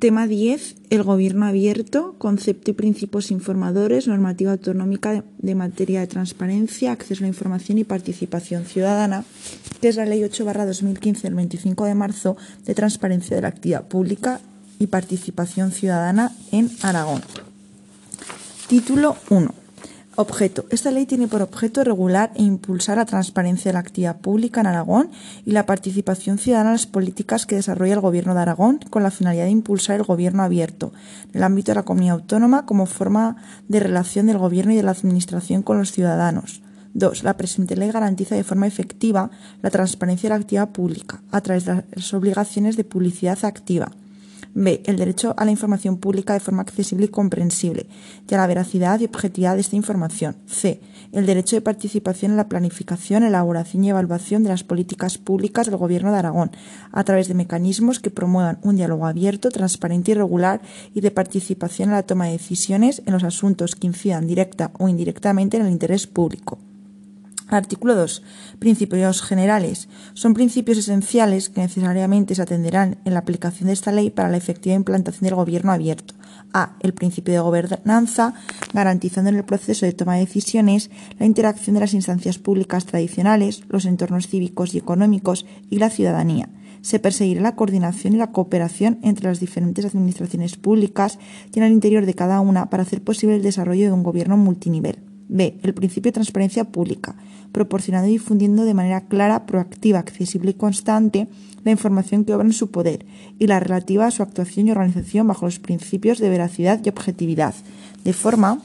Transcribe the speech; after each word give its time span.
Tema 0.00 0.26
10. 0.26 0.76
El 0.88 1.02
gobierno 1.02 1.44
abierto, 1.44 2.14
concepto 2.16 2.70
y 2.70 2.74
principios 2.74 3.30
informadores, 3.30 4.08
normativa 4.08 4.52
autonómica 4.52 5.24
de 5.36 5.54
materia 5.54 6.00
de 6.00 6.06
transparencia, 6.06 6.92
acceso 6.92 7.22
a 7.22 7.24
la 7.24 7.28
información 7.28 7.76
y 7.76 7.84
participación 7.84 8.64
ciudadana, 8.64 9.26
que 9.82 9.88
es 9.88 9.96
la 9.96 10.06
Ley 10.06 10.22
8-2015 10.22 11.20
del 11.20 11.34
25 11.34 11.84
de 11.84 11.94
marzo 11.94 12.38
de 12.64 12.74
transparencia 12.74 13.36
de 13.36 13.42
la 13.42 13.48
actividad 13.48 13.88
pública 13.88 14.40
y 14.78 14.86
participación 14.86 15.70
ciudadana 15.70 16.34
en 16.50 16.70
Aragón. 16.80 17.20
Título 18.68 19.18
1. 19.28 19.59
Objeto. 20.16 20.64
Esta 20.70 20.90
ley 20.90 21.06
tiene 21.06 21.28
por 21.28 21.40
objeto 21.40 21.84
regular 21.84 22.32
e 22.34 22.42
impulsar 22.42 22.96
la 22.96 23.06
transparencia 23.06 23.68
de 23.68 23.74
la 23.74 23.78
actividad 23.78 24.20
pública 24.20 24.60
en 24.60 24.66
Aragón 24.66 25.10
y 25.46 25.52
la 25.52 25.66
participación 25.66 26.36
ciudadana 26.36 26.70
en 26.70 26.74
las 26.74 26.86
políticas 26.86 27.46
que 27.46 27.54
desarrolla 27.54 27.94
el 27.94 28.00
Gobierno 28.00 28.34
de 28.34 28.40
Aragón 28.40 28.80
con 28.90 29.04
la 29.04 29.12
finalidad 29.12 29.44
de 29.44 29.50
impulsar 29.50 29.96
el 29.96 30.02
gobierno 30.02 30.42
abierto 30.42 30.92
en 31.30 31.38
el 31.38 31.44
ámbito 31.44 31.70
de 31.70 31.76
la 31.76 31.84
comunidad 31.84 32.16
autónoma 32.16 32.66
como 32.66 32.86
forma 32.86 33.36
de 33.68 33.78
relación 33.78 34.26
del 34.26 34.38
Gobierno 34.38 34.72
y 34.72 34.76
de 34.76 34.82
la 34.82 34.90
Administración 34.90 35.62
con 35.62 35.78
los 35.78 35.92
ciudadanos. 35.92 36.60
2. 36.94 37.22
La 37.22 37.36
presente 37.36 37.76
ley 37.76 37.92
garantiza 37.92 38.34
de 38.34 38.42
forma 38.42 38.66
efectiva 38.66 39.30
la 39.62 39.70
transparencia 39.70 40.28
de 40.28 40.34
la 40.34 40.40
actividad 40.40 40.70
pública 40.70 41.22
a 41.30 41.40
través 41.40 41.66
de 41.66 41.84
las 41.94 42.14
obligaciones 42.14 42.76
de 42.76 42.82
publicidad 42.82 43.38
activa. 43.44 43.92
B. 44.54 44.82
El 44.86 44.96
derecho 44.96 45.34
a 45.36 45.44
la 45.44 45.50
información 45.50 45.98
pública 45.98 46.32
de 46.32 46.40
forma 46.40 46.62
accesible 46.62 47.06
y 47.06 47.08
comprensible 47.08 47.86
y 48.28 48.34
a 48.34 48.38
la 48.38 48.46
veracidad 48.46 49.00
y 49.00 49.04
objetividad 49.04 49.54
de 49.54 49.60
esta 49.60 49.76
información. 49.76 50.36
C. 50.46 50.80
El 51.12 51.26
derecho 51.26 51.56
de 51.56 51.62
participación 51.62 52.32
en 52.32 52.36
la 52.36 52.48
planificación, 52.48 53.22
elaboración 53.22 53.84
y 53.84 53.90
evaluación 53.90 54.42
de 54.42 54.50
las 54.50 54.64
políticas 54.64 55.18
públicas 55.18 55.66
del 55.66 55.76
Gobierno 55.76 56.12
de 56.12 56.18
Aragón 56.18 56.52
a 56.92 57.04
través 57.04 57.28
de 57.28 57.34
mecanismos 57.34 58.00
que 58.00 58.10
promuevan 58.10 58.58
un 58.62 58.76
diálogo 58.76 59.06
abierto, 59.06 59.50
transparente 59.50 60.12
y 60.12 60.14
regular 60.14 60.60
y 60.94 61.00
de 61.00 61.10
participación 61.10 61.90
en 61.90 61.96
la 61.96 62.02
toma 62.04 62.26
de 62.26 62.32
decisiones 62.32 63.02
en 63.06 63.12
los 63.12 63.24
asuntos 63.24 63.74
que 63.74 63.86
incidan 63.86 64.26
directa 64.26 64.70
o 64.78 64.88
indirectamente 64.88 65.56
en 65.56 65.66
el 65.66 65.72
interés 65.72 66.06
público. 66.06 66.58
Artículo 67.50 67.96
2. 67.96 68.22
Principios 68.60 69.22
generales. 69.22 69.88
Son 70.14 70.34
principios 70.34 70.78
esenciales 70.78 71.48
que 71.48 71.60
necesariamente 71.60 72.36
se 72.36 72.42
atenderán 72.42 72.98
en 73.04 73.14
la 73.14 73.20
aplicación 73.20 73.66
de 73.66 73.72
esta 73.72 73.90
ley 73.90 74.10
para 74.10 74.28
la 74.28 74.36
efectiva 74.36 74.76
implantación 74.76 75.24
del 75.24 75.34
gobierno 75.34 75.72
abierto. 75.72 76.14
A. 76.52 76.76
El 76.78 76.94
principio 76.94 77.34
de 77.34 77.40
gobernanza, 77.40 78.34
garantizando 78.72 79.30
en 79.30 79.36
el 79.36 79.44
proceso 79.44 79.84
de 79.84 79.92
toma 79.92 80.14
de 80.14 80.26
decisiones 80.26 80.90
la 81.18 81.26
interacción 81.26 81.74
de 81.74 81.80
las 81.80 81.94
instancias 81.94 82.38
públicas 82.38 82.86
tradicionales, 82.86 83.64
los 83.68 83.84
entornos 83.84 84.28
cívicos 84.28 84.74
y 84.74 84.78
económicos 84.78 85.44
y 85.70 85.78
la 85.78 85.90
ciudadanía. 85.90 86.48
Se 86.82 87.00
perseguirá 87.00 87.40
la 87.40 87.56
coordinación 87.56 88.14
y 88.14 88.18
la 88.18 88.30
cooperación 88.30 89.00
entre 89.02 89.26
las 89.26 89.40
diferentes 89.40 89.84
administraciones 89.84 90.56
públicas 90.56 91.18
y 91.52 91.58
en 91.58 91.64
el 91.64 91.72
interior 91.72 92.06
de 92.06 92.14
cada 92.14 92.40
una 92.40 92.70
para 92.70 92.84
hacer 92.84 93.02
posible 93.02 93.36
el 93.36 93.42
desarrollo 93.42 93.86
de 93.86 93.92
un 93.92 94.04
gobierno 94.04 94.36
multinivel. 94.36 95.09
B. 95.30 95.58
El 95.62 95.74
principio 95.74 96.10
de 96.10 96.14
transparencia 96.14 96.64
pública, 96.64 97.14
proporcionando 97.52 98.08
y 98.08 98.12
difundiendo 98.12 98.64
de 98.64 98.74
manera 98.74 99.02
clara, 99.02 99.46
proactiva, 99.46 100.00
accesible 100.00 100.50
y 100.50 100.54
constante 100.54 101.28
la 101.64 101.70
información 101.70 102.24
que 102.24 102.34
obra 102.34 102.46
en 102.46 102.52
su 102.52 102.70
poder 102.70 103.06
y 103.38 103.46
la 103.46 103.60
relativa 103.60 104.06
a 104.06 104.10
su 104.10 104.22
actuación 104.22 104.66
y 104.66 104.72
organización 104.72 105.28
bajo 105.28 105.46
los 105.46 105.58
principios 105.58 106.18
de 106.18 106.30
veracidad 106.30 106.80
y 106.84 106.88
objetividad, 106.88 107.54
de 108.04 108.12
forma 108.12 108.60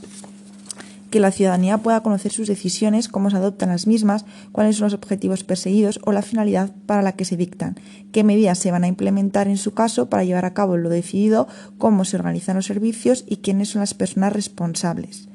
que 1.12 1.20
la 1.20 1.32
ciudadanía 1.32 1.78
pueda 1.78 2.04
conocer 2.04 2.32
sus 2.32 2.48
decisiones, 2.48 3.08
cómo 3.08 3.30
se 3.30 3.38
adoptan 3.38 3.70
las 3.70 3.88
mismas, 3.88 4.26
cuáles 4.52 4.76
son 4.76 4.88
los 4.88 4.94
objetivos 4.94 5.44
perseguidos 5.44 6.00
o 6.04 6.12
la 6.12 6.22
finalidad 6.22 6.72
para 6.88 7.02
la 7.02 7.14
que 7.14 7.26
se 7.26 7.38
dictan, 7.38 7.78
qué 8.12 8.24
medidas 8.24 8.58
se 8.58 8.72
van 8.72 8.84
a 8.84 8.88
implementar 8.88 9.48
en 9.48 9.58
su 9.58 9.74
caso 9.74 10.10
para 10.10 10.24
llevar 10.24 10.46
a 10.46 10.54
cabo 10.54 10.78
lo 10.78 10.90
decidido, 10.90 11.48
cómo 11.78 12.06
se 12.06 12.18
organizan 12.18 12.58
los 12.58 12.66
servicios 12.66 13.24
y 13.28 13.38
quiénes 13.38 13.70
son 13.70 13.82
las 13.82 13.94
personas 13.94 14.34
responsables. 14.34 15.30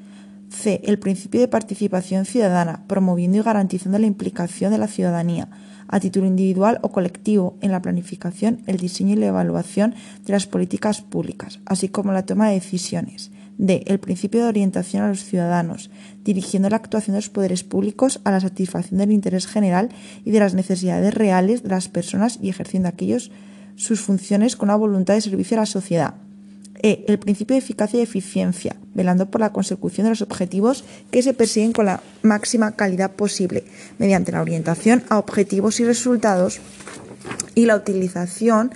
C. 0.51 0.81
El 0.83 0.99
principio 0.99 1.39
de 1.39 1.47
participación 1.47 2.25
ciudadana, 2.25 2.83
promoviendo 2.87 3.37
y 3.37 3.41
garantizando 3.41 3.97
la 3.97 4.05
implicación 4.05 4.71
de 4.71 4.77
la 4.77 4.87
ciudadanía, 4.87 5.49
a 5.87 5.99
título 5.99 6.27
individual 6.27 6.79
o 6.83 6.91
colectivo, 6.91 7.57
en 7.61 7.71
la 7.71 7.81
planificación, 7.81 8.61
el 8.67 8.77
diseño 8.77 9.13
y 9.13 9.17
la 9.17 9.27
evaluación 9.27 9.95
de 10.25 10.33
las 10.33 10.47
políticas 10.47 11.01
públicas, 11.01 11.59
así 11.65 11.89
como 11.89 12.11
la 12.11 12.25
toma 12.25 12.49
de 12.49 12.55
decisiones. 12.55 13.31
D. 13.57 13.83
El 13.87 13.99
principio 13.99 14.41
de 14.41 14.49
orientación 14.49 15.03
a 15.03 15.07
los 15.07 15.23
ciudadanos, 15.23 15.89
dirigiendo 16.23 16.69
la 16.69 16.77
actuación 16.77 17.13
de 17.13 17.19
los 17.19 17.29
poderes 17.29 17.63
públicos 17.63 18.19
a 18.23 18.31
la 18.31 18.39
satisfacción 18.39 18.99
del 18.99 19.11
interés 19.11 19.47
general 19.47 19.89
y 20.25 20.31
de 20.31 20.39
las 20.39 20.53
necesidades 20.53 21.13
reales 21.13 21.63
de 21.63 21.69
las 21.69 21.87
personas 21.87 22.39
y 22.41 22.49
ejerciendo 22.49 22.89
aquellos 22.89 23.31
sus 23.75 24.01
funciones 24.01 24.55
con 24.55 24.69
una 24.69 24.75
voluntad 24.75 25.13
de 25.13 25.21
servicio 25.21 25.57
a 25.57 25.61
la 25.61 25.65
sociedad. 25.65 26.15
E. 26.83 27.05
El 27.07 27.19
principio 27.19 27.55
de 27.55 27.59
eficacia 27.59 27.99
y 27.99 28.03
eficiencia, 28.03 28.75
velando 28.93 29.29
por 29.29 29.41
la 29.41 29.51
consecución 29.53 30.05
de 30.05 30.11
los 30.11 30.21
objetivos 30.21 30.83
que 31.11 31.21
se 31.21 31.33
persiguen 31.33 31.73
con 31.73 31.85
la 31.85 32.01
máxima 32.23 32.75
calidad 32.75 33.11
posible, 33.11 33.63
mediante 33.99 34.31
la 34.31 34.41
orientación 34.41 35.03
a 35.09 35.17
objetivos 35.19 35.79
y 35.79 35.85
resultados 35.85 36.59
y 37.55 37.65
la 37.65 37.75
utilización 37.75 38.71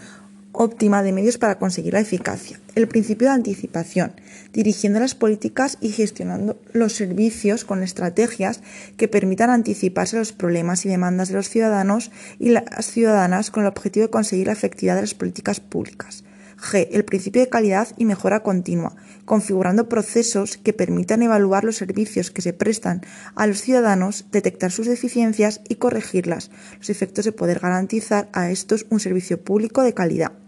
óptima 0.52 1.04
de 1.04 1.12
medios 1.12 1.38
para 1.38 1.58
conseguir 1.58 1.94
la 1.94 2.00
eficacia. 2.00 2.60
El 2.76 2.88
principio 2.88 3.28
de 3.28 3.34
anticipación, 3.34 4.14
dirigiendo 4.54 5.00
las 5.00 5.16
políticas 5.16 5.78
y 5.82 5.90
gestionando 5.90 6.58
los 6.72 6.94
servicios 6.94 7.66
con 7.66 7.84
estrategias 7.84 8.62
que 8.98 9.08
permitan 9.08 9.50
anticiparse 9.50 10.16
a 10.16 10.20
los 10.20 10.34
problemas 10.34 10.86
y 10.86 10.90
demandas 10.90 11.30
de 11.30 11.36
los 11.36 11.50
ciudadanos 11.50 12.12
y 12.40 12.50
las 12.50 12.86
ciudadanas 12.86 13.52
con 13.52 13.64
el 13.64 13.70
objetivo 13.70 14.06
de 14.06 14.12
conseguir 14.12 14.48
la 14.48 14.54
efectividad 14.54 14.96
de 14.96 15.02
las 15.02 15.14
políticas 15.14 15.60
públicas. 15.60 16.24
G. 16.58 16.88
El 16.92 17.06
principio 17.06 17.42
de 17.42 17.50
calidad 17.50 17.90
y 17.98 18.06
mejora 18.06 18.42
continua, 18.42 18.96
configurando 19.26 19.90
procesos 19.90 20.58
que 20.58 20.74
permitan 20.74 21.22
evaluar 21.22 21.64
los 21.64 21.76
servicios 21.76 22.32
que 22.32 22.42
se 22.42 22.54
prestan 22.54 23.02
a 23.36 23.48
los 23.48 23.62
ciudadanos, 23.62 24.26
detectar 24.32 24.72
sus 24.72 24.88
deficiencias 24.88 25.62
y 25.68 25.76
corregirlas, 25.76 26.52
los 26.78 26.90
efectos 26.90 27.26
de 27.26 27.32
poder 27.32 27.60
garantizar 27.60 28.30
a 28.34 28.52
estos 28.52 28.86
un 28.90 29.00
servicio 29.00 29.42
público 29.44 29.82
de 29.82 29.94
calidad. 29.94 30.45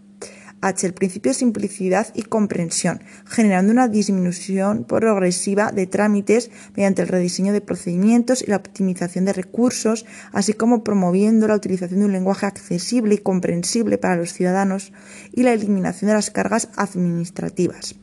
H. 0.60 0.86
El 0.86 0.94
principio 0.94 1.30
de 1.30 1.38
simplicidad 1.38 2.08
y 2.14 2.22
comprensión, 2.22 3.02
generando 3.24 3.72
una 3.72 3.88
disminución 3.88 4.84
progresiva 4.84 5.70
de 5.72 5.86
trámites 5.86 6.50
mediante 6.76 7.02
el 7.02 7.08
rediseño 7.08 7.52
de 7.52 7.60
procedimientos 7.60 8.42
y 8.42 8.46
la 8.50 8.56
optimización 8.56 9.24
de 9.24 9.32
recursos, 9.32 10.06
así 10.32 10.52
como 10.52 10.84
promoviendo 10.84 11.48
la 11.48 11.56
utilización 11.56 12.00
de 12.00 12.06
un 12.06 12.12
lenguaje 12.12 12.46
accesible 12.46 13.14
y 13.14 13.18
comprensible 13.18 13.98
para 13.98 14.16
los 14.16 14.32
ciudadanos 14.32 14.92
y 15.32 15.42
la 15.42 15.52
eliminación 15.52 16.08
de 16.08 16.14
las 16.14 16.30
cargas 16.30 16.68
administrativas. 16.76 17.94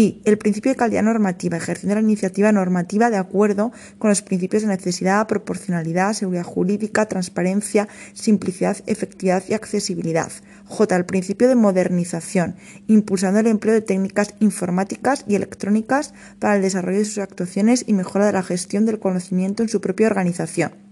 Y 0.00 0.22
el 0.26 0.38
principio 0.38 0.70
de 0.70 0.76
calidad 0.76 1.02
normativa, 1.02 1.56
ejerciendo 1.56 1.96
la 1.96 2.02
iniciativa 2.02 2.52
normativa 2.52 3.10
de 3.10 3.16
acuerdo 3.16 3.72
con 3.98 4.10
los 4.10 4.22
principios 4.22 4.62
de 4.62 4.68
necesidad, 4.68 5.26
proporcionalidad, 5.26 6.12
seguridad 6.12 6.44
jurídica, 6.44 7.06
transparencia, 7.06 7.88
simplicidad, 8.14 8.76
efectividad 8.86 9.42
y 9.48 9.54
accesibilidad. 9.54 10.30
J. 10.66 10.94
El 10.94 11.04
principio 11.04 11.48
de 11.48 11.56
modernización, 11.56 12.54
impulsando 12.86 13.40
el 13.40 13.48
empleo 13.48 13.74
de 13.74 13.80
técnicas 13.80 14.36
informáticas 14.38 15.24
y 15.26 15.34
electrónicas 15.34 16.14
para 16.38 16.54
el 16.54 16.62
desarrollo 16.62 16.98
de 16.98 17.04
sus 17.04 17.18
actuaciones 17.18 17.82
y 17.88 17.92
mejora 17.92 18.26
de 18.26 18.34
la 18.34 18.44
gestión 18.44 18.86
del 18.86 19.00
conocimiento 19.00 19.64
en 19.64 19.68
su 19.68 19.80
propia 19.80 20.06
organización. 20.06 20.87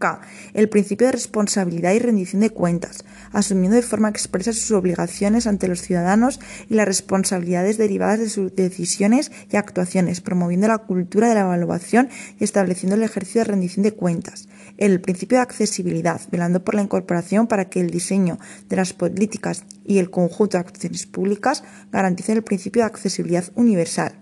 K. 0.00 0.20
El 0.54 0.68
principio 0.68 1.06
de 1.06 1.12
responsabilidad 1.12 1.92
y 1.92 2.00
rendición 2.00 2.40
de 2.40 2.50
cuentas, 2.50 3.04
asumiendo 3.30 3.76
de 3.76 3.82
forma 3.82 4.08
expresa 4.08 4.52
sus 4.52 4.72
obligaciones 4.72 5.46
ante 5.46 5.68
los 5.68 5.82
ciudadanos 5.82 6.40
y 6.68 6.74
las 6.74 6.86
responsabilidades 6.86 7.78
derivadas 7.78 8.18
de 8.18 8.28
sus 8.28 8.56
decisiones 8.56 9.30
y 9.48 9.56
actuaciones, 9.56 10.20
promoviendo 10.20 10.66
la 10.66 10.78
cultura 10.78 11.28
de 11.28 11.36
la 11.36 11.42
evaluación 11.42 12.08
y 12.40 12.42
estableciendo 12.42 12.96
el 12.96 13.04
ejercicio 13.04 13.42
de 13.42 13.44
rendición 13.44 13.84
de 13.84 13.92
cuentas. 13.92 14.48
El 14.76 15.00
principio 15.00 15.38
de 15.38 15.42
accesibilidad, 15.42 16.20
velando 16.32 16.64
por 16.64 16.74
la 16.74 16.82
incorporación 16.82 17.46
para 17.46 17.68
que 17.68 17.80
el 17.80 17.90
diseño 17.90 18.38
de 18.68 18.76
las 18.76 18.92
políticas 18.92 19.64
y 19.84 19.98
el 19.98 20.10
conjunto 20.10 20.56
de 20.56 20.62
actuaciones 20.62 21.06
públicas 21.06 21.62
garanticen 21.92 22.38
el 22.38 22.42
principio 22.42 22.82
de 22.82 22.86
accesibilidad 22.86 23.44
universal. 23.54 24.14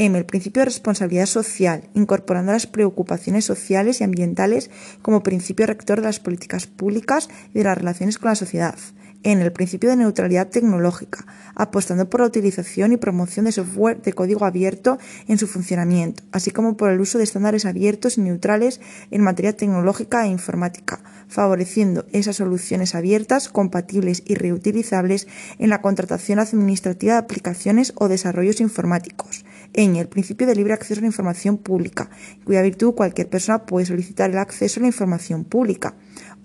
M. 0.00 0.16
El 0.16 0.24
principio 0.24 0.60
de 0.62 0.64
responsabilidad 0.64 1.26
social, 1.26 1.82
incorporando 1.92 2.52
las 2.52 2.66
preocupaciones 2.66 3.44
sociales 3.44 4.00
y 4.00 4.04
ambientales 4.04 4.70
como 5.02 5.22
principio 5.22 5.66
rector 5.66 6.00
de 6.00 6.06
las 6.06 6.20
políticas 6.20 6.66
públicas 6.66 7.28
y 7.52 7.58
de 7.58 7.64
las 7.64 7.76
relaciones 7.76 8.16
con 8.16 8.30
la 8.30 8.34
sociedad. 8.34 8.76
En 9.24 9.40
el 9.40 9.52
principio 9.52 9.90
de 9.90 9.96
neutralidad 9.96 10.48
tecnológica, 10.48 11.26
apostando 11.54 12.08
por 12.08 12.20
la 12.20 12.28
utilización 12.28 12.92
y 12.92 12.96
promoción 12.96 13.44
de 13.44 13.52
software 13.52 14.00
de 14.00 14.14
código 14.14 14.46
abierto 14.46 14.96
en 15.28 15.36
su 15.36 15.46
funcionamiento, 15.46 16.22
así 16.32 16.50
como 16.50 16.78
por 16.78 16.88
el 16.88 17.00
uso 17.00 17.18
de 17.18 17.24
estándares 17.24 17.66
abiertos 17.66 18.16
y 18.16 18.22
neutrales 18.22 18.80
en 19.10 19.20
materia 19.20 19.54
tecnológica 19.54 20.24
e 20.24 20.30
informática, 20.30 21.00
favoreciendo 21.28 22.06
esas 22.12 22.36
soluciones 22.36 22.94
abiertas, 22.94 23.50
compatibles 23.50 24.22
y 24.24 24.36
reutilizables 24.36 25.28
en 25.58 25.68
la 25.68 25.82
contratación 25.82 26.38
administrativa 26.38 27.12
de 27.12 27.18
aplicaciones 27.18 27.92
o 27.96 28.08
desarrollos 28.08 28.62
informáticos 28.62 29.44
ñ. 29.74 29.96
El 29.98 30.08
principio 30.08 30.46
de 30.46 30.54
libre 30.54 30.72
acceso 30.72 31.00
a 31.00 31.02
la 31.02 31.06
información 31.06 31.58
pública, 31.58 32.10
en 32.34 32.42
cuya 32.42 32.62
virtud 32.62 32.94
cualquier 32.94 33.28
persona 33.28 33.66
puede 33.66 33.86
solicitar 33.86 34.30
el 34.30 34.38
acceso 34.38 34.80
a 34.80 34.82
la 34.82 34.88
información 34.88 35.44
pública. 35.44 35.94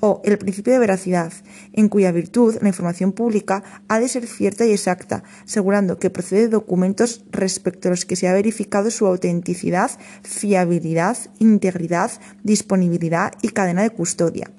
O 0.02 0.22
el 0.26 0.38
principio 0.38 0.74
de 0.74 0.80
veracidad, 0.80 1.32
en 1.74 1.90
cuya 1.90 2.12
virtud 2.12 2.58
la 2.62 2.68
información 2.68 3.14
pública 3.14 3.64
ha 3.88 4.00
de 4.00 4.10
ser 4.10 4.28
cierta 4.28 4.66
y 4.66 4.72
exacta, 4.72 5.24
asegurando 5.46 5.98
que 5.98 6.10
procede 6.10 6.42
de 6.42 6.50
documentos 6.50 7.24
respecto 7.32 7.88
a 7.88 7.92
los 7.92 8.06
que 8.06 8.16
se 8.16 8.28
ha 8.28 8.34
verificado 8.34 8.92
su 8.92 9.08
autenticidad, 9.08 9.92
fiabilidad, 10.22 11.18
integridad, 11.40 12.12
disponibilidad 12.44 13.32
y 13.42 13.50
cadena 13.50 13.84
de 13.84 13.92
custodia. 13.92 14.52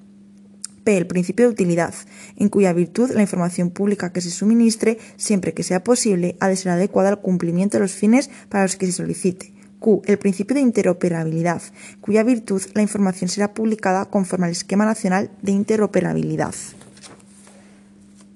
P. 0.86 0.96
El 0.96 1.08
principio 1.08 1.46
de 1.46 1.52
utilidad, 1.52 1.92
en 2.36 2.48
cuya 2.48 2.72
virtud 2.72 3.10
la 3.10 3.20
información 3.20 3.70
pública 3.70 4.12
que 4.12 4.20
se 4.20 4.30
suministre, 4.30 4.98
siempre 5.16 5.52
que 5.52 5.64
sea 5.64 5.82
posible, 5.82 6.36
ha 6.38 6.46
de 6.46 6.54
ser 6.54 6.70
adecuada 6.70 7.08
al 7.08 7.20
cumplimiento 7.20 7.76
de 7.76 7.82
los 7.82 7.92
fines 7.92 8.30
para 8.48 8.62
los 8.62 8.76
que 8.76 8.86
se 8.86 8.92
solicite. 8.92 9.52
Q. 9.80 10.02
El 10.06 10.18
principio 10.18 10.54
de 10.54 10.60
interoperabilidad, 10.60 11.60
cuya 12.00 12.22
virtud 12.22 12.62
la 12.74 12.82
información 12.82 13.28
será 13.28 13.52
publicada 13.52 14.04
conforme 14.04 14.46
al 14.46 14.52
esquema 14.52 14.84
nacional 14.84 15.32
de 15.42 15.50
interoperabilidad. 15.50 16.54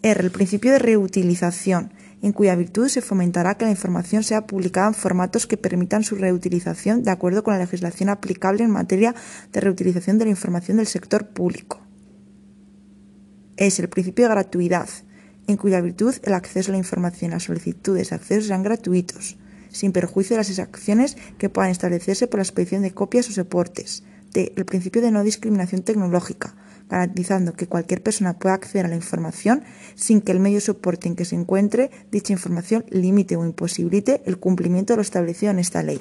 R. 0.02 0.20
El 0.20 0.32
principio 0.32 0.73
de 0.73 0.81
reutilización, 0.81 1.93
en 2.20 2.32
cuya 2.32 2.56
virtud 2.56 2.88
se 2.88 3.00
fomentará 3.00 3.55
que 3.55 3.64
la 3.64 3.70
información 3.70 4.25
sea 4.25 4.49
publicada 4.49 4.88
en 4.88 4.94
formatos 4.94 5.47
que 5.47 5.56
permitan 5.56 6.02
su 6.02 6.17
reutilización 6.17 7.05
de 7.05 7.12
acuerdo 7.12 7.44
con 7.44 7.55
la 7.55 7.61
legislación 7.61 8.08
aplicable 8.08 8.64
en 8.64 8.70
materia 8.73 9.14
de 9.52 9.61
reutilización 9.61 10.19
de 10.19 10.25
la 10.25 10.32
información 10.32 10.79
del 10.79 10.88
sector 10.88 11.29
público 11.29 11.81
es 13.60 13.78
el 13.78 13.90
principio 13.90 14.24
de 14.24 14.34
gratuidad, 14.34 14.88
en 15.46 15.58
cuya 15.58 15.82
virtud 15.82 16.14
el 16.22 16.32
acceso 16.32 16.70
a 16.70 16.72
la 16.72 16.78
información, 16.78 17.32
las 17.32 17.44
solicitudes 17.44 18.08
de 18.08 18.16
acceso 18.16 18.40
serán 18.40 18.62
gratuitos, 18.62 19.36
sin 19.70 19.92
perjuicio 19.92 20.34
de 20.34 20.38
las 20.38 20.48
exacciones 20.48 21.16
que 21.36 21.50
puedan 21.50 21.70
establecerse 21.70 22.26
por 22.26 22.38
la 22.38 22.44
expedición 22.44 22.82
de 22.82 22.92
copias 22.92 23.28
o 23.28 23.32
soportes. 23.32 24.02
D. 24.32 24.52
El 24.56 24.64
principio 24.64 25.02
de 25.02 25.10
no 25.10 25.24
discriminación 25.24 25.82
tecnológica, 25.82 26.54
garantizando 26.88 27.52
que 27.52 27.66
cualquier 27.66 28.02
persona 28.02 28.38
pueda 28.38 28.54
acceder 28.54 28.86
a 28.86 28.88
la 28.88 28.94
información 28.94 29.62
sin 29.94 30.22
que 30.22 30.32
el 30.32 30.40
medio 30.40 30.60
soporte 30.60 31.08
en 31.08 31.16
que 31.16 31.26
se 31.26 31.34
encuentre 31.34 31.90
dicha 32.10 32.32
información 32.32 32.84
limite 32.88 33.36
o 33.36 33.44
imposibilite 33.44 34.22
el 34.24 34.38
cumplimiento 34.38 34.94
de 34.94 34.98
lo 34.98 35.02
establecido 35.02 35.52
en 35.52 35.58
esta 35.58 35.82
ley. 35.82 36.00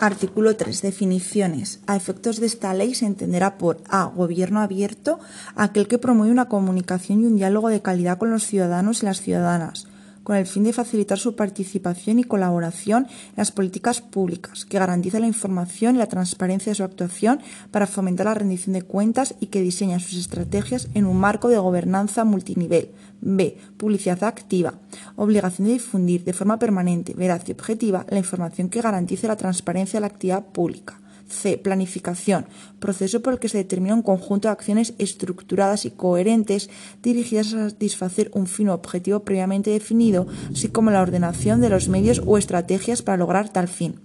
Artículo 0.00 0.54
3. 0.54 0.80
Definiciones. 0.82 1.80
A 1.88 1.96
efectos 1.96 2.38
de 2.38 2.46
esta 2.46 2.72
ley 2.72 2.94
se 2.94 3.04
entenderá 3.04 3.58
por 3.58 3.82
A. 3.88 4.04
Gobierno 4.04 4.60
abierto, 4.60 5.18
aquel 5.56 5.88
que 5.88 5.98
promueve 5.98 6.30
una 6.30 6.48
comunicación 6.48 7.20
y 7.20 7.26
un 7.26 7.36
diálogo 7.36 7.68
de 7.68 7.82
calidad 7.82 8.16
con 8.16 8.30
los 8.30 8.44
ciudadanos 8.44 9.02
y 9.02 9.06
las 9.06 9.20
ciudadanas 9.20 9.87
con 10.28 10.36
el 10.36 10.44
fin 10.44 10.64
de 10.64 10.74
facilitar 10.74 11.18
su 11.18 11.36
participación 11.36 12.18
y 12.18 12.24
colaboración 12.24 13.06
en 13.06 13.36
las 13.36 13.50
políticas 13.50 14.02
públicas, 14.02 14.66
que 14.66 14.78
garantiza 14.78 15.20
la 15.20 15.26
información 15.26 15.94
y 15.94 16.00
la 16.00 16.06
transparencia 16.06 16.70
de 16.70 16.74
su 16.74 16.84
actuación 16.84 17.40
para 17.70 17.86
fomentar 17.86 18.26
la 18.26 18.34
rendición 18.34 18.74
de 18.74 18.82
cuentas 18.82 19.36
y 19.40 19.46
que 19.46 19.62
diseña 19.62 19.98
sus 20.00 20.18
estrategias 20.18 20.88
en 20.92 21.06
un 21.06 21.16
marco 21.16 21.48
de 21.48 21.56
gobernanza 21.56 22.26
multinivel. 22.26 22.90
B. 23.22 23.56
Publicidad 23.78 24.22
activa. 24.24 24.74
Obligación 25.16 25.66
de 25.66 25.72
difundir 25.72 26.24
de 26.24 26.34
forma 26.34 26.58
permanente, 26.58 27.14
veraz 27.14 27.48
y 27.48 27.52
objetiva 27.52 28.04
la 28.10 28.18
información 28.18 28.68
que 28.68 28.82
garantice 28.82 29.28
la 29.28 29.36
transparencia 29.36 29.96
de 29.96 30.02
la 30.02 30.08
actividad 30.08 30.44
pública. 30.44 31.00
C. 31.28 31.58
Planificación. 31.58 32.46
Proceso 32.78 33.20
por 33.20 33.34
el 33.34 33.38
que 33.38 33.48
se 33.48 33.58
determina 33.58 33.94
un 33.94 34.02
conjunto 34.02 34.48
de 34.48 34.52
acciones 34.52 34.94
estructuradas 34.98 35.84
y 35.84 35.90
coherentes 35.90 36.70
dirigidas 37.02 37.54
a 37.54 37.70
satisfacer 37.70 38.30
un 38.34 38.46
fin 38.46 38.68
o 38.68 38.74
objetivo 38.74 39.20
previamente 39.20 39.70
definido, 39.70 40.26
así 40.50 40.68
como 40.68 40.90
la 40.90 41.02
ordenación 41.02 41.60
de 41.60 41.68
los 41.68 41.88
medios 41.88 42.22
o 42.26 42.38
estrategias 42.38 43.02
para 43.02 43.18
lograr 43.18 43.50
tal 43.50 43.68
fin. 43.68 44.00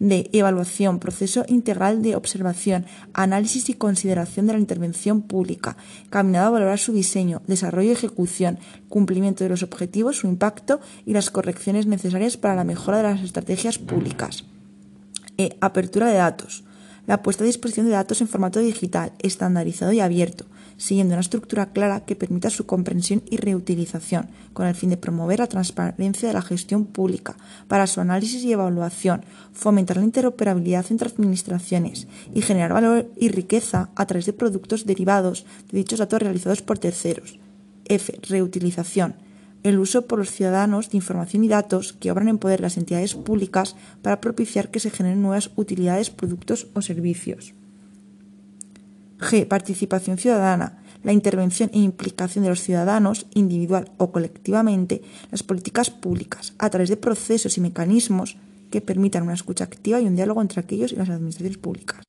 D. 0.00 0.30
Evaluación, 0.32 0.98
proceso 0.98 1.44
integral 1.48 2.02
de 2.02 2.16
observación, 2.16 2.86
análisis 3.12 3.68
y 3.68 3.74
consideración 3.74 4.46
de 4.46 4.52
la 4.54 4.58
intervención 4.60 5.22
pública, 5.22 5.76
caminado 6.08 6.46
a 6.46 6.50
valorar 6.50 6.78
su 6.78 6.92
diseño, 6.92 7.42
desarrollo 7.46 7.90
y 7.90 7.92
ejecución, 7.92 8.58
cumplimiento 8.88 9.44
de 9.44 9.50
los 9.50 9.62
objetivos, 9.62 10.16
su 10.16 10.28
impacto 10.28 10.80
y 11.04 11.12
las 11.12 11.30
correcciones 11.30 11.86
necesarias 11.86 12.36
para 12.36 12.54
la 12.54 12.64
mejora 12.64 12.98
de 12.98 13.02
las 13.04 13.22
estrategias 13.22 13.78
públicas. 13.78 14.44
E. 15.36 15.56
Apertura 15.60 16.08
de 16.08 16.14
datos 16.14 16.64
la 17.08 17.22
puesta 17.22 17.42
a 17.42 17.46
disposición 17.46 17.86
de 17.86 17.92
datos 17.92 18.20
en 18.20 18.28
formato 18.28 18.60
digital, 18.60 19.12
estandarizado 19.18 19.92
y 19.92 20.00
abierto, 20.00 20.44
siguiendo 20.76 21.14
una 21.14 21.22
estructura 21.22 21.72
clara 21.72 22.04
que 22.04 22.14
permita 22.14 22.50
su 22.50 22.66
comprensión 22.66 23.22
y 23.30 23.38
reutilización, 23.38 24.28
con 24.52 24.66
el 24.66 24.74
fin 24.74 24.90
de 24.90 24.98
promover 24.98 25.38
la 25.38 25.46
transparencia 25.46 26.28
de 26.28 26.34
la 26.34 26.42
gestión 26.42 26.84
pública, 26.84 27.34
para 27.66 27.86
su 27.86 28.02
análisis 28.02 28.44
y 28.44 28.52
evaluación, 28.52 29.24
fomentar 29.54 29.96
la 29.96 30.04
interoperabilidad 30.04 30.84
entre 30.90 31.08
administraciones 31.08 32.08
y 32.34 32.42
generar 32.42 32.74
valor 32.74 33.10
y 33.16 33.30
riqueza 33.30 33.88
a 33.96 34.06
través 34.06 34.26
de 34.26 34.34
productos 34.34 34.84
derivados 34.84 35.46
de 35.72 35.78
dichos 35.78 36.00
datos 36.00 36.20
realizados 36.20 36.60
por 36.60 36.78
terceros. 36.78 37.38
F. 37.86 38.20
Reutilización 38.28 39.27
el 39.62 39.78
uso 39.78 40.06
por 40.06 40.18
los 40.18 40.30
ciudadanos 40.30 40.90
de 40.90 40.96
información 40.98 41.44
y 41.44 41.48
datos 41.48 41.92
que 41.92 42.10
obran 42.10 42.28
en 42.28 42.38
poder 42.38 42.60
las 42.60 42.76
entidades 42.76 43.14
públicas 43.14 43.76
para 44.02 44.20
propiciar 44.20 44.70
que 44.70 44.80
se 44.80 44.90
generen 44.90 45.22
nuevas 45.22 45.50
utilidades, 45.56 46.10
productos 46.10 46.68
o 46.74 46.82
servicios. 46.82 47.54
G. 49.18 49.46
Participación 49.46 50.16
ciudadana. 50.18 50.82
La 51.02 51.12
intervención 51.12 51.70
e 51.72 51.78
implicación 51.78 52.44
de 52.44 52.50
los 52.50 52.60
ciudadanos, 52.60 53.26
individual 53.34 53.90
o 53.98 54.10
colectivamente, 54.10 54.96
en 54.96 55.30
las 55.30 55.42
políticas 55.42 55.90
públicas, 55.90 56.54
a 56.58 56.70
través 56.70 56.88
de 56.88 56.96
procesos 56.96 57.56
y 57.56 57.60
mecanismos 57.60 58.36
que 58.70 58.80
permitan 58.80 59.22
una 59.22 59.34
escucha 59.34 59.64
activa 59.64 60.00
y 60.00 60.06
un 60.06 60.16
diálogo 60.16 60.42
entre 60.42 60.60
aquellos 60.60 60.92
y 60.92 60.96
las 60.96 61.08
administraciones 61.08 61.58
públicas. 61.58 62.07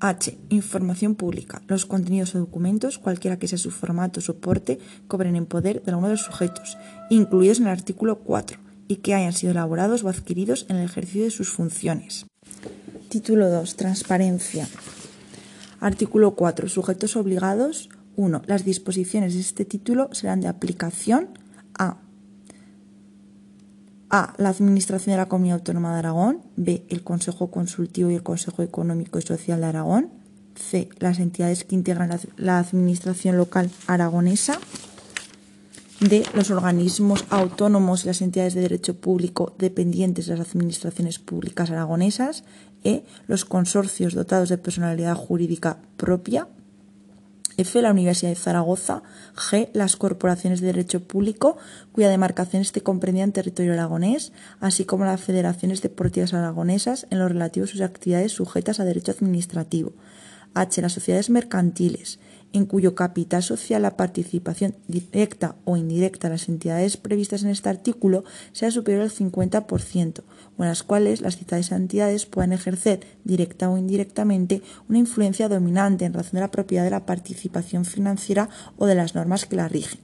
H. 0.00 0.38
Información 0.48 1.14
pública. 1.14 1.62
Los 1.68 1.86
contenidos 1.86 2.34
o 2.34 2.38
documentos, 2.38 2.98
cualquiera 2.98 3.38
que 3.38 3.48
sea 3.48 3.58
su 3.58 3.70
formato 3.70 4.20
o 4.20 4.22
soporte, 4.22 4.78
cobren 5.06 5.36
en 5.36 5.46
poder 5.46 5.82
de 5.82 5.90
alguno 5.90 6.08
de 6.08 6.14
los 6.14 6.24
sujetos, 6.24 6.78
incluidos 7.10 7.58
en 7.58 7.66
el 7.66 7.72
artículo 7.72 8.20
4, 8.20 8.58
y 8.88 8.96
que 8.96 9.14
hayan 9.14 9.32
sido 9.32 9.52
elaborados 9.52 10.02
o 10.02 10.08
adquiridos 10.08 10.66
en 10.68 10.76
el 10.76 10.84
ejercicio 10.84 11.24
de 11.24 11.30
sus 11.30 11.50
funciones. 11.50 12.26
Título 13.08 13.50
2. 13.50 13.76
Transparencia. 13.76 14.68
Artículo 15.80 16.34
4. 16.34 16.68
Sujetos 16.68 17.16
obligados. 17.16 17.88
1. 18.16 18.42
Las 18.46 18.64
disposiciones 18.64 19.34
de 19.34 19.40
este 19.40 19.64
título 19.64 20.08
serán 20.12 20.40
de 20.40 20.48
aplicación 20.48 21.28
a 21.78 21.98
a. 24.10 24.34
La 24.36 24.50
Administración 24.50 25.12
de 25.12 25.18
la 25.18 25.28
Comunidad 25.28 25.58
Autónoma 25.58 25.92
de 25.92 25.98
Aragón. 26.00 26.42
B. 26.56 26.84
El 26.88 27.02
Consejo 27.02 27.50
Consultivo 27.50 28.10
y 28.10 28.16
el 28.16 28.22
Consejo 28.22 28.62
Económico 28.62 29.18
y 29.18 29.22
Social 29.22 29.60
de 29.60 29.66
Aragón. 29.66 30.10
C. 30.54 30.88
Las 30.98 31.18
entidades 31.18 31.64
que 31.64 31.74
integran 31.74 32.10
la 32.36 32.58
Administración 32.58 33.36
local 33.36 33.70
aragonesa. 33.86 34.58
D. 36.00 36.24
Los 36.34 36.50
organismos 36.50 37.24
autónomos 37.30 38.04
y 38.04 38.08
las 38.08 38.22
entidades 38.22 38.54
de 38.54 38.62
derecho 38.62 38.96
público 38.96 39.54
dependientes 39.58 40.26
de 40.26 40.36
las 40.36 40.54
administraciones 40.54 41.18
públicas 41.18 41.70
aragonesas. 41.70 42.44
E. 42.84 43.04
Los 43.26 43.44
consorcios 43.44 44.14
dotados 44.14 44.48
de 44.48 44.58
personalidad 44.58 45.14
jurídica 45.14 45.78
propia. 45.96 46.48
F. 47.60 47.82
La 47.82 47.90
Universidad 47.90 48.30
de 48.30 48.36
Zaragoza. 48.36 49.02
G. 49.36 49.68
Las 49.74 49.96
corporaciones 49.96 50.62
de 50.62 50.68
derecho 50.68 51.00
público 51.00 51.58
cuya 51.92 52.08
demarcación 52.08 52.62
esté 52.62 52.80
comprendida 52.80 53.24
en 53.24 53.32
territorio 53.32 53.74
aragonés, 53.74 54.32
así 54.60 54.86
como 54.86 55.04
las 55.04 55.20
federaciones 55.20 55.82
deportivas 55.82 56.32
aragonesas 56.32 57.06
en 57.10 57.18
lo 57.18 57.28
relativo 57.28 57.64
a 57.64 57.68
sus 57.68 57.82
actividades 57.82 58.32
sujetas 58.32 58.80
a 58.80 58.86
derecho 58.86 59.12
administrativo. 59.12 59.92
H. 60.54 60.80
Las 60.80 60.92
sociedades 60.92 61.28
mercantiles 61.28 62.18
en 62.52 62.64
cuyo 62.66 62.94
capital 62.94 63.42
social 63.42 63.82
la 63.82 63.96
participación 63.96 64.74
directa 64.88 65.56
o 65.64 65.76
indirecta 65.76 66.28
de 66.28 66.34
las 66.34 66.48
entidades 66.48 66.96
previstas 66.96 67.42
en 67.42 67.50
este 67.50 67.68
artículo 67.68 68.24
sea 68.52 68.70
superior 68.70 69.02
al 69.02 69.10
50%, 69.10 70.22
en 70.64 70.68
las 70.68 70.82
cuales 70.82 71.20
las 71.20 71.36
citadas 71.36 71.72
entidades 71.72 72.26
puedan 72.26 72.52
ejercer 72.52 73.00
directa 73.24 73.70
o 73.70 73.78
indirectamente 73.78 74.62
una 74.88 74.98
influencia 74.98 75.48
dominante 75.48 76.04
en 76.04 76.14
razón 76.14 76.32
de 76.34 76.40
la 76.40 76.50
propiedad 76.50 76.84
de 76.84 76.90
la 76.90 77.06
participación 77.06 77.84
financiera 77.84 78.48
o 78.76 78.86
de 78.86 78.94
las 78.94 79.14
normas 79.14 79.46
que 79.46 79.56
la 79.56 79.68
rigen. 79.68 80.00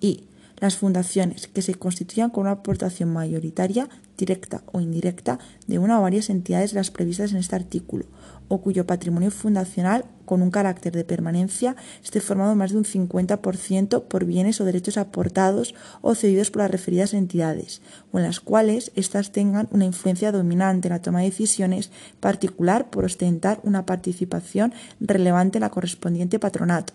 Y 0.00 0.24
las 0.58 0.76
fundaciones 0.76 1.48
que 1.48 1.62
se 1.62 1.74
constituyan 1.74 2.30
con 2.30 2.42
una 2.42 2.52
aportación 2.52 3.12
mayoritaria, 3.12 3.88
directa 4.16 4.62
o 4.72 4.80
indirecta, 4.80 5.38
de 5.66 5.78
una 5.78 5.98
o 5.98 6.02
varias 6.02 6.30
entidades 6.30 6.72
las 6.72 6.90
previstas 6.90 7.32
en 7.32 7.38
este 7.38 7.56
artículo, 7.56 8.06
o 8.48 8.62
cuyo 8.62 8.86
patrimonio 8.86 9.30
fundacional 9.30 10.04
con 10.26 10.42
un 10.42 10.50
carácter 10.50 10.92
de 10.92 11.04
permanencia 11.04 11.76
esté 12.04 12.20
formado 12.20 12.54
más 12.54 12.72
de 12.72 12.78
un 12.78 12.84
50% 12.84 14.02
por 14.02 14.24
bienes 14.26 14.60
o 14.60 14.66
derechos 14.66 14.98
aportados 14.98 15.74
o 16.02 16.14
cedidos 16.14 16.50
por 16.50 16.62
las 16.62 16.70
referidas 16.70 17.14
entidades, 17.14 17.80
o 18.12 18.18
en 18.18 18.24
las 18.24 18.40
cuales 18.40 18.92
éstas 18.94 19.32
tengan 19.32 19.68
una 19.70 19.86
influencia 19.86 20.32
dominante 20.32 20.88
en 20.88 20.92
la 20.92 21.00
toma 21.00 21.20
de 21.20 21.30
decisiones, 21.30 21.90
particular 22.20 22.90
por 22.90 23.06
ostentar 23.06 23.60
una 23.62 23.86
participación 23.86 24.74
relevante 25.00 25.56
en 25.56 25.62
la 25.62 25.70
correspondiente 25.70 26.38
patronato. 26.38 26.92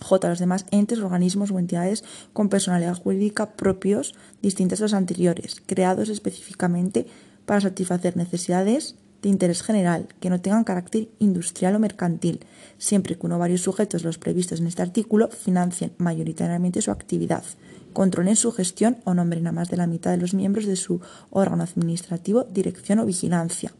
J. 0.00 0.28
Los 0.28 0.38
demás 0.38 0.64
entes, 0.70 1.00
organismos 1.00 1.50
o 1.50 1.58
entidades 1.58 2.04
con 2.32 2.48
personalidad 2.48 2.94
jurídica 2.94 3.50
propios 3.50 4.14
distintos 4.42 4.80
a 4.80 4.84
los 4.84 4.94
anteriores, 4.94 5.62
creados 5.66 6.08
específicamente 6.08 7.06
para 7.46 7.60
satisfacer 7.60 8.16
necesidades 8.16 8.96
de 9.22 9.28
interés 9.28 9.62
general 9.62 10.08
que 10.20 10.30
no 10.30 10.40
tengan 10.40 10.64
carácter 10.64 11.08
industrial 11.18 11.76
o 11.76 11.78
mercantil, 11.78 12.40
siempre 12.78 13.16
que 13.16 13.26
uno 13.26 13.36
o 13.36 13.38
varios 13.38 13.62
sujetos, 13.62 14.04
los 14.04 14.18
previstos 14.18 14.60
en 14.60 14.66
este 14.66 14.82
artículo, 14.82 15.28
financien 15.28 15.92
mayoritariamente 15.98 16.82
su 16.82 16.90
actividad, 16.90 17.44
controlen 17.92 18.36
su 18.36 18.52
gestión 18.52 18.98
o 19.04 19.14
nombren 19.14 19.46
a 19.46 19.52
más 19.52 19.70
de 19.70 19.76
la 19.76 19.86
mitad 19.86 20.10
de 20.10 20.18
los 20.18 20.34
miembros 20.34 20.66
de 20.66 20.76
su 20.76 21.00
órgano 21.30 21.64
administrativo, 21.64 22.44
dirección 22.44 23.00
o 23.00 23.06
vigilancia. 23.06 23.72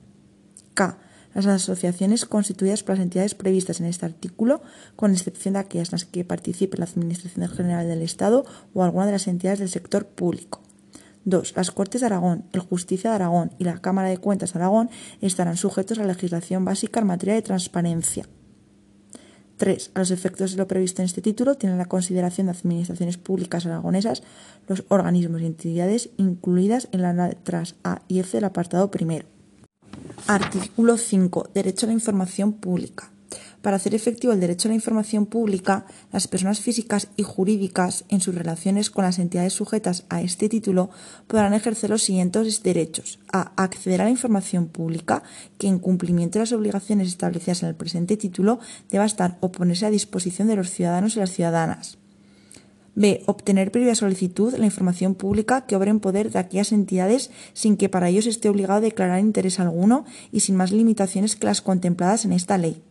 K. 0.74 0.98
Las 1.34 1.46
asociaciones 1.46 2.24
constituidas 2.24 2.82
por 2.82 2.96
las 2.96 3.02
entidades 3.02 3.34
previstas 3.34 3.80
en 3.80 3.86
este 3.86 4.06
artículo, 4.06 4.62
con 4.96 5.12
excepción 5.12 5.54
de 5.54 5.60
aquellas 5.60 5.90
en 5.90 5.92
las 5.92 6.04
que 6.04 6.24
participe 6.24 6.78
la 6.78 6.86
Administración 6.86 7.48
General 7.48 7.86
del 7.86 8.02
Estado 8.02 8.44
o 8.74 8.82
alguna 8.82 9.06
de 9.06 9.12
las 9.12 9.28
entidades 9.28 9.60
del 9.60 9.68
sector 9.68 10.06
público. 10.06 10.62
2. 11.28 11.54
Las 11.56 11.70
Cortes 11.70 12.00
de 12.00 12.06
Aragón, 12.06 12.44
el 12.52 12.60
Justicia 12.60 13.10
de 13.10 13.16
Aragón 13.16 13.52
y 13.58 13.64
la 13.64 13.78
Cámara 13.78 14.08
de 14.08 14.18
Cuentas 14.18 14.52
de 14.52 14.58
Aragón 14.58 14.90
estarán 15.20 15.56
sujetos 15.56 15.98
a 15.98 16.02
la 16.02 16.08
legislación 16.08 16.64
básica 16.64 17.00
en 17.00 17.06
materia 17.06 17.34
de 17.34 17.42
transparencia. 17.42 18.26
3. 19.58 19.90
A 19.94 19.98
los 19.98 20.10
efectos 20.10 20.52
de 20.52 20.56
lo 20.56 20.68
previsto 20.68 21.02
en 21.02 21.06
este 21.06 21.20
título 21.20 21.56
tienen 21.56 21.78
la 21.78 21.86
consideración 21.86 22.46
de 22.46 22.52
administraciones 22.52 23.18
públicas 23.18 23.66
aragonesas 23.66 24.22
los 24.68 24.84
organismos 24.88 25.42
y 25.42 25.46
entidades 25.46 26.10
incluidas 26.16 26.88
en 26.92 27.02
las 27.02 27.16
letras 27.16 27.74
A 27.82 28.02
y 28.08 28.20
F 28.20 28.36
del 28.36 28.44
apartado 28.44 28.90
primero. 28.90 29.26
Artículo 30.26 30.96
5. 30.96 31.50
Derecho 31.54 31.86
a 31.86 31.88
la 31.88 31.92
información 31.94 32.52
pública. 32.52 33.10
Para 33.62 33.76
hacer 33.76 33.94
efectivo 33.94 34.32
el 34.32 34.40
derecho 34.40 34.68
a 34.68 34.70
la 34.70 34.76
información 34.76 35.26
pública, 35.26 35.84
las 36.12 36.28
personas 36.28 36.60
físicas 36.60 37.08
y 37.16 37.24
jurídicas, 37.24 38.04
en 38.08 38.20
sus 38.20 38.34
relaciones 38.34 38.88
con 38.90 39.04
las 39.04 39.18
entidades 39.18 39.52
sujetas 39.52 40.04
a 40.08 40.22
este 40.22 40.48
título, 40.48 40.90
podrán 41.26 41.54
ejercer 41.54 41.90
los 41.90 42.04
siguientes 42.04 42.62
derechos. 42.62 43.18
A. 43.32 43.52
Acceder 43.56 44.00
a 44.00 44.04
la 44.04 44.10
información 44.10 44.68
pública, 44.68 45.24
que 45.58 45.66
en 45.66 45.80
cumplimiento 45.80 46.38
de 46.38 46.44
las 46.44 46.52
obligaciones 46.52 47.08
establecidas 47.08 47.62
en 47.62 47.70
el 47.70 47.74
presente 47.74 48.16
título, 48.16 48.60
deba 48.90 49.04
estar 49.04 49.38
o 49.40 49.50
ponerse 49.50 49.86
a 49.86 49.90
disposición 49.90 50.46
de 50.46 50.56
los 50.56 50.70
ciudadanos 50.70 51.16
y 51.16 51.20
las 51.20 51.32
ciudadanas. 51.32 51.98
B. 52.94 53.22
Obtener 53.26 53.70
previa 53.70 53.94
solicitud 53.94 54.54
la 54.56 54.66
información 54.66 55.14
pública 55.14 55.66
que 55.66 55.76
obre 55.76 55.90
en 55.90 56.00
poder 56.00 56.32
de 56.32 56.40
aquellas 56.40 56.72
entidades 56.72 57.30
sin 57.52 57.76
que 57.76 57.88
para 57.88 58.08
ellos 58.08 58.26
esté 58.26 58.48
obligado 58.48 58.78
a 58.78 58.80
declarar 58.80 59.20
interés 59.20 59.60
alguno 59.60 60.04
y 60.32 60.40
sin 60.40 60.56
más 60.56 60.72
limitaciones 60.72 61.36
que 61.36 61.46
las 61.46 61.60
contempladas 61.60 62.24
en 62.24 62.32
esta 62.32 62.58
ley. 62.58 62.82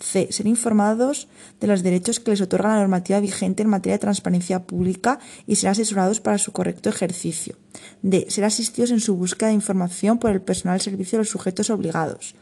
C. 0.00 0.28
Ser 0.30 0.46
informados 0.46 1.28
de 1.60 1.66
los 1.66 1.82
derechos 1.82 2.20
que 2.20 2.30
les 2.30 2.40
otorga 2.40 2.70
la 2.70 2.80
normativa 2.80 3.20
vigente 3.20 3.62
en 3.62 3.68
materia 3.68 3.96
de 3.96 4.00
transparencia 4.00 4.64
pública 4.64 5.20
y 5.46 5.56
ser 5.56 5.70
asesorados 5.70 6.20
para 6.20 6.38
su 6.38 6.52
correcto 6.52 6.88
ejercicio. 6.88 7.56
D. 8.02 8.26
Ser 8.28 8.44
asistidos 8.44 8.90
en 8.90 9.00
su 9.00 9.16
búsqueda 9.16 9.48
de 9.48 9.54
información 9.54 10.18
por 10.18 10.30
el 10.30 10.40
personal 10.40 10.74
al 10.74 10.80
servicio 10.80 11.18
de 11.18 11.24
los 11.24 11.30
sujetos 11.30 11.70
obligados. 11.70 12.34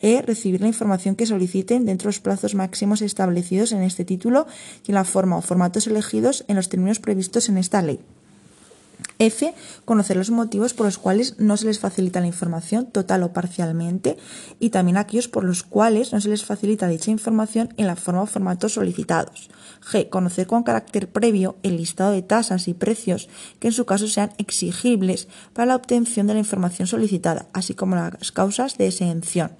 E. 0.00 0.20
Recibir 0.20 0.60
la 0.60 0.68
información 0.68 1.16
que 1.16 1.24
soliciten 1.24 1.86
dentro 1.86 2.08
de 2.08 2.14
los 2.14 2.20
plazos 2.20 2.54
máximos 2.54 3.00
establecidos 3.00 3.72
en 3.72 3.82
este 3.82 4.04
título 4.04 4.46
y 4.86 4.90
en 4.90 4.96
la 4.96 5.04
forma 5.04 5.38
o 5.38 5.42
formatos 5.42 5.86
elegidos 5.86 6.44
en 6.48 6.56
los 6.56 6.68
términos 6.68 7.00
previstos 7.00 7.48
en 7.48 7.56
esta 7.56 7.80
ley. 7.80 8.00
F. 9.18 9.54
Conocer 9.84 10.16
los 10.16 10.30
motivos 10.30 10.74
por 10.74 10.86
los 10.86 10.98
cuales 10.98 11.38
no 11.38 11.56
se 11.56 11.66
les 11.66 11.78
facilita 11.78 12.20
la 12.20 12.26
información 12.26 12.86
total 12.86 13.22
o 13.22 13.32
parcialmente 13.32 14.16
y 14.60 14.70
también 14.70 14.96
aquellos 14.96 15.28
por 15.28 15.44
los 15.44 15.62
cuales 15.62 16.12
no 16.12 16.20
se 16.20 16.28
les 16.28 16.44
facilita 16.44 16.88
dicha 16.88 17.10
información 17.10 17.72
en 17.76 17.86
la 17.86 17.96
forma 17.96 18.22
o 18.22 18.26
formatos 18.26 18.74
solicitados. 18.74 19.50
G. 19.90 20.08
Conocer 20.08 20.46
con 20.46 20.62
carácter 20.62 21.08
previo 21.08 21.56
el 21.62 21.76
listado 21.76 22.12
de 22.12 22.22
tasas 22.22 22.68
y 22.68 22.74
precios 22.74 23.28
que 23.60 23.68
en 23.68 23.72
su 23.72 23.86
caso 23.86 24.08
sean 24.08 24.32
exigibles 24.38 25.28
para 25.52 25.66
la 25.66 25.76
obtención 25.76 26.26
de 26.26 26.34
la 26.34 26.40
información 26.40 26.86
solicitada, 26.86 27.46
así 27.52 27.74
como 27.74 27.96
las 27.96 28.32
causas 28.32 28.76
de 28.78 28.88
exención. 28.88 29.52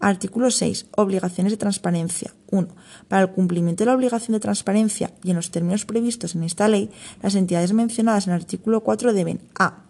Artículo 0.00 0.50
6. 0.50 0.86
Obligaciones 0.96 1.52
de 1.52 1.56
transparencia. 1.56 2.32
1. 2.54 2.68
Para 3.08 3.22
el 3.22 3.30
cumplimiento 3.30 3.84
de 3.84 3.90
la 3.90 3.96
obligación 3.96 4.32
de 4.32 4.40
transparencia 4.40 5.12
y 5.22 5.30
en 5.30 5.36
los 5.36 5.50
términos 5.50 5.84
previstos 5.84 6.34
en 6.34 6.44
esta 6.44 6.68
ley, 6.68 6.90
las 7.22 7.34
entidades 7.34 7.72
mencionadas 7.72 8.26
en 8.26 8.32
el 8.32 8.40
artículo 8.40 8.80
4 8.80 9.12
deben 9.12 9.40
a 9.58 9.84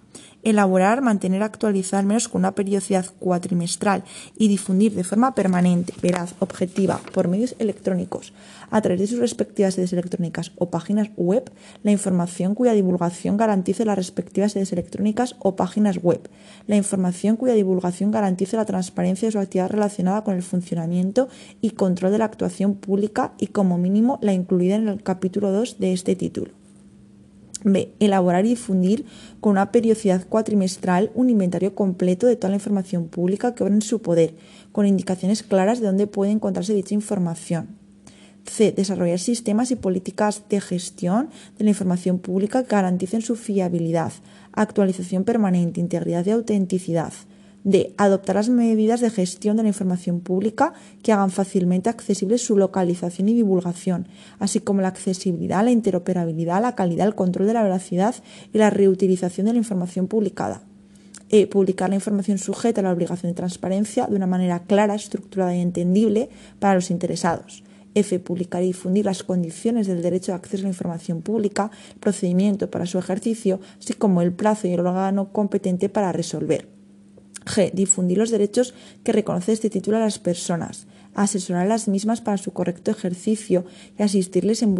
elaborar, 0.44 1.02
mantener 1.02 1.42
actualizada 1.42 2.00
al 2.00 2.06
menos 2.06 2.28
con 2.28 2.42
una 2.42 2.54
periodicidad 2.54 3.06
cuatrimestral 3.18 4.04
y 4.36 4.48
difundir 4.48 4.94
de 4.94 5.04
forma 5.04 5.34
permanente, 5.34 5.94
veraz, 6.02 6.34
objetiva, 6.38 7.00
por 7.12 7.28
medios 7.28 7.54
electrónicos, 7.58 8.32
a 8.70 8.80
través 8.80 9.00
de 9.00 9.06
sus 9.06 9.18
respectivas 9.18 9.74
sedes 9.74 9.92
electrónicas 9.92 10.52
o 10.56 10.70
páginas 10.70 11.10
web, 11.16 11.50
la 11.82 11.92
información 11.92 12.54
cuya 12.54 12.72
divulgación 12.72 13.36
garantice 13.36 13.84
las 13.84 13.96
respectivas 13.96 14.52
sedes 14.52 14.72
electrónicas 14.72 15.36
o 15.38 15.56
páginas 15.56 16.02
web, 16.02 16.28
la 16.66 16.76
información 16.76 17.36
cuya 17.36 17.54
divulgación 17.54 18.10
garantice 18.10 18.56
la 18.56 18.64
transparencia 18.64 19.28
de 19.28 19.32
su 19.32 19.38
actividad 19.38 19.70
relacionada 19.70 20.24
con 20.24 20.34
el 20.34 20.42
funcionamiento 20.42 21.28
y 21.60 21.70
control 21.70 22.12
de 22.12 22.18
la 22.18 22.26
actuación 22.26 22.74
pública 22.74 23.32
y 23.38 23.48
como 23.48 23.78
mínimo 23.78 24.18
la 24.22 24.32
incluida 24.32 24.76
en 24.76 24.88
el 24.88 25.02
capítulo 25.02 25.52
2 25.52 25.78
de 25.78 25.92
este 25.92 26.16
título. 26.16 26.63
B. 27.64 27.94
Elaborar 27.99 28.44
y 28.44 28.50
difundir 28.50 29.06
con 29.40 29.52
una 29.52 29.73
periodicidad 29.73 30.26
cuatrimestral 30.28 31.11
un 31.14 31.30
inventario 31.30 31.75
completo 31.75 32.26
de 32.26 32.37
toda 32.37 32.50
la 32.50 32.56
información 32.56 33.09
pública 33.09 33.54
que 33.54 33.64
obra 33.64 33.75
en 33.75 33.83
su 33.83 34.00
poder, 34.00 34.35
con 34.71 34.87
indicaciones 34.87 35.42
claras 35.42 35.80
de 35.80 35.87
dónde 35.87 36.06
puede 36.06 36.30
encontrarse 36.30 36.75
dicha 36.75 36.94
información. 36.94 37.78
C. 38.47 38.73
Desarrollar 38.73 39.18
sistemas 39.18 39.71
y 39.71 39.76
políticas 39.76 40.42
de 40.49 40.61
gestión 40.61 41.30
de 41.59 41.64
la 41.64 41.71
información 41.71 42.18
pública 42.18 42.62
que 42.62 42.76
garanticen 42.76 43.23
su 43.23 43.37
fiabilidad, 43.37 44.12
actualización 44.52 45.25
permanente, 45.25 45.80
integridad 45.80 46.26
y 46.26 46.30
autenticidad. 46.30 47.12
D. 47.64 47.94
Adoptar 47.97 48.37
las 48.37 48.50
medidas 48.50 49.00
de 49.00 49.09
gestión 49.09 49.56
de 49.56 49.62
la 49.62 49.71
información 49.71 50.21
pública 50.21 50.75
que 51.02 51.12
hagan 51.12 51.30
fácilmente 51.30 51.88
accesible 51.88 52.37
su 52.37 52.59
localización 52.59 53.30
y 53.30 53.35
divulgación, 53.35 54.06
así 54.38 54.61
como 54.61 54.83
la 54.83 54.88
accesibilidad, 54.88 55.64
la 55.64 55.71
interoperabilidad, 55.71 56.61
la 56.61 56.75
calidad, 56.75 57.06
el 57.06 57.14
control 57.14 57.47
de 57.47 57.54
la 57.54 57.62
veracidad 57.62 58.14
y 58.52 58.59
la 58.59 58.68
reutilización 58.68 59.47
de 59.47 59.54
la 59.54 59.59
información 59.59 60.09
publicada. 60.09 60.61
E. 61.30 61.47
Publicar 61.47 61.88
la 61.88 61.94
información 61.94 62.37
sujeta 62.37 62.83
a 62.83 62.85
la 62.85 62.92
obligación 62.92 63.33
de 63.33 63.37
transparencia 63.37 64.06
de 64.06 64.16
una 64.16 64.26
manera 64.26 64.64
clara, 64.64 64.94
estructurada 64.94 65.56
y 65.56 65.62
entendible 65.62 66.28
para 66.59 66.75
los 66.75 66.90
interesados. 66.90 67.64
F. 67.94 68.18
Publicar 68.18 68.62
y 68.62 68.66
difundir 68.66 69.06
las 69.06 69.23
condiciones 69.23 69.87
del 69.87 70.02
derecho 70.02 70.33
de 70.33 70.37
acceso 70.37 70.62
a 70.62 70.64
la 70.64 70.68
información 70.68 71.23
pública, 71.23 71.71
procedimiento 71.99 72.71
para 72.71 72.85
su 72.85 72.99
ejercicio, 72.99 73.59
así 73.78 73.94
como 73.94 74.21
el 74.21 74.33
plazo 74.35 74.68
y 74.68 74.73
el 74.73 74.80
órgano 74.80 75.33
competente 75.33 75.88
para 75.88 76.12
resolver. 76.12 76.73
G. 77.44 77.72
Difundir 77.72 78.18
los 78.18 78.30
derechos 78.30 78.74
que 79.02 79.12
reconoce 79.12 79.52
este 79.52 79.70
título 79.70 79.96
a 79.96 80.00
las 80.00 80.18
personas. 80.18 80.86
Asesorar 81.14 81.66
a 81.66 81.68
las 81.68 81.88
mismas 81.88 82.20
para 82.20 82.38
su 82.38 82.52
correcto 82.52 82.90
ejercicio 82.90 83.64
y 83.98 84.02
asistirles 84.02 84.62
en, 84.62 84.74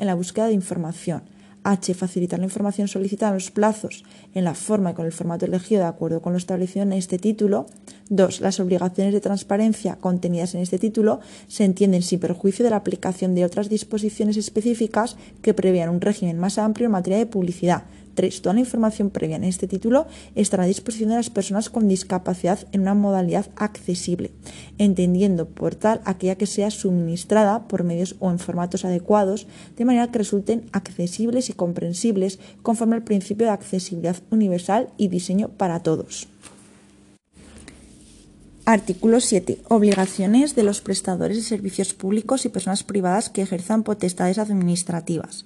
la 0.00 0.14
búsqueda 0.14 0.46
de 0.46 0.52
información. 0.52 1.22
H. 1.62 1.94
Facilitar 1.94 2.38
la 2.38 2.44
información 2.44 2.86
solicitada 2.86 3.30
en 3.32 3.38
los 3.38 3.50
plazos, 3.50 4.04
en 4.34 4.44
la 4.44 4.54
forma 4.54 4.92
y 4.92 4.94
con 4.94 5.04
el 5.04 5.12
formato 5.12 5.46
elegido 5.46 5.80
de 5.80 5.88
acuerdo 5.88 6.22
con 6.22 6.32
lo 6.32 6.38
establecido 6.38 6.84
en 6.84 6.92
este 6.92 7.18
título. 7.18 7.66
2. 8.08 8.40
Las 8.40 8.60
obligaciones 8.60 9.12
de 9.12 9.20
transparencia 9.20 9.96
contenidas 9.96 10.54
en 10.54 10.60
este 10.60 10.78
título 10.78 11.18
se 11.48 11.64
entienden 11.64 12.02
sin 12.02 12.20
perjuicio 12.20 12.64
de 12.64 12.70
la 12.70 12.76
aplicación 12.76 13.34
de 13.34 13.44
otras 13.44 13.68
disposiciones 13.68 14.36
específicas 14.36 15.16
que 15.42 15.54
prevean 15.54 15.90
un 15.90 16.00
régimen 16.00 16.38
más 16.38 16.58
amplio 16.58 16.86
en 16.86 16.92
materia 16.92 17.18
de 17.18 17.26
publicidad, 17.26 17.82
3. 18.16 18.42
Toda 18.42 18.54
la 18.54 18.60
información 18.60 19.10
previa 19.10 19.36
en 19.36 19.44
este 19.44 19.68
título 19.68 20.08
estará 20.34 20.64
a 20.64 20.66
disposición 20.66 21.10
de 21.10 21.16
las 21.16 21.30
personas 21.30 21.70
con 21.70 21.86
discapacidad 21.86 22.66
en 22.72 22.80
una 22.80 22.94
modalidad 22.94 23.46
accesible, 23.54 24.32
entendiendo 24.78 25.46
por 25.46 25.76
tal 25.76 26.00
aquella 26.04 26.34
que 26.34 26.46
sea 26.46 26.72
suministrada 26.72 27.68
por 27.68 27.84
medios 27.84 28.16
o 28.18 28.32
en 28.32 28.40
formatos 28.40 28.84
adecuados, 28.84 29.46
de 29.76 29.84
manera 29.84 30.10
que 30.10 30.18
resulten 30.18 30.68
accesibles 30.72 31.48
y 31.50 31.52
comprensibles 31.52 32.40
conforme 32.62 32.96
al 32.96 33.04
principio 33.04 33.46
de 33.46 33.52
accesibilidad 33.52 34.16
universal 34.30 34.88
y 34.96 35.06
diseño 35.06 35.50
para 35.50 35.84
todos. 35.84 36.26
Artículo 38.68 39.20
7. 39.20 39.60
Obligaciones 39.68 40.56
de 40.56 40.64
los 40.64 40.80
prestadores 40.80 41.36
de 41.36 41.44
servicios 41.44 41.94
públicos 41.94 42.44
y 42.44 42.48
personas 42.48 42.82
privadas 42.82 43.30
que 43.30 43.42
ejerzan 43.42 43.84
potestades 43.84 44.38
administrativas. 44.38 45.44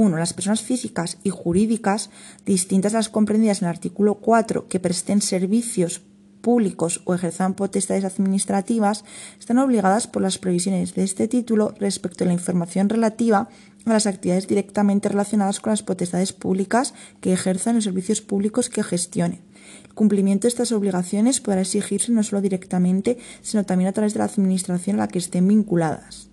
1. 0.00 0.16
Las 0.16 0.32
personas 0.32 0.62
físicas 0.62 1.18
y 1.22 1.30
jurídicas, 1.30 2.10
distintas 2.46 2.94
a 2.94 2.98
las 2.98 3.10
comprendidas 3.10 3.60
en 3.60 3.68
el 3.68 3.74
artículo 3.74 4.14
4, 4.14 4.66
que 4.66 4.80
presten 4.80 5.20
servicios 5.20 6.00
públicos 6.40 7.02
o 7.04 7.14
ejerzan 7.14 7.52
potestades 7.52 8.04
administrativas, 8.04 9.04
están 9.38 9.58
obligadas 9.58 10.06
por 10.06 10.22
las 10.22 10.38
previsiones 10.38 10.94
de 10.94 11.04
este 11.04 11.28
título 11.28 11.74
respecto 11.78 12.24
a 12.24 12.26
la 12.26 12.32
información 12.32 12.88
relativa 12.88 13.50
a 13.84 13.92
las 13.92 14.06
actividades 14.06 14.48
directamente 14.48 15.10
relacionadas 15.10 15.60
con 15.60 15.70
las 15.70 15.82
potestades 15.82 16.32
públicas 16.32 16.94
que 17.20 17.34
ejerzan 17.34 17.74
los 17.74 17.84
servicios 17.84 18.22
públicos 18.22 18.70
que 18.70 18.82
gestionen. 18.82 19.40
El 19.84 19.94
cumplimiento 19.94 20.42
de 20.46 20.48
estas 20.48 20.72
obligaciones 20.72 21.40
podrá 21.40 21.60
exigirse 21.60 22.10
no 22.10 22.22
solo 22.22 22.40
directamente, 22.40 23.18
sino 23.42 23.64
también 23.64 23.88
a 23.88 23.92
través 23.92 24.14
de 24.14 24.20
la 24.20 24.24
administración 24.24 24.96
a 24.96 25.00
la 25.00 25.08
que 25.08 25.18
estén 25.18 25.46
vinculadas. 25.46 26.29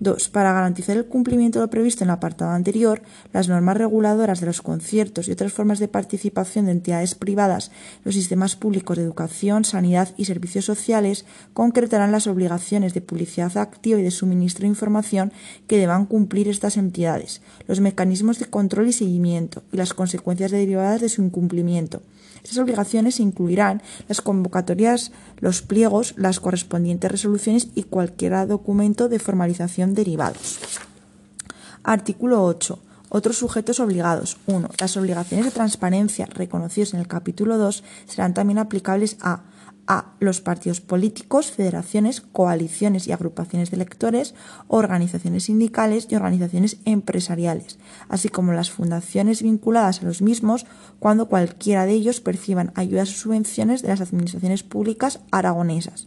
2. 0.00 0.28
Para 0.28 0.52
garantizar 0.52 0.96
el 0.96 1.06
cumplimiento 1.06 1.58
de 1.58 1.66
lo 1.66 1.70
previsto 1.70 2.04
en 2.04 2.10
el 2.10 2.14
apartado 2.14 2.52
anterior, 2.52 3.02
las 3.32 3.48
normas 3.48 3.76
reguladoras 3.76 4.40
de 4.40 4.46
los 4.46 4.62
conciertos 4.62 5.28
y 5.28 5.32
otras 5.32 5.52
formas 5.52 5.78
de 5.78 5.88
participación 5.88 6.66
de 6.66 6.72
entidades 6.72 7.14
privadas 7.14 7.72
los 8.04 8.14
sistemas 8.14 8.56
públicos 8.56 8.96
de 8.96 9.02
educación, 9.02 9.64
sanidad 9.64 10.14
y 10.16 10.26
servicios 10.26 10.64
sociales 10.64 11.24
concretarán 11.52 12.12
las 12.12 12.26
obligaciones 12.26 12.94
de 12.94 13.00
publicidad 13.00 13.56
activa 13.58 13.98
y 13.98 14.02
de 14.02 14.10
suministro 14.10 14.62
de 14.62 14.68
información 14.68 15.32
que 15.66 15.78
deban 15.78 16.06
cumplir 16.06 16.48
estas 16.48 16.76
entidades, 16.76 17.42
los 17.66 17.80
mecanismos 17.80 18.38
de 18.38 18.46
control 18.46 18.88
y 18.88 18.92
seguimiento 18.92 19.62
y 19.72 19.76
las 19.76 19.94
consecuencias 19.94 20.50
derivadas 20.50 21.00
de 21.00 21.08
su 21.08 21.22
incumplimiento. 21.22 22.02
Estas 22.42 22.58
obligaciones 22.58 23.20
incluirán 23.20 23.82
las 24.08 24.20
convocatorias, 24.20 25.12
los 25.38 25.62
pliegos, 25.62 26.14
las 26.16 26.40
correspondientes 26.40 27.10
resoluciones 27.10 27.68
y 27.74 27.82
cualquier 27.82 28.46
documento 28.46 29.08
de 29.08 29.18
formalización 29.18 29.87
derivados. 29.94 30.58
Artículo 31.82 32.44
8. 32.44 32.78
Otros 33.10 33.38
sujetos 33.38 33.80
obligados. 33.80 34.36
1. 34.46 34.68
Las 34.80 34.96
obligaciones 34.96 35.46
de 35.46 35.52
transparencia 35.52 36.26
reconocidas 36.26 36.94
en 36.94 37.00
el 37.00 37.08
capítulo 37.08 37.56
2 37.56 37.82
serán 38.06 38.34
también 38.34 38.58
aplicables 38.58 39.16
a 39.20 39.42
a 39.88 40.12
los 40.20 40.42
partidos 40.42 40.82
políticos, 40.82 41.50
federaciones, 41.50 42.20
coaliciones 42.20 43.08
y 43.08 43.12
agrupaciones 43.12 43.70
de 43.70 43.76
electores, 43.76 44.34
organizaciones 44.68 45.44
sindicales 45.44 46.06
y 46.10 46.14
organizaciones 46.14 46.76
empresariales, 46.84 47.78
así 48.10 48.28
como 48.28 48.52
las 48.52 48.70
fundaciones 48.70 49.42
vinculadas 49.42 50.02
a 50.02 50.04
los 50.04 50.20
mismos 50.20 50.66
cuando 50.98 51.26
cualquiera 51.26 51.86
de 51.86 51.92
ellos 51.92 52.20
perciban 52.20 52.70
ayudas 52.74 53.08
o 53.08 53.12
subvenciones 53.14 53.80
de 53.80 53.88
las 53.88 54.02
administraciones 54.02 54.62
públicas 54.62 55.20
aragonesas. 55.30 56.06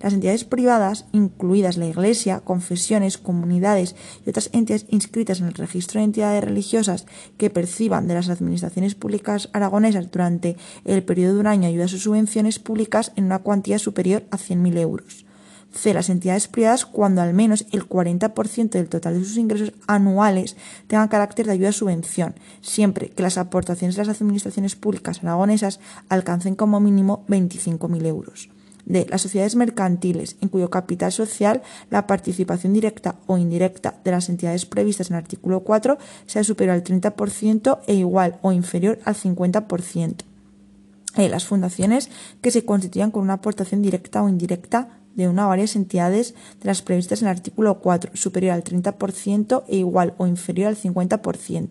Las 0.00 0.14
entidades 0.14 0.44
privadas, 0.44 1.04
incluidas 1.12 1.76
la 1.76 1.84
Iglesia, 1.84 2.40
confesiones, 2.40 3.18
comunidades 3.18 3.94
y 4.24 4.30
otras 4.30 4.48
entidades 4.54 4.86
inscritas 4.88 5.40
en 5.40 5.48
el 5.48 5.54
registro 5.54 6.00
de 6.00 6.06
entidades 6.06 6.42
religiosas 6.42 7.04
que 7.36 7.50
perciban 7.50 8.08
de 8.08 8.14
las 8.14 8.30
administraciones 8.30 8.94
públicas 8.94 9.50
aragonesas 9.52 10.10
durante 10.10 10.56
el 10.86 11.02
periodo 11.02 11.34
de 11.34 11.40
un 11.40 11.46
año 11.46 11.68
ayudas 11.68 11.92
o 11.92 11.98
subvenciones 11.98 12.58
públicas 12.58 13.12
en 13.16 13.24
una 13.24 13.40
cuantía 13.40 13.78
superior 13.78 14.24
a 14.30 14.38
100.000 14.38 14.78
euros. 14.78 15.26
C. 15.70 15.92
Las 15.92 16.08
entidades 16.08 16.48
privadas 16.48 16.86
cuando 16.86 17.20
al 17.20 17.34
menos 17.34 17.66
el 17.70 17.86
40% 17.86 18.70
del 18.70 18.88
total 18.88 19.18
de 19.18 19.24
sus 19.24 19.36
ingresos 19.36 19.74
anuales 19.86 20.56
tengan 20.86 21.08
carácter 21.08 21.44
de 21.44 21.52
ayuda 21.52 21.72
subvención, 21.72 22.34
siempre 22.62 23.10
que 23.10 23.22
las 23.22 23.36
aportaciones 23.36 23.96
de 23.96 24.06
las 24.06 24.20
administraciones 24.20 24.76
públicas 24.76 25.22
aragonesas 25.22 25.78
alcancen 26.08 26.54
como 26.54 26.80
mínimo 26.80 27.24
25.000 27.28 28.06
euros 28.06 28.48
de 28.86 29.06
las 29.08 29.22
sociedades 29.22 29.56
mercantiles, 29.56 30.36
en 30.40 30.48
cuyo 30.48 30.70
capital 30.70 31.12
social 31.12 31.62
la 31.90 32.06
participación 32.06 32.72
directa 32.72 33.16
o 33.26 33.38
indirecta 33.38 34.00
de 34.04 34.10
las 34.10 34.28
entidades 34.28 34.66
previstas 34.66 35.10
en 35.10 35.16
el 35.16 35.22
artículo 35.22 35.60
4 35.60 35.98
sea 36.26 36.44
superior 36.44 36.74
al 36.74 36.84
30% 36.84 37.80
e 37.86 37.94
igual 37.94 38.38
o 38.42 38.52
inferior 38.52 38.98
al 39.04 39.14
50%. 39.14 40.24
Eh, 41.16 41.28
las 41.28 41.44
fundaciones 41.44 42.08
que 42.40 42.52
se 42.52 42.64
constituyan 42.64 43.10
con 43.10 43.22
una 43.22 43.34
aportación 43.34 43.82
directa 43.82 44.22
o 44.22 44.28
indirecta 44.28 44.99
de 45.14 45.28
una 45.28 45.46
o 45.46 45.48
varias 45.48 45.76
entidades 45.76 46.34
de 46.60 46.66
las 46.66 46.82
previstas 46.82 47.22
en 47.22 47.28
el 47.28 47.36
artículo 47.36 47.80
4, 47.80 48.12
superior 48.14 48.52
al 48.52 48.64
30% 48.64 49.64
e 49.68 49.76
igual 49.76 50.14
o 50.18 50.26
inferior 50.26 50.68
al 50.68 50.76
50%, 50.76 51.68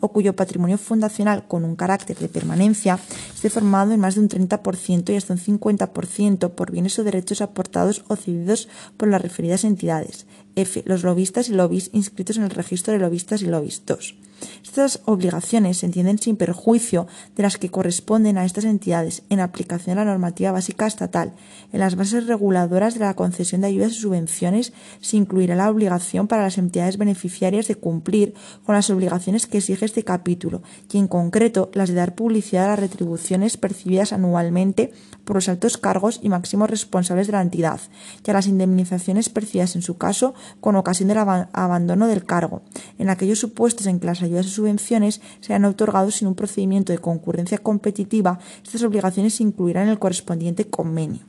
o 0.00 0.08
cuyo 0.08 0.36
patrimonio 0.36 0.78
fundacional 0.78 1.46
con 1.46 1.64
un 1.64 1.76
carácter 1.76 2.16
de 2.18 2.28
permanencia 2.28 2.98
esté 3.32 3.50
formado 3.50 3.92
en 3.92 4.00
más 4.00 4.14
de 4.14 4.20
un 4.20 4.28
30% 4.28 5.12
y 5.12 5.16
hasta 5.16 5.34
un 5.34 5.38
50% 5.38 6.50
por 6.50 6.70
bienes 6.70 6.98
o 6.98 7.04
derechos 7.04 7.40
aportados 7.40 8.04
o 8.08 8.16
cedidos 8.16 8.68
por 8.96 9.08
las 9.08 9.22
referidas 9.22 9.64
entidades. 9.64 10.26
F. 10.56 10.82
Los 10.86 11.02
lobistas 11.02 11.48
y 11.48 11.52
lobbies 11.52 11.90
inscritos 11.92 12.36
en 12.36 12.44
el 12.44 12.50
registro 12.50 12.92
de 12.92 12.98
lobistas 12.98 13.42
y 13.42 13.46
lobbies. 13.46 13.82
2. 13.86 14.14
Estas 14.62 15.00
obligaciones 15.04 15.78
se 15.78 15.86
entienden 15.86 16.18
sin 16.18 16.36
perjuicio 16.36 17.06
de 17.36 17.42
las 17.42 17.58
que 17.58 17.70
corresponden 17.70 18.38
a 18.38 18.44
estas 18.44 18.64
entidades 18.64 19.22
en 19.28 19.40
aplicación 19.40 19.98
a 19.98 20.04
la 20.04 20.10
normativa 20.10 20.52
básica 20.52 20.86
estatal. 20.86 21.32
En 21.72 21.80
las 21.80 21.96
bases 21.96 22.26
reguladoras 22.26 22.94
de 22.94 23.00
la 23.00 23.14
concesión 23.14 23.60
de 23.60 23.68
ayudas 23.68 23.92
y 23.92 23.96
subvenciones 23.96 24.72
se 25.00 25.16
incluirá 25.16 25.56
la 25.56 25.70
obligación 25.70 26.28
para 26.28 26.42
las 26.42 26.58
entidades 26.58 26.98
beneficiarias 26.98 27.68
de 27.68 27.74
cumplir 27.74 28.34
con 28.64 28.74
las 28.74 28.90
obligaciones 28.90 29.46
que 29.46 29.58
exige 29.58 29.84
este 29.84 30.04
capítulo 30.04 30.62
y 30.92 30.98
en 30.98 31.08
concreto 31.08 31.70
las 31.74 31.88
de 31.88 31.96
dar 31.96 32.14
publicidad 32.14 32.66
a 32.66 32.68
las 32.68 32.80
retribuciones 32.80 33.56
percibidas 33.56 34.12
anualmente 34.12 34.92
por 35.30 35.36
los 35.36 35.48
altos 35.48 35.78
cargos 35.78 36.18
y 36.24 36.28
máximos 36.28 36.68
responsables 36.68 37.28
de 37.28 37.34
la 37.34 37.40
entidad 37.40 37.80
y 38.26 38.30
a 38.30 38.32
las 38.32 38.48
indemnizaciones 38.48 39.28
percibidas 39.28 39.76
en 39.76 39.82
su 39.82 39.96
caso 39.96 40.34
con 40.58 40.74
ocasión 40.74 41.08
del 41.08 41.18
abandono 41.18 42.08
del 42.08 42.24
cargo, 42.24 42.62
en 42.98 43.10
aquellos 43.10 43.38
supuestos 43.38 43.86
en 43.86 44.00
que 44.00 44.06
las 44.06 44.22
ayudas 44.22 44.46
y 44.46 44.50
subvenciones 44.50 45.20
sean 45.40 45.64
otorgados 45.66 46.16
sin 46.16 46.26
un 46.26 46.34
procedimiento 46.34 46.92
de 46.92 46.98
concurrencia 46.98 47.58
competitiva, 47.58 48.40
estas 48.64 48.82
obligaciones 48.82 49.34
se 49.34 49.44
incluirán 49.44 49.84
en 49.84 49.90
el 49.90 50.00
correspondiente 50.00 50.64
convenio. 50.64 51.20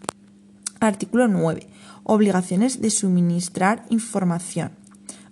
Artículo 0.80 1.28
9. 1.28 1.68
Obligaciones 2.02 2.82
de 2.82 2.90
suministrar 2.90 3.86
información. 3.92 4.81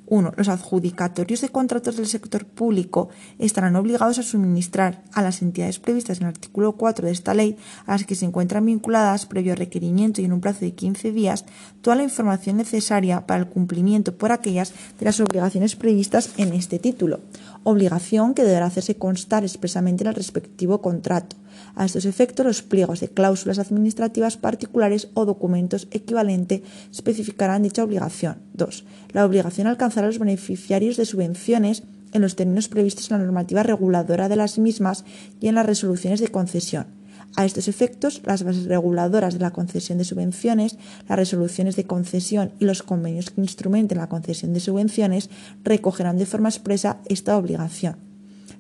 1. 0.10 0.34
Los 0.36 0.50
adjudicatorios 0.50 1.41
de 1.41 1.50
contratos 1.50 1.98
del 1.98 2.08
sector 2.08 2.45
público 2.45 3.10
estarán 3.38 3.76
obligados 3.76 4.19
a 4.19 4.24
suministrar 4.24 5.04
a 5.13 5.22
las 5.22 5.41
entidades 5.41 5.80
previstas 5.80 6.17
en 6.17 6.24
el 6.24 6.34
artículo 6.34 6.74
4 6.74 7.06
de 7.06 7.12
esta 7.12 7.34
ley, 7.34 7.58
a 7.86 7.93
las 7.93 8.06
que 8.06 8.15
se 8.15 8.26
encuentran 8.26 8.65
vinculadas 8.65 9.26
previo 9.26 9.56
requerimiento 9.56 10.22
y 10.22 10.26
en 10.26 10.34
un 10.34 10.41
plazo 10.41 10.62
de 10.62 10.74
15 10.74 11.12
días, 11.12 11.45
toda 11.82 11.95
la 11.95 12.04
información 12.04 12.58
necesaria 12.58 13.26
para 13.26 13.39
el 13.39 13.48
cumplimiento 13.48 14.17
por 14.17 14.32
aquellas 14.32 14.74
de 15.00 15.06
las 15.06 15.19
obligaciones 15.19 15.76
previstas 15.76 16.34
en 16.38 16.54
este 16.54 16.80
título, 16.80 17.22
obligación 17.63 18.34
que 18.34 18.43
deberá 18.43 18.65
hacerse 18.65 18.95
constar 18.95 19.43
expresamente 19.43 20.04
en 20.04 20.10
el 20.10 20.15
respectivo 20.15 20.82
contrato. 20.82 21.38
A 21.75 21.86
estos 21.86 22.05
efectos, 22.05 22.45
los 22.45 22.62
pliegos 22.62 22.99
de 22.99 23.10
cláusulas 23.10 23.60
administrativas 23.60 24.38
particulares 24.38 25.10
o 25.13 25.25
documentos 25.25 25.88
equivalente 25.91 26.63
especificarán 26.91 27.63
dicha 27.63 27.84
obligación. 27.84 28.38
2. 28.53 28.86
La 29.13 29.25
obligación 29.25 29.67
alcanzará 29.67 30.08
a 30.08 30.10
los 30.10 30.19
beneficiarios 30.19 30.97
de 30.97 31.05
subvenciones 31.05 31.84
en 32.12 32.21
los 32.21 32.36
términos 32.36 32.67
previstos 32.67 33.10
en 33.10 33.17
la 33.17 33.23
normativa 33.23 33.63
reguladora 33.63 34.29
de 34.29 34.36
las 34.36 34.58
mismas 34.58 35.05
y 35.39 35.47
en 35.47 35.55
las 35.55 35.65
resoluciones 35.65 36.19
de 36.19 36.29
concesión. 36.29 36.88
A 37.36 37.45
estos 37.45 37.67
efectos, 37.67 38.21
las 38.25 38.43
bases 38.43 38.65
reguladoras 38.65 39.36
de 39.36 39.39
la 39.39 39.51
concesión 39.51 39.97
de 39.99 40.03
subvenciones, 40.03 40.77
las 41.08 41.19
resoluciones 41.19 41.75
de 41.75 41.86
concesión 41.86 42.51
y 42.60 42.65
los 42.65 42.82
convenios 42.82 43.29
que 43.29 43.41
instrumenten 43.41 43.99
la 43.99 44.10
concesión 44.10 44.53
de 44.53 44.60
subvenciones 44.60 45.29
recogerán 45.63 46.17
de 46.17 46.25
forma 46.25 46.49
expresa 46.49 46.97
esta 47.05 47.38
obligación. 47.38 48.09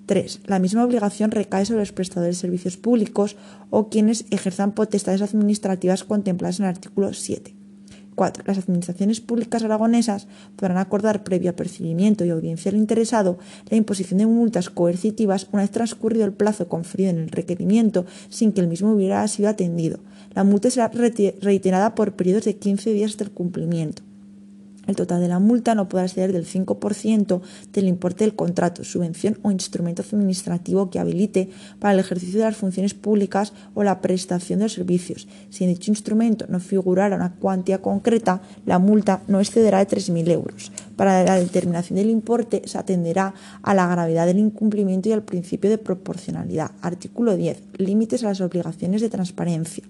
3. 0.09 0.41
La 0.47 0.57
misma 0.57 0.83
obligación 0.83 1.29
recae 1.29 1.65
sobre 1.65 1.81
los 1.81 1.91
prestadores 1.91 2.37
de 2.37 2.41
servicios 2.41 2.77
públicos 2.77 3.37
o 3.69 3.89
quienes 3.89 4.25
ejerzan 4.31 4.71
potestades 4.71 5.21
administrativas 5.21 6.03
contempladas 6.03 6.57
en 6.57 6.65
el 6.65 6.71
artículo 6.71 7.13
7. 7.13 7.53
4. 8.15 8.43
Las 8.47 8.57
administraciones 8.57 9.21
públicas 9.21 9.63
aragonesas 9.63 10.27
podrán 10.55 10.79
acordar 10.79 11.23
previo 11.23 11.51
apercibimiento 11.51 12.25
y 12.25 12.31
audiencia 12.31 12.71
al 12.71 12.77
interesado 12.77 13.37
la 13.69 13.77
imposición 13.77 14.17
de 14.17 14.25
multas 14.25 14.71
coercitivas 14.71 15.47
una 15.51 15.61
vez 15.61 15.69
transcurrido 15.69 16.25
el 16.25 16.33
plazo 16.33 16.67
conferido 16.67 17.11
en 17.11 17.19
el 17.19 17.29
requerimiento 17.29 18.07
sin 18.29 18.51
que 18.51 18.61
el 18.61 18.67
mismo 18.67 18.91
hubiera 18.91 19.27
sido 19.27 19.47
atendido. 19.47 19.99
La 20.33 20.43
multa 20.43 20.71
será 20.71 20.87
reiterada 20.87 21.93
por 21.93 22.13
periodos 22.13 22.45
de 22.45 22.55
15 22.55 22.93
días 22.93 23.11
hasta 23.11 23.25
el 23.25 23.31
cumplimiento. 23.31 24.08
El 24.89 24.95
total 24.95 25.21
de 25.21 25.27
la 25.27 25.37
multa 25.37 25.75
no 25.75 25.87
podrá 25.87 26.05
exceder 26.05 26.33
del 26.33 26.47
5% 26.47 27.41
del 27.71 27.87
importe 27.87 28.23
del 28.23 28.35
contrato, 28.35 28.83
subvención 28.83 29.37
o 29.43 29.51
instrumento 29.51 30.01
administrativo 30.01 30.89
que 30.89 30.97
habilite 30.97 31.51
para 31.77 31.93
el 31.93 31.99
ejercicio 31.99 32.39
de 32.39 32.45
las 32.45 32.57
funciones 32.57 32.95
públicas 32.95 33.53
o 33.75 33.83
la 33.83 34.01
prestación 34.01 34.57
de 34.57 34.65
los 34.65 34.73
servicios. 34.73 35.27
Si 35.51 35.63
en 35.63 35.69
dicho 35.69 35.91
instrumento 35.91 36.47
no 36.49 36.59
figurara 36.59 37.15
una 37.15 37.35
cuantía 37.35 37.83
concreta, 37.83 38.41
la 38.65 38.79
multa 38.79 39.21
no 39.27 39.39
excederá 39.39 39.77
de 39.77 39.87
3.000 39.87 40.31
euros. 40.31 40.71
Para 40.95 41.23
la 41.23 41.35
determinación 41.35 41.97
del 41.97 42.09
importe 42.09 42.63
se 42.65 42.79
atenderá 42.79 43.35
a 43.61 43.73
la 43.75 43.85
gravedad 43.87 44.25
del 44.25 44.39
incumplimiento 44.39 45.07
y 45.07 45.11
al 45.11 45.21
principio 45.21 45.69
de 45.69 45.77
proporcionalidad. 45.77 46.71
Artículo 46.81 47.37
10. 47.37 47.61
Límites 47.77 48.23
a 48.23 48.29
las 48.29 48.41
obligaciones 48.41 49.01
de 49.01 49.09
transparencia. 49.09 49.83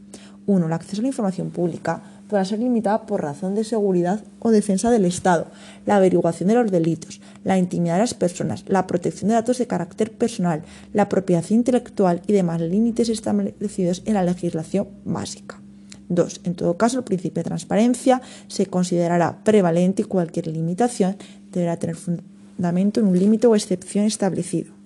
1. 0.49 0.65
El 0.65 0.73
acceso 0.73 1.01
a 1.01 1.03
la 1.03 1.09
información 1.09 1.51
pública 1.51 2.01
podrá 2.27 2.43
ser 2.43 2.59
limitada 2.59 3.05
por 3.05 3.21
razón 3.21 3.53
de 3.53 3.63
seguridad 3.63 4.23
o 4.39 4.49
defensa 4.49 4.89
del 4.89 5.05
Estado, 5.05 5.47
la 5.85 5.97
averiguación 5.97 6.49
de 6.49 6.55
los 6.55 6.71
delitos, 6.71 7.21
la 7.43 7.57
intimidad 7.57 7.95
de 7.95 8.01
las 8.01 8.13
personas, 8.15 8.65
la 8.67 8.87
protección 8.87 9.29
de 9.29 9.35
datos 9.35 9.59
de 9.59 9.67
carácter 9.67 10.11
personal, 10.11 10.63
la 10.91 11.07
propiedad 11.07 11.45
intelectual 11.49 12.21
y 12.25 12.33
demás 12.33 12.61
límites 12.61 13.09
establecidos 13.09 14.01
en 14.05 14.15
la 14.15 14.23
legislación 14.23 14.87
básica. 15.05 15.61
2. 16.09 16.41
En 16.43 16.55
todo 16.55 16.77
caso, 16.77 16.97
el 16.97 17.03
principio 17.03 17.43
de 17.43 17.49
transparencia 17.49 18.21
se 18.47 18.65
considerará 18.65 19.43
prevalente 19.43 20.01
y 20.01 20.05
cualquier 20.05 20.47
limitación 20.47 21.15
deberá 21.51 21.77
tener 21.77 21.95
fundamento 21.95 22.99
en 22.99 23.07
un 23.07 23.19
límite 23.19 23.45
o 23.45 23.55
excepción 23.55 24.05
establecido 24.05 24.78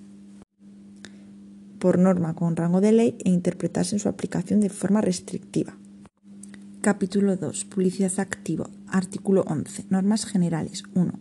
por 1.83 1.99
norma 1.99 2.33
con 2.33 2.55
rango 2.55 2.79
de 2.79 2.93
ley 2.93 3.17
e 3.25 3.29
interpretarse 3.29 3.93
en 3.95 3.99
su 3.99 4.07
aplicación 4.07 4.61
de 4.61 4.69
forma 4.69 5.01
restrictiva. 5.01 5.75
Capítulo 6.79 7.35
2. 7.35 7.65
Publicidad 7.65 8.21
activa. 8.21 8.69
Artículo 8.87 9.43
11. 9.47 9.87
Normas 9.89 10.25
generales. 10.25 10.85
1. 10.95 11.11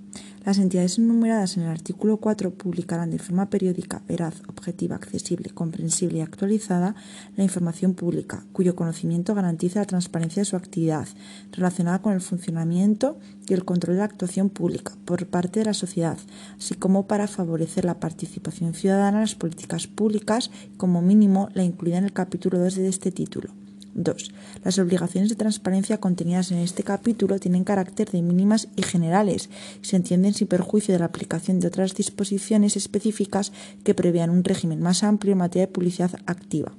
Las 0.44 0.58
entidades 0.58 0.98
enumeradas 0.98 1.56
en 1.56 1.62
el 1.62 1.68
artículo 1.68 2.16
4 2.16 2.50
publicarán 2.50 3.10
de 3.12 3.20
forma 3.20 3.48
periódica, 3.48 4.02
veraz, 4.08 4.42
objetiva, 4.48 4.96
accesible, 4.96 5.50
comprensible 5.50 6.18
y 6.18 6.20
actualizada 6.20 6.96
la 7.36 7.44
información 7.44 7.94
pública, 7.94 8.44
cuyo 8.52 8.74
conocimiento 8.74 9.36
garantiza 9.36 9.78
la 9.78 9.86
transparencia 9.86 10.40
de 10.40 10.46
su 10.46 10.56
actividad, 10.56 11.06
relacionada 11.52 12.02
con 12.02 12.12
el 12.12 12.20
funcionamiento 12.20 13.20
y 13.48 13.54
el 13.54 13.64
control 13.64 13.94
de 13.94 13.98
la 14.00 14.06
actuación 14.06 14.50
pública 14.50 14.94
por 15.04 15.24
parte 15.28 15.60
de 15.60 15.66
la 15.66 15.74
sociedad, 15.74 16.18
así 16.58 16.74
como 16.74 17.06
para 17.06 17.28
favorecer 17.28 17.84
la 17.84 18.00
participación 18.00 18.74
ciudadana 18.74 19.18
en 19.18 19.22
las 19.22 19.36
políticas 19.36 19.86
públicas, 19.86 20.50
como 20.76 21.02
mínimo 21.02 21.50
la 21.54 21.62
incluida 21.62 21.98
en 21.98 22.04
el 22.04 22.12
capítulo 22.12 22.58
2 22.58 22.74
de 22.74 22.88
este 22.88 23.12
título. 23.12 23.61
2. 23.94 24.30
Las 24.64 24.78
obligaciones 24.78 25.28
de 25.28 25.36
transparencia 25.36 25.98
contenidas 25.98 26.50
en 26.50 26.58
este 26.58 26.82
capítulo 26.82 27.38
tienen 27.38 27.64
carácter 27.64 28.10
de 28.10 28.22
mínimas 28.22 28.68
y 28.76 28.82
generales 28.82 29.50
y 29.82 29.86
se 29.86 29.96
entienden 29.96 30.34
sin 30.34 30.46
perjuicio 30.46 30.92
de 30.92 31.00
la 31.00 31.06
aplicación 31.06 31.60
de 31.60 31.68
otras 31.68 31.94
disposiciones 31.94 32.76
específicas 32.76 33.52
que 33.84 33.94
prevean 33.94 34.30
un 34.30 34.44
régimen 34.44 34.80
más 34.80 35.02
amplio 35.02 35.32
en 35.32 35.38
materia 35.38 35.66
de 35.66 35.72
publicidad 35.72 36.12
activa. 36.26 36.72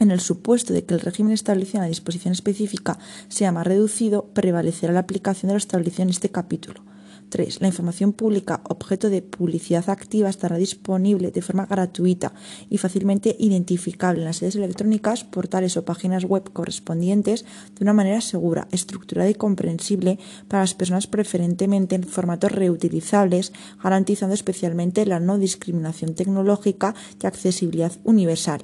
En 0.00 0.10
el 0.10 0.20
supuesto 0.20 0.72
de 0.72 0.84
que 0.84 0.94
el 0.94 1.00
régimen 1.00 1.32
establecido 1.32 1.78
en 1.78 1.82
la 1.82 1.88
disposición 1.88 2.32
específica 2.32 2.98
sea 3.28 3.52
más 3.52 3.66
reducido, 3.66 4.26
prevalecerá 4.34 4.92
la 4.92 5.00
aplicación 5.00 5.48
de 5.48 5.54
lo 5.54 5.58
establecido 5.58 6.02
en 6.02 6.10
este 6.10 6.30
capítulo. 6.30 6.93
3. 7.34 7.60
La 7.60 7.66
información 7.66 8.12
pública 8.12 8.60
objeto 8.68 9.10
de 9.10 9.20
publicidad 9.20 9.90
activa 9.90 10.30
estará 10.30 10.56
disponible 10.56 11.32
de 11.32 11.42
forma 11.42 11.66
gratuita 11.66 12.32
y 12.70 12.78
fácilmente 12.78 13.34
identificable 13.40 14.20
en 14.20 14.26
las 14.26 14.36
sedes 14.36 14.54
electrónicas, 14.54 15.24
portales 15.24 15.76
o 15.76 15.84
páginas 15.84 16.24
web 16.24 16.52
correspondientes 16.52 17.44
de 17.74 17.82
una 17.82 17.92
manera 17.92 18.20
segura, 18.20 18.68
estructurada 18.70 19.28
y 19.28 19.34
comprensible 19.34 20.20
para 20.46 20.62
las 20.62 20.74
personas 20.74 21.08
preferentemente 21.08 21.96
en 21.96 22.04
formatos 22.04 22.52
reutilizables, 22.52 23.52
garantizando 23.82 24.34
especialmente 24.34 25.04
la 25.04 25.18
no 25.18 25.36
discriminación 25.36 26.14
tecnológica 26.14 26.94
y 27.20 27.26
accesibilidad 27.26 27.90
universal. 28.04 28.62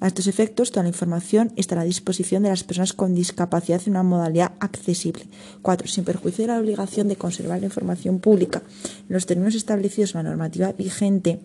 A 0.00 0.06
estos 0.06 0.26
efectos, 0.26 0.70
toda 0.70 0.84
la 0.84 0.88
información 0.88 1.52
estará 1.56 1.82
a 1.82 1.84
disposición 1.84 2.42
de 2.42 2.48
las 2.48 2.64
personas 2.64 2.94
con 2.94 3.14
discapacidad 3.14 3.82
en 3.84 3.92
una 3.92 4.02
modalidad 4.02 4.52
accesible. 4.58 5.24
4. 5.60 5.88
Sin 5.88 6.04
perjuicio 6.04 6.44
de 6.44 6.52
la 6.52 6.58
obligación 6.58 7.06
de 7.06 7.16
conservar 7.16 7.60
la 7.60 7.66
información 7.66 8.18
pública 8.18 8.62
en 9.08 9.14
los 9.14 9.26
términos 9.26 9.54
establecidos 9.54 10.14
en 10.14 10.24
la 10.24 10.30
normativa 10.30 10.72
vigente, 10.72 11.40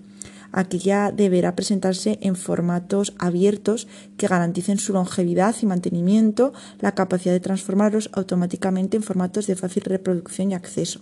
aquella 0.54 1.12
deberá 1.12 1.54
presentarse 1.54 2.18
en 2.22 2.38
formatos 2.38 3.14
abiertos 3.18 3.90
que 4.16 4.28
garanticen 4.28 4.78
su 4.78 4.94
longevidad 4.94 5.54
y 5.62 5.66
mantenimiento, 5.66 6.54
la 6.80 6.94
capacidad 6.94 7.34
de 7.34 7.42
transformarlos 7.42 8.10
automáticamente 8.14 8.96
en 8.96 9.04
formatos 9.04 9.48
de 9.48 9.58
fácil 9.58 9.84
reproducción 9.84 10.52
y 10.52 10.54
acceso. 10.54 11.02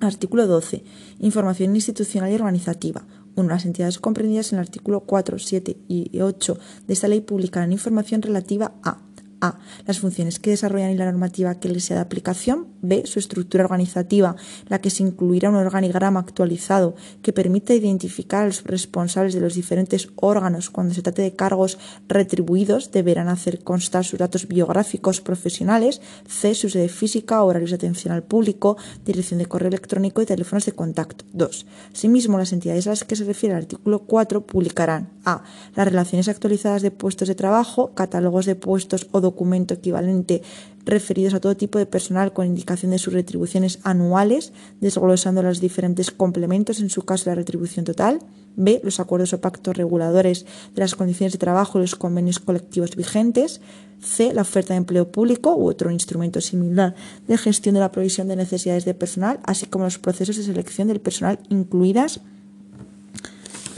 Artículo 0.00 0.46
12. 0.46 0.82
Información 1.20 1.74
institucional 1.76 2.32
y 2.32 2.34
organizativa. 2.36 3.04
1. 3.36 3.48
Las 3.48 3.64
entidades 3.64 3.98
comprendidas 3.98 4.52
en 4.52 4.58
el 4.58 4.64
artículo 4.64 5.00
4, 5.00 5.38
7 5.38 5.76
y 5.88 6.20
8 6.20 6.58
de 6.86 6.94
esta 6.94 7.08
ley 7.08 7.20
publicarán 7.20 7.72
información 7.72 8.22
relativa 8.22 8.72
a 8.82 9.03
a. 9.44 9.58
Las 9.86 9.98
funciones 9.98 10.38
que 10.38 10.50
desarrollan 10.50 10.90
y 10.90 10.96
la 10.96 11.04
normativa 11.04 11.54
que 11.60 11.68
les 11.68 11.84
sea 11.84 11.96
de 11.96 12.02
aplicación. 12.02 12.68
B. 12.82 13.02
Su 13.06 13.18
estructura 13.18 13.64
organizativa, 13.64 14.36
la 14.68 14.80
que 14.80 14.90
se 14.90 15.02
incluirá 15.02 15.48
un 15.50 15.56
organigrama 15.56 16.20
actualizado 16.20 16.94
que 17.22 17.32
permita 17.32 17.74
identificar 17.74 18.42
a 18.42 18.46
los 18.46 18.64
responsables 18.64 19.34
de 19.34 19.40
los 19.40 19.54
diferentes 19.54 20.08
órganos 20.16 20.70
cuando 20.70 20.94
se 20.94 21.02
trate 21.02 21.22
de 21.22 21.34
cargos 21.34 21.78
retribuidos. 22.08 22.90
Deberán 22.90 23.28
hacer 23.28 23.62
constar 23.62 24.04
sus 24.04 24.18
datos 24.18 24.48
biográficos 24.48 25.20
profesionales. 25.20 26.00
C. 26.26 26.54
Su 26.54 26.68
sede 26.68 26.88
física, 26.88 27.42
horarios 27.42 27.70
de 27.70 27.76
atención 27.76 28.14
al 28.14 28.22
público, 28.22 28.76
dirección 29.04 29.38
de 29.38 29.46
correo 29.46 29.68
electrónico 29.68 30.22
y 30.22 30.26
teléfonos 30.26 30.66
de 30.66 30.72
contacto. 30.72 31.24
2. 31.32 31.66
Asimismo, 31.92 32.38
las 32.38 32.52
entidades 32.52 32.86
a 32.86 32.90
las 32.90 33.04
que 33.04 33.16
se 33.16 33.24
refiere 33.24 33.54
el 33.54 33.62
artículo 33.62 34.00
4 34.00 34.46
publicarán 34.46 35.10
a. 35.24 35.42
Las 35.74 35.88
relaciones 35.88 36.28
actualizadas 36.28 36.82
de 36.82 36.90
puestos 36.90 37.28
de 37.28 37.34
trabajo, 37.34 37.94
catálogos 37.94 38.46
de 38.46 38.56
puestos 38.56 39.08
o 39.12 39.20
documento 39.34 39.74
equivalente 39.74 40.42
referidos 40.84 41.34
a 41.34 41.40
todo 41.40 41.56
tipo 41.56 41.78
de 41.78 41.86
personal 41.86 42.32
con 42.32 42.46
indicación 42.46 42.92
de 42.92 42.98
sus 42.98 43.12
retribuciones 43.12 43.78
anuales, 43.82 44.52
desglosando 44.80 45.42
los 45.42 45.60
diferentes 45.60 46.10
complementos, 46.10 46.80
en 46.80 46.90
su 46.90 47.02
caso 47.02 47.30
la 47.30 47.36
retribución 47.36 47.84
total. 47.84 48.20
B. 48.56 48.80
Los 48.84 49.00
acuerdos 49.00 49.32
o 49.32 49.40
pactos 49.40 49.76
reguladores 49.76 50.46
de 50.74 50.80
las 50.80 50.94
condiciones 50.94 51.32
de 51.32 51.38
trabajo 51.38 51.78
y 51.78 51.82
los 51.82 51.96
convenios 51.96 52.38
colectivos 52.38 52.94
vigentes. 52.94 53.60
C. 54.00 54.32
La 54.32 54.42
oferta 54.42 54.74
de 54.74 54.78
empleo 54.78 55.10
público 55.10 55.56
u 55.56 55.68
otro 55.68 55.90
instrumento 55.90 56.40
similar 56.40 56.94
de 57.26 57.38
gestión 57.38 57.74
de 57.74 57.80
la 57.80 57.90
provisión 57.90 58.28
de 58.28 58.36
necesidades 58.36 58.84
de 58.84 58.94
personal, 58.94 59.40
así 59.44 59.66
como 59.66 59.84
los 59.84 59.98
procesos 59.98 60.36
de 60.36 60.44
selección 60.44 60.88
del 60.88 61.00
personal, 61.00 61.40
incluidas 61.48 62.20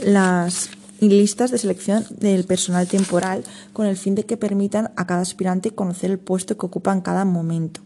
las 0.03 0.69
y 0.99 1.09
listas 1.09 1.51
de 1.51 1.57
selección 1.57 2.05
del 2.19 2.43
personal 2.43 2.87
temporal 2.87 3.43
con 3.73 3.85
el 3.85 3.97
fin 3.97 4.15
de 4.15 4.25
que 4.25 4.37
permitan 4.37 4.91
a 4.95 5.05
cada 5.05 5.21
aspirante 5.21 5.71
conocer 5.71 6.11
el 6.11 6.19
puesto 6.19 6.57
que 6.57 6.65
ocupa 6.65 6.93
en 6.93 7.01
cada 7.01 7.25
momento. 7.25 7.81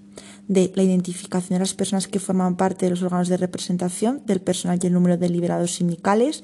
De 0.48 0.72
la 0.76 0.84
identificación 0.84 1.56
de 1.56 1.60
las 1.60 1.74
personas 1.74 2.08
que 2.08 2.20
forman 2.20 2.58
parte 2.58 2.86
de 2.86 2.92
los 2.92 3.04
órganos 3.04 3.30
de 3.30 3.38
representación 3.38 4.22
del 4.26 4.42
personal 4.42 4.80
y 4.82 4.88
el 4.88 4.94
número 4.94 5.18
de 5.18 5.30
liberados 5.30 5.76
sindicales, 5.76 6.44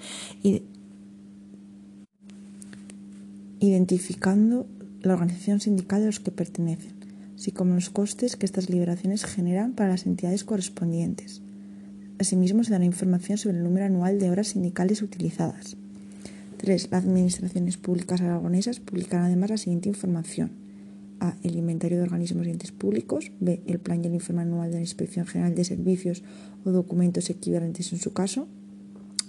identificando 3.59 4.67
la 5.01 5.13
organización 5.13 5.59
sindical 5.59 6.01
de 6.01 6.07
los 6.07 6.19
que 6.19 6.31
pertenecen, 6.31 6.93
así 7.35 7.51
como 7.51 7.75
los 7.75 7.89
costes 7.89 8.35
que 8.35 8.45
estas 8.45 8.69
liberaciones 8.69 9.25
generan 9.25 9.73
para 9.73 9.89
las 9.89 10.05
entidades 10.05 10.43
correspondientes. 10.43 11.41
Asimismo, 12.19 12.63
se 12.63 12.71
dará 12.71 12.85
información 12.85 13.37
sobre 13.37 13.57
el 13.57 13.63
número 13.63 13.85
anual 13.85 14.19
de 14.19 14.29
horas 14.29 14.49
sindicales 14.49 15.01
utilizadas. 15.01 15.77
3. 16.57 16.89
Las 16.91 17.03
administraciones 17.05 17.77
públicas 17.77 18.21
aragonesas 18.21 18.79
publicarán 18.79 19.25
además 19.25 19.51
la 19.51 19.57
siguiente 19.57 19.89
información. 19.89 20.51
A. 21.19 21.35
El 21.43 21.55
inventario 21.55 21.97
de 21.97 22.03
organismos 22.03 22.45
y 22.47 22.51
entes 22.51 22.71
públicos. 22.71 23.31
B. 23.39 23.61
El 23.65 23.79
plan 23.79 24.03
y 24.03 24.07
el 24.07 24.15
informe 24.15 24.41
anual 24.41 24.69
de 24.69 24.75
la 24.75 24.81
Inspección 24.81 25.25
General 25.25 25.55
de 25.55 25.63
Servicios 25.63 26.23
o 26.65 26.71
documentos 26.71 27.29
equivalentes 27.29 27.93
en 27.93 27.99
su 27.99 28.13
caso. 28.13 28.47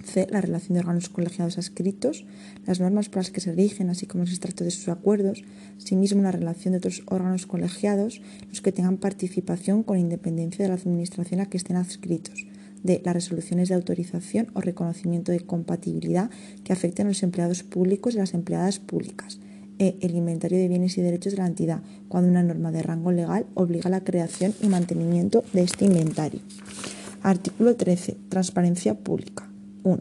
C. 0.04 0.26
La 0.30 0.40
relación 0.40 0.74
de 0.74 0.80
órganos 0.80 1.08
colegiados 1.08 1.58
adscritos, 1.58 2.24
las 2.66 2.80
normas 2.80 3.08
por 3.08 3.18
las 3.18 3.30
que 3.30 3.40
se 3.40 3.52
rigen, 3.52 3.90
así 3.90 4.06
como 4.06 4.24
los 4.24 4.30
extractos 4.30 4.64
de 4.64 4.70
sus 4.70 4.88
acuerdos, 4.88 5.42
asimismo 5.76 6.22
la 6.22 6.32
relación 6.32 6.72
de 6.72 6.78
otros 6.78 7.02
órganos 7.06 7.46
colegiados, 7.46 8.22
los 8.48 8.62
que 8.62 8.72
tengan 8.72 8.96
participación 8.96 9.82
con 9.82 9.98
independencia 9.98 10.64
de 10.64 10.68
la 10.68 10.76
administración 10.76 11.40
a 11.40 11.46
que 11.46 11.58
estén 11.58 11.76
adscritos 11.76 12.46
de 12.82 13.02
las 13.04 13.14
resoluciones 13.14 13.68
de 13.68 13.74
autorización 13.74 14.48
o 14.54 14.60
reconocimiento 14.60 15.32
de 15.32 15.40
compatibilidad 15.40 16.30
que 16.64 16.72
afecten 16.72 17.06
a 17.06 17.10
los 17.10 17.22
empleados 17.22 17.62
públicos 17.62 18.14
y 18.14 18.18
las 18.18 18.34
empleadas 18.34 18.78
públicas. 18.78 19.40
E. 19.78 19.96
El 20.00 20.16
inventario 20.16 20.58
de 20.58 20.68
bienes 20.68 20.98
y 20.98 21.02
derechos 21.02 21.32
de 21.32 21.38
la 21.38 21.46
entidad, 21.46 21.82
cuando 22.08 22.30
una 22.30 22.42
norma 22.42 22.72
de 22.72 22.82
rango 22.82 23.12
legal 23.12 23.46
obliga 23.54 23.86
a 23.86 23.90
la 23.90 24.02
creación 24.02 24.52
y 24.60 24.68
mantenimiento 24.68 25.44
de 25.52 25.62
este 25.62 25.84
inventario. 25.84 26.40
Artículo 27.22 27.76
13. 27.76 28.16
Transparencia 28.28 28.94
pública. 28.94 29.48
1. 29.84 30.00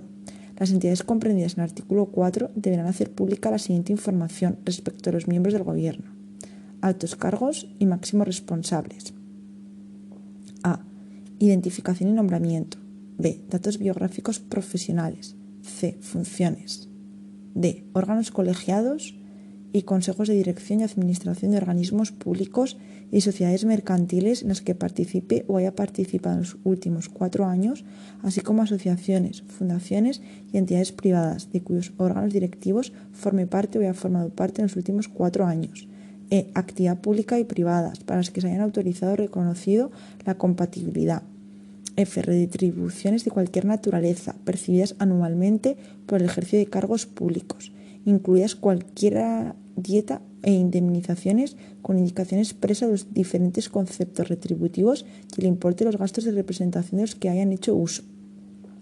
Las 0.58 0.72
entidades 0.72 1.04
comprendidas 1.04 1.54
en 1.54 1.60
el 1.64 1.70
artículo 1.70 2.08
4 2.08 2.50
deberán 2.56 2.88
hacer 2.88 3.12
pública 3.12 3.52
la 3.52 3.60
siguiente 3.60 3.92
información 3.92 4.58
respecto 4.66 5.10
a 5.10 5.14
los 5.14 5.28
miembros 5.28 5.54
del 5.54 5.64
Gobierno. 5.64 6.12
Altos 6.82 7.16
cargos 7.16 7.68
y 7.78 7.86
máximos 7.86 8.28
responsables. 8.28 9.14
A. 10.64 10.82
Identificación 11.40 12.10
y 12.10 12.14
nombramiento. 12.14 12.80
B. 13.20 13.44
Datos 13.48 13.78
biográficos 13.78 14.40
profesionales. 14.40 15.36
C. 15.62 15.96
Funciones. 16.02 16.90
D. 17.54 17.86
Órganos 17.94 18.32
colegiados 18.32 19.16
y 19.72 19.84
consejos 19.84 20.30
de 20.30 20.34
dirección 20.34 20.80
y 20.80 20.84
administración 20.84 21.52
de 21.52 21.58
organismos 21.58 22.12
públicos 22.12 22.78
y 23.12 23.22
sociedades 23.22 23.66
mercantiles 23.66 24.42
en 24.42 24.48
las 24.48 24.62
que 24.62 24.74
participe 24.74 25.46
o 25.48 25.58
haya 25.58 25.76
participado 25.76 26.38
en 26.38 26.42
los 26.42 26.58
últimos 26.64 27.08
cuatro 27.08 27.46
años, 27.46 27.86
así 28.24 28.42
como 28.42 28.64
asociaciones, 28.64 29.44
fundaciones 29.44 30.24
y 30.52 30.58
entidades 30.58 30.92
privadas 30.92 31.52
de 31.52 31.62
cuyos 31.62 31.94
órganos 31.98 32.34
directivos 32.34 32.94
forme 33.12 33.46
parte 33.46 33.78
o 33.78 33.82
haya 33.82 33.94
formado 33.94 34.30
parte 34.30 34.62
en 34.62 34.70
los 34.70 34.76
últimos 34.76 35.08
cuatro 35.08 35.46
años 35.46 35.88
e 36.30 36.52
actividad 36.54 37.00
pública 37.00 37.40
y 37.40 37.44
privadas, 37.44 38.00
para 38.00 38.20
las 38.20 38.32
que 38.32 38.42
se 38.42 38.48
hayan 38.48 38.62
autorizado 38.62 39.14
o 39.14 39.16
reconocido 39.16 39.92
la 40.26 40.36
compatibilidad. 40.36 41.24
F. 41.96 42.22
Redistribuciones 42.22 43.26
de 43.26 43.32
cualquier 43.32 43.66
naturaleza, 43.66 44.36
percibidas 44.44 44.96
anualmente 45.00 45.78
por 46.06 46.22
el 46.22 46.28
ejercicio 46.28 46.60
de 46.60 46.68
cargos 46.68 47.06
públicos, 47.08 47.72
incluidas 48.06 48.56
cualquier 48.56 49.54
dieta 49.76 50.22
e 50.44 50.52
indemnizaciones 50.52 51.58
con 51.82 51.98
indicación 51.98 52.40
expresa 52.40 52.86
de 52.86 52.92
los 52.92 53.14
diferentes 53.14 53.70
conceptos 53.70 54.30
retributivos 54.30 55.06
y 55.36 55.42
el 55.42 55.48
importe 55.48 55.84
de 55.84 55.92
los 55.92 56.00
gastos 56.00 56.24
de 56.24 56.32
representación 56.32 56.98
de 56.98 57.04
los 57.04 57.16
que 57.16 57.30
hayan 57.30 57.52
hecho 57.52 57.76
uso. 57.76 58.04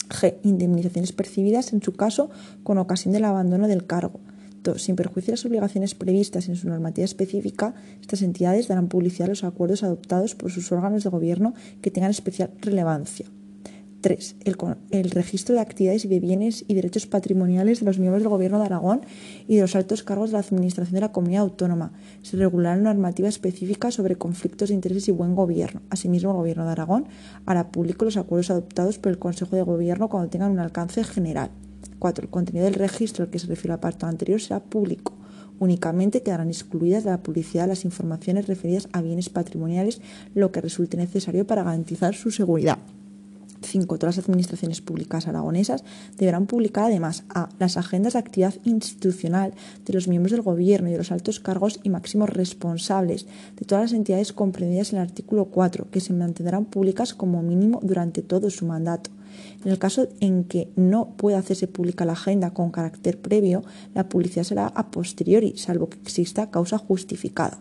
G. 0.10 0.36
Indemnizaciones 0.44 1.14
percibidas, 1.14 1.74
en 1.74 1.82
su 1.82 1.94
caso, 1.94 2.30
con 2.64 2.78
ocasión 2.78 3.14
del 3.14 3.26
abandono 3.26 3.68
del 3.68 3.86
cargo 3.86 4.20
2. 4.65 4.82
Sin 4.82 4.97
perjuicio 4.97 5.32
de 5.32 5.38
las 5.38 5.45
obligaciones 5.45 5.95
previstas 5.95 6.49
en 6.49 6.58
su 6.58 6.67
normativa 6.67 7.06
específica, 7.06 7.73
estas 8.01 8.21
entidades 8.21 8.67
darán 8.67 8.89
publicidad 8.89 9.28
a 9.28 9.30
los 9.30 9.45
acuerdos 9.45 9.84
adoptados 9.84 10.36
por 10.36 10.51
sus 10.51 10.69
órganos 10.73 11.06
de 11.06 11.10
gobierno 11.10 11.54
que 11.82 11.91
tengan 11.91 12.12
especial 12.12 12.51
relevancia. 12.60 13.28
3. 14.06 14.36
El, 14.91 15.10
registro 15.10 15.56
de 15.56 15.62
actividades 15.62 16.06
y 16.06 16.08
de 16.08 16.19
bienes 16.19 16.63
y 16.67 16.75
derechos 16.75 17.08
patrimoniales 17.08 17.80
de 17.80 17.88
los 17.88 17.97
miembros 17.97 18.21
del 18.21 18.30
Gobierno 18.30 18.60
de 18.60 18.65
Aragón 18.65 19.01
y 19.47 19.56
de 19.56 19.62
los 19.62 19.75
altos 19.75 20.04
cargos 20.04 20.30
de 20.30 20.34
la 20.34 20.41
Administración 20.41 20.93
de 20.93 21.01
la 21.01 21.12
Comunidad 21.12 21.41
Autónoma. 21.41 21.91
Se 22.21 22.38
regulará 22.38 22.75
normativa 22.75 23.28
específica 23.28 23.89
sobre 23.89 24.15
conflictos 24.15 24.69
de 24.69 24.75
intereses 24.75 25.08
y 25.08 25.12
buen 25.12 25.34
gobierno. 25.34 25.82
Asimismo, 25.89 26.30
el 26.30 26.38
Gobierno 26.38 26.65
de 26.65 26.71
Aragón 26.73 27.08
hará 27.47 27.71
público 27.71 28.06
los 28.06 28.17
acuerdos 28.17 28.51
adoptados 28.51 28.99
por 28.99 29.12
el 29.12 29.17
Consejo 29.17 29.56
de 29.56 29.63
Gobierno 29.63 30.08
cuando 30.08 30.30
tengan 30.30 30.51
un 30.51 30.60
alcance 30.60 31.04
general. 31.04 31.49
4. 32.00 32.24
El 32.24 32.30
contenido 32.30 32.66
del 32.66 32.76
registro 32.76 33.24
al 33.24 33.30
que 33.30 33.40
se 33.40 33.48
refiere 33.48 33.74
al 33.74 33.80
apartado 33.80 34.10
anterior 34.10 34.42
será 34.42 34.60
público. 34.60 35.14
Únicamente 35.60 36.22
quedarán 36.22 36.50
excluidas 36.50 37.04
de 37.04 37.12
la 37.12 37.24
publicidad 37.24 37.68
las 37.68 37.86
informaciones 37.86 38.48
referidas 38.48 38.90
a 38.92 39.02
bienes 39.02 39.30
patrimoniales, 39.30 40.02
lo 40.34 40.52
que 40.52 40.62
resulte 40.62 40.98
necesario 40.98 41.48
para 41.48 41.64
garantizar 41.64 42.14
su 42.14 42.32
seguridad. 42.32 42.78
5. 43.66 43.98
Todas 43.98 44.18
las 44.18 44.26
administraciones 44.26 44.82
públicas 44.82 45.28
aragonesas 45.28 45.84
deberán 46.18 46.46
publicar 46.46 46.86
además 46.86 47.24
a 47.30 47.50
las 47.58 47.78
agendas 47.78 48.14
de 48.14 48.20
actividad 48.20 48.54
institucional 48.64 49.54
de 49.86 49.94
los 49.94 50.08
miembros 50.08 50.32
del 50.32 50.42
Gobierno 50.42 50.90
y 50.90 50.92
de 50.92 51.00
los 51.00 51.12
altos 51.12 51.40
cargos 51.40 51.80
y 51.84 51.90
máximos 51.90 52.30
responsables 52.30 53.26
de 53.56 53.66
todas 53.66 53.86
las 53.86 53.94
entidades 53.94 54.34
comprendidas 54.34 54.94
en 54.94 55.00
el 55.00 55.06
artículo 55.06 55.46
4, 55.46 55.90
que 55.90 56.00
se 56.00 56.14
mantendrán 56.14 56.66
públicas 56.66 57.14
como 57.14 57.42
mínimo 57.42 57.80
durante 57.82 58.22
todo 58.22 58.50
su 58.50 58.66
mandato. 58.66 59.10
En 59.63 59.72
el 59.72 59.80
caso 59.80 60.08
en 60.20 60.44
que 60.44 60.70
no 60.76 61.13
pueda 61.18 61.39
hacerse 61.39 61.68
pública 61.68 62.06
la 62.06 62.13
agenda 62.13 62.52
con 62.52 62.72
carácter 62.72 63.18
previo, 63.18 63.63
la 63.94 64.10
publicidad 64.10 64.44
será 64.44 64.68
a 64.68 64.91
posteriori, 64.91 65.58
salvo 65.58 65.89
que 65.89 65.98
exista 66.00 66.52
causa 66.52 66.78
justificada. 66.78 67.58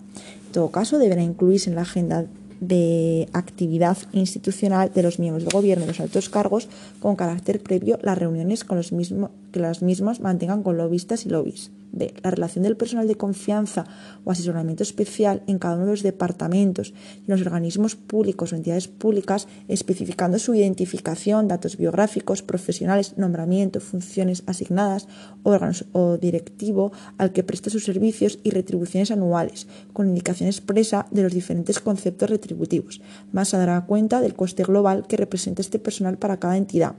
En 0.46 0.52
todo 0.52 0.70
caso, 0.70 0.98
deberá 0.98 1.22
incluirse 1.22 1.70
en 1.70 1.76
la 1.76 1.82
agenda 1.82 2.26
de 2.60 3.28
actividad 3.32 3.98
institucional 4.12 4.92
de 4.94 5.02
los 5.02 5.18
miembros 5.18 5.44
del 5.44 5.52
gobierno 5.52 5.84
y 5.84 5.88
los 5.88 6.00
altos 6.00 6.28
cargos 6.28 6.68
con 7.00 7.16
carácter 7.16 7.62
previo 7.62 7.98
las 8.02 8.16
reuniones 8.16 8.64
con 8.64 8.76
los 8.76 8.92
mismos, 8.92 9.30
que 9.52 9.60
las 9.60 9.82
mismas 9.82 10.20
mantengan 10.20 10.62
con 10.62 10.76
lobistas 10.76 11.26
y 11.26 11.28
lobbies. 11.28 11.70
B. 11.94 12.14
La 12.22 12.30
relación 12.30 12.64
del 12.64 12.76
personal 12.76 13.08
de 13.08 13.16
confianza 13.16 13.86
o 14.24 14.30
asesoramiento 14.30 14.82
especial 14.82 15.42
en 15.46 15.58
cada 15.58 15.76
uno 15.76 15.86
de 15.86 15.90
los 15.92 16.02
departamentos 16.02 16.92
y 17.26 17.30
los 17.30 17.40
organismos 17.40 17.96
públicos 17.96 18.52
o 18.52 18.56
entidades 18.56 18.88
públicas, 18.88 19.48
especificando 19.68 20.38
su 20.38 20.54
identificación, 20.54 21.48
datos 21.48 21.76
biográficos, 21.76 22.42
profesionales, 22.42 23.16
nombramiento, 23.16 23.80
funciones 23.80 24.42
asignadas, 24.46 25.08
órganos 25.42 25.86
o 25.92 26.18
directivo 26.18 26.92
al 27.18 27.32
que 27.32 27.44
presta 27.44 27.70
sus 27.70 27.84
servicios 27.84 28.38
y 28.42 28.50
retribuciones 28.50 29.10
anuales, 29.10 29.66
con 29.92 30.08
indicación 30.08 30.48
expresa 30.48 31.06
de 31.10 31.22
los 31.22 31.32
diferentes 31.32 31.80
conceptos 31.80 32.30
retributivos. 32.30 33.00
Más 33.32 33.48
se 33.48 33.56
dará 33.56 33.84
cuenta 33.86 34.20
del 34.20 34.34
coste 34.34 34.64
global 34.64 35.06
que 35.06 35.16
representa 35.16 35.62
este 35.62 35.78
personal 35.78 36.18
para 36.18 36.38
cada 36.38 36.56
entidad. 36.56 36.94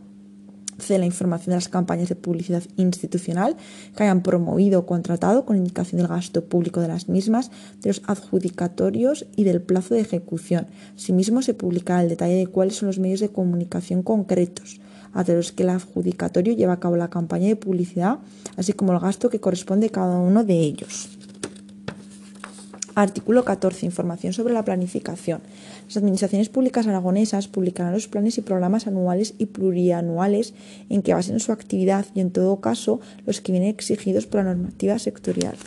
C. 0.79 0.97
La 0.97 1.05
información 1.05 1.51
de 1.51 1.57
las 1.57 1.69
campañas 1.69 2.09
de 2.09 2.15
publicidad 2.15 2.63
institucional 2.77 3.55
que 3.95 4.03
hayan 4.03 4.21
promovido 4.21 4.79
o 4.79 4.85
contratado 4.85 5.45
con 5.45 5.57
indicación 5.57 5.99
del 5.99 6.07
gasto 6.07 6.45
público 6.45 6.81
de 6.81 6.87
las 6.87 7.09
mismas, 7.09 7.51
de 7.81 7.89
los 7.89 8.01
adjudicatorios 8.05 9.25
y 9.35 9.43
del 9.43 9.61
plazo 9.61 9.95
de 9.95 10.01
ejecución. 10.01 10.67
Asimismo, 10.95 11.41
se 11.41 11.53
publicará 11.53 12.01
el 12.01 12.09
detalle 12.09 12.35
de 12.35 12.47
cuáles 12.47 12.75
son 12.75 12.87
los 12.87 12.99
medios 12.99 13.19
de 13.19 13.29
comunicación 13.29 14.03
concretos 14.03 14.79
a 15.15 15.23
los 15.23 15.53
que 15.53 15.63
el 15.63 15.69
adjudicatorio 15.69 16.53
lleva 16.53 16.73
a 16.73 16.79
cabo 16.79 16.97
la 16.97 17.09
campaña 17.09 17.47
de 17.47 17.55
publicidad, 17.55 18.19
así 18.57 18.73
como 18.73 18.91
el 18.91 18.99
gasto 18.99 19.29
que 19.29 19.39
corresponde 19.39 19.87
a 19.87 19.89
cada 19.89 20.17
uno 20.17 20.43
de 20.43 20.59
ellos. 20.59 21.09
Artículo 22.95 23.43
14. 23.43 23.85
Información 23.85 24.31
sobre 24.31 24.53
la 24.53 24.63
planificación. 24.63 25.41
Las 25.87 25.97
administraciones 25.97 26.47
públicas 26.47 26.87
aragonesas 26.87 27.49
publicarán 27.49 27.91
los 27.91 28.07
planes 28.07 28.37
y 28.37 28.41
programas 28.41 28.87
anuales 28.87 29.33
y 29.37 29.47
plurianuales 29.47 30.53
en 30.89 31.01
que 31.01 31.13
basen 31.13 31.41
su 31.41 31.51
actividad 31.51 32.05
y, 32.15 32.21
en 32.21 32.31
todo 32.31 32.61
caso, 32.61 33.01
los 33.25 33.41
que 33.41 33.51
vienen 33.51 33.69
exigidos 33.69 34.27
por 34.27 34.45
la 34.45 34.55
normativa 34.55 34.97
sectorial. 34.97 35.57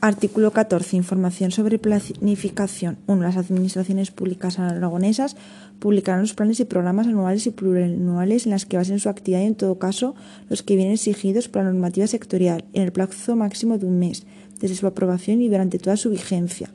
Artículo 0.00 0.52
14. 0.52 0.96
Información 0.96 1.50
sobre 1.50 1.80
planificación. 1.80 2.98
1. 3.08 3.20
Las 3.20 3.36
administraciones 3.36 4.12
públicas 4.12 4.60
aragonesas 4.60 5.36
publicarán 5.80 6.20
los 6.20 6.32
planes 6.32 6.60
y 6.60 6.64
programas 6.64 7.08
anuales 7.08 7.46
y 7.48 7.50
plurianuales 7.50 8.46
en 8.46 8.52
las 8.52 8.66
que 8.66 8.76
basen 8.76 9.00
su 9.00 9.08
actividad 9.08 9.40
y, 9.40 9.46
en 9.46 9.56
todo 9.56 9.80
caso, 9.80 10.14
los 10.48 10.62
que 10.62 10.76
vienen 10.76 10.94
exigidos 10.94 11.48
por 11.48 11.64
la 11.64 11.72
normativa 11.72 12.06
sectorial 12.06 12.64
en 12.72 12.84
el 12.84 12.92
plazo 12.92 13.34
máximo 13.34 13.78
de 13.78 13.86
un 13.86 13.98
mes 13.98 14.24
desde 14.60 14.76
su 14.76 14.86
aprobación 14.86 15.40
y 15.42 15.48
durante 15.48 15.78
toda 15.78 15.96
su 15.96 16.10
vigencia. 16.10 16.70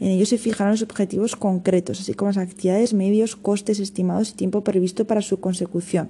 En 0.00 0.08
ellos 0.08 0.28
se 0.28 0.38
fijarán 0.38 0.72
los 0.72 0.82
objetivos 0.82 1.36
concretos, 1.36 2.00
así 2.00 2.14
como 2.14 2.30
las 2.30 2.36
actividades, 2.36 2.94
medios, 2.94 3.36
costes 3.36 3.80
estimados 3.80 4.30
y 4.30 4.34
tiempo 4.34 4.62
previsto 4.62 5.06
para 5.06 5.22
su 5.22 5.40
consecución. 5.40 6.08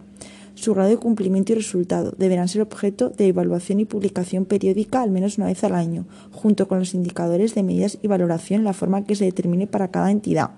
Su 0.55 0.73
grado 0.73 0.91
de 0.91 0.97
cumplimiento 0.97 1.53
y 1.53 1.57
resultado 1.57 2.15
deberán 2.17 2.49
ser 2.49 2.63
objeto 2.63 3.11
de 3.11 3.29
evaluación 3.29 3.81
y 3.81 3.85
publicación 3.85 4.45
periódica 4.45 5.03
al 5.03 5.11
menos 5.11 5.37
una 5.37 5.49
vez 5.49 5.65
al 5.65 5.75
año, 5.75 6.07
junto 6.31 6.69
con 6.69 6.79
los 6.79 6.95
indicadores 6.95 7.55
de 7.55 7.63
medidas 7.63 7.99
y 8.03 8.07
valoración 8.07 8.61
en 8.61 8.65
la 8.65 8.73
forma 8.73 9.05
que 9.05 9.17
se 9.17 9.25
determine 9.25 9.67
para 9.67 9.89
cada 9.89 10.11
entidad. 10.11 10.51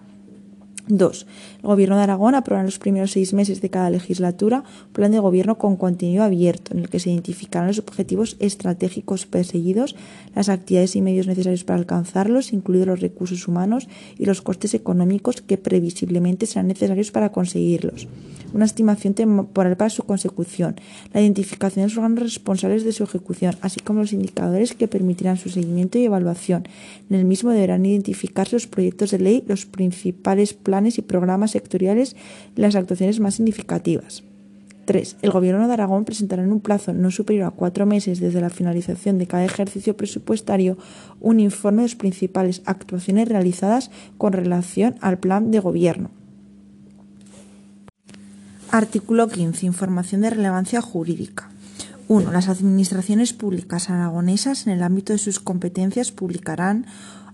2. 0.89 1.27
Gobierno 1.67 1.97
de 1.97 2.05
Aragón 2.05 2.37
aprobará 2.37 2.61
en 2.61 2.67
los 2.67 2.79
primeros 2.79 3.11
seis 3.11 3.33
meses 3.33 3.61
de 3.61 3.71
cada 3.71 3.91
legislatura 3.91 4.63
un 4.87 4.93
plan 4.93 5.11
de 5.11 5.19
gobierno 5.19 5.59
con 5.59 5.77
contenido 5.77 6.23
abierto, 6.23 6.73
en 6.73 6.79
el 6.79 6.89
que 6.89 7.01
se 7.01 7.11
identificarán 7.11 7.67
los 7.67 7.81
objetivos 7.81 8.37
estratégicos 8.39 9.27
perseguidos, 9.27 9.97
las 10.37 10.49
actividades 10.49 10.95
y 10.95 11.03
medios 11.03 11.27
necesarios 11.27 11.65
para 11.65 11.81
alcanzarlos, 11.81 12.53
incluidos 12.53 12.87
los 12.87 13.01
recursos 13.01 13.49
humanos 13.49 13.89
y 14.17 14.27
los 14.27 14.43
costes 14.43 14.75
económicos 14.75 15.41
que 15.41 15.59
previsiblemente 15.59 16.47
serán 16.47 16.69
necesarios 16.69 17.11
para 17.11 17.33
conseguirlos 17.33 18.07
una 18.53 18.65
estimación 18.65 19.15
temporal 19.15 19.77
para 19.77 19.91
su 19.91 20.05
consecución, 20.05 20.77
la 21.13 21.21
identificación 21.21 21.85
de 21.85 21.89
los 21.89 21.99
órganos 21.99 22.23
responsables 22.23 22.85
de 22.85 22.93
su 22.93 23.05
ejecución, 23.05 23.55
así 23.61 23.81
como 23.81 24.01
los 24.01 24.13
indicadores 24.13 24.75
que 24.75 24.89
permitirán 24.89 25.37
su 25.37 25.51
seguimiento 25.51 25.99
y 25.99 26.05
evaluación. 26.05 26.67
En 27.11 27.17
el 27.17 27.25
mismo 27.25 27.51
deberán 27.51 27.85
identificarse 27.87 28.57
los 28.57 28.67
proyectos 28.67 29.11
de 29.11 29.19
ley, 29.19 29.45
los 29.47 29.67
principales 29.67 30.55
planes 30.55 30.99
y 30.99 31.03
programas 31.03 31.55
sectoriales 31.57 32.17
las 32.55 32.77
actuaciones 32.77 33.19
más 33.21 33.35
significativas. 33.37 34.23
3. 34.87 35.17
El 35.23 35.33
Gobierno 35.33 35.67
de 35.67 35.73
Aragón 35.75 36.05
presentará 36.05 36.43
en 36.43 36.53
un 36.53 36.61
plazo 36.61 36.93
no 36.95 37.11
superior 37.11 37.47
a 37.47 37.51
cuatro 37.51 37.87
meses 37.87 38.21
desde 38.21 38.41
la 38.41 38.51
finalización 38.51 39.19
de 39.19 39.27
cada 39.27 39.45
ejercicio 39.45 39.97
presupuestario 39.97 40.79
un 41.21 41.41
informe 41.41 41.83
de 41.83 41.89
las 41.89 41.97
principales 41.97 42.63
actuaciones 42.65 43.29
realizadas 43.29 43.91
con 44.17 44.33
relación 44.33 44.95
al 45.01 45.19
plan 45.19 45.51
de 45.51 45.61
gobierno. 45.61 46.11
Artículo 48.71 49.29
15. 49.29 49.67
Información 49.67 50.23
de 50.23 50.31
relevancia 50.31 50.81
jurídica. 50.81 51.51
1. 52.09 52.31
Las 52.31 52.49
administraciones 52.49 53.33
públicas 53.33 53.91
aragonesas 53.91 54.67
en 54.67 54.73
el 54.73 54.83
ámbito 54.83 55.13
de 55.13 55.19
sus 55.19 55.41
competencias 55.41 56.13
publicarán 56.13 56.87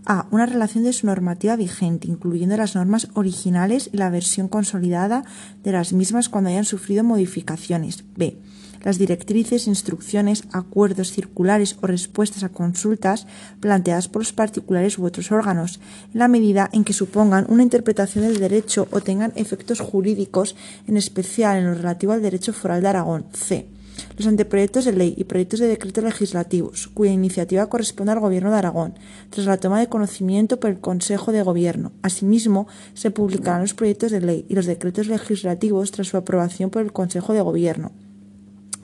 a. 0.07 0.27
Una 0.31 0.47
relación 0.47 0.85
de 0.85 0.93
su 0.93 1.07
normativa 1.07 1.57
vigente, 1.57 2.09
incluyendo 2.09 2.57
las 2.57 2.75
normas 2.75 3.09
originales 3.15 3.91
y 3.93 3.97
la 3.97 4.11
versión 4.11 4.49
consolidada 4.49 5.25
de 5.63 5.73
las 5.73 5.93
mismas 5.93 6.29
cuando 6.29 6.51
hayan 6.51 6.65
sufrido 6.65 7.05
modificaciones. 7.05 8.05
B 8.17 8.39
las 8.85 8.99
directrices, 8.99 9.67
instrucciones, 9.67 10.45
acuerdos 10.53 11.13
circulares 11.13 11.77
o 11.81 11.87
respuestas 11.87 12.43
a 12.43 12.49
consultas 12.49 13.27
planteadas 13.61 14.09
por 14.09 14.23
los 14.23 14.33
particulares 14.33 14.99
u 14.99 15.05
otros 15.05 15.31
órganos, 15.33 15.81
en 16.13 16.19
la 16.19 16.29
medida 16.29 16.69
en 16.73 16.85
que 16.85 16.93
supongan 16.93 17.47
una 17.49 17.63
interpretación 17.63 18.25
del 18.25 18.39
derecho 18.39 18.89
o 18.91 19.01
tengan 19.01 19.33
efectos 19.37 19.81
jurídicos, 19.81 20.57
en 20.87 20.97
especial 20.97 21.59
en 21.59 21.67
lo 21.67 21.75
relativo 21.75 22.13
al 22.13 22.23
derecho 22.23 22.53
foral 22.53 22.83
de 22.83 22.89
Aragón. 22.89 23.27
C. 23.33 23.69
Los 24.17 24.27
anteproyectos 24.27 24.85
de 24.85 24.93
ley 24.93 25.15
y 25.17 25.25
proyectos 25.25 25.61
de 25.61 25.69
decretos 25.69 26.05
legislativos, 26.05 26.89
cuya 26.89 27.13
iniciativa 27.13 27.69
corresponde 27.69 28.13
al 28.13 28.21
Gobierno 28.21 28.51
de 28.51 28.59
Aragón, 28.59 28.95
tras 29.31 29.47
la 29.47 29.57
toma 29.57 29.81
de 29.81 29.89
conocimiento 29.89 30.61
por 30.61 30.71
el 30.71 30.81
Consejo 30.81 31.33
de 31.33 31.43
Gobierno. 31.43 31.93
Asimismo, 32.03 32.67
se 32.95 33.11
publicarán 33.11 33.63
los 33.63 33.75
proyectos 33.75 34.11
de 34.11 34.21
ley 34.21 34.45
y 34.49 34.55
los 34.55 34.67
decretos 34.67 35.07
legislativos 35.07 35.91
tras 35.91 36.09
su 36.09 36.17
aprobación 36.17 36.71
por 36.71 36.83
el 36.83 36.93
Consejo 36.93 37.33
de 37.33 37.41
Gobierno. 37.43 37.93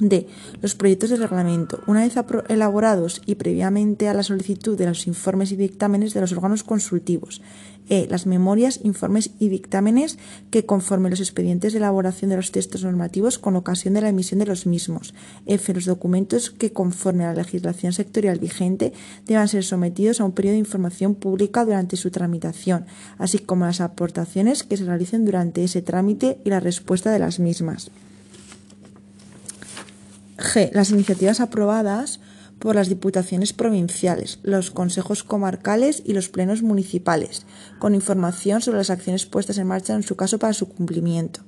D. 0.01 0.29
Los 0.63 0.77
proyectos 0.77 1.11
de 1.11 1.17
reglamento, 1.17 1.81
una 1.87 2.03
vez 2.03 2.15
elaborados 2.49 3.21
y 3.27 3.35
previamente 3.35 4.09
a 4.09 4.15
la 4.15 4.23
solicitud 4.23 4.79
de 4.79 4.87
los 4.87 5.07
informes 5.09 5.51
y 5.51 5.57
dictámenes 5.57 6.15
de 6.15 6.21
los 6.21 6.33
órganos 6.33 6.63
consultivos. 6.63 7.43
E. 7.89 8.07
Las 8.09 8.27
memorias, 8.27 8.81
informes 8.85 9.31
y 9.39 9.49
dictámenes 9.49 10.19
que 10.51 10.67
conformen 10.67 11.11
los 11.11 11.21
expedientes 11.21 11.73
de 11.73 11.79
elaboración 11.79 12.31
de 12.31 12.37
los 12.37 12.53
textos 12.53 12.85
normativos 12.85 13.39
con 13.39 13.57
ocasión 13.57 13.95
de 13.95 14.03
la 14.03 14.11
emisión 14.11 14.39
de 14.39 14.47
los 14.47 14.67
mismos. 14.67 15.15
F. 15.47 15.75
Los 15.75 15.87
documentos 15.87 16.51
que 16.51 16.73
conforme 16.73 17.25
a 17.25 17.29
la 17.29 17.43
legislación 17.43 17.93
sectorial 17.93 18.39
vigente 18.39 18.93
deban 19.27 19.49
ser 19.49 19.65
sometidos 19.65 20.21
a 20.21 20.25
un 20.25 20.33
periodo 20.33 20.53
de 20.53 20.61
información 20.61 21.15
pública 21.15 21.65
durante 21.65 21.97
su 21.97 22.11
tramitación, 22.11 22.85
así 23.17 23.39
como 23.39 23.65
las 23.65 23.81
aportaciones 23.81 24.63
que 24.63 24.77
se 24.77 24.85
realicen 24.85 25.25
durante 25.25 25.65
ese 25.65 25.83
trámite 25.83 26.39
y 26.45 26.51
la 26.51 26.61
respuesta 26.61 27.11
de 27.11 27.19
las 27.19 27.41
mismas. 27.41 27.91
G. 30.38 30.70
Las 30.72 30.90
iniciativas 30.90 31.40
aprobadas 31.40 32.20
por 32.59 32.74
las 32.74 32.88
diputaciones 32.88 33.53
provinciales, 33.53 34.38
los 34.42 34.70
consejos 34.70 35.24
comarcales 35.24 36.03
y 36.05 36.12
los 36.12 36.29
plenos 36.29 36.62
municipales, 36.62 37.44
con 37.79 37.94
información 37.94 38.61
sobre 38.61 38.79
las 38.79 38.90
acciones 38.90 39.27
puestas 39.27 39.59
en 39.59 39.66
marcha 39.66 39.94
en 39.94 40.03
su 40.03 40.16
caso 40.16 40.38
para 40.38 40.53
su 40.53 40.68
cumplimiento. 40.68 41.40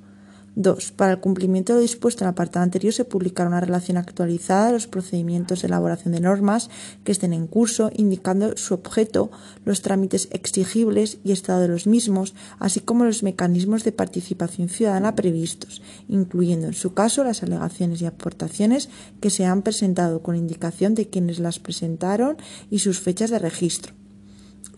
2. 0.57 0.93
Para 0.93 1.13
el 1.13 1.21
cumplimiento 1.21 1.73
de 1.73 1.79
lo 1.79 1.83
dispuesto 1.83 2.25
en 2.25 2.29
el 2.29 2.33
apartado 2.33 2.65
anterior 2.65 2.93
se 2.93 3.05
publicará 3.05 3.49
una 3.49 3.61
relación 3.61 3.97
actualizada 3.97 4.67
de 4.67 4.73
los 4.73 4.87
procedimientos 4.87 5.63
de 5.63 5.69
elaboración 5.69 6.13
de 6.13 6.21
normas 6.21 6.71
que 7.05 7.13
estén 7.13 7.33
en 7.33 7.47
curso, 7.47 7.91
indicando 7.95 8.57
su 8.57 8.75
objeto, 8.75 9.31
los 9.65 9.83
trámites 9.83 10.29
exigibles 10.33 11.19
y 11.25 11.33
estado 11.33 11.61
de 11.61 11.69
los 11.69 11.87
mismos, 11.87 12.35
así 12.59 12.81
como 12.81 13.05
los 13.05 13.23
mecanismos 13.23 13.85
de 13.85 13.93
participación 13.93 14.69
ciudadana 14.69 15.15
previstos, 15.15 15.83
incluyendo 16.09 16.67
en 16.67 16.75
su 16.75 16.95
caso 16.95 17.23
las 17.23 17.43
alegaciones 17.43 18.03
y 18.03 18.07
aportaciones 18.07 18.89
que 19.21 19.31
se 19.31 19.45
han 19.45 19.63
presentado 19.63 20.23
con 20.23 20.37
indicación 20.37 20.95
de 20.95 21.09
quienes 21.09 21.39
las 21.39 21.59
presentaron 21.59 22.37
y 22.71 22.81
sus 22.81 22.99
fechas 22.99 23.31
de 23.31 23.39
registro. 23.39 23.95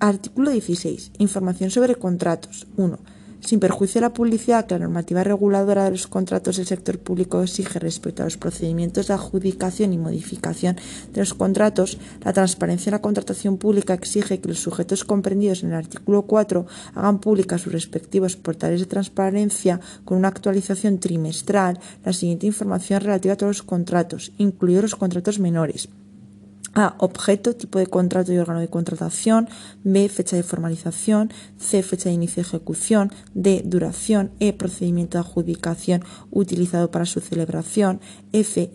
Artículo 0.00 0.50
16. 0.50 1.12
Información 1.18 1.70
sobre 1.70 1.94
contratos. 1.94 2.66
1 2.76 3.21
sin 3.44 3.60
perjuicio 3.60 4.00
de 4.00 4.06
la 4.06 4.14
publicidad 4.14 4.66
que 4.66 4.74
la 4.74 4.86
normativa 4.86 5.24
reguladora 5.24 5.84
de 5.84 5.90
los 5.90 6.06
contratos 6.06 6.56
del 6.56 6.66
sector 6.66 6.98
público 6.98 7.42
exige 7.42 7.78
respecto 7.78 8.22
a 8.22 8.26
los 8.26 8.36
procedimientos 8.36 9.08
de 9.08 9.14
adjudicación 9.14 9.92
y 9.92 9.98
modificación 9.98 10.76
de 11.12 11.20
los 11.20 11.34
contratos, 11.34 11.98
la 12.24 12.32
transparencia 12.32 12.90
en 12.90 12.94
la 12.94 13.02
contratación 13.02 13.58
pública 13.58 13.94
exige 13.94 14.40
que 14.40 14.48
los 14.48 14.60
sujetos 14.60 15.04
comprendidos 15.04 15.62
en 15.62 15.70
el 15.70 15.76
artículo 15.76 16.22
4 16.22 16.66
hagan 16.94 17.18
públicas 17.18 17.60
sus 17.60 17.72
respectivos 17.72 18.36
portales 18.36 18.80
de 18.80 18.86
transparencia 18.86 19.80
con 20.04 20.18
una 20.18 20.28
actualización 20.28 20.98
trimestral 20.98 21.78
la 22.04 22.12
siguiente 22.12 22.46
información 22.46 23.00
relativa 23.00 23.34
a 23.34 23.36
todos 23.36 23.58
los 23.58 23.62
contratos, 23.62 24.32
incluidos 24.38 24.82
los 24.82 24.96
contratos 24.96 25.38
menores. 25.38 25.88
A. 26.74 26.94
Objeto, 26.98 27.54
tipo 27.54 27.78
de 27.78 27.86
contrato 27.86 28.32
y 28.32 28.38
órgano 28.38 28.60
de 28.60 28.68
contratación. 28.68 29.48
B. 29.84 30.08
Fecha 30.08 30.36
de 30.36 30.42
formalización. 30.42 31.30
C. 31.58 31.82
Fecha 31.82 32.08
de 32.08 32.14
inicio 32.14 32.42
de 32.42 32.48
ejecución. 32.48 33.12
D. 33.34 33.62
Duración. 33.64 34.30
E. 34.40 34.52
Procedimiento 34.52 35.18
de 35.18 35.24
adjudicación 35.24 36.02
utilizado 36.30 36.90
para 36.90 37.04
su 37.04 37.20
celebración. 37.20 38.00
F. 38.32 38.70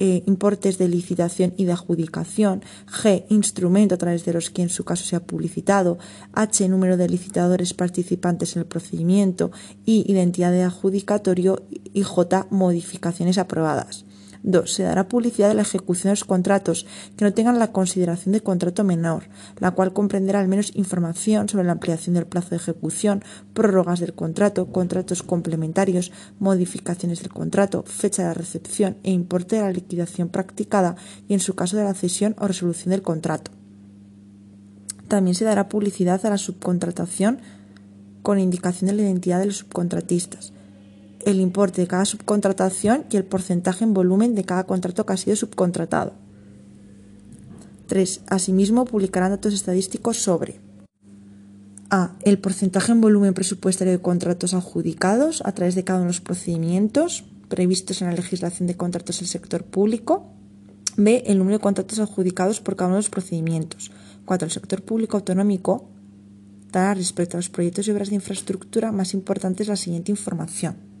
Eh, 0.00 0.22
importes 0.26 0.78
de 0.78 0.88
licitación 0.88 1.52
y 1.56 1.64
de 1.64 1.72
adjudicación. 1.72 2.62
G. 2.86 3.24
Instrumento 3.28 3.94
a 3.94 3.98
través 3.98 4.24
de 4.24 4.32
los 4.32 4.50
que 4.50 4.62
en 4.62 4.70
su 4.70 4.84
caso 4.84 5.04
se 5.04 5.16
ha 5.16 5.20
publicitado. 5.20 5.98
H. 6.32 6.66
Número 6.68 6.96
de 6.96 7.08
licitadores 7.08 7.74
participantes 7.74 8.56
en 8.56 8.60
el 8.60 8.66
procedimiento. 8.66 9.50
I. 9.84 10.04
Identidad 10.10 10.50
de 10.50 10.62
adjudicatorio. 10.62 11.62
Y 11.92 12.02
J. 12.02 12.46
Modificaciones 12.50 13.36
aprobadas. 13.36 14.06
2. 14.44 14.72
Se 14.72 14.82
dará 14.84 15.08
publicidad 15.08 15.48
de 15.48 15.54
la 15.54 15.62
ejecución 15.62 16.10
de 16.10 16.12
los 16.12 16.24
contratos 16.24 16.86
que 17.16 17.24
no 17.24 17.32
tengan 17.32 17.58
la 17.58 17.72
consideración 17.72 18.32
de 18.32 18.42
contrato 18.42 18.84
menor, 18.84 19.24
la 19.58 19.72
cual 19.72 19.92
comprenderá 19.92 20.40
al 20.40 20.48
menos 20.48 20.70
información 20.76 21.48
sobre 21.48 21.64
la 21.64 21.72
ampliación 21.72 22.14
del 22.14 22.26
plazo 22.26 22.50
de 22.50 22.56
ejecución, 22.56 23.24
prórrogas 23.54 24.00
del 24.00 24.14
contrato, 24.14 24.66
contratos 24.66 25.22
complementarios, 25.22 26.12
modificaciones 26.38 27.20
del 27.20 27.32
contrato, 27.32 27.82
fecha 27.84 28.28
de 28.28 28.34
recepción 28.34 28.98
e 29.02 29.10
importe 29.10 29.56
de 29.56 29.62
la 29.62 29.72
liquidación 29.72 30.28
practicada 30.28 30.96
y 31.26 31.34
en 31.34 31.40
su 31.40 31.54
caso 31.54 31.76
de 31.76 31.84
la 31.84 31.94
cesión 31.94 32.36
o 32.38 32.46
resolución 32.46 32.90
del 32.90 33.02
contrato. 33.02 33.50
También 35.08 35.34
se 35.34 35.44
dará 35.44 35.68
publicidad 35.68 36.24
a 36.24 36.30
la 36.30 36.38
subcontratación 36.38 37.38
con 38.22 38.38
indicación 38.38 38.88
de 38.88 38.96
la 38.96 39.02
identidad 39.02 39.38
de 39.38 39.46
los 39.46 39.58
subcontratistas 39.58 40.53
el 41.26 41.40
importe 41.40 41.80
de 41.80 41.86
cada 41.86 42.04
subcontratación 42.04 43.04
y 43.10 43.16
el 43.16 43.24
porcentaje 43.24 43.84
en 43.84 43.94
volumen 43.94 44.34
de 44.34 44.44
cada 44.44 44.64
contrato 44.64 45.06
que 45.06 45.12
ha 45.12 45.16
sido 45.16 45.36
subcontratado. 45.36 46.12
3. 47.86 48.22
Asimismo, 48.28 48.84
publicarán 48.84 49.30
datos 49.30 49.54
estadísticos 49.54 50.18
sobre 50.18 50.60
a. 51.90 52.16
El 52.22 52.38
porcentaje 52.38 52.92
en 52.92 53.00
volumen 53.00 53.34
presupuestario 53.34 53.92
de 53.92 54.00
contratos 54.00 54.54
adjudicados 54.54 55.42
a 55.44 55.52
través 55.52 55.74
de 55.74 55.84
cada 55.84 55.98
uno 55.98 56.06
de 56.06 56.14
los 56.14 56.20
procedimientos 56.20 57.24
previstos 57.48 58.00
en 58.00 58.08
la 58.08 58.14
legislación 58.14 58.66
de 58.66 58.76
contratos 58.76 59.20
del 59.20 59.28
sector 59.28 59.64
público. 59.64 60.30
B. 60.96 61.24
El 61.26 61.38
número 61.38 61.58
de 61.58 61.62
contratos 61.62 61.98
adjudicados 61.98 62.60
por 62.60 62.76
cada 62.76 62.88
uno 62.88 62.96
de 62.96 63.00
los 63.00 63.10
procedimientos. 63.10 63.90
4. 64.24 64.46
El 64.46 64.52
sector 64.52 64.82
público 64.82 65.16
autonómico 65.18 65.88
dará 66.72 66.94
respecto 66.94 67.36
a 67.36 67.38
los 67.38 67.50
proyectos 67.50 67.86
y 67.86 67.90
obras 67.90 68.08
de 68.08 68.16
infraestructura 68.16 68.92
más 68.92 69.14
importantes 69.14 69.68
la 69.68 69.76
siguiente 69.76 70.10
información. 70.10 70.93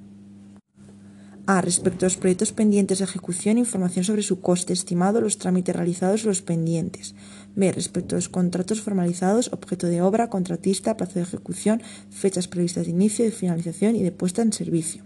A. 1.46 1.60
Respecto 1.60 2.06
a 2.06 2.08
los 2.08 2.16
proyectos 2.16 2.52
pendientes 2.52 2.98
de 2.98 3.04
ejecución, 3.04 3.58
información 3.58 4.02
sobre 4.02 4.22
su 4.22 4.40
coste 4.40 4.72
estimado, 4.72 5.20
los 5.20 5.36
trámites 5.36 5.76
realizados 5.76 6.24
los 6.24 6.40
pendientes. 6.40 7.14
B. 7.54 7.70
Respecto 7.70 8.14
a 8.14 8.18
los 8.18 8.30
contratos 8.30 8.80
formalizados, 8.80 9.52
objeto 9.52 9.86
de 9.86 10.00
obra, 10.00 10.30
contratista, 10.30 10.96
plazo 10.96 11.14
de 11.16 11.22
ejecución, 11.22 11.82
fechas 12.10 12.48
previstas 12.48 12.86
de 12.86 12.92
inicio, 12.92 13.26
de 13.26 13.30
finalización 13.30 13.94
y 13.94 14.02
de 14.02 14.10
puesta 14.10 14.40
en 14.40 14.54
servicio. 14.54 15.02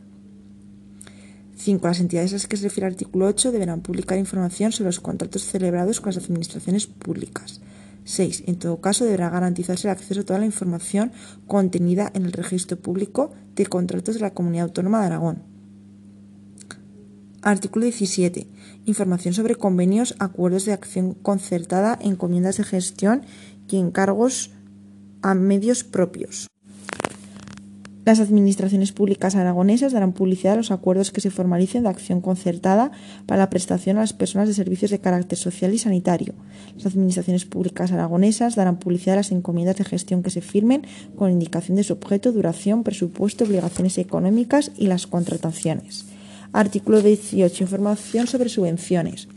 5. 1.57 1.85
Las 1.89 1.99
entidades 1.99 2.31
a 2.31 2.37
las 2.37 2.47
que 2.47 2.57
se 2.57 2.63
refiere 2.63 2.87
el 2.87 2.93
artículo 2.93 3.27
8 3.27 3.51
deberán 3.51 3.81
publicar 3.81 4.17
información 4.17 4.71
sobre 4.71 4.91
los 4.91 5.01
contratos 5.01 5.43
celebrados 5.43 6.01
con 6.01 6.15
las 6.15 6.23
administraciones 6.23 6.87
públicas. 6.87 7.61
6. 8.05 8.45
En 8.47 8.61
todo 8.61 8.81
caso, 8.81 9.05
deberá 9.05 9.29
garantizarse 9.29 9.89
el 9.89 9.93
acceso 9.93 10.21
a 10.21 10.25
toda 10.25 10.39
la 10.39 10.47
información 10.47 11.11
contenida 11.49 12.13
en 12.15 12.27
el 12.27 12.33
registro 12.33 12.79
público 12.79 13.33
de 13.57 13.67
contratos 13.67 14.15
de 14.15 14.21
la 14.21 14.35
Comunidad 14.35 14.67
Autónoma 14.67 15.01
de 15.01 15.07
Aragón. 15.07 15.58
Artículo 17.49 17.85
17. 17.87 18.47
Información 18.85 19.33
sobre 19.33 19.55
convenios, 19.55 20.15
acuerdos 20.19 20.67
de 20.67 20.75
acción 20.75 21.15
concertada, 21.15 21.99
encomiendas 22.03 22.59
de 22.59 22.65
gestión 22.65 23.23
y 23.71 23.79
encargos 23.79 24.51
a 25.23 25.33
medios 25.33 25.83
propios. 25.83 26.49
Las 28.05 28.21
administraciones 28.21 28.93
públicas 28.93 29.35
aragonesas 29.35 29.95
darán 29.95 30.13
publicidad 30.13 30.53
a 30.53 30.57
los 30.57 30.71
acuerdos 30.71 31.11
que 31.11 31.23
se 31.23 31.31
formalicen 31.31 31.85
de 31.85 31.89
acción 31.89 32.21
concertada 32.21 32.93
para 33.25 33.39
la 33.39 33.49
prestación 33.49 33.97
a 33.97 34.01
las 34.01 34.13
personas 34.13 34.49
de 34.49 34.53
servicios 34.53 34.91
de 34.91 35.01
carácter 35.01 35.39
social 35.39 35.73
y 35.73 35.79
sanitario. 35.79 36.35
Las 36.77 36.85
administraciones 36.85 37.47
públicas 37.47 37.93
aragonesas 37.93 38.57
darán 38.57 38.79
publicidad 38.79 39.15
a 39.15 39.21
las 39.21 39.33
encomiendas 39.33 39.77
de 39.77 39.85
gestión 39.85 40.23
que 40.23 40.29
se 40.29 40.43
firmen 40.43 40.83
con 41.17 41.31
indicación 41.31 41.77
de 41.79 41.85
su 41.85 41.95
objeto, 41.95 42.31
duración, 42.31 42.83
presupuesto, 42.83 43.45
obligaciones 43.45 43.97
económicas 43.97 44.71
y 44.77 44.89
las 44.89 45.07
contrataciones. 45.07 46.18
Artículo 46.53 47.03
18. 47.03 47.65
Información 47.65 48.27
sobre 48.27 48.49
subvenciones. 48.49 49.29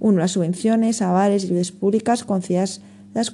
1. 0.00 0.18
Las 0.18 0.32
subvenciones, 0.32 1.02
avales 1.02 1.44
y 1.44 1.46
ayudas 1.46 1.72
públicas 1.72 2.24
concedidas 2.24 2.80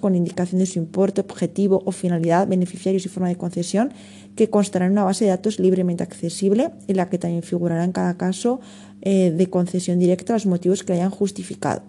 con 0.00 0.14
indicación 0.14 0.60
de 0.60 0.66
su 0.66 0.78
importe, 0.78 1.20
objetivo 1.20 1.82
o 1.84 1.92
finalidad, 1.92 2.48
beneficiarios 2.48 3.04
y 3.04 3.08
forma 3.08 3.28
de 3.28 3.36
concesión, 3.36 3.92
que 4.34 4.48
constarán 4.48 4.86
en 4.86 4.92
una 4.92 5.04
base 5.04 5.24
de 5.24 5.30
datos 5.30 5.58
libremente 5.58 6.02
accesible, 6.02 6.70
en 6.88 6.96
la 6.96 7.10
que 7.10 7.18
también 7.18 7.42
figurará 7.42 7.84
en 7.84 7.92
cada 7.92 8.16
caso 8.16 8.60
eh, 9.02 9.30
de 9.30 9.50
concesión 9.50 9.98
directa 9.98 10.32
los 10.32 10.46
motivos 10.46 10.82
que 10.82 10.94
hayan 10.94 11.10
justificado. 11.10 11.82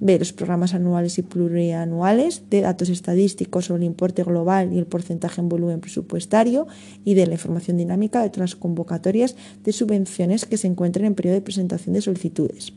B. 0.00 0.18
Los 0.18 0.32
programas 0.32 0.74
anuales 0.74 1.18
y 1.18 1.22
plurianuales 1.22 2.42
de 2.50 2.62
datos 2.62 2.88
estadísticos 2.88 3.66
sobre 3.66 3.82
el 3.82 3.86
importe 3.86 4.24
global 4.24 4.72
y 4.72 4.78
el 4.78 4.86
porcentaje 4.86 5.40
en 5.40 5.48
volumen 5.50 5.80
presupuestario 5.80 6.66
y 7.04 7.14
de 7.14 7.26
la 7.26 7.34
información 7.34 7.76
dinámica 7.76 8.22
de 8.22 8.30
todas 8.30 8.52
las 8.52 8.56
convocatorias 8.56 9.36
de 9.62 9.72
subvenciones 9.72 10.46
que 10.46 10.56
se 10.56 10.66
encuentren 10.66 11.04
en 11.04 11.14
periodo 11.14 11.34
de 11.34 11.42
presentación 11.42 11.94
de 11.94 12.00
solicitudes. 12.00 12.72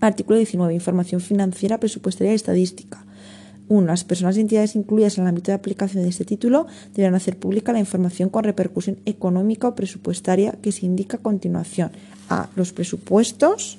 Artículo 0.00 0.36
19. 0.36 0.74
Información 0.74 1.22
financiera, 1.22 1.80
presupuestaria 1.80 2.32
y 2.32 2.36
estadística. 2.36 3.06
1. 3.68 3.86
Las 3.86 4.04
personas 4.04 4.36
y 4.36 4.40
entidades 4.40 4.76
incluidas 4.76 5.16
en 5.16 5.24
el 5.24 5.28
ámbito 5.28 5.50
de 5.50 5.56
aplicación 5.56 6.02
de 6.02 6.10
este 6.10 6.26
título 6.26 6.66
deberán 6.94 7.14
hacer 7.14 7.38
pública 7.38 7.72
la 7.72 7.78
información 7.78 8.28
con 8.28 8.44
repercusión 8.44 8.98
económica 9.06 9.68
o 9.68 9.74
presupuestaria 9.74 10.52
que 10.60 10.72
se 10.72 10.84
indica 10.84 11.16
a 11.16 11.22
continuación. 11.22 11.90
A. 12.28 12.50
Los 12.56 12.72
presupuestos 12.72 13.78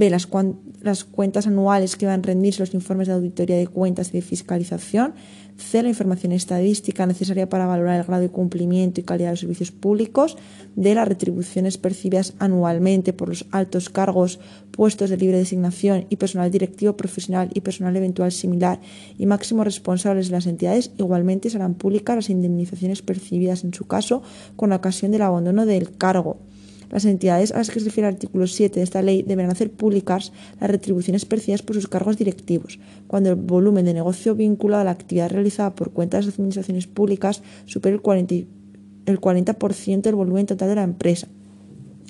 B. 0.00 0.08
Las, 0.08 1.04
cuentas 1.04 1.46
anuales 1.46 1.94
que 1.94 2.06
van 2.06 2.20
a 2.20 2.22
rendirse 2.22 2.60
los 2.60 2.72
informes 2.72 3.06
de 3.06 3.12
auditoría 3.12 3.58
de 3.58 3.66
cuentas 3.66 4.08
y 4.08 4.12
de 4.12 4.22
fiscalización. 4.22 5.12
C. 5.58 5.82
La 5.82 5.90
información 5.90 6.32
estadística 6.32 7.04
necesaria 7.04 7.50
para 7.50 7.66
valorar 7.66 8.00
el 8.00 8.06
grado 8.06 8.22
de 8.22 8.30
cumplimiento 8.30 8.98
y 8.98 9.04
calidad 9.04 9.28
de 9.28 9.32
los 9.34 9.40
servicios 9.40 9.72
públicos. 9.72 10.38
D. 10.74 10.94
Las 10.94 11.06
retribuciones 11.06 11.76
percibidas 11.76 12.32
anualmente 12.38 13.12
por 13.12 13.28
los 13.28 13.44
altos 13.50 13.90
cargos, 13.90 14.40
puestos 14.70 15.10
de 15.10 15.18
libre 15.18 15.36
designación 15.36 16.06
y 16.08 16.16
personal 16.16 16.50
directivo 16.50 16.96
profesional 16.96 17.50
y 17.52 17.60
personal 17.60 17.94
eventual 17.94 18.32
similar 18.32 18.80
y 19.18 19.26
máximos 19.26 19.66
responsables 19.66 20.28
de 20.28 20.32
las 20.32 20.46
entidades. 20.46 20.92
Igualmente 20.96 21.50
serán 21.50 21.74
públicas 21.74 22.16
las 22.16 22.30
indemnizaciones 22.30 23.02
percibidas 23.02 23.64
en 23.64 23.74
su 23.74 23.86
caso 23.86 24.22
con 24.56 24.72
ocasión 24.72 25.12
del 25.12 25.20
abandono 25.20 25.66
del 25.66 25.94
cargo. 25.94 26.38
Las 26.90 27.04
entidades 27.04 27.52
a 27.52 27.58
las 27.58 27.70
que 27.70 27.78
se 27.78 27.86
refiere 27.86 28.08
el 28.08 28.14
artículo 28.14 28.46
7 28.46 28.80
de 28.80 28.84
esta 28.84 29.00
ley 29.00 29.22
deberán 29.22 29.52
hacer 29.52 29.70
públicas 29.70 30.32
las 30.60 30.70
retribuciones 30.70 31.24
percibidas 31.24 31.62
por 31.62 31.76
sus 31.76 31.88
cargos 31.88 32.16
directivos, 32.16 32.80
cuando 33.06 33.30
el 33.30 33.36
volumen 33.36 33.84
de 33.84 33.94
negocio 33.94 34.34
vinculado 34.34 34.82
a 34.82 34.84
la 34.84 34.90
actividad 34.90 35.30
realizada 35.30 35.74
por 35.74 35.92
cuentas 35.92 36.24
de 36.24 36.26
las 36.26 36.34
administraciones 36.34 36.86
públicas 36.86 37.42
supere 37.64 37.94
el 37.94 38.02
40%, 38.02 38.46
el 39.06 39.20
40 39.20 39.52
del 40.02 40.14
volumen 40.14 40.46
total 40.46 40.68
de 40.68 40.74
la 40.74 40.82
empresa. 40.82 41.28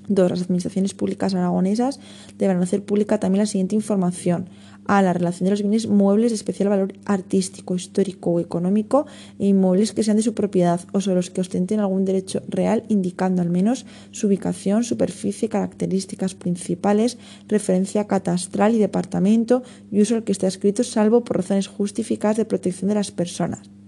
2. 0.09 0.31
Las 0.31 0.43
administraciones 0.43 0.93
públicas 0.93 1.35
aragonesas 1.35 2.01
deberán 2.37 2.63
hacer 2.63 2.85
pública 2.85 3.21
también 3.21 3.41
la 3.41 3.47
siguiente 3.47 3.77
información. 3.77 4.49
A. 4.91 5.03
La 5.03 5.13
relación 5.13 5.45
de 5.45 5.51
los 5.53 5.63
bienes 5.63 5.87
muebles 5.87 6.33
de 6.33 6.35
especial 6.35 6.69
valor 6.69 6.95
artístico, 7.05 7.77
histórico 7.77 8.33
o 8.33 8.41
económico 8.41 9.07
e 9.39 9.47
inmuebles 9.47 9.93
que 9.93 10.03
sean 10.03 10.17
de 10.17 10.25
su 10.25 10.35
propiedad 10.35 10.81
o 10.93 11.01
sobre 11.01 11.15
los 11.15 11.31
que 11.31 11.41
ostenten 11.41 11.79
algún 11.79 12.05
derecho 12.05 12.43
real, 12.49 12.83
indicando 12.89 13.41
al 13.41 13.51
menos 13.51 13.87
su 14.11 14.27
ubicación, 14.27 14.83
superficie, 14.83 15.49
características 15.49 16.35
principales, 16.35 17.19
referencia 17.47 18.09
catastral 18.09 18.75
y 18.75 18.79
departamento 18.79 19.63
y 19.93 20.01
uso 20.01 20.17
al 20.17 20.25
que 20.25 20.33
está 20.33 20.49
escrito, 20.49 20.83
salvo 20.83 21.23
por 21.23 21.37
razones 21.37 21.69
justificadas 21.69 22.37
de 22.37 22.45
protección 22.45 22.89
de 22.89 22.97
las 22.97 23.13
personas. 23.13 23.80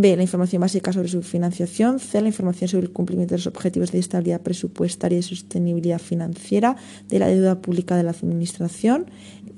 B. 0.00 0.16
La 0.16 0.22
información 0.22 0.60
básica 0.60 0.92
sobre 0.92 1.08
su 1.08 1.22
financiación. 1.22 1.98
C. 1.98 2.20
La 2.20 2.28
información 2.28 2.68
sobre 2.68 2.86
el 2.86 2.92
cumplimiento 2.92 3.34
de 3.34 3.38
los 3.38 3.46
objetivos 3.46 3.92
de 3.92 3.98
estabilidad 3.98 4.40
presupuestaria 4.40 5.18
y 5.18 5.22
sostenibilidad 5.22 5.98
financiera 5.98 6.76
de 7.08 7.18
la 7.18 7.28
deuda 7.28 7.60
pública 7.60 7.96
de 7.96 8.04
la 8.04 8.10
Administración. 8.12 9.06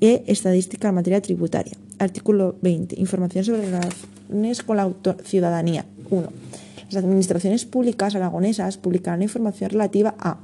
E. 0.01 0.23
Estadística 0.27 0.89
en 0.89 0.95
materia 0.95 1.21
tributaria. 1.21 1.77
Artículo 1.97 2.57
20. 2.61 2.99
Información 2.99 3.45
sobre 3.45 3.65
relaciones 3.65 4.63
con 4.63 4.77
la 4.77 4.91
ciudadanía. 5.23 5.85
1. 6.09 6.27
Las 6.91 7.03
administraciones 7.03 7.65
públicas 7.65 8.13
aragonesas 8.13 8.77
publicarán 8.77 9.21
información 9.21 9.69
relativa 9.69 10.13
a 10.19 10.39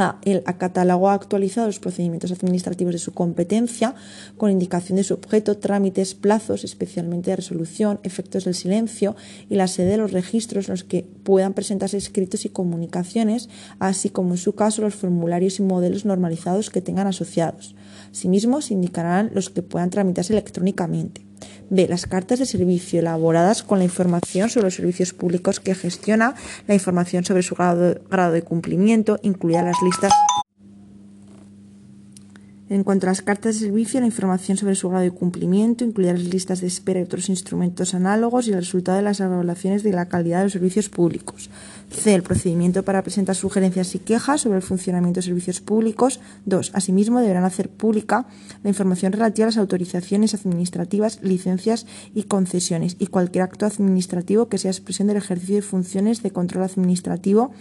a. 0.00 0.18
El 0.22 0.42
catálogo 0.42 1.10
actualizado 1.10 1.66
los 1.66 1.78
procedimientos 1.78 2.32
administrativos 2.32 2.92
de 2.92 2.98
su 2.98 3.12
competencia 3.12 3.94
con 4.36 4.50
indicación 4.50 4.96
de 4.96 5.04
su 5.04 5.14
objeto, 5.14 5.58
trámites, 5.58 6.14
plazos, 6.14 6.64
especialmente 6.64 7.30
de 7.30 7.36
resolución, 7.36 8.00
efectos 8.02 8.44
del 8.44 8.54
silencio 8.54 9.14
y 9.48 9.56
la 9.56 9.68
sede 9.68 9.90
de 9.90 9.96
los 9.98 10.12
registros 10.12 10.68
en 10.68 10.72
los 10.72 10.84
que 10.84 11.06
puedan 11.22 11.54
presentarse 11.54 11.96
escritos 11.96 12.44
y 12.44 12.48
comunicaciones, 12.48 13.48
así 13.78 14.10
como 14.10 14.32
en 14.32 14.38
su 14.38 14.54
caso 14.54 14.82
los 14.82 14.94
formularios 14.94 15.58
y 15.58 15.62
modelos 15.62 16.04
normalizados 16.04 16.70
que 16.70 16.80
tengan 16.80 17.06
asociados. 17.06 17.74
Asimismo, 18.10 18.60
se 18.60 18.74
indicarán 18.74 19.30
los 19.34 19.50
que 19.50 19.62
puedan 19.62 19.90
tramitarse 19.90 20.32
electrónicamente. 20.32 21.29
B. 21.70 21.86
Las 21.88 22.06
cartas 22.06 22.38
de 22.38 22.46
servicio 22.46 23.00
elaboradas 23.00 23.62
con 23.62 23.78
la 23.78 23.84
información 23.84 24.50
sobre 24.50 24.64
los 24.66 24.74
servicios 24.74 25.12
públicos 25.12 25.60
que 25.60 25.74
gestiona, 25.74 26.34
la 26.66 26.74
información 26.74 27.24
sobre 27.24 27.42
su 27.42 27.54
grado, 27.54 28.32
de 28.32 28.42
cumplimiento, 28.42 29.18
incluidas 29.22 29.64
las 29.64 29.76
listas. 29.82 30.12
En 32.68 32.84
cuanto 32.84 33.06
a 33.06 33.10
las 33.10 33.20
cartas 33.20 33.54
de 33.54 33.66
servicio, 33.66 33.98
la 33.98 34.06
información 34.06 34.56
sobre 34.56 34.76
su 34.76 34.88
grado 34.88 35.02
de 35.02 35.10
cumplimiento, 35.10 35.84
incluidas 35.84 36.20
las 36.20 36.32
listas 36.32 36.60
de 36.60 36.68
espera 36.68 37.00
y 37.00 37.02
otros 37.02 37.28
instrumentos 37.28 37.94
análogos 37.94 38.46
y 38.46 38.52
el 38.52 38.58
resultado 38.58 38.96
de 38.96 39.02
las 39.02 39.18
evaluaciones 39.18 39.82
de 39.82 39.92
la 39.92 40.08
calidad 40.08 40.38
de 40.38 40.44
los 40.44 40.52
servicios 40.52 40.88
públicos. 40.88 41.50
C. 41.90 42.14
El 42.14 42.22
procedimiento 42.22 42.84
para 42.84 43.02
presentar 43.02 43.34
sugerencias 43.34 43.94
y 43.94 43.98
quejas 43.98 44.42
sobre 44.42 44.56
el 44.56 44.62
funcionamiento 44.62 45.18
de 45.18 45.24
servicios 45.26 45.60
públicos. 45.60 46.20
2. 46.46 46.70
Asimismo, 46.74 47.20
deberán 47.20 47.44
hacer 47.44 47.68
pública 47.68 48.26
la 48.62 48.70
información 48.70 49.12
relativa 49.12 49.46
a 49.46 49.50
las 49.50 49.58
autorizaciones 49.58 50.34
administrativas, 50.34 51.18
licencias 51.22 51.86
y 52.14 52.24
concesiones 52.24 52.96
y 52.98 53.08
cualquier 53.08 53.44
acto 53.44 53.66
administrativo 53.66 54.48
que 54.48 54.58
sea 54.58 54.70
expresión 54.70 55.08
del 55.08 55.16
ejercicio 55.16 55.56
de 55.56 55.62
funciones 55.62 56.22
de 56.22 56.30
control 56.30 56.64
administrativo 56.64 57.52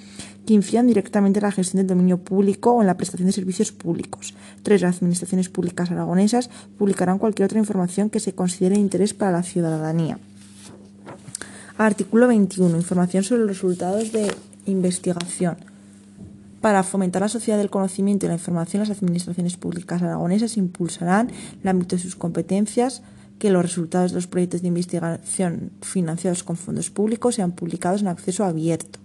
que 0.45 0.53
incidan 0.53 0.87
directamente 0.87 1.39
en 1.39 1.43
la 1.43 1.51
gestión 1.51 1.79
del 1.79 1.87
dominio 1.87 2.19
público 2.19 2.71
o 2.71 2.81
en 2.81 2.87
la 2.87 2.97
prestación 2.97 3.27
de 3.27 3.33
servicios 3.33 3.71
públicos. 3.71 4.35
3. 4.63 4.81
Las 4.81 4.97
administraciones 4.97 5.49
públicas 5.49 5.91
aragonesas 5.91 6.49
publicarán 6.77 7.17
cualquier 7.17 7.45
otra 7.45 7.59
información 7.59 8.09
que 8.09 8.19
se 8.19 8.33
considere 8.33 8.75
de 8.75 8.81
interés 8.81 9.13
para 9.13 9.31
la 9.31 9.43
ciudadanía. 9.43 10.19
Artículo 11.81 12.27
21. 12.27 12.75
Información 12.75 13.23
sobre 13.23 13.43
los 13.43 13.51
resultados 13.51 14.11
de 14.11 14.29
investigación. 14.65 15.55
Para 16.59 16.83
fomentar 16.83 17.21
la 17.21 17.29
sociedad 17.29 17.57
del 17.57 17.69
conocimiento 17.69 18.25
y 18.25 18.27
la 18.27 18.35
información, 18.35 18.81
las 18.81 18.89
administraciones 18.89 19.55
públicas 19.55 20.01
aragonesas 20.01 20.57
impulsarán, 20.57 21.29
en 21.29 21.61
el 21.63 21.69
ámbito 21.69 21.95
de 21.95 22.01
sus 22.01 22.17
competencias, 22.17 23.01
que 23.39 23.49
los 23.49 23.61
resultados 23.61 24.11
de 24.11 24.15
los 24.15 24.27
proyectos 24.27 24.61
de 24.61 24.67
investigación 24.67 25.71
financiados 25.81 26.43
con 26.43 26.57
fondos 26.57 26.89
públicos 26.89 27.35
sean 27.35 27.53
publicados 27.53 28.01
en 28.01 28.09
acceso 28.09 28.43
abierto, 28.43 28.99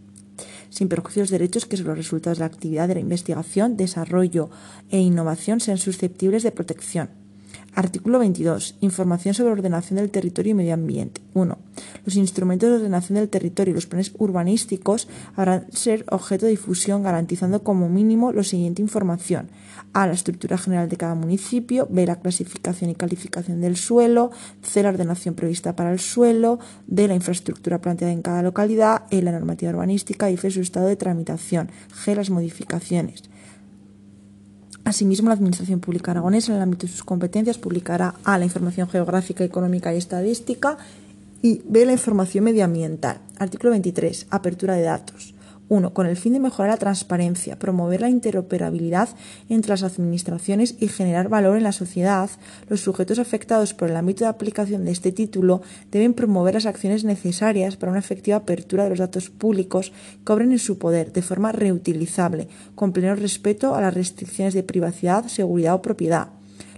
sin 0.68 0.89
perjuicio 0.89 1.20
de 1.20 1.27
los 1.27 1.31
derechos 1.31 1.66
que 1.66 1.77
los 1.77 1.97
resultados 1.97 2.39
de 2.39 2.43
la 2.43 2.47
actividad 2.47 2.89
de 2.89 2.95
la 2.95 3.01
investigación, 3.01 3.77
desarrollo 3.77 4.51
e 4.91 4.99
innovación 4.99 5.61
sean 5.61 5.79
susceptibles 5.79 6.43
de 6.43 6.51
protección 6.51 7.09
Artículo 7.75 8.20
22. 8.20 8.77
Información 8.83 9.35
sobre 9.35 9.53
ordenación 9.53 9.97
del 9.97 10.11
territorio 10.11 10.53
y 10.53 10.55
medio 10.55 10.75
ambiente. 10.75 11.20
1. 11.35 11.59
Los 12.05 12.14
instrumentos 12.14 12.70
de 12.70 12.77
ordenación 12.77 13.16
del 13.16 13.29
territorio 13.29 13.72
y 13.72 13.75
los 13.75 13.87
planes 13.87 14.12
urbanísticos 14.16 15.09
habrán 15.35 15.66
ser 15.72 16.05
objeto 16.09 16.47
de 16.47 16.53
difusión 16.53 17.03
garantizando 17.03 17.64
como 17.64 17.89
mínimo 17.89 18.33
la 18.33 18.45
siguiente 18.45 18.81
información. 18.81 19.49
A. 19.93 20.07
La 20.07 20.12
estructura 20.12 20.57
general 20.57 20.89
de 20.89 20.97
cada 20.97 21.16
municipio. 21.16 21.89
B. 21.91 22.07
La 22.07 22.20
clasificación 22.20 22.91
y 22.91 22.95
calificación 22.95 23.61
del 23.61 23.77
suelo. 23.77 24.31
C. 24.62 24.85
La 24.85 24.91
ordenación 24.91 25.35
prevista 25.35 25.75
para 25.75 25.93
el 25.93 25.99
suelo. 25.99 26.61
D. 26.87 27.09
La 27.09 27.14
infraestructura 27.14 27.81
planteada 27.81 28.12
en 28.12 28.22
cada 28.22 28.43
localidad. 28.43 29.03
E. 29.11 29.20
La 29.20 29.33
normativa 29.33 29.72
urbanística. 29.72 30.31
Y 30.31 30.35
F. 30.35 30.49
Su 30.53 30.61
estado 30.61 30.87
de 30.87 30.95
tramitación. 30.95 31.70
G. 32.05 32.14
Las 32.14 32.31
modificaciones. 32.31 33.25
Asimismo, 34.85 35.28
la 35.28 35.35
Administración 35.35 35.80
Pública 35.80 36.11
Aragonesa, 36.11 36.53
en 36.53 36.57
el 36.57 36.62
ámbito 36.62 36.87
de 36.87 36.93
sus 36.93 37.05
competencias, 37.05 37.59
publicará 37.59 38.14
A. 38.22 38.39
la 38.39 38.45
información 38.45 38.89
geográfica, 38.89 39.43
económica 39.43 39.95
y 39.95 39.99
estadística 39.99 40.76
y 41.41 41.62
B. 41.66 41.87
la 41.87 41.93
información 41.93 42.45
medioambiental. 42.45 43.18
Artículo 43.39 43.70
23. 43.70 44.26
Apertura 44.30 44.74
de 44.74 44.82
datos. 44.82 45.34
1. 45.68 45.94
Con 45.94 46.06
el 46.06 46.16
fin 46.16 46.34
de 46.34 46.40
mejorar 46.40 46.70
la 46.70 46.76
transparencia, 46.76 47.58
promover 47.58 48.00
la 48.00 48.10
interoperabilidad 48.10 49.08
entre 49.48 49.70
las 49.70 49.82
administraciones 49.82 50.76
y 50.80 50.88
generar 50.88 51.28
valor 51.28 51.56
en 51.56 51.62
la 51.62 51.72
sociedad, 51.72 52.30
los 52.68 52.80
sujetos 52.80 53.18
afectados 53.18 53.74
por 53.74 53.90
el 53.90 53.96
ámbito 53.96 54.24
de 54.24 54.30
aplicación 54.30 54.84
de 54.84 54.92
este 54.92 55.12
título 55.12 55.62
deben 55.90 56.14
promover 56.14 56.54
las 56.54 56.66
acciones 56.66 57.04
necesarias 57.04 57.76
para 57.76 57.90
una 57.92 58.00
efectiva 58.00 58.38
apertura 58.38 58.84
de 58.84 58.90
los 58.90 58.98
datos 58.98 59.30
públicos 59.30 59.92
que 60.24 60.32
obren 60.32 60.52
en 60.52 60.58
su 60.58 60.78
poder 60.78 61.12
de 61.12 61.22
forma 61.22 61.52
reutilizable, 61.52 62.48
con 62.74 62.92
pleno 62.92 63.14
respeto 63.14 63.74
a 63.74 63.80
las 63.80 63.94
restricciones 63.94 64.54
de 64.54 64.62
privacidad, 64.62 65.26
seguridad 65.26 65.74
o 65.74 65.82
propiedad. 65.82 66.28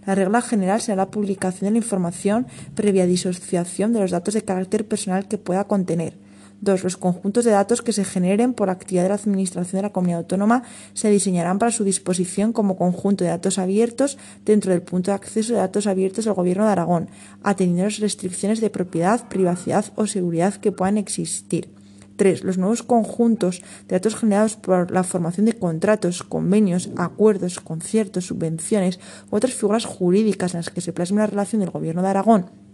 La 0.07 0.15
regla 0.15 0.41
general 0.41 0.81
será 0.81 0.97
la 0.97 1.11
publicación 1.11 1.67
de 1.67 1.73
la 1.73 1.85
información 1.85 2.47
previa 2.77 3.07
disociación 3.07 3.93
de 3.93 4.01
los 4.01 4.13
datos 4.13 4.35
de 4.35 4.43
carácter 4.43 4.87
personal 4.87 5.27
que 5.27 5.37
pueda 5.37 5.65
contener 5.65 6.26
2. 6.61 6.85
Los 6.85 6.97
conjuntos 6.97 7.45
de 7.45 7.51
datos 7.51 7.83
que 7.83 7.93
se 7.93 8.05
generen 8.05 8.55
por 8.55 8.71
actividad 8.71 9.05
de 9.05 9.09
la 9.11 9.15
Administración 9.17 9.79
de 9.79 9.83
la 9.83 9.93
Comunidad 9.93 10.21
Autónoma 10.21 10.63
se 10.95 11.11
diseñarán 11.11 11.59
para 11.59 11.73
su 11.73 11.85
disposición 11.85 12.53
como 12.53 12.77
conjunto 12.77 13.25
de 13.25 13.31
datos 13.31 13.59
abiertos 13.59 14.19
dentro 14.45 14.73
del 14.73 14.83
punto 14.83 15.11
de 15.11 15.17
acceso 15.17 15.53
de 15.53 15.61
datos 15.61 15.87
abiertos 15.87 16.25
del 16.25 16.35
Gobierno 16.35 16.65
de 16.65 16.73
Aragón, 16.73 17.09
atendiendo 17.43 17.85
las 17.85 17.99
restricciones 17.99 18.61
de 18.61 18.71
propiedad, 18.71 19.29
privacidad 19.29 19.87
o 19.97 20.07
seguridad 20.07 20.55
que 20.55 20.73
puedan 20.73 20.99
existir. 20.99 21.69
3. 22.17 22.45
Los 22.45 22.59
nuevos 22.59 22.83
conjuntos 22.83 23.63
de 23.89 23.97
datos 23.97 24.17
generados 24.17 24.57
por 24.57 24.91
la 24.91 25.05
formación 25.05 25.47
de 25.47 25.53
contratos, 25.53 26.23
convenios, 26.23 26.91
acuerdos, 26.97 27.61
conciertos, 27.61 28.27
subvenciones 28.27 28.99
u 29.31 29.37
otras 29.37 29.55
figuras 29.55 29.85
jurídicas 29.85 30.55
en 30.55 30.61
las 30.61 30.71
que 30.71 30.81
se 30.81 30.95
plasme 30.95 31.19
la 31.19 31.27
relación 31.27 31.61
del 31.61 31.71
Gobierno 31.71 32.03
de 32.03 32.09
Aragón 32.09 32.66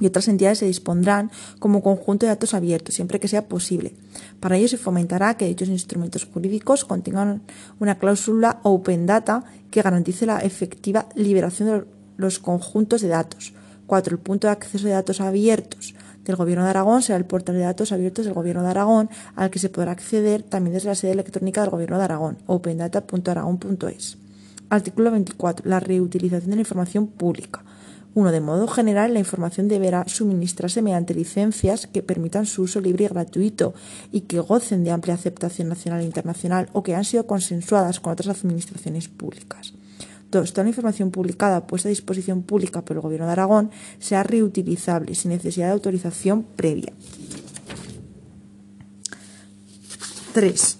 y 0.00 0.06
otras 0.06 0.28
entidades 0.28 0.58
se 0.58 0.66
dispondrán 0.66 1.30
como 1.58 1.82
conjunto 1.82 2.26
de 2.26 2.30
datos 2.30 2.54
abiertos, 2.54 2.94
siempre 2.94 3.20
que 3.20 3.28
sea 3.28 3.48
posible. 3.48 3.94
Para 4.40 4.56
ello 4.56 4.68
se 4.68 4.76
fomentará 4.76 5.36
que 5.36 5.46
dichos 5.46 5.68
instrumentos 5.68 6.24
jurídicos 6.24 6.84
contengan 6.84 7.42
una 7.80 7.98
cláusula 7.98 8.60
Open 8.62 9.06
Data 9.06 9.44
que 9.70 9.82
garantice 9.82 10.26
la 10.26 10.38
efectiva 10.40 11.08
liberación 11.14 11.68
de 11.68 11.84
los 12.16 12.38
conjuntos 12.38 13.00
de 13.00 13.08
datos. 13.08 13.52
4. 13.86 14.14
El 14.14 14.20
punto 14.20 14.48
de 14.48 14.52
acceso 14.52 14.86
de 14.86 14.92
datos 14.92 15.20
abiertos 15.20 15.94
del 16.24 16.36
Gobierno 16.36 16.64
de 16.64 16.70
Aragón 16.70 17.02
será 17.02 17.18
el 17.18 17.24
portal 17.24 17.54
de 17.54 17.62
datos 17.62 17.92
abiertos 17.92 18.24
del 18.24 18.34
Gobierno 18.34 18.62
de 18.62 18.70
Aragón, 18.70 19.08
al 19.36 19.50
que 19.50 19.58
se 19.58 19.68
podrá 19.68 19.92
acceder 19.92 20.42
también 20.42 20.74
desde 20.74 20.88
la 20.88 20.94
sede 20.94 21.12
electrónica 21.12 21.60
del 21.60 21.70
Gobierno 21.70 21.98
de 21.98 22.04
Aragón, 22.04 22.38
opendata.aragón.es. 22.46 24.18
Artículo 24.68 25.12
24. 25.12 25.68
La 25.68 25.78
reutilización 25.78 26.50
de 26.50 26.56
la 26.56 26.62
información 26.62 27.06
pública. 27.06 27.62
1. 28.16 28.32
De 28.32 28.40
modo 28.40 28.66
general, 28.66 29.12
la 29.12 29.18
información 29.18 29.68
deberá 29.68 30.08
suministrarse 30.08 30.80
mediante 30.80 31.12
licencias 31.12 31.86
que 31.86 32.02
permitan 32.02 32.46
su 32.46 32.62
uso 32.62 32.80
libre 32.80 33.04
y 33.04 33.08
gratuito 33.08 33.74
y 34.10 34.22
que 34.22 34.40
gocen 34.40 34.84
de 34.84 34.90
amplia 34.90 35.14
aceptación 35.14 35.68
nacional 35.68 36.00
e 36.00 36.04
internacional 36.04 36.70
o 36.72 36.82
que 36.82 36.94
han 36.94 37.04
sido 37.04 37.26
consensuadas 37.26 38.00
con 38.00 38.14
otras 38.14 38.42
administraciones 38.42 39.08
públicas. 39.08 39.74
2. 40.30 40.50
Toda 40.50 40.64
la 40.64 40.70
información 40.70 41.10
publicada 41.10 41.66
puesta 41.66 41.88
a 41.88 41.90
disposición 41.90 42.42
pública 42.42 42.82
por 42.82 42.96
el 42.96 43.02
Gobierno 43.02 43.26
de 43.26 43.32
Aragón 43.32 43.70
sea 43.98 44.22
reutilizable 44.22 45.14
sin 45.14 45.32
necesidad 45.32 45.66
de 45.66 45.72
autorización 45.74 46.42
previa. 46.42 46.94
3. 50.32 50.78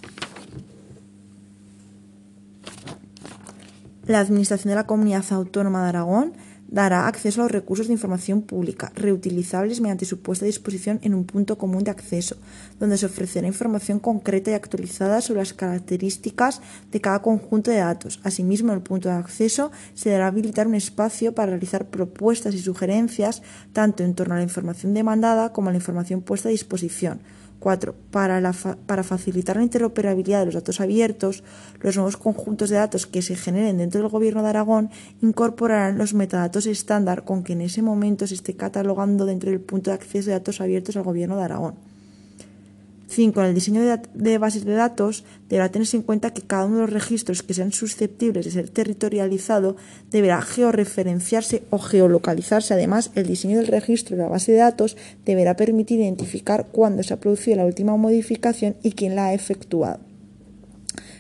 La 4.07 4.20
Administración 4.20 4.70
de 4.70 4.76
la 4.76 4.87
Comunidad 4.87 5.24
Autónoma 5.32 5.82
de 5.82 5.89
Aragón 5.91 6.46
dará 6.77 7.09
acceso 7.09 7.41
a 7.41 7.45
los 7.45 7.53
recursos 7.53 7.87
de 7.87 7.95
información 7.95 8.43
pública, 8.43 8.93
reutilizables 8.95 9.81
mediante 9.81 10.05
su 10.05 10.20
puesta 10.20 10.45
a 10.45 10.53
disposición 10.53 11.01
en 11.03 11.14
un 11.14 11.24
punto 11.24 11.57
común 11.57 11.85
de 11.85 11.91
acceso, 11.91 12.37
donde 12.79 12.99
se 12.99 13.07
ofrecerá 13.07 13.47
información 13.47 13.99
concreta 13.99 14.51
y 14.51 14.55
actualizada 14.55 15.22
sobre 15.22 15.41
las 15.41 15.55
características 15.55 16.61
de 16.93 17.01
cada 17.01 17.22
conjunto 17.22 17.70
de 17.70 17.79
datos. 17.79 18.20
Asimismo, 18.24 18.72
en 18.72 18.79
el 18.79 18.83
punto 18.83 19.09
de 19.09 19.14
acceso 19.14 19.72
se 19.95 20.11
dará 20.11 20.27
habilitar 20.27 20.66
un 20.66 20.74
espacio 20.74 21.35
para 21.35 21.53
realizar 21.53 21.87
propuestas 21.89 22.55
y 22.55 22.59
sugerencias 22.59 23.41
tanto 23.72 24.05
en 24.05 24.12
torno 24.14 24.35
a 24.35 24.37
la 24.37 24.43
información 24.43 24.93
demandada 24.93 25.55
como 25.55 25.70
a 25.70 25.72
la 25.72 25.79
información 25.79 26.20
puesta 26.20 26.51
a 26.51 26.53
disposición 26.53 27.20
4. 27.67 27.97
Para, 28.12 28.53
para, 28.87 29.03
facilitar 29.03 29.57
la 29.57 29.64
interoperabilidad 29.64 30.39
de 30.39 30.47
los 30.47 30.55
datos 30.55 30.81
abiertos, 30.81 31.43
los 31.81 31.97
nuevos 31.97 32.17
conjuntos 32.17 32.71
de 32.71 32.77
datos 32.77 33.09
que 33.09 33.23
se 33.23 33.35
generen 33.35 33.79
dentro 33.79 34.01
del 34.01 34.09
Gobierno 34.09 34.45
de 34.45 34.51
Aragón 34.51 34.89
incorporarán 35.21 35.99
los 35.99 36.14
metadatos 36.14 36.67
estándar 36.67 37.25
con 37.25 37.43
que 37.43 37.55
en 37.55 37.62
ese 37.62 37.83
momento 37.83 38.25
se 38.29 38.35
esté 38.35 38.55
catalogando 38.55 39.27
dentro 39.27 39.51
del 39.51 39.59
punto 39.59 39.91
de 39.91 39.97
acceso 39.97 40.27
de 40.31 40.35
datos 40.35 40.61
abiertos 40.61 40.97
al 40.97 41.03
Gobierno 41.03 41.39
de 41.39 41.43
Aragón. 41.43 41.75
5. 43.17 43.41
En 43.41 43.47
el 43.47 43.55
diseño 43.55 43.81
de, 44.12 44.39
bases 44.39 44.67
de 44.67 44.75
datos 44.75 45.25
deberá 45.49 45.71
tenerse 45.71 45.97
en 45.97 46.03
cuenta 46.03 46.35
que 46.35 46.43
cada 46.43 46.67
uno 46.67 46.77
de 46.77 46.83
los 46.83 46.93
registros 46.93 47.43
que 47.43 47.55
sean 47.55 47.73
susceptibles 47.73 48.45
de 48.45 48.51
ser 48.51 48.69
territorializado 48.69 49.77
deberá 50.11 50.43
georreferenciarse 50.43 51.62
o 51.71 51.79
geolocalizarse. 51.79 52.75
Además, 52.75 53.11
el 53.14 53.27
diseño 53.27 53.57
del 53.57 53.69
registro 53.69 54.17
de 54.17 54.23
la 54.23 54.29
base 54.29 54.53
de 54.53 54.59
datos 54.59 54.99
deberá 55.25 55.57
permitir 55.57 55.99
identificar 55.99 56.67
cuándo 56.71 57.03
se 57.03 57.14
ha 57.14 57.21
producido 57.21 57.57
la 57.57 57.64
última 57.64 57.97
modificación 57.97 58.77
y 58.83 58.93
quién 58.93 59.17
la 59.17 59.29
ha 59.29 59.35
efectuado. 59.35 60.01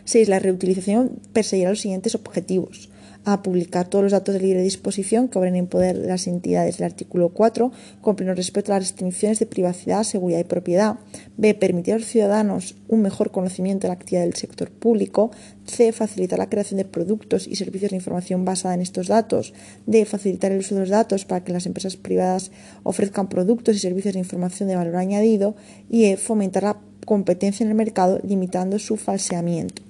6. 0.04 0.28
La 0.28 0.38
reutilización 0.38 1.18
perseguirá 1.32 1.70
los 1.70 1.80
siguientes 1.80 2.14
objetivos 2.14 2.90
a 3.26 3.42
publicar 3.42 3.88
todos 3.88 4.04
los 4.04 4.12
datos 4.12 4.34
de 4.34 4.40
libre 4.40 4.62
disposición 4.62 5.26
que 5.26 5.36
obren 5.40 5.56
en 5.56 5.66
poder 5.66 5.98
de 5.98 6.06
las 6.06 6.28
entidades 6.28 6.78
del 6.78 6.86
artículo 6.86 7.30
4, 7.30 7.72
con 8.00 8.14
pleno 8.14 8.34
respeto 8.34 8.70
a 8.70 8.76
las 8.76 8.84
restricciones 8.84 9.40
de 9.40 9.46
privacidad, 9.46 10.04
seguridad 10.04 10.38
y 10.38 10.44
propiedad. 10.44 11.00
B. 11.36 11.52
Permitir 11.54 11.94
a 11.94 11.98
los 11.98 12.06
ciudadanos 12.06 12.76
un 12.86 13.02
mejor 13.02 13.32
conocimiento 13.32 13.82
de 13.82 13.88
la 13.88 13.94
actividad 13.94 14.22
del 14.22 14.34
sector 14.34 14.70
público. 14.70 15.32
C. 15.66 15.90
Facilitar 15.90 16.38
la 16.38 16.48
creación 16.48 16.78
de 16.78 16.84
productos 16.84 17.48
y 17.48 17.56
servicios 17.56 17.90
de 17.90 17.96
información 17.96 18.44
basada 18.44 18.74
en 18.74 18.80
estos 18.80 19.08
datos. 19.08 19.54
D. 19.86 20.04
Facilitar 20.04 20.52
el 20.52 20.58
uso 20.58 20.76
de 20.76 20.82
los 20.82 20.90
datos 20.90 21.24
para 21.24 21.42
que 21.42 21.52
las 21.52 21.66
empresas 21.66 21.96
privadas 21.96 22.52
ofrezcan 22.84 23.28
productos 23.28 23.74
y 23.74 23.80
servicios 23.80 24.14
de 24.14 24.20
información 24.20 24.68
de 24.68 24.76
valor 24.76 24.94
añadido. 24.94 25.56
Y 25.90 26.04
E. 26.04 26.16
Fomentar 26.16 26.62
la 26.62 26.78
competencia 27.04 27.64
en 27.64 27.70
el 27.70 27.76
mercado 27.76 28.20
limitando 28.22 28.78
su 28.78 28.96
falseamiento. 28.96 29.82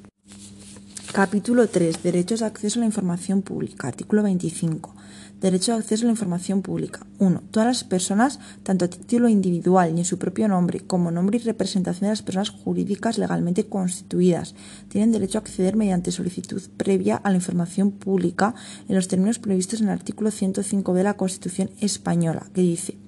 Capítulo 1.16 1.66
3. 1.66 2.02
Derechos 2.02 2.40
de 2.40 2.46
acceso 2.46 2.78
a 2.78 2.80
la 2.80 2.84
información 2.84 3.40
pública. 3.40 3.88
Artículo 3.88 4.22
25. 4.22 4.94
Derecho 5.40 5.72
de 5.72 5.78
acceso 5.78 6.02
a 6.02 6.08
la 6.08 6.12
información 6.12 6.60
pública. 6.60 7.06
1. 7.20 7.42
Todas 7.50 7.66
las 7.66 7.84
personas, 7.84 8.38
tanto 8.62 8.84
a 8.84 8.88
título 8.88 9.30
individual 9.30 9.94
y 9.96 10.00
en 10.00 10.04
su 10.04 10.18
propio 10.18 10.46
nombre, 10.46 10.80
como 10.80 11.10
nombre 11.10 11.38
y 11.38 11.40
representación 11.40 12.02
de 12.02 12.08
las 12.10 12.20
personas 12.20 12.50
jurídicas 12.50 13.16
legalmente 13.16 13.64
constituidas, 13.64 14.54
tienen 14.90 15.10
derecho 15.10 15.38
a 15.38 15.40
acceder 15.40 15.74
mediante 15.74 16.12
solicitud 16.12 16.60
previa 16.76 17.16
a 17.16 17.30
la 17.30 17.36
información 17.36 17.92
pública 17.92 18.54
en 18.86 18.94
los 18.94 19.08
términos 19.08 19.38
previstos 19.38 19.80
en 19.80 19.86
el 19.86 19.94
artículo 19.94 20.30
105 20.30 20.92
de 20.92 21.02
la 21.02 21.14
Constitución 21.14 21.70
española, 21.80 22.46
que 22.52 22.60
dice 22.60 22.98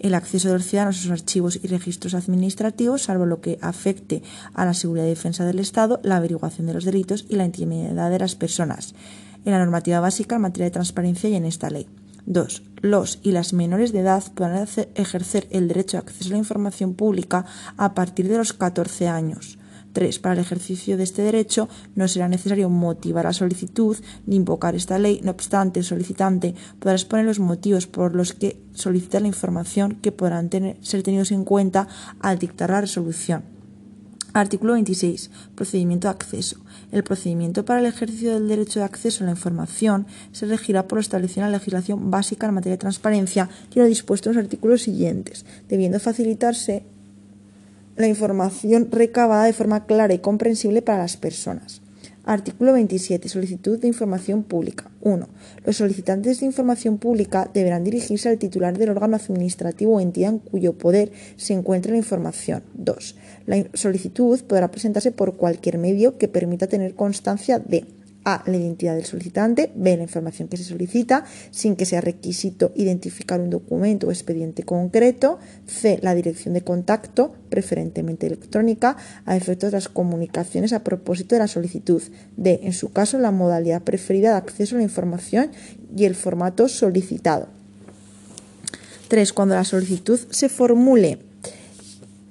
el 0.00 0.14
acceso 0.14 0.48
de 0.48 0.54
los 0.54 0.66
ciudadanos 0.66 0.98
a 0.98 1.02
sus 1.02 1.10
archivos 1.10 1.60
y 1.62 1.68
registros 1.68 2.14
administrativos, 2.14 3.02
salvo 3.02 3.26
lo 3.26 3.40
que 3.40 3.58
afecte 3.62 4.22
a 4.54 4.64
la 4.64 4.74
seguridad 4.74 5.06
y 5.06 5.10
defensa 5.10 5.44
del 5.44 5.60
Estado, 5.60 6.00
la 6.02 6.16
averiguación 6.16 6.66
de 6.66 6.74
los 6.74 6.84
delitos 6.84 7.26
y 7.28 7.36
la 7.36 7.44
intimidad 7.44 8.10
de 8.10 8.18
las 8.18 8.34
personas, 8.34 8.94
en 9.44 9.52
la 9.52 9.58
normativa 9.58 10.00
básica 10.00 10.36
en 10.36 10.42
materia 10.42 10.64
de 10.64 10.72
transparencia 10.72 11.30
y 11.30 11.34
en 11.34 11.44
esta 11.44 11.70
ley. 11.70 11.86
2. 12.26 12.62
Los 12.82 13.18
y 13.22 13.32
las 13.32 13.52
menores 13.52 13.92
de 13.92 14.00
edad 14.00 14.24
podrán 14.34 14.68
ejercer 14.94 15.46
el 15.50 15.68
derecho 15.68 15.96
de 15.96 16.02
acceso 16.02 16.30
a 16.30 16.32
la 16.32 16.38
información 16.38 16.94
pública 16.94 17.44
a 17.76 17.94
partir 17.94 18.28
de 18.28 18.36
los 18.36 18.52
14 18.52 19.08
años. 19.08 19.58
3. 19.92 20.18
Para 20.18 20.34
el 20.34 20.40
ejercicio 20.40 20.96
de 20.96 21.04
este 21.04 21.22
derecho 21.22 21.68
no 21.94 22.08
será 22.08 22.28
necesario 22.28 22.68
motivar 22.70 23.24
la 23.24 23.32
solicitud 23.32 23.96
ni 24.26 24.36
invocar 24.36 24.74
esta 24.74 24.98
ley. 24.98 25.20
No 25.22 25.30
obstante, 25.30 25.80
el 25.80 25.86
solicitante 25.86 26.54
podrá 26.78 26.94
exponer 26.94 27.26
los 27.26 27.38
motivos 27.38 27.86
por 27.86 28.14
los 28.14 28.32
que 28.32 28.60
solicita 28.72 29.20
la 29.20 29.28
información 29.28 29.96
que 29.96 30.12
podrán 30.12 30.50
ser 30.82 31.02
tenidos 31.02 31.32
en 31.32 31.44
cuenta 31.44 31.88
al 32.20 32.38
dictar 32.38 32.70
la 32.70 32.80
resolución. 32.80 33.42
Artículo 34.32 34.74
26. 34.74 35.30
Procedimiento 35.56 36.06
de 36.06 36.12
acceso. 36.12 36.56
El 36.92 37.02
procedimiento 37.02 37.64
para 37.64 37.80
el 37.80 37.86
ejercicio 37.86 38.34
del 38.34 38.46
derecho 38.46 38.78
de 38.78 38.84
acceso 38.84 39.24
a 39.24 39.26
la 39.26 39.32
información 39.32 40.06
se 40.30 40.46
regirá 40.46 40.86
por 40.86 40.98
lo 40.98 41.00
establecido 41.00 41.44
en 41.44 41.52
la 41.52 41.58
legislación 41.58 42.10
básica 42.12 42.46
en 42.46 42.54
materia 42.54 42.74
de 42.76 42.80
transparencia 42.80 43.48
y 43.74 43.80
lo 43.80 43.86
dispuesto 43.86 44.30
en 44.30 44.36
los 44.36 44.44
artículos 44.44 44.82
siguientes, 44.82 45.44
debiendo 45.68 45.98
facilitarse 45.98 46.84
la 48.00 48.08
información 48.08 48.88
recabada 48.90 49.44
de 49.44 49.52
forma 49.52 49.86
clara 49.86 50.14
y 50.14 50.18
comprensible 50.18 50.82
para 50.82 50.98
las 50.98 51.16
personas. 51.16 51.82
Artículo 52.24 52.72
27. 52.74 53.28
Solicitud 53.28 53.78
de 53.78 53.88
información 53.88 54.42
pública. 54.42 54.90
1. 55.00 55.28
Los 55.64 55.76
solicitantes 55.76 56.40
de 56.40 56.46
información 56.46 56.98
pública 56.98 57.50
deberán 57.52 57.82
dirigirse 57.82 58.28
al 58.28 58.38
titular 58.38 58.76
del 58.76 58.90
órgano 58.90 59.16
administrativo 59.16 59.96
o 59.96 60.00
entidad 60.00 60.30
en 60.30 60.38
cuyo 60.38 60.74
poder 60.74 61.10
se 61.36 61.54
encuentre 61.54 61.92
la 61.92 61.98
información. 61.98 62.62
2. 62.74 63.16
La 63.46 63.64
solicitud 63.74 64.38
podrá 64.42 64.70
presentarse 64.70 65.12
por 65.12 65.36
cualquier 65.36 65.78
medio 65.78 66.18
que 66.18 66.28
permita 66.28 66.66
tener 66.66 66.94
constancia 66.94 67.58
de 67.58 67.86
a. 68.24 68.42
La 68.46 68.56
identidad 68.56 68.94
del 68.94 69.04
solicitante. 69.04 69.72
B. 69.74 69.96
La 69.96 70.02
información 70.02 70.48
que 70.48 70.56
se 70.56 70.64
solicita 70.64 71.24
sin 71.50 71.76
que 71.76 71.86
sea 71.86 72.00
requisito 72.00 72.72
identificar 72.74 73.40
un 73.40 73.50
documento 73.50 74.08
o 74.08 74.10
expediente 74.10 74.62
concreto. 74.62 75.38
C. 75.66 75.98
La 76.02 76.14
dirección 76.14 76.54
de 76.54 76.62
contacto, 76.62 77.34
preferentemente 77.48 78.26
electrónica, 78.26 78.96
a 79.24 79.36
efectos 79.36 79.70
de 79.70 79.76
las 79.76 79.88
comunicaciones 79.88 80.72
a 80.72 80.84
propósito 80.84 81.34
de 81.34 81.40
la 81.40 81.48
solicitud. 81.48 82.02
D. 82.36 82.60
En 82.62 82.72
su 82.72 82.92
caso, 82.92 83.18
la 83.18 83.30
modalidad 83.30 83.82
preferida 83.82 84.30
de 84.30 84.36
acceso 84.36 84.74
a 84.74 84.78
la 84.78 84.84
información 84.84 85.50
y 85.96 86.04
el 86.04 86.14
formato 86.14 86.68
solicitado. 86.68 87.48
3. 89.08 89.32
Cuando 89.32 89.56
la 89.56 89.64
solicitud 89.64 90.20
se 90.30 90.48
formule 90.48 91.29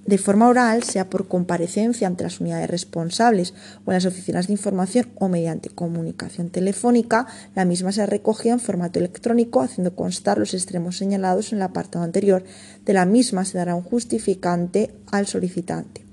de 0.10 0.18
forma 0.18 0.49
oral, 0.49 0.82
sea 0.82 1.07
por 1.07 1.28
comparecencia 1.28 2.07
ante 2.07 2.24
las 2.24 2.39
unidades 2.39 2.68
responsables 2.68 3.53
o 3.86 3.91
en 3.91 3.93
las 3.93 4.07
oficinas 4.07 4.47
de 4.47 4.53
información 4.53 5.07
o 5.20 5.30
mediante 5.30 5.70
comunicación 5.70 6.49
telefónica, 6.49 7.28
la 7.53 7.64
misma 7.64 7.91
se 7.91 8.07
recogida 8.07 8.53
en 8.53 8.60
formato 8.60 8.97
electrónico, 8.97 9.62
haciendo 9.62 9.95
constar 9.95 10.39
los 10.39 10.55
extremos 10.55 10.97
señalados 10.97 11.51
en 11.51 11.60
el 11.60 11.62
apartado 11.62 12.03
anterior. 12.03 12.43
De 12.86 12.93
la 12.93 13.05
misma 13.05 13.45
se 13.45 13.60
dará 13.60 13.76
un 13.76 13.84
justificante 13.84 14.95
al 15.12 15.28
solicitante. 15.28 16.03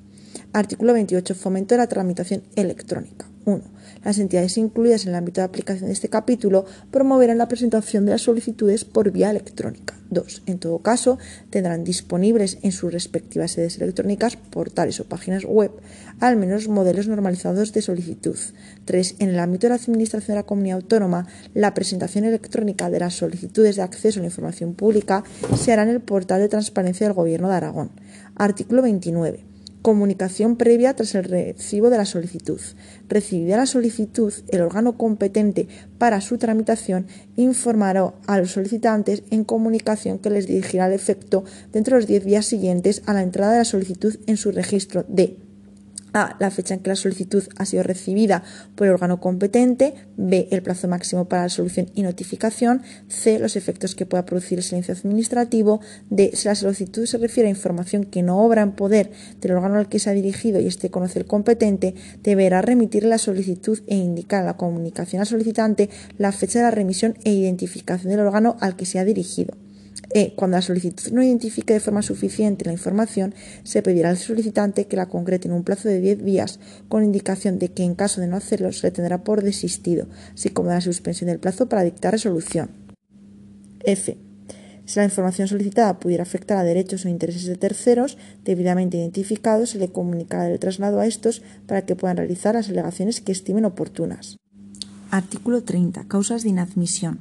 Artículo 0.53 0.93
28. 0.93 1.35
Fomento 1.35 1.75
de 1.75 1.79
la 1.79 1.87
tramitación 1.87 2.43
electrónica. 2.55 3.25
1. 3.47 3.63
Las 4.07 4.21
entidades 4.21 4.57
incluidas 4.57 5.03
en 5.03 5.09
el 5.09 5.15
ámbito 5.17 5.41
de 5.41 5.47
aplicación 5.47 5.89
de 5.89 5.93
este 5.93 6.09
capítulo 6.09 6.65
promoverán 6.93 7.39
la 7.39 7.49
presentación 7.49 8.07
de 8.07 8.13
las 8.13 8.23
solicitudes 8.23 8.85
por 8.85 9.11
vía 9.11 9.31
electrónica. 9.31 9.99
2. 10.11 10.45
En 10.47 10.61
todo 10.61 10.79
caso, 10.79 11.19
tendrán 11.51 11.83
disponibles 11.83 12.59
en 12.63 12.71
sus 12.71 12.93
respectivas 12.93 13.51
sedes 13.51 13.79
electrónicas, 13.79 14.37
portales 14.37 15.01
o 15.01 15.07
páginas 15.07 15.45
web, 15.45 15.73
al 16.21 16.37
menos 16.37 16.69
modelos 16.69 17.09
normalizados 17.09 17.73
de 17.73 17.83
solicitud. 17.83 18.37
3. 18.85 19.17
En 19.19 19.31
el 19.31 19.41
ámbito 19.41 19.67
de 19.67 19.71
la 19.71 19.83
Administración 19.83 20.37
de 20.37 20.41
la 20.41 20.47
Comunidad 20.47 20.77
Autónoma, 20.77 21.27
la 21.53 21.75
presentación 21.75 22.25
electrónica 22.27 22.91
de 22.91 23.01
las 23.01 23.15
solicitudes 23.15 23.75
de 23.75 23.83
acceso 23.83 24.21
a 24.21 24.23
la 24.23 24.29
información 24.29 24.75
pública 24.75 25.25
se 25.59 25.73
hará 25.73 25.83
en 25.83 25.89
el 25.89 26.01
portal 26.01 26.41
de 26.41 26.49
transparencia 26.49 27.09
del 27.09 27.15
Gobierno 27.15 27.49
de 27.49 27.57
Aragón. 27.57 27.91
Artículo 28.37 28.83
29. 28.83 29.56
Comunicación 29.87 30.57
previa 30.57 30.97
tras 30.97 31.15
el 31.15 31.23
recibo 31.23 31.91
de 31.91 31.97
la 31.97 32.07
solicitud. 32.07 32.61
Recibida 33.09 33.57
la 33.57 33.67
solicitud, 33.67 34.35
el 34.49 34.63
órgano 34.63 34.99
competente 34.99 35.69
para 35.97 36.21
su 36.21 36.39
tramitación 36.39 37.07
informará 37.37 38.13
a 38.27 38.37
los 38.41 38.51
solicitantes 38.51 39.23
en 39.31 39.45
comunicación 39.45 40.19
que 40.19 40.31
les 40.31 40.49
dirigirá 40.49 40.89
el 40.89 40.93
efecto 40.93 41.45
dentro 41.73 41.95
de 41.95 42.01
los 42.01 42.09
10 42.09 42.25
días 42.25 42.47
siguientes 42.47 43.05
a 43.07 43.15
la 43.15 43.23
entrada 43.23 43.53
de 43.53 43.59
la 43.59 43.65
solicitud 43.65 44.19
en 44.27 44.37
su 44.37 44.51
registro 44.51 45.05
de 45.07 45.37
a. 46.17 46.37
La 46.41 46.51
fecha 46.51 46.75
en 46.75 46.81
que 46.81 46.91
la 46.91 46.97
solicitud 46.97 47.45
ha 47.57 47.65
sido 47.65 47.83
recibida 47.83 48.43
por 48.75 48.87
el 48.87 48.93
órgano 48.93 49.21
competente. 49.21 49.95
B. 50.17 50.49
El 50.51 50.63
plazo 50.63 50.89
máximo 50.89 51.27
para 51.27 51.45
la 51.45 51.49
solución 51.49 51.91
y 51.95 52.03
notificación. 52.03 52.83
C. 53.09 53.39
Los 53.39 53.57
efectos 53.57 53.95
que 53.95 54.07
pueda 54.07 54.27
producir 54.27 54.59
el 54.59 54.65
silencio 54.65 54.95
administrativo. 54.95 55.81
D. 56.11 56.33
Si 56.35 56.49
la 56.49 56.55
solicitud 56.55 57.07
se 57.07 57.19
refiere 57.19 57.49
a 57.49 57.51
información 57.51 58.05
que 58.05 58.23
no 58.23 58.39
obra 58.39 58.63
en 58.63 58.73
poder 58.73 59.11
del 59.41 59.53
órgano 59.53 59.79
al 59.79 59.89
que 59.89 59.99
se 59.99 60.11
ha 60.11 60.13
dirigido 60.13 60.61
y 60.61 60.67
este 60.67 60.91
conoce 60.91 61.19
el 61.19 61.27
competente, 61.27 61.95
deberá 62.23 62.63
remitir 62.63 63.05
la 63.05 63.19
solicitud 63.19 63.79
e 63.87 63.97
indicar 63.97 64.41
en 64.41 64.47
la 64.47 64.57
comunicación 64.57 65.21
al 65.21 65.27
solicitante 65.27 65.91
la 66.19 66.33
fecha 66.33 66.59
de 66.59 66.65
la 66.65 66.71
remisión 66.71 67.15
e 67.25 67.33
identificación 67.33 68.11
del 68.11 68.21
órgano 68.21 68.57
al 68.61 68.77
que 68.77 68.87
se 68.87 68.99
ha 68.99 69.05
dirigido. 69.05 69.66
E. 70.15 70.35
Cuando 70.37 70.57
la 70.57 70.63
solicitud 70.63 71.13
no 71.13 71.23
identifique 71.23 71.75
de 71.75 71.81
forma 71.81 72.03
suficiente 72.03 72.65
la 72.65 72.73
información, 72.73 73.35
se 73.65 73.83
pedirá 73.83 74.11
al 74.11 74.17
solicitante 74.17 74.87
que 74.87 74.97
la 74.97 75.09
concrete 75.09 75.49
en 75.49 75.55
un 75.55 75.65
plazo 75.65 75.89
de 75.89 76.01
10 76.01 76.25
días, 76.25 76.61
con 76.89 77.05
indicación 77.05 77.59
de 77.59 77.71
que 77.71 77.83
en 77.83 77.95
caso 77.95 78.21
de 78.21 78.29
no 78.29 78.37
hacerlo 78.37 78.73
se 78.73 78.87
le 78.87 78.91
tendrá 78.93 79.25
por 79.25 79.43
desistido, 79.43 80.07
así 80.35 80.51
como 80.51 80.69
de 80.69 80.77
la 80.77 80.81
suspensión 80.81 81.29
del 81.29 81.41
plazo 81.41 81.69
para 81.69 81.83
dictar 81.83 82.13
resolución. 82.13 82.71
F. 83.81 84.17
Si 84.87 85.01
la 85.01 85.05
información 85.05 85.49
solicitada 85.49 85.99
pudiera 85.99 86.23
afectar 86.23 86.59
a 86.59 86.63
derechos 86.63 87.05
o 87.05 87.09
intereses 87.09 87.45
de 87.47 87.57
terceros 87.57 88.19
debidamente 88.45 88.97
identificados, 88.97 89.71
se 89.71 89.79
le 89.79 89.89
comunicará 89.89 90.49
el 90.49 90.61
traslado 90.61 91.01
a 91.01 91.07
estos 91.07 91.43
para 91.67 91.83
que 91.83 91.97
puedan 91.97 92.17
realizar 92.17 92.55
las 92.55 92.69
alegaciones 92.69 93.21
que 93.21 93.33
estimen 93.33 93.65
oportunas. 93.65 94.39
Artículo 95.11 95.63
30. 95.63 96.05
Causas 96.05 96.45
de 96.45 96.51
inadmisión. 96.51 97.19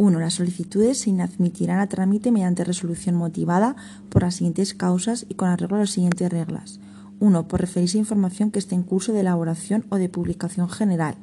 1. 0.00 0.18
Las 0.18 0.32
solicitudes 0.32 0.96
se 0.96 1.10
inadmitirán 1.10 1.78
a 1.78 1.86
trámite 1.86 2.32
mediante 2.32 2.64
resolución 2.64 3.16
motivada 3.16 3.76
por 4.08 4.22
las 4.22 4.36
siguientes 4.36 4.72
causas 4.72 5.26
y 5.28 5.34
con 5.34 5.50
arreglo 5.50 5.76
a 5.76 5.80
las 5.80 5.90
siguientes 5.90 6.30
reglas. 6.30 6.80
1. 7.18 7.46
Por 7.48 7.60
referirse 7.60 7.98
a 7.98 8.00
información 8.00 8.50
que 8.50 8.60
esté 8.60 8.74
en 8.74 8.82
curso 8.82 9.12
de 9.12 9.20
elaboración 9.20 9.84
o 9.90 9.96
de 9.96 10.08
publicación 10.08 10.70
general. 10.70 11.16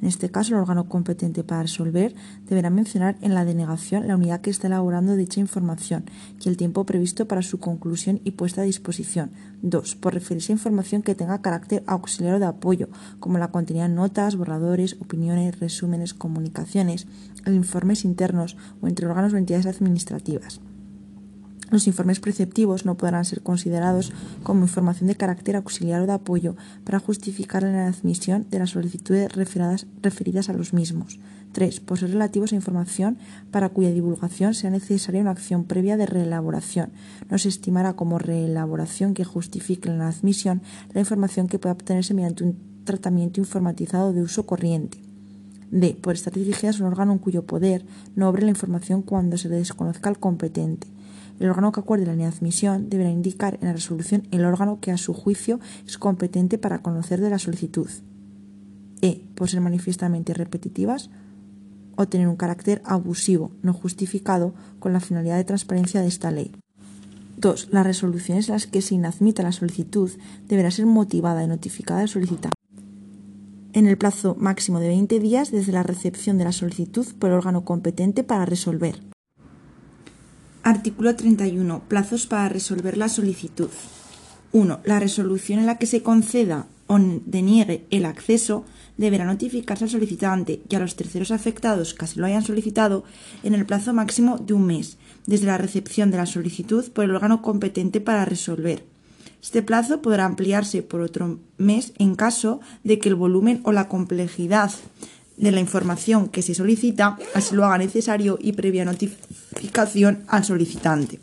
En 0.00 0.08
este 0.08 0.30
caso, 0.30 0.54
el 0.54 0.60
órgano 0.60 0.88
competente 0.88 1.44
para 1.44 1.62
resolver 1.62 2.14
deberá 2.48 2.70
mencionar 2.70 3.16
en 3.20 3.34
la 3.34 3.44
denegación 3.44 4.06
la 4.06 4.16
unidad 4.16 4.40
que 4.40 4.50
está 4.50 4.66
elaborando 4.66 5.16
dicha 5.16 5.40
información 5.40 6.04
y 6.44 6.48
el 6.48 6.56
tiempo 6.56 6.84
previsto 6.84 7.26
para 7.26 7.42
su 7.42 7.58
conclusión 7.58 8.20
y 8.24 8.32
puesta 8.32 8.62
a 8.62 8.64
disposición. 8.64 9.30
2. 9.62 9.96
Por 9.96 10.14
referirse 10.14 10.52
a 10.52 10.56
información 10.56 11.02
que 11.02 11.14
tenga 11.14 11.42
carácter 11.42 11.82
auxiliar 11.86 12.34
o 12.34 12.38
de 12.38 12.46
apoyo, 12.46 12.88
como 13.20 13.38
la 13.38 13.50
contenida 13.50 13.86
en 13.86 13.94
notas, 13.94 14.36
borradores, 14.36 14.96
opiniones, 15.00 15.58
resúmenes, 15.58 16.14
comunicaciones, 16.14 17.06
informes 17.46 18.04
internos 18.04 18.56
o 18.80 18.88
entre 18.88 19.06
órganos 19.06 19.32
o 19.32 19.36
entidades 19.36 19.66
administrativas. 19.66 20.60
Los 21.70 21.88
informes 21.88 22.20
preceptivos 22.20 22.86
no 22.86 22.96
podrán 22.96 23.24
ser 23.24 23.42
considerados 23.42 24.12
como 24.44 24.62
información 24.62 25.08
de 25.08 25.16
carácter 25.16 25.56
auxiliar 25.56 26.00
o 26.00 26.06
de 26.06 26.12
apoyo 26.12 26.54
para 26.84 27.00
justificar 27.00 27.64
la 27.64 27.88
admisión 27.88 28.46
de 28.50 28.60
las 28.60 28.70
solicitudes 28.70 29.32
referidas 29.32 30.48
a 30.48 30.52
los 30.52 30.72
mismos. 30.72 31.18
3. 31.52 31.80
Por 31.80 31.98
ser 31.98 32.10
relativos 32.10 32.52
a 32.52 32.56
información 32.56 33.18
para 33.50 33.70
cuya 33.70 33.90
divulgación 33.90 34.54
sea 34.54 34.70
necesaria 34.70 35.22
una 35.22 35.32
acción 35.32 35.64
previa 35.64 35.96
de 35.96 36.06
reelaboración. 36.06 36.90
No 37.30 37.38
se 37.38 37.48
estimará 37.48 37.94
como 37.94 38.18
reelaboración 38.18 39.14
que 39.14 39.24
justifique 39.24 39.88
la 39.88 40.08
admisión 40.08 40.62
la 40.92 41.00
información 41.00 41.48
que 41.48 41.58
pueda 41.58 41.72
obtenerse 41.72 42.14
mediante 42.14 42.44
un 42.44 42.56
tratamiento 42.84 43.40
informatizado 43.40 44.12
de 44.12 44.22
uso 44.22 44.46
corriente. 44.46 45.02
D. 45.70 45.98
Por 46.00 46.14
estar 46.14 46.32
dirigidas 46.32 46.78
a 46.78 46.84
un 46.84 46.92
órgano 46.92 47.12
en 47.12 47.18
cuyo 47.18 47.44
poder 47.44 47.84
no 48.14 48.28
obre 48.28 48.44
la 48.44 48.50
información 48.50 49.02
cuando 49.02 49.36
se 49.36 49.48
le 49.48 49.56
desconozca 49.56 50.08
al 50.08 50.20
competente. 50.20 50.86
El 51.38 51.48
órgano 51.48 51.72
que 51.72 51.80
acuerde 51.80 52.06
la 52.06 52.14
inadmisión 52.14 52.88
deberá 52.88 53.10
indicar 53.10 53.58
en 53.60 53.68
la 53.68 53.72
resolución 53.72 54.26
el 54.30 54.44
órgano 54.44 54.80
que 54.80 54.92
a 54.92 54.96
su 54.96 55.12
juicio 55.12 55.60
es 55.86 55.98
competente 55.98 56.58
para 56.58 56.82
conocer 56.82 57.20
de 57.20 57.30
la 57.30 57.38
solicitud. 57.38 57.88
E. 59.02 59.22
Por 59.34 59.50
ser 59.50 59.60
manifiestamente 59.60 60.34
repetitivas 60.34 61.10
o 61.96 62.06
tener 62.06 62.28
un 62.28 62.36
carácter 62.36 62.82
abusivo, 62.84 63.52
no 63.62 63.72
justificado, 63.72 64.54
con 64.78 64.92
la 64.92 65.00
finalidad 65.00 65.36
de 65.36 65.44
transparencia 65.44 66.00
de 66.00 66.08
esta 66.08 66.30
ley. 66.30 66.52
2. 67.38 67.68
Las 67.70 67.86
resoluciones 67.86 68.48
en 68.48 68.54
las 68.54 68.66
que 68.66 68.80
se 68.80 68.94
inadmita 68.94 69.42
la 69.42 69.52
solicitud 69.52 70.10
deberá 70.48 70.70
ser 70.70 70.86
motivada 70.86 71.44
y 71.44 71.46
notificada 71.46 72.00
al 72.00 72.08
solicitante 72.08 72.56
en 73.76 73.86
el 73.86 73.98
plazo 73.98 74.34
máximo 74.38 74.80
de 74.80 74.88
20 74.88 75.20
días 75.20 75.50
desde 75.50 75.70
la 75.70 75.82
recepción 75.82 76.38
de 76.38 76.44
la 76.44 76.52
solicitud 76.52 77.06
por 77.18 77.28
el 77.28 77.36
órgano 77.36 77.66
competente 77.66 78.24
para 78.24 78.46
resolver. 78.46 79.02
Artículo 80.66 81.14
31. 81.14 81.84
Plazos 81.86 82.26
para 82.26 82.48
resolver 82.48 82.96
la 82.96 83.08
solicitud. 83.08 83.68
1. 84.50 84.80
La 84.82 84.98
resolución 84.98 85.60
en 85.60 85.66
la 85.66 85.78
que 85.78 85.86
se 85.86 86.02
conceda 86.02 86.66
o 86.88 86.98
deniegue 86.98 87.86
el 87.90 88.04
acceso 88.04 88.64
deberá 88.96 89.26
notificarse 89.26 89.84
al 89.84 89.90
solicitante 89.90 90.62
y 90.68 90.74
a 90.74 90.80
los 90.80 90.96
terceros 90.96 91.30
afectados 91.30 91.94
que 91.94 92.04
así 92.04 92.18
lo 92.18 92.26
hayan 92.26 92.42
solicitado 92.42 93.04
en 93.44 93.54
el 93.54 93.64
plazo 93.64 93.92
máximo 93.92 94.38
de 94.38 94.54
un 94.54 94.66
mes 94.66 94.98
desde 95.26 95.46
la 95.46 95.56
recepción 95.56 96.10
de 96.10 96.16
la 96.16 96.26
solicitud 96.26 96.84
por 96.90 97.04
el 97.04 97.12
órgano 97.12 97.42
competente 97.42 98.00
para 98.00 98.24
resolver. 98.24 98.82
Este 99.40 99.62
plazo 99.62 100.02
podrá 100.02 100.24
ampliarse 100.24 100.82
por 100.82 101.00
otro 101.00 101.38
mes 101.58 101.92
en 101.98 102.16
caso 102.16 102.58
de 102.82 102.98
que 102.98 103.08
el 103.08 103.14
volumen 103.14 103.60
o 103.62 103.70
la 103.70 103.86
complejidad 103.86 104.72
de 105.36 105.52
la 105.52 105.60
información 105.60 106.28
que 106.28 106.42
se 106.42 106.56
solicita, 106.56 107.18
así 107.34 107.54
lo 107.54 107.64
haga 107.64 107.78
necesario 107.78 108.36
y 108.40 108.54
previa 108.54 108.84
notificación 108.84 109.45
al 110.28 110.44
solicitante. 110.44 111.20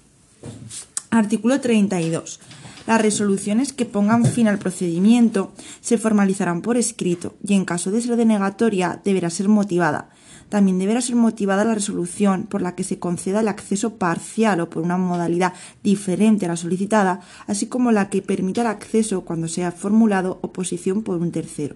Artículo 1.10 1.60
32. 1.60 2.40
Las 2.88 3.02
resoluciones 3.02 3.72
que 3.72 3.86
pongan 3.86 4.26
fin 4.26 4.48
al 4.48 4.58
procedimiento 4.58 5.54
se 5.82 5.98
formalizarán 5.98 6.62
por 6.62 6.76
escrito 6.76 7.36
y 7.46 7.54
en 7.54 7.64
caso 7.66 7.92
de 7.92 8.02
ser 8.02 8.18
denegatoria 8.18 9.00
deberá 9.06 9.30
ser 9.30 9.48
motivada. 9.48 10.10
También 10.50 10.80
deberá 10.80 11.02
ser 11.02 11.16
motivada 11.16 11.64
la 11.64 11.76
resolución 11.76 12.44
por 12.44 12.62
la 12.62 12.76
que 12.76 12.84
se 12.84 13.00
conceda 13.00 13.40
el 13.40 13.48
acceso 13.48 13.96
parcial 13.96 14.60
o 14.60 14.70
por 14.70 14.84
una 14.84 14.98
modalidad 14.98 15.54
diferente 15.84 16.46
a 16.46 16.50
la 16.50 16.58
solicitada, 16.58 17.22
así 17.48 17.68
como 17.68 17.92
la 17.92 18.10
que 18.10 18.22
permita 18.22 18.62
el 18.62 18.68
acceso 18.68 19.22
cuando 19.22 19.48
sea 19.48 19.72
formulado 19.72 20.40
oposición 20.42 21.04
por 21.04 21.20
un 21.20 21.32
tercero. 21.32 21.76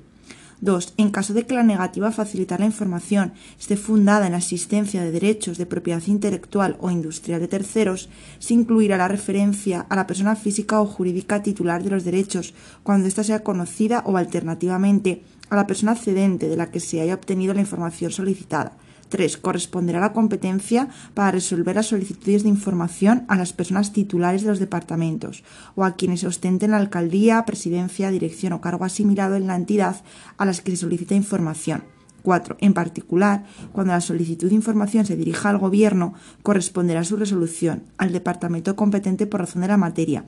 2. 0.61 0.93
En 0.97 1.11
caso 1.11 1.33
de 1.33 1.45
que 1.45 1.55
la 1.55 1.63
negativa 1.63 2.07
a 2.07 2.11
facilitar 2.11 2.59
la 2.59 2.65
información 2.65 3.33
esté 3.59 3.77
fundada 3.77 4.25
en 4.25 4.31
la 4.31 4.39
existencia 4.39 5.03
de 5.03 5.11
derechos 5.11 5.57
de 5.57 5.65
propiedad 5.65 6.01
intelectual 6.07 6.77
o 6.79 6.89
industrial 6.89 7.39
de 7.39 7.47
terceros, 7.47 8.09
se 8.39 8.53
incluirá 8.53 8.97
la 8.97 9.07
referencia 9.07 9.85
a 9.89 9.95
la 9.95 10.07
persona 10.07 10.35
física 10.35 10.81
o 10.81 10.85
jurídica 10.85 11.43
titular 11.43 11.83
de 11.83 11.91
los 11.91 12.03
derechos 12.03 12.53
cuando 12.83 13.07
ésta 13.07 13.23
sea 13.23 13.43
conocida 13.43 14.03
o 14.05 14.17
alternativamente 14.17 15.23
a 15.49 15.55
la 15.55 15.67
persona 15.67 15.95
cedente 15.95 16.49
de 16.49 16.57
la 16.57 16.71
que 16.71 16.79
se 16.79 17.01
haya 17.01 17.13
obtenido 17.13 17.53
la 17.53 17.61
información 17.61 18.11
solicitada 18.11 18.73
3. 19.09 19.37
Corresponderá 19.37 19.99
la 19.99 20.13
competencia 20.13 20.89
para 21.13 21.31
resolver 21.31 21.75
las 21.75 21.87
solicitudes 21.87 22.43
de 22.43 22.49
información 22.49 23.25
a 23.27 23.35
las 23.35 23.53
personas 23.53 23.93
titulares 23.93 24.43
de 24.43 24.49
los 24.49 24.59
departamentos 24.59 25.43
o 25.75 25.83
a 25.83 25.95
quienes 25.95 26.23
ostenten 26.23 26.71
la 26.71 26.77
alcaldía, 26.77 27.45
presidencia, 27.45 28.11
dirección 28.11 28.53
o 28.53 28.61
cargo 28.61 28.85
asimilado 28.85 29.35
en 29.35 29.47
la 29.47 29.55
entidad 29.55 30.01
a 30.37 30.45
las 30.45 30.61
que 30.61 30.71
se 30.71 30.77
solicita 30.77 31.15
información. 31.15 31.83
4. 32.23 32.57
En 32.59 32.73
particular, 32.73 33.45
cuando 33.71 33.93
la 33.93 34.01
solicitud 34.01 34.49
de 34.49 34.55
información 34.55 35.05
se 35.05 35.15
dirija 35.15 35.49
al 35.49 35.59
Gobierno, 35.59 36.13
corresponderá 36.43 37.05
su 37.05 37.15
resolución 37.15 37.83
al 37.97 38.11
departamento 38.11 38.75
competente 38.75 39.27
por 39.27 39.39
razón 39.39 39.61
de 39.61 39.69
la 39.69 39.77
materia 39.77 40.25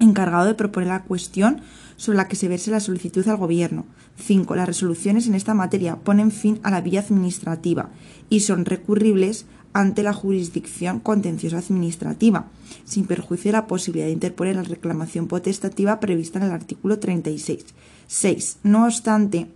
encargado 0.00 0.46
de 0.46 0.54
proponer 0.54 0.88
la 0.88 1.02
cuestión 1.02 1.60
sobre 1.96 2.18
la 2.18 2.28
que 2.28 2.36
se 2.36 2.48
verse 2.48 2.70
la 2.70 2.80
solicitud 2.80 3.26
al 3.28 3.36
Gobierno. 3.36 3.84
5. 4.16 4.54
Las 4.54 4.66
resoluciones 4.66 5.26
en 5.26 5.34
esta 5.34 5.54
materia 5.54 5.96
ponen 5.96 6.30
fin 6.30 6.60
a 6.62 6.70
la 6.70 6.80
vía 6.80 7.00
administrativa 7.00 7.90
y 8.30 8.40
son 8.40 8.64
recurribles 8.64 9.46
ante 9.72 10.04
la 10.04 10.12
jurisdicción 10.12 11.00
contenciosa 11.00 11.58
administrativa, 11.58 12.46
sin 12.84 13.06
perjuicio 13.06 13.50
de 13.50 13.58
la 13.58 13.66
posibilidad 13.66 14.06
de 14.06 14.12
interponer 14.12 14.54
la 14.56 14.62
reclamación 14.62 15.26
potestativa 15.26 15.98
prevista 15.98 16.38
en 16.38 16.44
el 16.46 16.52
artículo 16.52 16.98
36. 17.00 17.64
6. 18.06 18.58
No 18.62 18.84
obstante, 18.84 19.48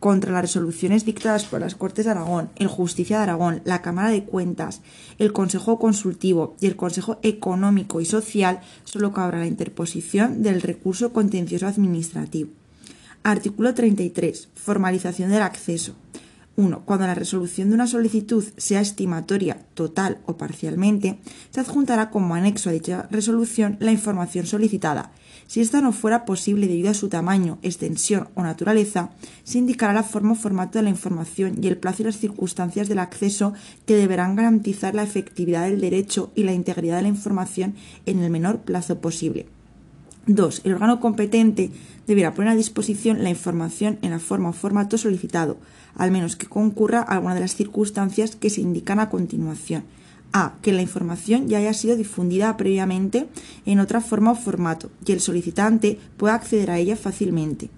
contra 0.00 0.32
las 0.32 0.42
resoluciones 0.42 1.04
dictadas 1.04 1.44
por 1.44 1.60
las 1.60 1.74
Cortes 1.74 2.04
de 2.04 2.12
Aragón, 2.12 2.50
el 2.56 2.68
Justicia 2.68 3.18
de 3.18 3.22
Aragón, 3.24 3.62
la 3.64 3.82
Cámara 3.82 4.10
de 4.10 4.24
Cuentas, 4.24 4.80
el 5.18 5.32
Consejo 5.32 5.78
Consultivo 5.78 6.56
y 6.60 6.66
el 6.66 6.76
Consejo 6.76 7.18
Económico 7.22 8.00
y 8.00 8.04
Social, 8.04 8.60
solo 8.84 9.12
cabrá 9.12 9.38
la 9.38 9.46
interposición 9.46 10.42
del 10.42 10.62
recurso 10.62 11.12
contencioso 11.12 11.66
administrativo. 11.66 12.50
Artículo 13.22 13.74
33. 13.74 14.48
Formalización 14.54 15.30
del 15.30 15.42
acceso. 15.42 15.94
1. 16.56 16.82
Cuando 16.84 17.06
la 17.06 17.14
resolución 17.14 17.68
de 17.68 17.76
una 17.76 17.86
solicitud 17.86 18.44
sea 18.56 18.80
estimatoria, 18.80 19.64
total 19.74 20.18
o 20.26 20.36
parcialmente, 20.36 21.18
se 21.50 21.60
adjuntará 21.60 22.10
como 22.10 22.34
anexo 22.34 22.68
a 22.68 22.72
dicha 22.72 23.06
resolución 23.10 23.76
la 23.78 23.92
información 23.92 24.44
solicitada. 24.44 25.12
Si 25.48 25.62
esta 25.62 25.80
no 25.80 25.92
fuera 25.92 26.26
posible 26.26 26.68
debido 26.68 26.90
a 26.90 26.94
su 26.94 27.08
tamaño, 27.08 27.58
extensión 27.62 28.28
o 28.34 28.42
naturaleza, 28.42 29.12
se 29.44 29.56
indicará 29.56 29.94
la 29.94 30.02
forma 30.02 30.32
o 30.32 30.34
formato 30.34 30.78
de 30.78 30.82
la 30.82 30.90
información 30.90 31.56
y 31.62 31.68
el 31.68 31.78
plazo 31.78 32.02
y 32.02 32.04
las 32.04 32.18
circunstancias 32.18 32.86
del 32.86 32.98
acceso 32.98 33.54
que 33.86 33.96
deberán 33.96 34.36
garantizar 34.36 34.94
la 34.94 35.04
efectividad 35.04 35.64
del 35.64 35.80
derecho 35.80 36.30
y 36.34 36.42
la 36.42 36.52
integridad 36.52 36.96
de 36.96 37.02
la 37.04 37.08
información 37.08 37.74
en 38.04 38.22
el 38.22 38.30
menor 38.30 38.58
plazo 38.58 39.00
posible. 39.00 39.46
2. 40.26 40.60
El 40.64 40.74
órgano 40.74 41.00
competente 41.00 41.70
deberá 42.06 42.34
poner 42.34 42.52
a 42.52 42.56
disposición 42.56 43.24
la 43.24 43.30
información 43.30 43.98
en 44.02 44.10
la 44.10 44.18
forma 44.18 44.50
o 44.50 44.52
formato 44.52 44.98
solicitado, 44.98 45.56
al 45.94 46.10
menos 46.10 46.36
que 46.36 46.46
concurra 46.46 47.00
alguna 47.00 47.34
de 47.34 47.40
las 47.40 47.54
circunstancias 47.54 48.36
que 48.36 48.50
se 48.50 48.60
indican 48.60 49.00
a 49.00 49.08
continuación. 49.08 49.84
A. 50.32 50.54
Que 50.62 50.72
la 50.72 50.82
información 50.82 51.48
ya 51.48 51.58
haya 51.58 51.72
sido 51.74 51.96
difundida 51.96 52.56
previamente 52.56 53.28
en 53.66 53.80
otra 53.80 54.00
forma 54.00 54.32
o 54.32 54.34
formato 54.34 54.90
y 55.06 55.12
el 55.12 55.20
solicitante 55.20 55.98
pueda 56.16 56.34
acceder 56.34 56.70
a 56.70 56.78
ella 56.78 56.96
fácilmente. 56.96 57.70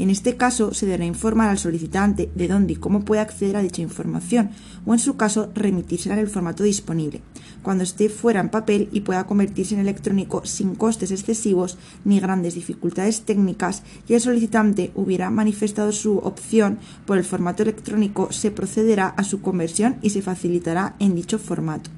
En 0.00 0.08
este 0.08 0.36
caso, 0.36 0.72
se 0.72 0.86
deberá 0.86 1.04
informar 1.04 1.50
al 1.50 1.58
solicitante 1.58 2.30
de 2.34 2.48
dónde 2.48 2.72
y 2.72 2.76
cómo 2.76 3.04
puede 3.04 3.20
acceder 3.20 3.56
a 3.56 3.62
dicha 3.62 3.82
información, 3.82 4.48
o 4.86 4.94
en 4.94 4.98
su 4.98 5.16
caso, 5.16 5.50
remitírsela 5.54 6.14
en 6.14 6.20
el 6.20 6.28
formato 6.28 6.62
disponible. 6.62 7.20
Cuando 7.62 7.84
esté 7.84 8.08
fuera 8.08 8.40
en 8.40 8.48
papel 8.48 8.88
y 8.92 9.00
pueda 9.00 9.26
convertirse 9.26 9.74
en 9.74 9.80
electrónico 9.80 10.42
sin 10.44 10.74
costes 10.74 11.10
excesivos 11.10 11.78
ni 12.04 12.20
grandes 12.20 12.54
dificultades 12.54 13.22
técnicas 13.22 13.82
y 14.08 14.14
el 14.14 14.20
solicitante 14.20 14.90
hubiera 14.94 15.30
manifestado 15.30 15.92
su 15.92 16.18
opción 16.18 16.78
por 17.06 17.18
el 17.18 17.24
formato 17.24 17.62
electrónico, 17.62 18.32
se 18.32 18.50
procederá 18.50 19.08
a 19.08 19.24
su 19.24 19.40
conversión 19.40 19.96
y 20.02 20.10
se 20.10 20.22
facilitará 20.22 20.96
en 20.98 21.14
dicho 21.14 21.38
formato. 21.38 21.90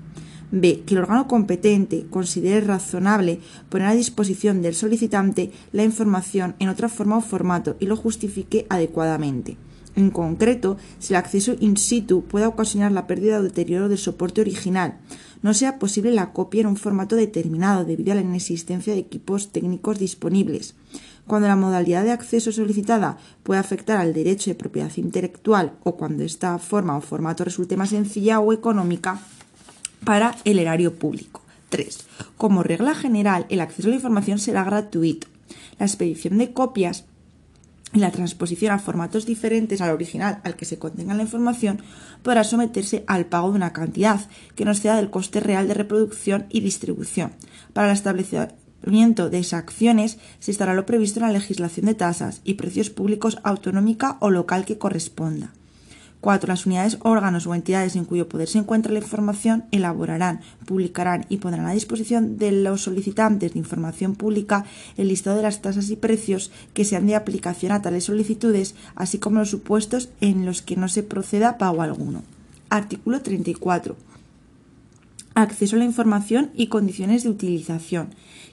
B. 0.52 0.82
Que 0.84 0.94
el 0.94 1.00
órgano 1.00 1.26
competente 1.26 2.06
considere 2.10 2.60
razonable 2.60 3.40
poner 3.70 3.88
a 3.88 3.94
disposición 3.94 4.60
del 4.60 4.74
solicitante 4.74 5.50
la 5.72 5.82
información 5.82 6.54
en 6.58 6.68
otra 6.68 6.90
forma 6.90 7.16
o 7.16 7.22
formato 7.22 7.76
y 7.80 7.86
lo 7.86 7.96
justifique 7.96 8.66
adecuadamente. 8.68 9.56
En 9.94 10.10
concreto, 10.10 10.76
si 10.98 11.12
el 11.12 11.18
acceso 11.18 11.54
in 11.60 11.76
situ 11.76 12.24
pueda 12.24 12.48
ocasionar 12.48 12.92
la 12.92 13.06
pérdida 13.06 13.40
o 13.40 13.42
deterioro 13.42 13.88
del 13.88 13.98
soporte 13.98 14.40
original, 14.40 14.98
no 15.42 15.54
sea 15.54 15.78
posible 15.78 16.12
la 16.12 16.32
copia 16.32 16.62
en 16.62 16.68
un 16.68 16.76
formato 16.76 17.16
determinado 17.16 17.84
debido 17.84 18.12
a 18.12 18.14
la 18.14 18.22
inexistencia 18.22 18.92
de 18.92 19.00
equipos 19.00 19.52
técnicos 19.52 19.98
disponibles. 19.98 20.74
Cuando 21.26 21.48
la 21.48 21.56
modalidad 21.56 22.04
de 22.04 22.12
acceso 22.12 22.50
solicitada 22.52 23.18
puede 23.42 23.60
afectar 23.60 23.98
al 23.98 24.12
derecho 24.12 24.50
de 24.50 24.56
propiedad 24.56 24.90
intelectual 24.96 25.72
o 25.84 25.96
cuando 25.96 26.24
esta 26.24 26.58
forma 26.58 26.96
o 26.96 27.00
formato 27.00 27.44
resulte 27.44 27.76
más 27.76 27.90
sencilla 27.90 28.40
o 28.40 28.52
económica 28.52 29.20
para 30.04 30.36
el 30.44 30.58
erario 30.58 30.94
público. 30.94 31.42
3. 31.68 32.06
Como 32.36 32.62
regla 32.62 32.94
general, 32.94 33.46
el 33.48 33.60
acceso 33.60 33.88
a 33.88 33.90
la 33.90 33.96
información 33.96 34.38
será 34.38 34.64
gratuito. 34.64 35.26
La 35.78 35.86
expedición 35.86 36.38
de 36.38 36.52
copias 36.52 37.04
la 38.00 38.10
transposición 38.10 38.72
a 38.72 38.78
formatos 38.78 39.26
diferentes 39.26 39.80
al 39.80 39.90
original 39.90 40.40
al 40.44 40.56
que 40.56 40.64
se 40.64 40.78
contenga 40.78 41.14
la 41.14 41.22
información 41.22 41.82
podrá 42.22 42.44
someterse 42.44 43.04
al 43.06 43.26
pago 43.26 43.50
de 43.50 43.56
una 43.56 43.72
cantidad 43.72 44.20
que 44.54 44.64
no 44.64 44.74
sea 44.74 44.96
del 44.96 45.10
coste 45.10 45.40
real 45.40 45.68
de 45.68 45.74
reproducción 45.74 46.46
y 46.48 46.60
distribución. 46.60 47.32
Para 47.72 47.88
el 47.88 47.94
establecimiento 47.94 49.30
de 49.30 49.38
esas 49.38 49.60
acciones 49.60 50.18
se 50.38 50.50
estará 50.50 50.74
lo 50.74 50.86
previsto 50.86 51.20
en 51.20 51.26
la 51.26 51.32
legislación 51.32 51.86
de 51.86 51.94
tasas 51.94 52.40
y 52.44 52.54
precios 52.54 52.90
públicos 52.90 53.38
autonómica 53.42 54.16
o 54.20 54.30
local 54.30 54.64
que 54.64 54.78
corresponda. 54.78 55.52
4. 56.22 56.48
Las 56.48 56.66
unidades, 56.66 56.98
órganos 57.02 57.46
o 57.48 57.54
entidades 57.54 57.96
en 57.96 58.04
cuyo 58.04 58.28
poder 58.28 58.48
se 58.48 58.58
encuentra 58.58 58.92
la 58.92 59.00
información 59.00 59.64
elaborarán, 59.72 60.40
publicarán 60.64 61.26
y 61.28 61.38
pondrán 61.38 61.66
a 61.66 61.72
disposición 61.72 62.38
de 62.38 62.52
los 62.52 62.82
solicitantes 62.82 63.52
de 63.52 63.58
información 63.58 64.14
pública 64.14 64.64
el 64.96 65.08
listado 65.08 65.36
de 65.36 65.42
las 65.42 65.60
tasas 65.60 65.90
y 65.90 65.96
precios 65.96 66.52
que 66.74 66.84
sean 66.84 67.08
de 67.08 67.16
aplicación 67.16 67.72
a 67.72 67.82
tales 67.82 68.04
solicitudes, 68.04 68.76
así 68.94 69.18
como 69.18 69.40
los 69.40 69.50
supuestos 69.50 70.10
en 70.20 70.46
los 70.46 70.62
que 70.62 70.76
no 70.76 70.88
se 70.88 71.02
proceda 71.02 71.58
pago 71.58 71.82
alguno. 71.82 72.22
Artículo 72.70 73.20
34. 73.20 73.96
Acceso 75.34 75.74
a 75.74 75.78
la 75.80 75.84
información 75.84 76.50
y 76.54 76.68
condiciones 76.68 77.24
de 77.24 77.30
utilización. 77.30 78.10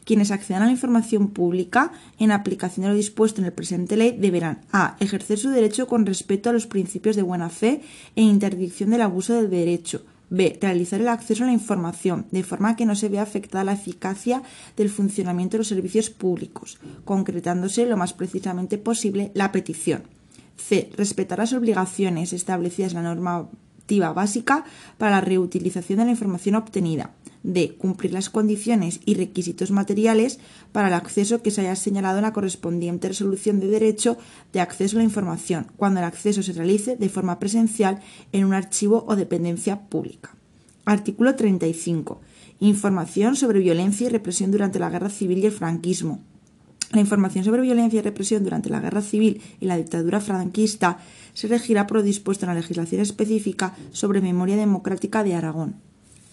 Quienes 0.09 0.31
accedan 0.31 0.63
a 0.63 0.65
la 0.65 0.71
información 0.71 1.27
pública 1.27 1.91
en 2.17 2.31
aplicación 2.31 2.81
de 2.81 2.89
lo 2.89 2.95
dispuesto 2.95 3.41
en 3.41 3.45
el 3.45 3.53
presente 3.53 3.95
ley 3.95 4.17
deberán 4.17 4.61
a. 4.71 4.97
ejercer 4.99 5.37
su 5.37 5.51
derecho 5.51 5.85
con 5.85 6.07
respeto 6.07 6.49
a 6.49 6.53
los 6.53 6.65
principios 6.65 7.15
de 7.15 7.21
buena 7.21 7.51
fe 7.51 7.83
e 8.15 8.23
interdicción 8.23 8.89
del 8.89 9.03
abuso 9.03 9.35
del 9.35 9.51
derecho. 9.51 10.01
B. 10.31 10.57
Realizar 10.59 10.99
el 10.99 11.09
acceso 11.09 11.43
a 11.43 11.45
la 11.45 11.53
información, 11.53 12.25
de 12.31 12.41
forma 12.41 12.75
que 12.75 12.87
no 12.87 12.95
se 12.95 13.07
vea 13.07 13.21
afectada 13.21 13.63
la 13.63 13.73
eficacia 13.73 14.41
del 14.75 14.89
funcionamiento 14.89 15.57
de 15.57 15.57
los 15.59 15.67
servicios 15.67 16.09
públicos, 16.09 16.79
concretándose 17.05 17.85
lo 17.85 17.95
más 17.95 18.13
precisamente 18.13 18.79
posible 18.79 19.29
la 19.35 19.51
petición. 19.51 20.01
C. 20.57 20.89
Respetar 20.97 21.37
las 21.37 21.53
obligaciones 21.53 22.33
establecidas 22.33 22.93
en 22.93 23.03
la 23.03 23.13
norma 23.13 23.47
básica 23.97 24.65
para 24.97 25.11
la 25.11 25.21
reutilización 25.21 25.99
de 25.99 26.05
la 26.05 26.11
información 26.11 26.55
obtenida. 26.55 27.11
D. 27.41 27.75
Cumplir 27.77 28.13
las 28.13 28.29
condiciones 28.29 28.99
y 29.05 29.15
requisitos 29.15 29.71
materiales 29.71 30.39
para 30.71 30.89
el 30.89 30.93
acceso 30.93 31.41
que 31.41 31.51
se 31.51 31.61
haya 31.61 31.75
señalado 31.75 32.17
en 32.17 32.23
la 32.23 32.33
correspondiente 32.33 33.07
resolución 33.07 33.59
de 33.59 33.67
derecho 33.67 34.17
de 34.51 34.59
acceso 34.59 34.97
a 34.97 34.99
la 34.99 35.05
información, 35.05 35.67
cuando 35.77 36.01
el 36.01 36.05
acceso 36.05 36.43
se 36.43 36.53
realice 36.53 36.97
de 36.97 37.09
forma 37.09 37.39
presencial 37.39 38.01
en 38.31 38.45
un 38.45 38.53
archivo 38.53 39.05
o 39.07 39.15
dependencia 39.15 39.87
pública. 39.87 40.35
Artículo 40.85 41.35
35. 41.35 42.19
Información 42.59 43.35
sobre 43.35 43.59
violencia 43.59 44.07
y 44.07 44.09
represión 44.09 44.51
durante 44.51 44.79
la 44.79 44.89
Guerra 44.89 45.09
Civil 45.09 45.39
y 45.39 45.45
el 45.45 45.51
franquismo. 45.51 46.21
La 46.91 47.01
información 47.01 47.45
sobre 47.45 47.61
violencia 47.61 47.99
y 47.99 48.01
represión 48.01 48.43
durante 48.43 48.69
la 48.69 48.79
Guerra 48.79 49.01
Civil 49.01 49.41
y 49.59 49.65
la 49.67 49.77
dictadura 49.77 50.21
franquista 50.21 50.97
se 51.33 51.47
regirá 51.47 51.85
por 51.85 51.99
en 51.99 52.47
la 52.47 52.53
legislación 52.55 53.01
específica 53.01 53.75
sobre 53.91 54.21
memoria 54.21 54.55
democrática 54.55 55.23
de 55.23 55.35
Aragón. 55.35 55.75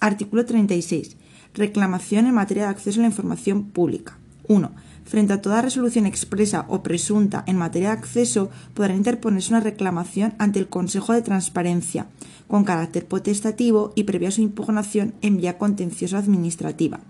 Artículo 0.00 0.46
36. 0.46 1.16
Reclamación 1.54 2.26
en 2.26 2.34
materia 2.34 2.64
de 2.64 2.70
acceso 2.70 3.00
a 3.00 3.02
la 3.02 3.08
información 3.08 3.64
pública. 3.64 4.18
1. 4.48 4.70
Frente 5.04 5.32
a 5.34 5.42
toda 5.42 5.62
resolución 5.62 6.06
expresa 6.06 6.64
o 6.68 6.82
presunta 6.82 7.44
en 7.46 7.56
materia 7.56 7.88
de 7.88 7.98
acceso, 7.98 8.50
podrá 8.74 8.94
interponerse 8.94 9.50
una 9.50 9.60
reclamación 9.60 10.34
ante 10.38 10.58
el 10.58 10.68
Consejo 10.68 11.12
de 11.12 11.22
Transparencia, 11.22 12.06
con 12.48 12.64
carácter 12.64 13.06
potestativo 13.06 13.92
y 13.94 14.04
previa 14.04 14.30
su 14.30 14.40
impugnación 14.40 15.14
en 15.20 15.36
vía 15.36 15.58
contencioso 15.58 16.16
administrativa. 16.16 17.00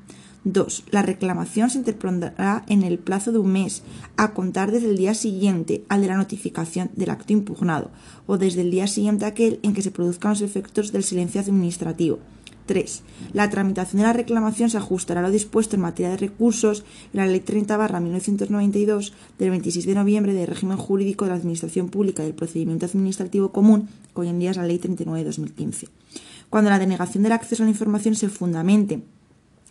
2. 0.46 0.84
La 0.92 1.02
reclamación 1.02 1.70
se 1.70 1.78
interpondrá 1.78 2.64
en 2.68 2.84
el 2.84 3.00
plazo 3.00 3.32
de 3.32 3.38
un 3.38 3.50
mes, 3.50 3.82
a 4.16 4.32
contar 4.32 4.70
desde 4.70 4.88
el 4.88 4.96
día 4.96 5.12
siguiente 5.14 5.84
al 5.88 6.02
de 6.02 6.06
la 6.06 6.16
notificación 6.16 6.90
del 6.94 7.10
acto 7.10 7.32
impugnado, 7.32 7.90
o 8.26 8.38
desde 8.38 8.60
el 8.60 8.70
día 8.70 8.86
siguiente 8.86 9.24
a 9.24 9.28
aquel 9.28 9.58
en 9.64 9.74
que 9.74 9.82
se 9.82 9.90
produzcan 9.90 10.30
los 10.30 10.42
efectos 10.42 10.92
del 10.92 11.02
silencio 11.02 11.40
administrativo. 11.40 12.20
3. 12.66 13.02
La 13.32 13.50
tramitación 13.50 13.98
de 13.98 14.06
la 14.06 14.12
reclamación 14.12 14.70
se 14.70 14.76
ajustará 14.76 15.20
a 15.20 15.22
lo 15.24 15.30
dispuesto 15.30 15.74
en 15.74 15.82
materia 15.82 16.10
de 16.10 16.16
recursos 16.16 16.84
en 17.12 17.18
la 17.18 17.26
Ley 17.26 17.40
30 17.40 18.00
1992 18.00 19.14
del 19.38 19.50
26 19.50 19.86
de 19.86 19.94
noviembre 19.94 20.32
de 20.32 20.46
régimen 20.46 20.76
jurídico 20.76 21.24
de 21.24 21.30
la 21.30 21.36
Administración 21.36 21.88
Pública 21.88 22.22
y 22.22 22.26
del 22.26 22.34
Procedimiento 22.34 22.86
Administrativo 22.86 23.50
Común, 23.50 23.88
que 24.14 24.20
hoy 24.20 24.28
en 24.28 24.38
día 24.38 24.52
es 24.52 24.56
la 24.56 24.66
Ley 24.66 24.78
39 24.78 25.20
de 25.20 25.24
2015. 25.26 25.88
Cuando 26.50 26.70
la 26.70 26.78
denegación 26.78 27.24
del 27.24 27.32
acceso 27.32 27.62
a 27.62 27.66
la 27.66 27.70
información 27.70 28.14
se 28.14 28.28
fundamente 28.28 29.02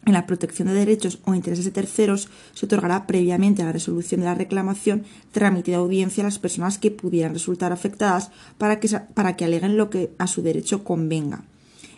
en 0.05 0.13
la 0.13 0.25
protección 0.27 0.67
de 0.67 0.73
derechos 0.73 1.19
o 1.25 1.33
intereses 1.33 1.65
de 1.65 1.71
terceros 1.71 2.29
se 2.53 2.65
otorgará 2.65 3.07
previamente 3.07 3.61
a 3.61 3.65
la 3.65 3.71
resolución 3.71 4.21
de 4.21 4.27
la 4.27 4.35
reclamación 4.35 5.03
trámite 5.31 5.71
de 5.71 5.77
audiencia 5.77 6.23
a 6.23 6.25
las 6.25 6.39
personas 6.39 6.77
que 6.77 6.91
pudieran 6.91 7.33
resultar 7.33 7.71
afectadas 7.71 8.31
para 8.57 8.79
que, 8.79 8.87
para 9.13 9.35
que 9.35 9.45
aleguen 9.45 9.77
lo 9.77 9.89
que 9.89 10.11
a 10.17 10.27
su 10.27 10.41
derecho 10.41 10.83
convenga. 10.83 11.43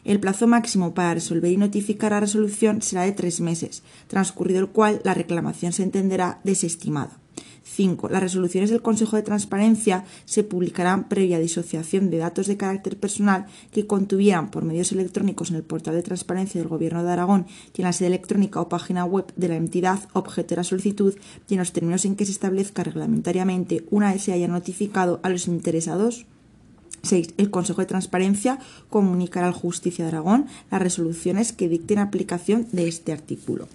El 0.06 0.22
plazo 0.22 0.48
máximo 0.48 0.94
para 0.94 1.16
resolver 1.16 1.52
y 1.52 1.58
notificar 1.58 2.14
la 2.14 2.22
resolución 2.22 2.82
será 2.82 3.02
de 3.02 3.12
tres 3.12 3.42
meses, 3.42 3.84
transcurrido 4.08 4.62
el 4.62 4.70
cual 4.70 5.02
la 5.04 5.14
reclamación 5.14 5.74
se 5.74 5.84
entenderá 5.84 6.40
desestimada. 6.46 7.20
5. 7.68 8.10
Las 8.10 8.24
resoluciones 8.24 8.70
del 8.70 8.82
Consejo 8.82 9.16
de 9.16 9.24
Transparencia 9.24 10.06
se 10.26 10.44
publicarán 10.44 11.08
previa 11.10 11.40
disociación 11.40 12.10
de 12.10 12.18
datos 12.18 12.48
de 12.48 12.58
carácter 12.58 12.98
personal 12.98 13.46
que 13.72 13.86
contuvieran 13.86 14.50
por 14.50 14.64
medios 14.64 14.92
electrónicos 14.92 15.50
en 15.50 15.58
el 15.58 15.64
portal 15.64 15.96
de 15.96 16.04
transparencia 16.04 16.60
del 16.60 16.70
Gobierno 16.70 17.04
de 17.04 17.12
Aragón 17.12 17.46
y 17.76 17.82
en 17.82 17.86
la 17.86 17.94
sede 17.94 18.08
electrónica 18.08 18.62
o 18.62 18.70
página 18.70 19.06
web 19.06 19.32
de 19.36 19.50
la 19.50 19.56
entidad 19.56 20.00
objeto 20.14 20.50
de 20.50 20.56
la 20.58 20.64
solicitud 20.64 21.16
y 21.48 21.54
en 21.54 21.60
los 21.60 21.74
términos 21.74 22.06
en 22.06 22.16
que 22.16 22.26
se 22.26 22.32
establezca 22.32 22.84
reglamentariamente 22.84 23.86
una 23.92 24.14
vez 24.14 24.24
se 24.24 24.34
haya 24.34 24.48
notificado 24.48 25.20
a 25.24 25.30
los 25.30 25.48
interesados 25.48 26.26
6. 27.04 27.36
El 27.38 27.52
Consejo 27.52 27.82
de 27.82 27.88
Transparencia 27.88 28.60
comunicará 28.90 29.48
al 29.48 29.54
Justicia 29.54 30.06
de 30.06 30.12
Aragón 30.12 30.48
las 30.72 30.82
resoluciones 30.82 31.54
que 31.54 31.70
dicten 31.70 32.00
aplicación 32.00 32.68
de 32.72 32.88
este 32.88 33.12
artículo. 33.12 33.68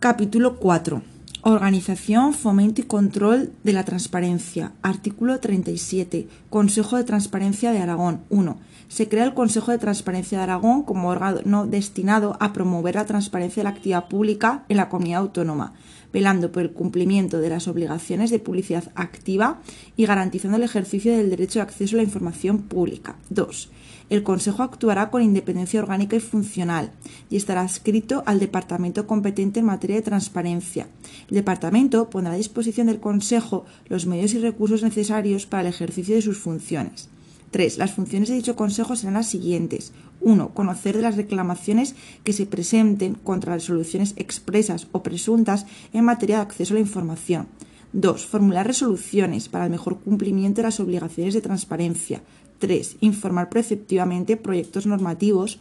Capítulo 0.00 0.56
4. 0.56 1.15
Organización, 1.48 2.34
fomento 2.34 2.80
y 2.80 2.84
control 2.84 3.52
de 3.62 3.72
la 3.72 3.84
transparencia. 3.84 4.72
Artículo 4.82 5.38
37. 5.38 6.26
Consejo 6.50 6.96
de 6.96 7.04
Transparencia 7.04 7.70
de 7.70 7.78
Aragón. 7.78 8.22
1. 8.30 8.58
Se 8.88 9.08
crea 9.08 9.22
el 9.22 9.32
Consejo 9.32 9.70
de 9.70 9.78
Transparencia 9.78 10.38
de 10.38 10.42
Aragón 10.42 10.82
como 10.82 11.08
órgano 11.08 11.68
destinado 11.68 12.36
a 12.40 12.52
promover 12.52 12.96
la 12.96 13.06
transparencia 13.06 13.60
de 13.60 13.64
la 13.64 13.76
actividad 13.76 14.08
pública 14.08 14.64
en 14.68 14.76
la 14.76 14.88
comunidad 14.88 15.20
autónoma, 15.20 15.74
velando 16.12 16.50
por 16.50 16.62
el 16.64 16.72
cumplimiento 16.72 17.38
de 17.38 17.50
las 17.50 17.68
obligaciones 17.68 18.30
de 18.30 18.40
publicidad 18.40 18.90
activa 18.96 19.60
y 19.96 20.04
garantizando 20.04 20.56
el 20.56 20.64
ejercicio 20.64 21.16
del 21.16 21.30
derecho 21.30 21.60
de 21.60 21.62
acceso 21.62 21.94
a 21.94 21.98
la 21.98 22.02
información 22.02 22.62
pública. 22.62 23.14
2 23.30 23.70
el 24.08 24.22
Consejo 24.22 24.62
actuará 24.62 25.10
con 25.10 25.22
independencia 25.22 25.80
orgánica 25.80 26.16
y 26.16 26.20
funcional 26.20 26.92
y 27.28 27.36
estará 27.36 27.62
adscrito 27.62 28.22
al 28.26 28.38
Departamento 28.38 29.06
competente 29.06 29.60
en 29.60 29.66
materia 29.66 29.96
de 29.96 30.02
transparencia. 30.02 30.86
El 31.28 31.36
Departamento 31.36 32.08
pondrá 32.08 32.34
a 32.34 32.36
disposición 32.36 32.86
del 32.86 33.00
Consejo 33.00 33.64
los 33.88 34.06
medios 34.06 34.34
y 34.34 34.38
recursos 34.38 34.82
necesarios 34.82 35.46
para 35.46 35.62
el 35.62 35.68
ejercicio 35.68 36.14
de 36.14 36.22
sus 36.22 36.38
funciones. 36.38 37.08
3. 37.50 37.78
Las 37.78 37.92
funciones 37.92 38.28
de 38.28 38.34
dicho 38.36 38.54
Consejo 38.54 38.96
serán 38.96 39.14
las 39.14 39.28
siguientes. 39.28 39.92
1. 40.20 40.50
Conocer 40.54 40.96
de 40.96 41.02
las 41.02 41.16
reclamaciones 41.16 41.94
que 42.22 42.32
se 42.32 42.46
presenten 42.46 43.14
contra 43.14 43.54
resoluciones 43.54 44.14
expresas 44.16 44.88
o 44.92 45.02
presuntas 45.02 45.66
en 45.92 46.04
materia 46.04 46.36
de 46.36 46.42
acceso 46.42 46.74
a 46.74 46.76
la 46.76 46.80
información. 46.80 47.48
2. 47.92 48.26
Formular 48.26 48.66
resoluciones 48.66 49.48
para 49.48 49.64
el 49.64 49.70
mejor 49.70 49.98
cumplimiento 50.00 50.60
de 50.60 50.64
las 50.64 50.80
obligaciones 50.80 51.34
de 51.34 51.40
transparencia. 51.40 52.22
3. 52.58 52.96
Informar 53.00 53.48
preceptivamente 53.48 54.36
proyectos 54.36 54.86
normativos 54.86 55.60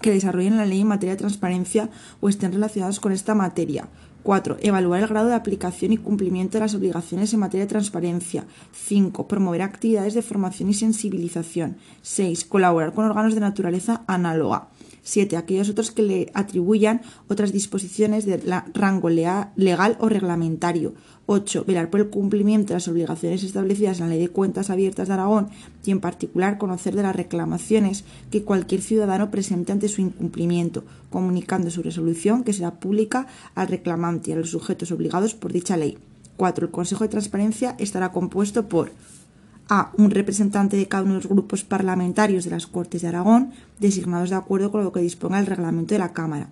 que 0.00 0.12
desarrollen 0.12 0.56
la 0.56 0.66
ley 0.66 0.80
en 0.80 0.88
materia 0.88 1.14
de 1.14 1.18
transparencia 1.18 1.90
o 2.20 2.28
estén 2.28 2.52
relacionados 2.52 3.00
con 3.00 3.12
esta 3.12 3.34
materia. 3.34 3.88
4. 4.22 4.58
Evaluar 4.60 5.00
el 5.00 5.08
grado 5.08 5.28
de 5.28 5.34
aplicación 5.34 5.92
y 5.92 5.96
cumplimiento 5.96 6.58
de 6.58 6.64
las 6.64 6.74
obligaciones 6.74 7.32
en 7.32 7.40
materia 7.40 7.64
de 7.64 7.70
transparencia. 7.70 8.46
5. 8.72 9.26
Promover 9.26 9.62
actividades 9.62 10.14
de 10.14 10.22
formación 10.22 10.68
y 10.68 10.74
sensibilización. 10.74 11.78
6. 12.02 12.44
Colaborar 12.44 12.92
con 12.92 13.06
órganos 13.06 13.34
de 13.34 13.40
naturaleza 13.40 14.02
análoga. 14.06 14.68
7. 15.08 15.36
Aquellos 15.36 15.70
otros 15.70 15.90
que 15.90 16.02
le 16.02 16.30
atribuyan 16.34 17.00
otras 17.28 17.52
disposiciones 17.52 18.26
de 18.26 18.36
rango 18.74 19.08
legal 19.08 19.96
o 20.00 20.08
reglamentario. 20.08 20.94
8. 21.26 21.64
Velar 21.66 21.90
por 21.90 22.00
el 22.00 22.08
cumplimiento 22.08 22.68
de 22.68 22.74
las 22.74 22.88
obligaciones 22.88 23.42
establecidas 23.42 23.98
en 23.98 24.06
la 24.06 24.14
Ley 24.14 24.20
de 24.20 24.28
Cuentas 24.28 24.70
Abiertas 24.70 25.08
de 25.08 25.14
Aragón 25.14 25.48
y, 25.84 25.90
en 25.90 26.00
particular, 26.00 26.58
conocer 26.58 26.94
de 26.94 27.02
las 27.02 27.16
reclamaciones 27.16 28.04
que 28.30 28.44
cualquier 28.44 28.82
ciudadano 28.82 29.30
presente 29.30 29.72
ante 29.72 29.88
su 29.88 30.00
incumplimiento, 30.02 30.84
comunicando 31.10 31.70
su 31.70 31.82
resolución, 31.82 32.44
que 32.44 32.52
será 32.52 32.78
pública 32.78 33.26
al 33.54 33.68
reclamante 33.68 34.30
y 34.30 34.34
a 34.34 34.36
los 34.36 34.50
sujetos 34.50 34.92
obligados 34.92 35.34
por 35.34 35.52
dicha 35.52 35.76
ley. 35.76 35.98
4. 36.36 36.66
El 36.66 36.70
Consejo 36.70 37.04
de 37.04 37.10
Transparencia 37.10 37.76
estará 37.78 38.12
compuesto 38.12 38.68
por 38.68 38.92
a. 39.68 39.92
Un 39.96 40.10
representante 40.10 40.76
de 40.76 40.88
cada 40.88 41.04
uno 41.04 41.14
de 41.14 41.20
los 41.20 41.28
grupos 41.28 41.64
parlamentarios 41.64 42.44
de 42.44 42.50
las 42.50 42.66
Cortes 42.66 43.02
de 43.02 43.08
Aragón, 43.08 43.52
designados 43.78 44.30
de 44.30 44.36
acuerdo 44.36 44.70
con 44.70 44.84
lo 44.84 44.92
que 44.92 45.00
disponga 45.00 45.38
el 45.38 45.46
reglamento 45.46 45.94
de 45.94 45.98
la 45.98 46.12
Cámara. 46.12 46.48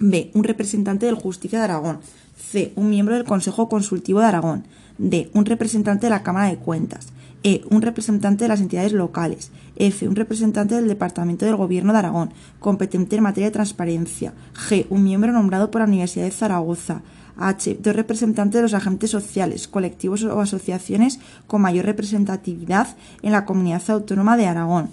B. 0.00 0.30
Un 0.34 0.44
representante 0.44 1.06
del 1.06 1.16
Justicia 1.16 1.58
de 1.58 1.64
Aragón. 1.64 1.98
C. 2.36 2.72
Un 2.76 2.90
miembro 2.90 3.14
del 3.14 3.24
Consejo 3.24 3.68
Consultivo 3.68 4.20
de 4.20 4.26
Aragón. 4.26 4.64
D. 4.98 5.30
Un 5.34 5.44
representante 5.44 6.06
de 6.06 6.10
la 6.10 6.22
Cámara 6.22 6.48
de 6.48 6.58
Cuentas. 6.58 7.08
E. 7.42 7.62
Un 7.70 7.82
representante 7.82 8.44
de 8.44 8.48
las 8.48 8.60
entidades 8.60 8.92
locales. 8.92 9.50
F. 9.76 10.08
Un 10.08 10.16
representante 10.16 10.74
del 10.74 10.88
Departamento 10.88 11.46
del 11.46 11.56
Gobierno 11.56 11.92
de 11.92 12.00
Aragón, 12.00 12.32
competente 12.58 13.16
en 13.16 13.22
materia 13.22 13.48
de 13.48 13.52
transparencia. 13.52 14.34
G. 14.54 14.86
Un 14.90 15.04
miembro 15.04 15.32
nombrado 15.32 15.70
por 15.70 15.80
la 15.80 15.86
Universidad 15.86 16.24
de 16.24 16.30
Zaragoza. 16.30 17.02
H. 17.38 17.78
Dos 17.80 17.96
representantes 17.96 18.54
de 18.58 18.62
los 18.62 18.74
agentes 18.74 19.10
sociales, 19.10 19.68
colectivos 19.68 20.24
o 20.24 20.40
asociaciones 20.40 21.20
con 21.46 21.62
mayor 21.62 21.86
representatividad 21.86 22.96
en 23.22 23.32
la 23.32 23.44
comunidad 23.44 23.82
autónoma 23.88 24.36
de 24.36 24.46
Aragón. 24.46 24.90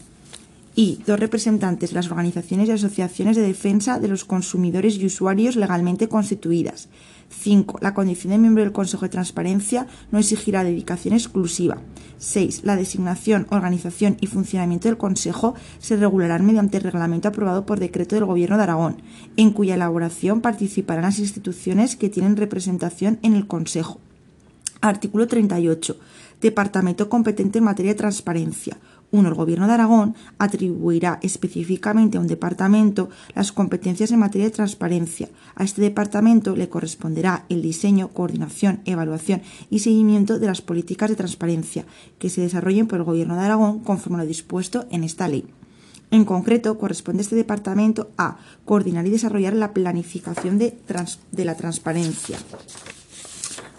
Y 0.75 0.99
dos 1.07 1.19
representantes 1.19 1.91
de 1.91 1.95
las 1.95 2.11
organizaciones 2.11 2.67
y 2.67 2.73
asociaciones 2.73 3.37
de 3.37 3.43
defensa 3.43 3.99
de 3.99 4.09
los 4.09 4.25
consumidores 4.25 4.97
y 4.97 5.05
usuarios 5.05 5.55
legalmente 5.55 6.09
constituidas. 6.09 6.89
5. 7.29 7.79
La 7.81 7.93
condición 7.93 8.31
de 8.31 8.39
miembro 8.39 8.63
del 8.63 8.71
Consejo 8.71 9.03
de 9.05 9.09
Transparencia 9.09 9.87
no 10.11 10.19
exigirá 10.19 10.63
dedicación 10.63 11.13
exclusiva. 11.13 11.77
6. 12.17 12.61
La 12.63 12.75
designación, 12.75 13.47
organización 13.49 14.17
y 14.21 14.27
funcionamiento 14.27 14.87
del 14.87 14.97
Consejo 14.97 15.53
se 15.79 15.97
regularán 15.97 16.45
mediante 16.45 16.77
el 16.77 16.83
reglamento 16.83 17.27
aprobado 17.27 17.65
por 17.65 17.79
decreto 17.79 18.15
del 18.15 18.25
Gobierno 18.25 18.57
de 18.57 18.63
Aragón, 18.63 19.01
en 19.37 19.51
cuya 19.51 19.75
elaboración 19.75 20.41
participarán 20.41 21.03
las 21.03 21.19
instituciones 21.19 21.95
que 21.95 22.09
tienen 22.09 22.37
representación 22.37 23.19
en 23.21 23.33
el 23.33 23.47
Consejo. 23.47 23.99
Artículo 24.81 25.27
38. 25.27 25.97
Departamento 26.41 27.09
competente 27.09 27.59
en 27.59 27.65
materia 27.65 27.93
de 27.93 27.97
transparencia. 27.97 28.77
1. 29.11 29.29
El 29.29 29.35
Gobierno 29.35 29.67
de 29.67 29.73
Aragón 29.73 30.15
atribuirá 30.37 31.19
específicamente 31.21 32.17
a 32.17 32.21
un 32.21 32.27
departamento 32.27 33.09
las 33.33 33.51
competencias 33.51 34.11
en 34.11 34.19
materia 34.19 34.47
de 34.47 34.55
transparencia. 34.55 35.29
A 35.55 35.63
este 35.63 35.81
departamento 35.81 36.55
le 36.55 36.69
corresponderá 36.69 37.45
el 37.49 37.61
diseño, 37.61 38.09
coordinación, 38.09 38.81
evaluación 38.85 39.41
y 39.69 39.79
seguimiento 39.79 40.39
de 40.39 40.47
las 40.47 40.61
políticas 40.61 41.09
de 41.09 41.15
transparencia 41.15 41.85
que 42.19 42.29
se 42.29 42.41
desarrollen 42.41 42.87
por 42.87 42.99
el 42.99 43.05
Gobierno 43.05 43.35
de 43.35 43.41
Aragón 43.41 43.79
conforme 43.79 44.17
lo 44.17 44.25
dispuesto 44.25 44.85
en 44.91 45.03
esta 45.03 45.27
ley. 45.27 45.45
En 46.11 46.23
concreto, 46.23 46.77
corresponde 46.77 47.21
a 47.21 47.23
este 47.23 47.35
departamento 47.35 48.11
a 48.17 48.37
coordinar 48.63 49.07
y 49.07 49.09
desarrollar 49.09 49.53
la 49.53 49.73
planificación 49.73 50.59
de 50.59 51.45
la 51.45 51.55
transparencia. 51.55 52.37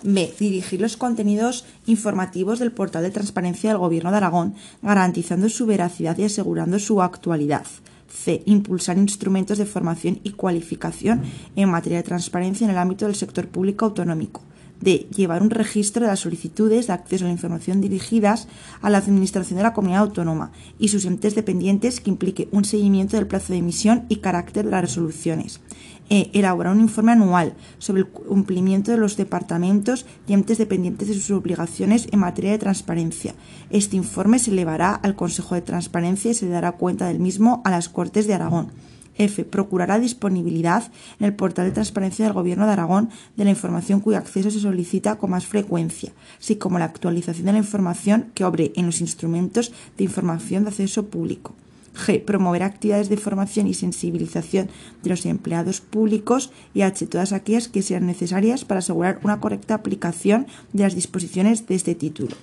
B. 0.03 0.35
Dirigir 0.39 0.81
los 0.81 0.97
contenidos 0.97 1.65
informativos 1.87 2.59
del 2.59 2.73
portal 2.73 3.03
de 3.03 3.11
transparencia 3.11 3.71
del 3.71 3.79
Gobierno 3.79 4.11
de 4.11 4.19
Aragón, 4.19 4.55
garantizando 4.83 5.49
su 5.49 5.67
veracidad 5.67 6.17
y 6.19 6.25
asegurando 6.25 6.79
su 6.79 7.03
actualidad. 7.03 7.65
C. 8.09 8.43
Impulsar 8.47 8.99
instrumentos 8.99 9.59
de 9.59 9.67
formación 9.67 10.21
y 10.23 10.31
cualificación 10.31 11.23
en 11.57 11.71
materia 11.71 11.99
de 11.99 12.05
transparencia 12.05 12.65
en 12.65 12.71
el 12.71 12.79
ámbito 12.79 13.07
del 13.07 13.15
sector 13.15 13.49
público 13.49 13.87
autonómico. 13.87 14.43
D. 14.81 15.07
Llevar 15.15 15.43
un 15.43 15.51
registro 15.51 16.03
de 16.03 16.09
las 16.09 16.21
solicitudes 16.21 16.87
de 16.87 16.93
acceso 16.93 17.25
a 17.25 17.29
la 17.29 17.33
información 17.33 17.81
dirigidas 17.81 18.47
a 18.83 18.91
la 18.91 18.99
Administración 18.99 19.57
de 19.57 19.63
la 19.63 19.73
Comunidad 19.73 20.03
Autónoma 20.03 20.53
y 20.79 20.89
sus 20.89 21.07
entes 21.07 21.35
dependientes 21.35 22.01
que 22.01 22.11
implique 22.11 22.49
un 22.53 22.65
seguimiento 22.65 23.17
del 23.17 23.27
plazo 23.27 23.53
de 23.53 23.61
emisión 23.61 24.05
y 24.09 24.17
carácter 24.17 24.67
de 24.67 24.71
las 24.71 24.83
resoluciones. 24.83 25.61
E. 26.09 26.31
Elaborar 26.33 26.73
un 26.73 26.81
informe 26.81 27.13
anual 27.13 27.55
sobre 27.79 28.03
el 28.03 28.09
cumplimiento 28.09 28.93
de 28.93 28.99
los 28.99 29.17
departamentos 29.17 30.07
y 30.29 30.35
entes 30.35 30.59
dependientes 30.59 31.09
de 31.09 31.15
sus 31.15 31.31
obligaciones 31.31 32.09
en 32.13 32.21
materia 32.21 32.53
de 32.53 32.59
transparencia. 32.59 33.35
Este 33.71 33.97
informe 33.97 34.39
se 34.39 34.53
elevará 34.53 34.95
al 34.95 35.17
Consejo 35.17 35.55
de 35.55 35.63
Transparencia 35.63 36.31
y 36.31 36.35
se 36.35 36.49
dará 36.49 36.73
cuenta 36.73 37.09
del 37.09 37.19
mismo 37.19 37.63
a 37.65 37.71
las 37.71 37.89
Cortes 37.89 38.27
de 38.27 38.35
Aragón. 38.35 38.71
F. 39.19 39.45
Procurará 39.45 39.99
disponibilidad 39.99 40.91
en 41.19 41.27
el 41.27 41.35
portal 41.35 41.67
de 41.67 41.73
transparencia 41.73 42.25
del 42.25 42.35
Gobierno 42.35 42.67
de 42.67 42.73
Aragón 42.73 43.11
de 43.37 43.45
la 43.45 43.51
información 43.51 44.01
cuyo 44.01 44.19
acceso 44.19 44.51
se 44.51 44.61
solicita 44.61 45.17
con 45.17 45.31
más 45.31 45.47
frecuencia, 45.47 46.13
así 46.39 46.57
como 46.57 46.79
la 46.79 46.85
actualización 46.85 47.47
de 47.47 47.53
la 47.53 47.59
información 47.59 48.31
que 48.35 48.45
obre 48.45 48.73
en 48.77 48.87
los 48.87 49.01
instrumentos 49.01 49.73
de 49.97 50.05
información 50.05 50.65
de 50.65 50.71
acceso 50.71 51.07
público. 51.07 51.55
G. 51.97 52.23
Promover 52.25 52.63
actividades 52.63 53.09
de 53.09 53.17
formación 53.17 53.67
y 53.67 53.75
sensibilización 53.75 54.69
de 55.03 55.11
los 55.11 55.27
empleados 55.27 55.81
públicos. 55.81 56.53
Y 56.75 56.83
H. 56.83 57.07
Todas 57.07 57.33
aquellas 57.33 57.69
que 57.69 57.83
sean 57.83 58.07
necesarias 58.07 58.65
para 58.65 58.79
asegurar 58.79 59.21
una 59.25 59.41
correcta 59.41 59.75
aplicación 59.75 60.47
de 60.73 60.85
las 60.85 60.95
disposiciones 60.95 61.67
de 61.67 61.75
este 61.75 61.95
título. 61.95 62.37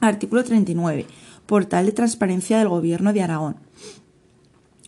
Artículo 0.00 0.42
39. 0.42 1.06
Portal 1.46 1.86
de 1.86 1.92
transparencia 1.92 2.58
del 2.58 2.68
Gobierno 2.68 3.12
de 3.12 3.22
Aragón. 3.22 3.56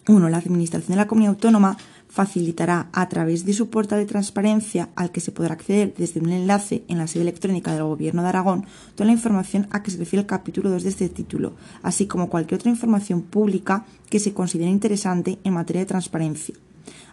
1. 0.07 0.29
La 0.29 0.39
Administración 0.39 0.91
de 0.91 0.97
la 0.97 1.07
Comunidad 1.07 1.35
Autónoma 1.35 1.77
facilitará 2.15 2.89
a 2.93 3.09
través 3.09 3.45
de 3.45 3.53
su 3.53 3.71
portal 3.71 3.99
de 3.99 4.07
transparencia 4.07 4.89
al 4.95 5.11
que 5.11 5.21
se 5.21 5.33
podrá 5.33 5.55
acceder 5.55 5.93
desde 5.99 6.21
un 6.21 6.31
enlace 6.31 6.85
en 6.87 6.99
la 6.99 7.09
sede 7.09 7.23
electrónica 7.23 7.75
del 7.75 7.83
Gobierno 7.83 8.23
de 8.23 8.29
Aragón 8.29 8.67
toda 8.95 9.07
la 9.07 9.13
información 9.13 9.67
a 9.73 9.83
que 9.83 9.91
se 9.91 9.99
refiere 9.99 10.21
el 10.21 10.27
capítulo 10.29 10.71
2 10.71 10.85
de 10.85 10.89
este 10.91 11.09
título, 11.09 11.55
así 11.83 12.07
como 12.07 12.31
cualquier 12.31 12.61
otra 12.61 12.71
información 12.71 13.23
pública 13.23 13.85
que 14.09 14.21
se 14.21 14.33
considere 14.33 14.71
interesante 14.71 15.41
en 15.43 15.55
materia 15.55 15.81
de 15.81 15.87
transparencia. 15.87 16.55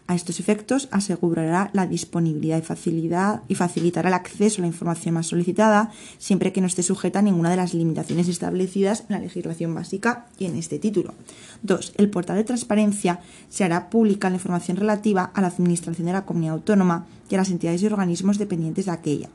A 0.08 0.16
estos 0.16 0.40
efectos, 0.40 0.90
asegurará 0.92 1.70
la 1.74 1.88
disponibilidad 1.88 2.58
y, 2.58 2.62
facilidad, 2.62 3.44
y 3.48 3.56
facilitará 3.56 4.10
el 4.10 4.14
acceso 4.14 4.60
a 4.60 4.64
la 4.64 4.68
información 4.68 5.16
más 5.16 5.28
solicitada, 5.28 5.92
siempre 6.18 6.52
que 6.52 6.60
no 6.60 6.68
esté 6.68 6.84
sujeta 6.84 7.20
a 7.20 7.22
ninguna 7.22 7.50
de 7.50 7.56
las 7.56 7.74
limitaciones 7.74 8.28
establecidas 8.28 9.02
en 9.02 9.16
la 9.16 9.20
legislación 9.20 9.74
básica 9.74 10.26
y 10.38 10.46
en 10.46 10.58
este 10.58 10.80
título. 10.80 11.14
2. 11.64 11.94
El 11.98 12.10
portal 12.10 12.38
de 12.38 12.44
transparencia 12.44 13.22
se 13.50 13.64
hará 13.64 13.90
pública 13.90 14.30
la 14.30 14.36
información 14.36 14.78
relativa 14.78 15.32
a 15.34 15.42
la 15.42 15.48
administración 15.48 16.08
de 16.08 16.14
la 16.14 16.26
comunidad 16.26 16.56
autónoma 16.56 17.06
y 17.30 17.36
a 17.36 17.38
las 17.38 17.50
entidades 17.50 17.82
y 17.82 17.86
organismos 17.86 18.38
dependientes 18.38 18.86
de 18.86 18.92
aquella 18.92 19.30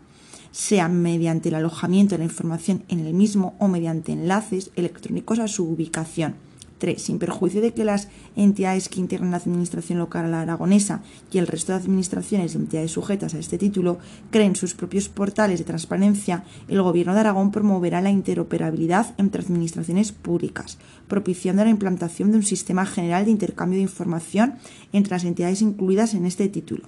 sea 0.52 0.88
mediante 0.88 1.50
el 1.50 1.54
alojamiento 1.54 2.14
de 2.14 2.20
la 2.20 2.24
información 2.24 2.82
en 2.88 3.00
el 3.00 3.12
mismo 3.12 3.54
o 3.58 3.68
mediante 3.68 4.12
enlaces 4.12 4.70
electrónicos 4.74 5.38
a 5.38 5.48
su 5.48 5.64
ubicación. 5.68 6.45
3. 6.78 7.00
Sin 7.00 7.18
perjuicio 7.18 7.60
de 7.60 7.72
que 7.72 7.84
las 7.84 8.08
entidades 8.36 8.88
que 8.88 9.00
integran 9.00 9.30
la 9.30 9.38
Administración 9.38 9.98
local 9.98 10.32
aragonesa 10.32 11.02
y 11.32 11.38
el 11.38 11.46
resto 11.46 11.72
de 11.72 11.78
administraciones 11.78 12.54
y 12.54 12.58
entidades 12.58 12.92
sujetas 12.92 13.34
a 13.34 13.38
este 13.38 13.58
título 13.58 13.98
creen 14.30 14.56
sus 14.56 14.74
propios 14.74 15.08
portales 15.08 15.58
de 15.58 15.64
transparencia, 15.64 16.44
el 16.68 16.82
Gobierno 16.82 17.14
de 17.14 17.20
Aragón 17.20 17.50
promoverá 17.50 18.00
la 18.00 18.10
interoperabilidad 18.10 19.14
entre 19.18 19.42
administraciones 19.42 20.12
públicas, 20.12 20.78
propiciando 21.08 21.64
la 21.64 21.70
implantación 21.70 22.30
de 22.30 22.38
un 22.38 22.42
sistema 22.42 22.86
general 22.86 23.24
de 23.24 23.30
intercambio 23.30 23.78
de 23.78 23.82
información 23.82 24.54
entre 24.92 25.12
las 25.12 25.24
entidades 25.24 25.62
incluidas 25.62 26.14
en 26.14 26.26
este 26.26 26.48
título. 26.48 26.84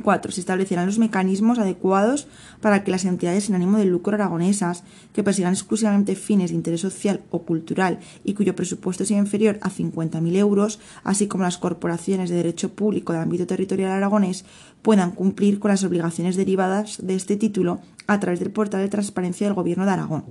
4. 0.00 0.32
Se 0.32 0.40
establecerán 0.40 0.86
los 0.86 0.98
mecanismos 0.98 1.58
adecuados 1.58 2.26
para 2.60 2.84
que 2.84 2.90
las 2.90 3.04
entidades 3.04 3.44
sin 3.44 3.54
ánimo 3.54 3.78
de 3.78 3.84
lucro 3.84 4.14
aragonesas, 4.14 4.82
que 5.12 5.22
persigan 5.22 5.52
exclusivamente 5.52 6.16
fines 6.16 6.50
de 6.50 6.56
interés 6.56 6.80
social 6.80 7.22
o 7.30 7.42
cultural 7.42 7.98
y 8.24 8.34
cuyo 8.34 8.54
presupuesto 8.54 9.04
sea 9.04 9.18
inferior 9.18 9.58
a 9.62 9.70
50.000 9.70 10.36
euros, 10.36 10.80
así 11.04 11.26
como 11.26 11.44
las 11.44 11.58
corporaciones 11.58 12.30
de 12.30 12.36
derecho 12.36 12.72
público 12.72 13.12
de 13.12 13.20
ámbito 13.20 13.46
territorial 13.46 13.92
aragonés, 13.92 14.44
puedan 14.82 15.10
cumplir 15.12 15.58
con 15.58 15.70
las 15.70 15.84
obligaciones 15.84 16.36
derivadas 16.36 16.98
de 17.02 17.14
este 17.14 17.36
título 17.36 17.80
a 18.06 18.18
través 18.18 18.40
del 18.40 18.50
portal 18.50 18.80
de 18.80 18.88
transparencia 18.88 19.46
del 19.46 19.54
Gobierno 19.54 19.84
de 19.84 19.92
Aragón. 19.92 20.24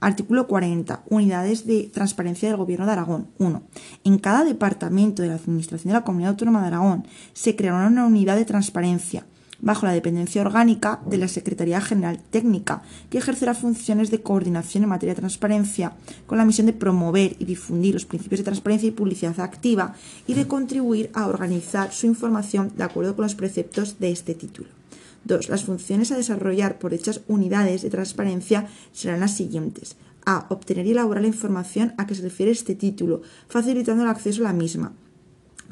Artículo 0.00 0.46
40. 0.46 1.02
Unidades 1.10 1.66
de 1.66 1.90
transparencia 1.92 2.48
del 2.48 2.56
Gobierno 2.56 2.86
de 2.86 2.92
Aragón. 2.92 3.28
1. 3.38 3.62
En 4.04 4.18
cada 4.18 4.44
departamento 4.44 5.20
de 5.20 5.28
la 5.28 5.34
Administración 5.34 5.92
de 5.92 5.98
la 5.98 6.04
Comunidad 6.04 6.30
Autónoma 6.30 6.62
de 6.62 6.68
Aragón 6.68 7.06
se 7.34 7.54
creará 7.54 7.86
una 7.86 8.06
unidad 8.06 8.36
de 8.36 8.46
transparencia 8.46 9.26
bajo 9.60 9.84
la 9.84 9.92
dependencia 9.92 10.40
orgánica 10.40 11.00
de 11.04 11.18
la 11.18 11.28
Secretaría 11.28 11.82
General 11.82 12.18
Técnica, 12.18 12.80
que 13.10 13.18
ejercerá 13.18 13.52
funciones 13.52 14.10
de 14.10 14.22
coordinación 14.22 14.84
en 14.84 14.88
materia 14.88 15.14
de 15.14 15.20
transparencia 15.20 15.92
con 16.26 16.38
la 16.38 16.46
misión 16.46 16.66
de 16.66 16.72
promover 16.72 17.36
y 17.38 17.44
difundir 17.44 17.92
los 17.92 18.06
principios 18.06 18.40
de 18.40 18.44
transparencia 18.44 18.88
y 18.88 18.92
publicidad 18.92 19.38
activa 19.40 19.94
y 20.26 20.32
de 20.32 20.48
contribuir 20.48 21.10
a 21.12 21.26
organizar 21.26 21.92
su 21.92 22.06
información 22.06 22.72
de 22.74 22.84
acuerdo 22.84 23.14
con 23.14 23.24
los 23.24 23.34
preceptos 23.34 23.98
de 23.98 24.12
este 24.12 24.34
título. 24.34 24.79
2. 25.24 25.48
Las 25.48 25.64
funciones 25.64 26.12
a 26.12 26.16
desarrollar 26.16 26.78
por 26.78 26.92
dichas 26.92 27.20
unidades 27.28 27.82
de 27.82 27.90
transparencia 27.90 28.68
serán 28.92 29.20
las 29.20 29.36
siguientes. 29.36 29.96
A. 30.26 30.46
Obtener 30.50 30.86
y 30.86 30.90
elaborar 30.90 31.22
la 31.22 31.28
información 31.28 31.94
a 31.96 32.06
que 32.06 32.14
se 32.14 32.22
refiere 32.22 32.52
este 32.52 32.74
título, 32.74 33.22
facilitando 33.48 34.02
el 34.02 34.08
acceso 34.08 34.42
a 34.42 34.44
la 34.44 34.52
misma. 34.52 34.92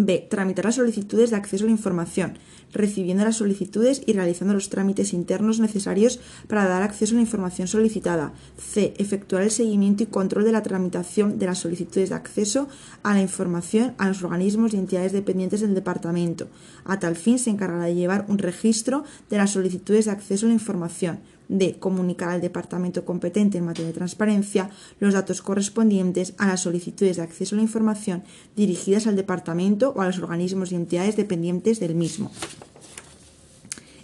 B. 0.01 0.29
Tramitar 0.31 0.65
las 0.65 0.77
solicitudes 0.77 1.31
de 1.31 1.37
acceso 1.37 1.65
a 1.65 1.67
la 1.67 1.73
información, 1.73 2.39
recibiendo 2.73 3.25
las 3.25 3.37
solicitudes 3.37 4.01
y 4.07 4.13
realizando 4.13 4.55
los 4.55 4.71
trámites 4.71 5.13
internos 5.13 5.59
necesarios 5.59 6.21
para 6.47 6.69
dar 6.69 6.83
acceso 6.83 7.15
a 7.15 7.17
la 7.17 7.23
información 7.23 7.67
solicitada. 7.67 8.33
C. 8.57 8.95
Efectuar 8.99 9.43
el 9.43 9.51
seguimiento 9.51 10.05
y 10.05 10.07
control 10.07 10.45
de 10.45 10.53
la 10.53 10.63
tramitación 10.63 11.41
de 11.41 11.47
las 11.47 11.59
solicitudes 11.59 12.11
de 12.11 12.15
acceso 12.15 12.69
a 13.03 13.13
la 13.13 13.23
información 13.23 13.95
a 13.99 14.07
los 14.07 14.23
organismos 14.23 14.73
y 14.73 14.77
entidades 14.77 15.11
dependientes 15.11 15.63
del 15.63 15.75
departamento. 15.75 16.47
A 16.85 17.01
tal 17.01 17.17
fin 17.17 17.41
se 17.41 17.51
encargará 17.51 17.87
de 17.87 17.97
llevar 17.97 18.25
un 18.29 18.39
registro 18.39 19.03
de 19.31 19.37
las 19.37 19.51
solicitudes 19.51 20.05
de 20.05 20.13
acceso 20.13 20.47
a 20.47 20.51
la 20.51 20.55
información 20.55 21.19
de 21.49 21.79
comunicar 21.79 22.29
al 22.31 22.41
departamento 22.41 23.05
competente 23.05 23.59
en 23.59 23.65
materia 23.65 23.89
de 23.89 23.95
transparencia 23.95 24.71
los 25.01 25.15
datos 25.15 25.43
correspondientes 25.43 26.35
a 26.39 26.47
las 26.47 26.61
solicitudes 26.61 27.17
de 27.17 27.23
acceso 27.23 27.55
a 27.55 27.59
la 27.59 27.63
información 27.63 28.23
dirigidas 28.57 29.07
al 29.07 29.17
departamento 29.17 29.93
o 29.97 30.03
a 30.03 30.07
los 30.07 30.19
organismos 30.19 30.73
y 30.73 30.77
entidades 30.77 31.17
dependientes 31.17 31.81
del 31.81 31.95
mismo. 31.95 32.31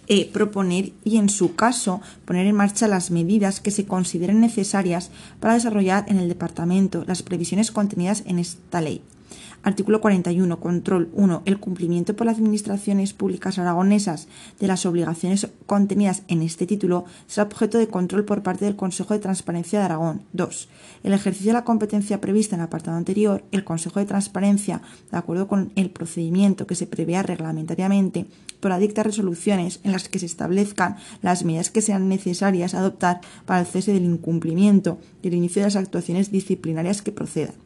E. 0.07 0.29
Proponer 0.31 0.93
y, 1.03 1.17
en 1.17 1.29
su 1.29 1.55
caso, 1.55 1.99
poner 2.25 2.45
en 2.45 2.55
marcha 2.55 2.87
las 2.87 3.09
medidas 3.09 3.59
que 3.59 3.71
se 3.71 3.85
consideren 3.85 4.39
necesarias 4.39 5.09
para 5.39 5.55
desarrollar 5.55 6.05
en 6.07 6.17
el 6.17 6.29
departamento 6.29 7.03
las 7.07 7.23
previsiones 7.23 7.71
contenidas 7.71 8.23
en 8.27 8.37
esta 8.37 8.81
ley. 8.81 9.01
Artículo 9.65 9.99
41. 9.99 10.59
Control 10.59 11.09
1. 11.13 11.41
El 11.45 11.59
cumplimiento 11.59 12.15
por 12.15 12.27
las 12.27 12.37
administraciones 12.37 13.13
públicas 13.13 13.57
aragonesas 13.57 14.27
de 14.59 14.67
las 14.67 14.85
obligaciones 14.85 15.47
contenidas 15.65 16.21
en 16.27 16.43
este 16.43 16.67
título 16.67 17.05
será 17.25 17.47
objeto 17.47 17.79
de 17.79 17.87
control 17.87 18.25
por 18.25 18.43
parte 18.43 18.65
del 18.65 18.75
Consejo 18.75 19.15
de 19.15 19.21
Transparencia 19.21 19.79
de 19.79 19.85
Aragón. 19.85 20.21
2. 20.33 20.69
El 21.01 21.13
ejercicio 21.13 21.49
de 21.49 21.53
la 21.53 21.63
competencia 21.63 22.21
prevista 22.21 22.55
en 22.55 22.61
el 22.61 22.67
apartado 22.67 22.95
anterior, 22.95 23.43
el 23.51 23.63
Consejo 23.63 23.99
de 23.99 24.05
Transparencia, 24.05 24.83
de 25.11 25.17
acuerdo 25.17 25.47
con 25.47 25.71
el 25.75 25.89
procedimiento 25.89 26.67
que 26.67 26.75
se 26.75 26.85
prevea 26.85 27.23
reglamentariamente, 27.23 28.27
podrá 28.59 28.77
dictar 28.77 29.07
resoluciones 29.07 29.79
en 29.83 29.93
las 29.93 30.09
que 30.09 30.19
se 30.19 30.27
establezcan 30.27 30.97
las 31.23 31.43
medidas 31.43 31.71
que 31.71 31.81
sean 31.81 32.07
necesarias 32.07 32.75
adoptar 32.75 33.21
para 33.47 33.61
el 33.61 33.65
cese 33.65 33.93
del 33.93 34.05
incumplimiento 34.05 34.99
y 35.23 35.29
el 35.29 35.33
inicio 35.33 35.63
de 35.63 35.69
las 35.69 35.75
actuaciones 35.75 36.29
disciplinarias 36.29 37.01
que 37.01 37.11
procedan. 37.11 37.64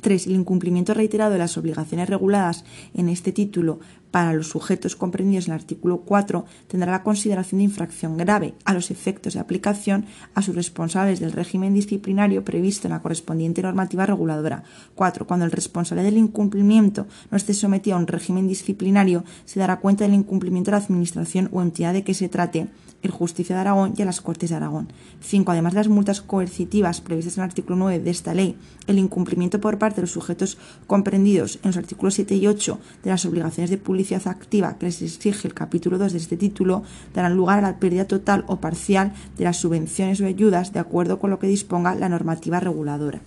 3. 0.00 0.26
El 0.26 0.32
incumplimiento 0.32 0.94
reiterado 0.94 1.32
de 1.32 1.38
las 1.38 1.56
obligaciones 1.56 2.08
reguladas 2.08 2.64
en 2.94 3.08
este 3.08 3.32
título 3.32 3.80
para 4.10 4.32
los 4.32 4.48
sujetos 4.48 4.96
comprendidos 4.96 5.46
en 5.46 5.54
el 5.54 5.60
artículo 5.60 5.98
4 5.98 6.44
tendrá 6.68 6.92
la 6.92 7.02
consideración 7.02 7.58
de 7.58 7.64
infracción 7.64 8.16
grave 8.16 8.54
a 8.64 8.72
los 8.72 8.90
efectos 8.90 9.34
de 9.34 9.40
aplicación 9.40 10.06
a 10.34 10.42
sus 10.42 10.54
responsables 10.54 11.20
del 11.20 11.32
régimen 11.32 11.74
disciplinario 11.74 12.44
previsto 12.44 12.88
en 12.88 12.92
la 12.92 13.02
correspondiente 13.02 13.62
normativa 13.62 14.06
reguladora. 14.06 14.62
4. 14.94 15.26
Cuando 15.26 15.44
el 15.44 15.52
responsable 15.52 16.02
del 16.02 16.16
incumplimiento 16.16 17.06
no 17.30 17.36
esté 17.36 17.54
sometido 17.54 17.96
a 17.96 18.00
un 18.00 18.06
régimen 18.06 18.48
disciplinario, 18.48 19.24
se 19.44 19.60
dará 19.60 19.80
cuenta 19.80 20.04
del 20.04 20.14
incumplimiento 20.14 20.70
de 20.70 20.78
la 20.78 20.84
Administración 20.84 21.48
o 21.52 21.62
entidad 21.62 21.92
de 21.92 22.04
que 22.04 22.14
se 22.14 22.28
trate 22.28 22.68
el 23.02 23.10
Justicia 23.10 23.54
de 23.54 23.60
Aragón 23.60 23.94
y 23.96 24.02
a 24.02 24.04
las 24.04 24.20
Cortes 24.20 24.50
de 24.50 24.56
Aragón. 24.56 24.88
5. 25.20 25.52
Además 25.52 25.74
de 25.74 25.80
las 25.80 25.88
multas 25.88 26.22
coercitivas 26.22 27.00
previstas 27.00 27.36
en 27.36 27.44
el 27.44 27.50
artículo 27.50 27.76
9 27.76 28.00
de 28.00 28.10
esta 28.10 28.34
ley, 28.34 28.56
el 28.86 28.98
incumplimiento 28.98 29.60
por 29.60 29.78
parte 29.78 29.96
de 29.96 30.02
los 30.02 30.12
sujetos 30.12 30.58
comprendidos 30.86 31.56
en 31.56 31.68
los 31.68 31.76
artículos 31.76 32.14
7 32.14 32.34
y 32.34 32.46
8 32.46 32.78
de 33.04 33.10
las 33.10 33.24
obligaciones 33.26 33.70
de 33.70 33.78
publicidad 33.78 33.95
activa 34.26 34.78
que 34.78 34.86
les 34.86 35.02
exige 35.02 35.48
el 35.48 35.54
capítulo 35.54 35.98
2 35.98 36.12
de 36.12 36.18
este 36.18 36.36
título 36.36 36.82
darán 37.14 37.36
lugar 37.36 37.58
a 37.58 37.62
la 37.62 37.78
pérdida 37.78 38.06
total 38.06 38.44
o 38.46 38.56
parcial 38.56 39.12
de 39.36 39.44
las 39.44 39.56
subvenciones 39.56 40.20
o 40.20 40.26
ayudas 40.26 40.72
de 40.72 40.80
acuerdo 40.80 41.18
con 41.18 41.30
lo 41.30 41.38
que 41.38 41.46
disponga 41.46 41.94
la 41.94 42.08
normativa 42.08 42.60
reguladora. 42.60 43.20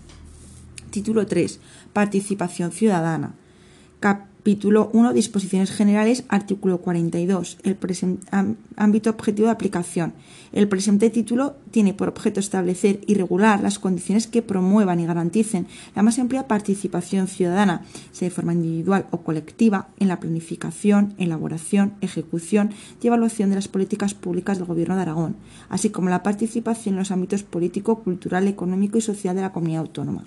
Título 0.91 1.26
3. 1.26 1.59
Participación 1.93 2.72
ciudadana. 2.72 3.34
Capítulo 4.50 4.89
1. 4.93 5.14
Disposiciones 5.14 5.70
generales. 5.70 6.24
Artículo 6.28 6.80
42. 6.80 7.60
El 7.62 7.78
ámbito 8.78 9.12
objetivo 9.12 9.45
de 9.45 9.52
aplicación. 9.52 10.14
El 10.52 10.68
presente 10.68 11.12
título 11.12 11.58
tiene 11.70 11.93
por 11.93 12.10
objeto 12.10 12.39
establecer 12.39 13.00
y 13.06 13.14
regular 13.14 13.62
las 13.62 13.78
condiciones 13.78 14.26
que 14.26 14.41
promuevan 14.41 15.00
y 15.00 15.06
garanticen 15.06 15.68
la 15.95 16.02
más 16.02 16.18
amplia 16.18 16.47
participación 16.47 17.28
ciudadana, 17.28 17.84
sea 18.12 18.28
de 18.28 18.34
forma 18.34 18.54
individual 18.54 19.06
o 19.12 19.20
colectiva, 19.20 19.89
en 20.00 20.08
la 20.08 20.20
planificación, 20.20 21.14
elaboración, 21.20 21.93
ejecución 22.02 22.72
y 23.04 23.06
evaluación 23.06 23.52
de 23.52 23.58
las 23.58 23.68
políticas 23.68 24.16
públicas 24.16 24.58
del 24.58 24.66
Gobierno 24.66 24.95
de 24.95 25.04
Aragón, 25.04 25.36
así 25.70 25.91
como 25.91 26.10
la 26.10 26.24
participación 26.24 26.95
en 26.95 27.00
los 27.00 27.12
ámbitos 27.12 27.43
político, 27.43 28.00
cultural, 28.00 28.47
económico 28.47 28.97
y 28.97 29.02
social 29.02 29.36
de 29.36 29.43
la 29.43 29.52
comunidad 29.52 29.82
autónoma. 29.82 30.26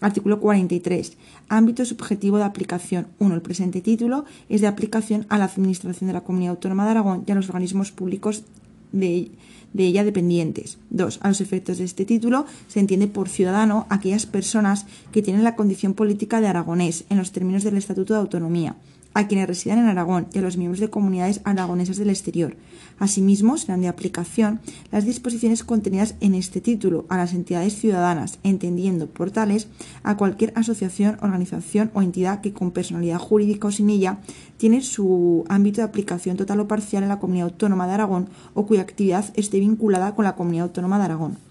Artículo 0.00 0.40
43. 0.40 1.12
Ámbito 1.48 1.84
subjetivo 1.84 2.38
de 2.38 2.44
aplicación. 2.44 3.08
1. 3.18 3.34
El 3.34 3.42
presente 3.42 3.80
título 3.80 4.24
es 4.48 4.60
de 4.60 4.66
aplicación 4.66 5.26
a 5.28 5.38
la 5.38 5.44
Administración 5.44 6.08
de 6.08 6.14
la 6.14 6.22
Comunidad 6.22 6.52
Autónoma 6.52 6.84
de 6.84 6.90
Aragón 6.92 7.24
y 7.26 7.32
a 7.32 7.34
los 7.34 7.48
organismos 7.48 7.92
públicos 7.92 8.44
de, 8.92 9.30
ella 9.76 10.04
dependientes. 10.04 10.78
2. 10.90 11.20
A 11.22 11.28
los 11.28 11.40
efectos 11.40 11.78
de 11.78 11.84
este 11.84 12.04
título 12.04 12.46
se 12.68 12.80
entiende 12.80 13.08
por 13.08 13.28
ciudadano 13.28 13.86
aquellas 13.90 14.26
personas 14.26 14.86
que 15.12 15.22
tienen 15.22 15.44
la 15.44 15.56
condición 15.56 15.94
política 15.94 16.40
de 16.40 16.48
aragonés 16.48 17.04
en 17.10 17.18
los 17.18 17.32
términos 17.32 17.62
del 17.62 17.76
Estatuto 17.76 18.14
de 18.14 18.20
Autonomía 18.20 18.76
a 19.14 19.26
quienes 19.26 19.48
residen 19.48 19.78
en 19.78 19.86
Aragón 19.86 20.28
y 20.32 20.38
a 20.38 20.42
los 20.42 20.56
miembros 20.56 20.80
de 20.80 20.90
comunidades 20.90 21.40
aragonesas 21.44 21.96
del 21.96 22.10
exterior. 22.10 22.56
Asimismo, 22.98 23.56
serán 23.56 23.80
de 23.80 23.88
aplicación 23.88 24.60
las 24.92 25.04
disposiciones 25.04 25.64
contenidas 25.64 26.14
en 26.20 26.34
este 26.34 26.60
título 26.60 27.06
a 27.08 27.16
las 27.16 27.32
entidades 27.32 27.74
ciudadanas, 27.74 28.38
entendiendo 28.42 29.06
por 29.06 29.30
tales 29.30 29.68
a 30.02 30.16
cualquier 30.16 30.52
asociación, 30.54 31.18
organización 31.22 31.90
o 31.94 32.02
entidad 32.02 32.40
que 32.40 32.52
con 32.52 32.70
personalidad 32.70 33.18
jurídica 33.18 33.68
o 33.68 33.72
sin 33.72 33.90
ella 33.90 34.18
tiene 34.58 34.82
su 34.82 35.44
ámbito 35.48 35.80
de 35.80 35.88
aplicación 35.88 36.36
total 36.36 36.60
o 36.60 36.68
parcial 36.68 37.02
en 37.02 37.08
la 37.08 37.18
comunidad 37.18 37.48
autónoma 37.48 37.86
de 37.86 37.94
Aragón 37.94 38.28
o 38.54 38.66
cuya 38.66 38.82
actividad 38.82 39.24
esté 39.34 39.60
vinculada 39.60 40.14
con 40.14 40.24
la 40.24 40.36
comunidad 40.36 40.66
autónoma 40.66 40.98
de 40.98 41.04
Aragón. 41.04 41.49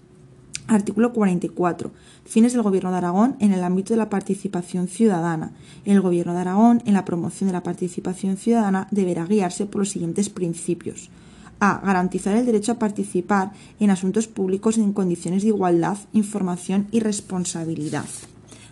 Artículo 0.70 1.12
44. 1.12 1.90
Fines 2.24 2.52
del 2.52 2.62
Gobierno 2.62 2.92
de 2.92 2.98
Aragón 2.98 3.34
en 3.40 3.52
el 3.52 3.64
ámbito 3.64 3.92
de 3.92 3.98
la 3.98 4.08
participación 4.08 4.86
ciudadana. 4.86 5.50
El 5.84 6.00
Gobierno 6.00 6.32
de 6.32 6.38
Aragón, 6.38 6.80
en 6.86 6.94
la 6.94 7.04
promoción 7.04 7.48
de 7.48 7.54
la 7.54 7.64
participación 7.64 8.36
ciudadana, 8.36 8.86
deberá 8.92 9.26
guiarse 9.26 9.66
por 9.66 9.80
los 9.80 9.90
siguientes 9.90 10.30
principios. 10.30 11.10
A. 11.58 11.80
Garantizar 11.84 12.36
el 12.36 12.46
derecho 12.46 12.70
a 12.70 12.78
participar 12.78 13.50
en 13.80 13.90
asuntos 13.90 14.28
públicos 14.28 14.78
en 14.78 14.92
condiciones 14.92 15.42
de 15.42 15.48
igualdad, 15.48 15.98
información 16.12 16.86
y 16.92 17.00
responsabilidad. 17.00 18.06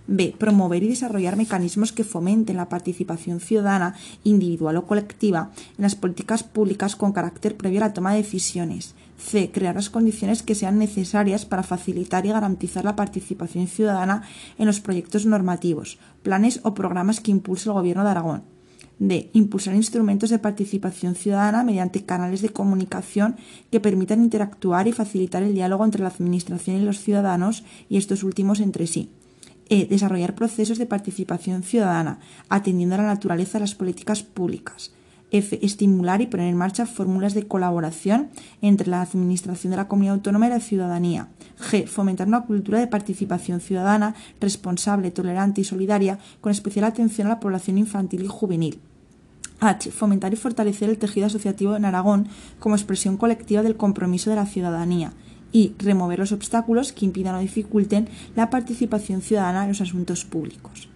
B. 0.06 0.36
Promover 0.38 0.84
y 0.84 0.88
desarrollar 0.88 1.36
mecanismos 1.36 1.92
que 1.92 2.04
fomenten 2.04 2.58
la 2.58 2.68
participación 2.68 3.40
ciudadana, 3.40 3.96
individual 4.22 4.76
o 4.76 4.86
colectiva, 4.86 5.50
en 5.76 5.82
las 5.82 5.96
políticas 5.96 6.44
públicas 6.44 6.94
con 6.94 7.12
carácter 7.12 7.56
previo 7.56 7.82
a 7.82 7.88
la 7.88 7.92
toma 7.92 8.12
de 8.12 8.22
decisiones. 8.22 8.94
C. 9.18 9.50
Crear 9.50 9.74
las 9.74 9.90
condiciones 9.90 10.42
que 10.42 10.54
sean 10.54 10.78
necesarias 10.78 11.44
para 11.44 11.62
facilitar 11.62 12.24
y 12.24 12.30
garantizar 12.30 12.84
la 12.84 12.96
participación 12.96 13.66
ciudadana 13.66 14.22
en 14.58 14.66
los 14.66 14.80
proyectos 14.80 15.26
normativos, 15.26 15.98
planes 16.22 16.60
o 16.62 16.72
programas 16.72 17.20
que 17.20 17.32
impulse 17.32 17.68
el 17.68 17.74
Gobierno 17.74 18.04
de 18.04 18.10
Aragón. 18.10 18.42
D. 19.00 19.30
Impulsar 19.32 19.74
instrumentos 19.74 20.30
de 20.30 20.38
participación 20.38 21.14
ciudadana 21.14 21.62
mediante 21.62 22.04
canales 22.04 22.42
de 22.42 22.48
comunicación 22.48 23.36
que 23.70 23.80
permitan 23.80 24.22
interactuar 24.22 24.88
y 24.88 24.92
facilitar 24.92 25.42
el 25.42 25.54
diálogo 25.54 25.84
entre 25.84 26.02
la 26.02 26.08
Administración 26.08 26.76
y 26.76 26.84
los 26.84 26.98
ciudadanos 26.98 27.64
y 27.88 27.96
estos 27.96 28.22
últimos 28.24 28.60
entre 28.60 28.86
sí. 28.86 29.10
E. 29.68 29.86
Desarrollar 29.86 30.34
procesos 30.34 30.78
de 30.78 30.86
participación 30.86 31.62
ciudadana, 31.62 32.20
atendiendo 32.48 32.94
a 32.94 32.98
la 32.98 33.06
naturaleza 33.06 33.58
de 33.58 33.64
las 33.64 33.74
políticas 33.74 34.22
públicas. 34.22 34.92
F. 35.30 35.58
Estimular 35.64 36.20
y 36.20 36.26
poner 36.26 36.48
en 36.48 36.56
marcha 36.56 36.86
fórmulas 36.86 37.34
de 37.34 37.46
colaboración 37.46 38.30
entre 38.62 38.88
la 38.88 39.02
Administración 39.02 39.70
de 39.70 39.76
la 39.76 39.88
Comunidad 39.88 40.14
Autónoma 40.14 40.46
y 40.46 40.50
la 40.50 40.60
ciudadanía. 40.60 41.28
G. 41.58 41.86
Fomentar 41.86 42.28
una 42.28 42.42
cultura 42.42 42.78
de 42.78 42.86
participación 42.86 43.60
ciudadana 43.60 44.14
responsable, 44.40 45.10
tolerante 45.10 45.60
y 45.60 45.64
solidaria, 45.64 46.18
con 46.40 46.52
especial 46.52 46.84
atención 46.84 47.26
a 47.26 47.30
la 47.30 47.40
población 47.40 47.78
infantil 47.78 48.22
y 48.24 48.28
juvenil. 48.28 48.80
H. 49.60 49.90
Fomentar 49.90 50.32
y 50.32 50.36
fortalecer 50.36 50.88
el 50.88 50.98
tejido 50.98 51.26
asociativo 51.26 51.76
en 51.76 51.84
Aragón 51.84 52.28
como 52.58 52.76
expresión 52.76 53.16
colectiva 53.16 53.62
del 53.62 53.76
compromiso 53.76 54.30
de 54.30 54.36
la 54.36 54.46
ciudadanía. 54.46 55.12
Y 55.50 55.74
remover 55.78 56.18
los 56.18 56.32
obstáculos 56.32 56.92
que 56.92 57.06
impidan 57.06 57.34
o 57.34 57.40
dificulten 57.40 58.08
la 58.36 58.50
participación 58.50 59.22
ciudadana 59.22 59.62
en 59.62 59.68
los 59.68 59.80
asuntos 59.80 60.24
públicos. 60.24 60.88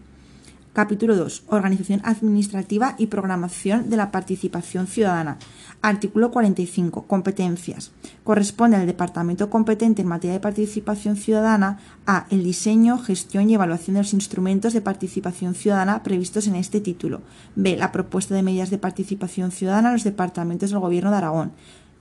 Capítulo 0.72 1.14
2. 1.16 1.44
Organización 1.48 2.00
administrativa 2.02 2.94
y 2.96 3.08
programación 3.08 3.90
de 3.90 3.98
la 3.98 4.10
participación 4.10 4.86
ciudadana. 4.86 5.36
Artículo 5.82 6.30
45. 6.30 7.06
Competencias. 7.06 7.92
Corresponde 8.24 8.78
al 8.78 8.86
departamento 8.86 9.50
competente 9.50 10.00
en 10.00 10.08
materia 10.08 10.32
de 10.32 10.40
participación 10.40 11.16
ciudadana 11.16 11.78
a 12.06 12.26
el 12.30 12.42
diseño, 12.42 12.96
gestión 12.98 13.50
y 13.50 13.54
evaluación 13.54 13.96
de 13.96 14.00
los 14.00 14.14
instrumentos 14.14 14.72
de 14.72 14.80
participación 14.80 15.54
ciudadana 15.54 16.02
previstos 16.02 16.46
en 16.46 16.54
este 16.54 16.80
título. 16.80 17.20
B. 17.54 17.76
La 17.76 17.92
propuesta 17.92 18.34
de 18.34 18.42
medidas 18.42 18.70
de 18.70 18.78
participación 18.78 19.50
ciudadana 19.50 19.90
a 19.90 19.92
los 19.92 20.04
departamentos 20.04 20.70
del 20.70 20.78
Gobierno 20.78 21.10
de 21.10 21.18
Aragón. 21.18 21.52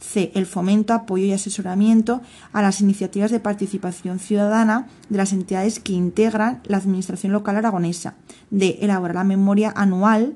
C. 0.01 0.31
El 0.35 0.45
fomento, 0.45 0.93
apoyo 0.93 1.25
y 1.25 1.31
asesoramiento 1.31 2.21
a 2.51 2.61
las 2.61 2.81
iniciativas 2.81 3.31
de 3.31 3.39
participación 3.39 4.19
ciudadana 4.19 4.87
de 5.09 5.17
las 5.17 5.31
entidades 5.31 5.79
que 5.79 5.93
integran 5.93 6.61
la 6.65 6.77
Administración 6.77 7.31
local 7.31 7.55
aragonesa. 7.55 8.15
D. 8.49 8.79
Elaborar 8.81 9.15
la 9.15 9.23
memoria 9.23 9.71
anual 9.75 10.35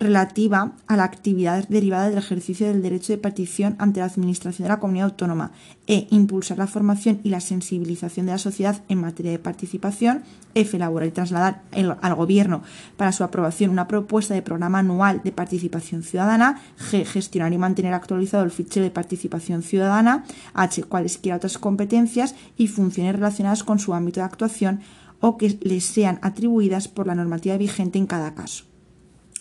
relativa 0.00 0.72
a 0.86 0.96
la 0.96 1.04
actividad 1.04 1.68
derivada 1.68 2.08
del 2.08 2.18
ejercicio 2.18 2.66
del 2.66 2.82
derecho 2.82 3.12
de 3.12 3.18
petición 3.18 3.76
ante 3.78 4.00
la 4.00 4.06
Administración 4.06 4.64
de 4.64 4.70
la 4.70 4.80
Comunidad 4.80 5.10
Autónoma 5.10 5.52
e 5.86 6.08
impulsar 6.10 6.56
la 6.56 6.66
formación 6.66 7.20
y 7.22 7.28
la 7.28 7.40
sensibilización 7.40 8.24
de 8.26 8.32
la 8.32 8.38
sociedad 8.38 8.82
en 8.88 9.02
materia 9.02 9.30
de 9.30 9.38
participación. 9.38 10.22
F. 10.54 10.76
Elaborar 10.76 11.08
y 11.08 11.12
trasladar 11.12 11.62
al 11.70 12.14
Gobierno 12.14 12.62
para 12.96 13.12
su 13.12 13.22
aprobación 13.22 13.70
una 13.70 13.86
propuesta 13.86 14.34
de 14.34 14.42
programa 14.42 14.78
anual 14.78 15.20
de 15.22 15.32
participación 15.32 16.02
ciudadana. 16.02 16.60
G. 16.90 17.04
Gestionar 17.04 17.52
y 17.52 17.58
mantener 17.58 17.92
actualizado 17.92 18.42
el 18.42 18.50
fichero 18.50 18.84
de 18.84 18.90
participación 18.90 19.62
ciudadana. 19.62 20.24
H. 20.54 20.82
Cualesquiera 20.84 21.36
otras 21.36 21.58
competencias 21.58 22.34
y 22.56 22.68
funciones 22.68 23.14
relacionadas 23.14 23.62
con 23.62 23.78
su 23.78 23.92
ámbito 23.92 24.20
de 24.20 24.26
actuación 24.26 24.80
o 25.20 25.36
que 25.36 25.58
les 25.60 25.84
sean 25.84 26.18
atribuidas 26.22 26.88
por 26.88 27.06
la 27.06 27.14
normativa 27.14 27.58
vigente 27.58 27.98
en 27.98 28.06
cada 28.06 28.34
caso. 28.34 28.69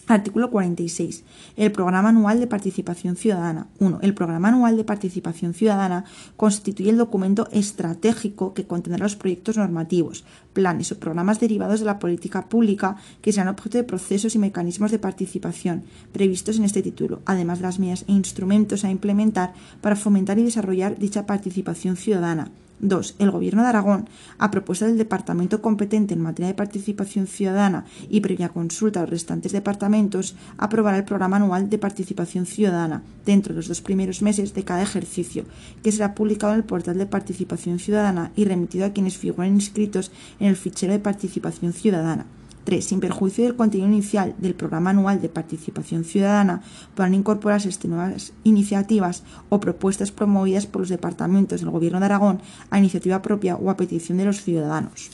Artículo 0.09 0.49
46. 0.49 1.23
El 1.55 1.71
Programa 1.71 2.09
Anual 2.09 2.39
de 2.39 2.47
Participación 2.47 3.15
Ciudadana. 3.15 3.67
1. 3.77 3.99
El 4.01 4.15
Programa 4.15 4.47
Anual 4.47 4.75
de 4.75 4.83
Participación 4.83 5.53
Ciudadana 5.53 6.03
constituye 6.35 6.89
el 6.89 6.97
documento 6.97 7.47
estratégico 7.51 8.55
que 8.55 8.65
contendrá 8.65 9.03
los 9.03 9.15
proyectos 9.15 9.57
normativos, 9.57 10.25
planes 10.53 10.91
o 10.91 10.99
programas 10.99 11.39
derivados 11.39 11.81
de 11.81 11.85
la 11.85 11.99
política 11.99 12.49
pública 12.49 12.97
que 13.21 13.31
sean 13.31 13.49
objeto 13.49 13.77
de 13.77 13.83
procesos 13.83 14.33
y 14.33 14.39
mecanismos 14.39 14.89
de 14.89 14.97
participación 14.97 15.83
previstos 16.11 16.57
en 16.57 16.65
este 16.65 16.81
título, 16.81 17.21
además 17.25 17.59
de 17.59 17.65
las 17.65 17.77
medidas 17.77 18.03
e 18.07 18.11
instrumentos 18.11 18.83
a 18.83 18.89
implementar 18.89 19.53
para 19.79 19.95
fomentar 19.95 20.39
y 20.39 20.43
desarrollar 20.43 20.97
dicha 20.97 21.27
participación 21.27 21.97
ciudadana 21.97 22.49
2. 22.79 23.15
El 23.19 23.31
Gobierno 23.31 23.61
de 23.61 23.69
Aragón, 23.69 24.09
a 24.37 24.51
propuesta 24.51 24.85
del 24.85 24.97
departamento 24.97 25.61
competente 25.61 26.13
en 26.13 26.21
materia 26.21 26.47
de 26.47 26.53
participación 26.53 27.27
ciudadana 27.27 27.85
y 28.09 28.21
previa 28.21 28.49
consulta 28.49 28.99
a 28.99 29.03
los 29.03 29.09
restantes 29.09 29.51
departamentos, 29.51 30.35
aprobará 30.57 30.97
el 30.97 31.05
programa 31.05 31.37
anual 31.37 31.69
de 31.69 31.77
participación 31.77 32.45
ciudadana 32.45 33.03
dentro 33.25 33.53
de 33.53 33.57
los 33.57 33.67
dos 33.67 33.81
primeros 33.81 34.21
meses 34.21 34.53
de 34.53 34.63
cada 34.63 34.81
ejercicio, 34.81 35.45
que 35.83 35.91
será 35.91 36.15
publicado 36.15 36.53
en 36.53 36.59
el 36.59 36.65
portal 36.65 36.97
de 36.97 37.05
participación 37.05 37.79
ciudadana 37.79 38.31
y 38.35 38.45
remitido 38.45 38.85
a 38.85 38.93
quienes 38.93 39.17
figuren 39.17 39.55
inscritos 39.55 40.11
en 40.39 40.47
el 40.47 40.55
fichero 40.55 40.93
de 40.93 40.99
participación 40.99 41.73
ciudadana. 41.73 42.25
3. 42.69 42.85
Sin 42.85 42.99
perjuicio 42.99 43.45
del 43.45 43.55
contenido 43.55 43.89
inicial 43.89 44.35
del 44.37 44.53
Programa 44.53 44.91
Anual 44.91 45.19
de 45.21 45.27
Participación 45.29 46.03
Ciudadana, 46.03 46.61
podrán 46.93 47.15
incorporarse 47.15 47.67
este 47.67 47.87
nuevas 47.87 48.31
iniciativas 48.43 49.23
o 49.49 49.59
propuestas 49.59 50.11
promovidas 50.11 50.67
por 50.67 50.81
los 50.81 50.89
departamentos 50.89 51.61
del 51.61 51.71
Gobierno 51.71 51.99
de 51.99 52.05
Aragón 52.05 52.41
a 52.69 52.77
iniciativa 52.77 53.23
propia 53.23 53.55
o 53.55 53.71
a 53.71 53.75
petición 53.75 54.19
de 54.19 54.25
los 54.25 54.43
ciudadanos. 54.43 55.09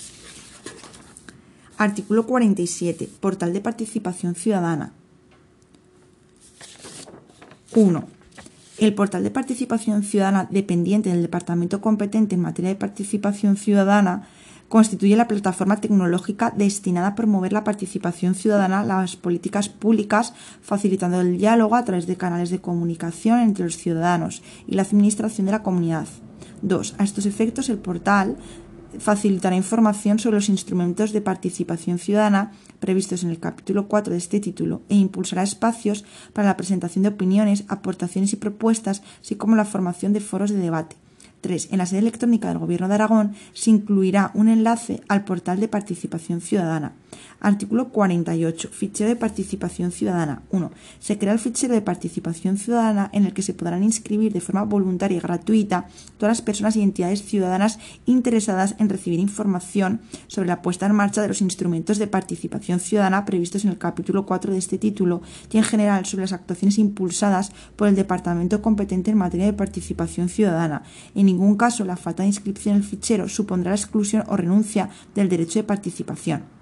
Artículo 1.77 2.25
47. 2.25 3.07
Portal 3.21 3.53
de 3.53 3.61
Participación 3.61 4.35
Ciudadana. 4.35 4.91
1. 7.73 8.03
El 8.79 8.93
portal 8.95 9.23
de 9.23 9.31
participación 9.31 10.03
ciudadana 10.03 10.49
dependiente 10.51 11.09
del 11.09 11.21
departamento 11.21 11.79
competente 11.79 12.35
en 12.35 12.41
materia 12.41 12.67
de 12.67 12.75
participación 12.75 13.55
ciudadana 13.55 14.27
constituye 14.69 15.15
la 15.15 15.27
plataforma 15.27 15.79
tecnológica 15.79 16.51
destinada 16.55 17.07
a 17.07 17.15
promover 17.15 17.53
la 17.53 17.63
participación 17.63 18.35
ciudadana 18.35 18.81
en 18.81 18.87
las 18.87 19.15
políticas 19.15 19.69
públicas, 19.69 20.33
facilitando 20.61 21.21
el 21.21 21.37
diálogo 21.37 21.75
a 21.75 21.85
través 21.85 22.07
de 22.07 22.17
canales 22.17 22.49
de 22.49 22.59
comunicación 22.59 23.39
entre 23.39 23.65
los 23.65 23.77
ciudadanos 23.77 24.41
y 24.67 24.75
la 24.75 24.81
administración 24.81 25.45
de 25.45 25.51
la 25.51 25.63
comunidad. 25.63 26.07
2. 26.61 26.95
A 26.97 27.03
estos 27.03 27.25
efectos, 27.25 27.69
el 27.69 27.77
portal 27.77 28.37
facilitará 28.99 29.55
información 29.55 30.19
sobre 30.19 30.37
los 30.37 30.49
instrumentos 30.49 31.11
de 31.11 31.21
participación 31.21 31.99
ciudadana 31.99 32.53
previstos 32.79 33.23
en 33.23 33.29
el 33.29 33.39
capítulo 33.39 33.87
4 33.87 34.11
de 34.11 34.17
este 34.17 34.39
título 34.39 34.81
e 34.89 34.95
impulsará 34.95 35.43
espacios 35.43 36.05
para 36.33 36.47
la 36.47 36.57
presentación 36.57 37.03
de 37.03 37.09
opiniones, 37.09 37.65
aportaciones 37.67 38.33
y 38.33 38.37
propuestas, 38.37 39.01
así 39.21 39.35
como 39.35 39.55
la 39.55 39.65
formación 39.65 40.13
de 40.13 40.21
foros 40.21 40.51
de 40.51 40.57
debate. 40.57 40.95
3. 41.41 41.69
En 41.71 41.77
la 41.77 41.85
sede 41.85 41.99
electrónica 41.99 42.49
del 42.49 42.59
Gobierno 42.59 42.87
de 42.87 42.95
Aragón 42.95 43.35
se 43.53 43.69
incluirá 43.69 44.31
un 44.33 44.49
enlace 44.49 45.01
al 45.07 45.23
portal 45.23 45.59
de 45.59 45.67
participación 45.67 46.41
ciudadana. 46.41 46.93
Artículo 47.45 47.89
48. 47.89 48.69
Fichero 48.71 49.07
de 49.07 49.15
participación 49.15 49.91
ciudadana. 49.91 50.41
1. 50.49 50.71
Se 50.97 51.19
crea 51.19 51.31
el 51.31 51.37
fichero 51.37 51.75
de 51.75 51.81
participación 51.83 52.57
ciudadana 52.57 53.11
en 53.13 53.23
el 53.23 53.35
que 53.35 53.43
se 53.43 53.53
podrán 53.53 53.83
inscribir 53.83 54.33
de 54.33 54.41
forma 54.41 54.63
voluntaria 54.63 55.17
y 55.17 55.21
gratuita 55.21 55.85
todas 56.17 56.37
las 56.37 56.41
personas 56.41 56.75
y 56.75 56.81
entidades 56.81 57.23
ciudadanas 57.23 57.77
interesadas 58.07 58.73
en 58.79 58.89
recibir 58.89 59.19
información 59.19 60.01
sobre 60.25 60.47
la 60.47 60.63
puesta 60.63 60.87
en 60.87 60.95
marcha 60.95 61.21
de 61.21 61.27
los 61.27 61.41
instrumentos 61.41 61.99
de 61.99 62.07
participación 62.07 62.79
ciudadana 62.79 63.25
previstos 63.25 63.63
en 63.63 63.69
el 63.69 63.77
capítulo 63.77 64.25
4 64.25 64.51
de 64.51 64.57
este 64.57 64.79
título 64.79 65.21
y 65.51 65.59
en 65.59 65.63
general 65.65 66.07
sobre 66.07 66.23
las 66.23 66.33
actuaciones 66.33 66.79
impulsadas 66.79 67.51
por 67.75 67.87
el 67.87 67.95
departamento 67.95 68.63
competente 68.63 69.11
en 69.11 69.19
materia 69.19 69.45
de 69.45 69.53
participación 69.53 70.29
ciudadana. 70.29 70.81
En 71.13 71.27
ningún 71.27 71.57
caso 71.57 71.85
la 71.85 71.95
falta 71.95 72.23
de 72.23 72.29
inscripción 72.29 72.77
en 72.77 72.81
el 72.81 72.87
fichero 72.87 73.29
supondrá 73.29 73.69
la 73.69 73.77
exclusión 73.77 74.23
o 74.29 74.35
renuncia 74.35 74.89
del 75.13 75.29
derecho 75.29 75.59
de 75.59 75.63
participación. 75.63 76.54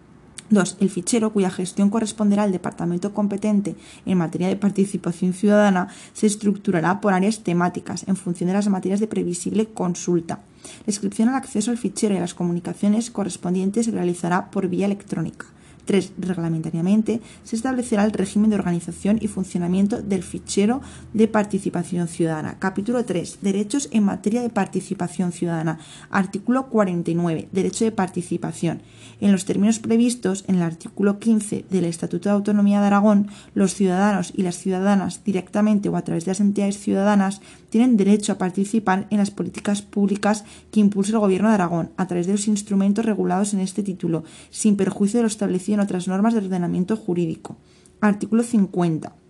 2. 0.54 0.78
El 0.80 0.90
fichero, 0.90 1.34
cuya 1.34 1.50
gestión 1.50 1.90
corresponderá 1.90 2.44
al 2.44 2.52
departamento 2.52 3.14
competente 3.14 3.76
en 4.06 4.18
materia 4.18 4.48
de 4.48 4.56
participación 4.56 5.34
ciudadana, 5.34 5.90
se 6.14 6.28
estructurará 6.28 7.02
por 7.02 7.14
áreas 7.14 7.44
temáticas 7.44 8.06
en 8.08 8.16
función 8.16 8.48
de 8.48 8.54
las 8.54 8.70
materias 8.70 9.00
de 9.00 9.08
previsible 9.08 9.66
consulta. 9.68 10.40
La 10.86 10.92
inscripción 10.92 11.30
al 11.30 11.36
acceso 11.36 11.72
al 11.72 11.78
fichero 11.78 12.14
y 12.14 12.18
a 12.18 12.22
las 12.22 12.34
comunicaciones 12.34 13.12
correspondientes 13.12 13.86
se 13.86 13.92
realizará 13.92 14.50
por 14.52 14.68
vía 14.68 14.86
electrónica. 14.86 15.46
3. 15.86 16.14
Reglamentariamente 16.18 17.22
se 17.44 17.56
establecerá 17.56 18.04
el 18.06 18.12
régimen 18.12 18.50
de 18.50 18.56
organización 18.56 19.18
y 19.22 19.28
funcionamiento 19.28 20.02
del 20.02 20.24
fichero 20.24 20.82
de 21.14 21.28
participación 21.28 22.08
ciudadana. 22.08 22.58
Capítulo 22.60 23.04
3. 23.06 23.40
Derechos 23.42 23.90
en 23.92 24.04
materia 24.04 24.42
de 24.42 24.50
participación 24.50 25.32
ciudadana. 25.32 25.80
Artículo 26.10 26.68
49. 26.68 27.50
Derecho 27.52 27.86
de 27.86 27.92
participación. 27.92 28.82
En 29.22 29.32
los 29.32 29.46
términos 29.46 29.80
previstos 29.80 30.44
en 30.48 30.56
el 30.56 30.64
artículo 30.64 31.20
15 31.20 31.66
del 31.70 31.86
Estatuto 31.86 32.30
de 32.30 32.36
Autonomía 32.36 32.82
de 32.82 32.88
Aragón, 32.88 33.28
los 33.54 33.74
ciudadanos 33.74 34.34
y 34.36 34.44
las 34.44 34.58
ciudadanas, 34.58 35.24
directamente 35.24 35.90
o 35.90 35.96
a 35.96 36.02
través 36.02 36.26
de 36.26 36.32
las 36.32 36.40
entidades 36.40 36.80
ciudadanas, 36.80 37.42
tienen 37.74 37.98
derecho 37.98 38.34
a 38.34 38.38
participar 38.38 39.08
en 39.10 39.18
las 39.18 39.32
políticas 39.32 39.82
públicas 39.82 40.46
que 40.72 40.80
impulsa 40.80 41.14
el 41.14 41.18
Gobierno 41.18 41.48
de 41.48 41.56
Aragón 41.56 41.90
a 41.98 42.06
través 42.06 42.28
de 42.28 42.34
los 42.34 42.48
instrumentos 42.48 43.04
regulados 43.04 43.56
en 43.56 43.62
este 43.62 43.82
título, 43.82 44.26
sin 44.52 44.76
perjuicio 44.76 45.18
de 45.18 45.24
lo 45.24 45.28
establecido 45.28 45.74
en 45.74 45.80
otras 45.80 46.08
normas 46.08 46.34
de 46.34 46.42
ordenamiento 46.42 46.96
jurídico. 46.96 47.58
Artículo 48.00 48.44
50. 48.44 49.23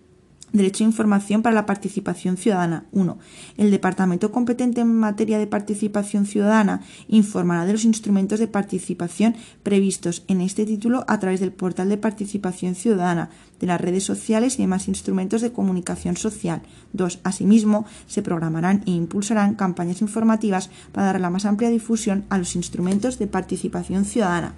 Derecho 0.54 0.84
a 0.84 0.86
información 0.86 1.42
para 1.42 1.56
la 1.56 1.66
participación 1.66 2.36
ciudadana. 2.36 2.86
1. 2.92 3.18
El 3.56 3.72
departamento 3.72 4.30
competente 4.30 4.82
en 4.82 4.94
materia 4.94 5.36
de 5.36 5.48
participación 5.48 6.26
ciudadana 6.26 6.80
informará 7.08 7.66
de 7.66 7.72
los 7.72 7.84
instrumentos 7.84 8.38
de 8.38 8.46
participación 8.46 9.34
previstos 9.64 10.22
en 10.28 10.40
este 10.40 10.64
título 10.64 11.04
a 11.08 11.18
través 11.18 11.40
del 11.40 11.50
portal 11.50 11.88
de 11.88 11.96
participación 11.96 12.76
ciudadana, 12.76 13.30
de 13.58 13.66
las 13.66 13.80
redes 13.80 14.04
sociales 14.04 14.54
y 14.54 14.62
demás 14.62 14.86
instrumentos 14.86 15.42
de 15.42 15.50
comunicación 15.50 16.16
social. 16.16 16.62
2. 16.92 17.18
Asimismo, 17.24 17.84
se 18.06 18.22
programarán 18.22 18.84
e 18.86 18.92
impulsarán 18.92 19.56
campañas 19.56 20.02
informativas 20.02 20.70
para 20.92 21.08
dar 21.08 21.20
la 21.20 21.30
más 21.30 21.46
amplia 21.46 21.68
difusión 21.68 22.26
a 22.28 22.38
los 22.38 22.54
instrumentos 22.54 23.18
de 23.18 23.26
participación 23.26 24.04
ciudadana. 24.04 24.54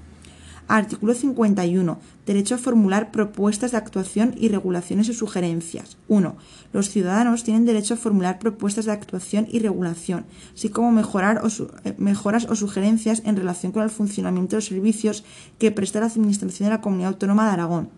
Artículo 0.68 1.14
51. 1.14 1.98
Derecho 2.26 2.56
a 2.56 2.58
formular 2.58 3.12
propuestas 3.12 3.70
de 3.70 3.76
actuación 3.76 4.34
y 4.36 4.48
regulaciones 4.48 5.08
o 5.08 5.12
sugerencias. 5.12 5.96
1. 6.08 6.36
Los 6.72 6.90
ciudadanos 6.90 7.44
tienen 7.44 7.66
derecho 7.66 7.94
a 7.94 7.96
formular 7.96 8.40
propuestas 8.40 8.86
de 8.86 8.92
actuación 8.92 9.46
y 9.50 9.60
regulación, 9.60 10.26
así 10.54 10.68
como 10.68 10.90
mejorar 10.90 11.42
eh, 11.84 11.94
mejoras 11.98 12.46
o 12.46 12.56
sugerencias 12.56 13.22
en 13.24 13.36
relación 13.36 13.70
con 13.70 13.84
el 13.84 13.90
funcionamiento 13.90 14.56
de 14.56 14.58
los 14.58 14.66
servicios 14.66 15.24
que 15.58 15.70
presta 15.70 16.00
la 16.00 16.06
Administración 16.06 16.68
de 16.68 16.74
la 16.74 16.80
Comunidad 16.80 17.12
Autónoma 17.12 17.46
de 17.46 17.52
Aragón. 17.52 17.90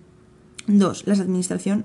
2. 0.66 1.07
La 1.07 1.15
Administración 1.15 1.85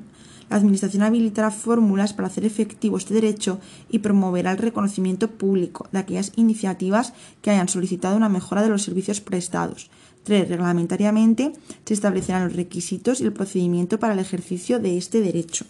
la 0.50 0.58
Administración 0.58 1.04
habilitará 1.04 1.50
fórmulas 1.50 2.14
para 2.14 2.28
hacer 2.28 2.46
efectivo 2.46 2.98
este 2.98 3.14
derecho 3.14 3.60
y 3.90 4.00
promoverá 4.00 4.52
el 4.52 4.58
reconocimiento 4.58 5.32
público 5.32 5.88
de 5.92 6.00
aquellas 6.00 6.32
iniciativas 6.36 7.14
que 7.42 7.50
hayan 7.50 7.70
solicitado 7.70 8.18
una 8.18 8.30
mejora 8.30 8.62
de 8.62 8.70
los 8.70 8.84
servicios 8.84 9.22
prestados. 9.22 9.90
3. 10.24 10.50
Reglamentariamente 10.50 11.54
se 11.86 11.94
establecerán 11.94 12.46
los 12.46 12.56
requisitos 12.56 13.22
y 13.22 13.26
el 13.26 13.34
procedimiento 13.34 14.00
para 14.00 14.14
el 14.14 14.20
ejercicio 14.20 14.80
de 14.80 14.98
este 14.98 15.22
derecho. 15.22 15.66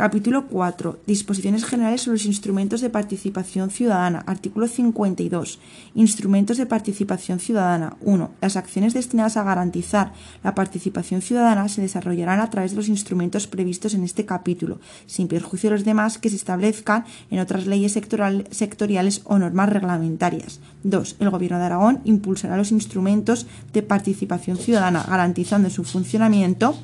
Capítulo 0.00 0.46
4. 0.46 1.00
Disposiciones 1.06 1.66
generales 1.66 2.00
sobre 2.00 2.14
los 2.14 2.24
instrumentos 2.24 2.80
de 2.80 2.88
participación 2.88 3.68
ciudadana. 3.68 4.24
Artículo 4.26 4.66
52. 4.66 5.58
Instrumentos 5.94 6.56
de 6.56 6.64
participación 6.64 7.38
ciudadana. 7.38 7.98
1. 8.00 8.30
Las 8.40 8.56
acciones 8.56 8.94
destinadas 8.94 9.36
a 9.36 9.44
garantizar 9.44 10.14
la 10.42 10.54
participación 10.54 11.20
ciudadana 11.20 11.68
se 11.68 11.82
desarrollarán 11.82 12.40
a 12.40 12.48
través 12.48 12.70
de 12.70 12.78
los 12.78 12.88
instrumentos 12.88 13.46
previstos 13.46 13.92
en 13.92 14.02
este 14.02 14.24
capítulo, 14.24 14.80
sin 15.04 15.28
perjuicio 15.28 15.68
de 15.68 15.76
los 15.76 15.84
demás 15.84 16.16
que 16.16 16.30
se 16.30 16.36
establezcan 16.36 17.04
en 17.30 17.40
otras 17.40 17.66
leyes 17.66 17.92
sectoriales 17.92 19.20
o 19.24 19.38
normas 19.38 19.68
reglamentarias. 19.68 20.60
2. 20.82 21.16
El 21.20 21.28
Gobierno 21.28 21.58
de 21.58 21.64
Aragón 21.64 22.00
impulsará 22.04 22.56
los 22.56 22.72
instrumentos 22.72 23.46
de 23.74 23.82
participación 23.82 24.56
ciudadana, 24.56 25.04
garantizando 25.06 25.68
su 25.68 25.84
funcionamiento 25.84 26.74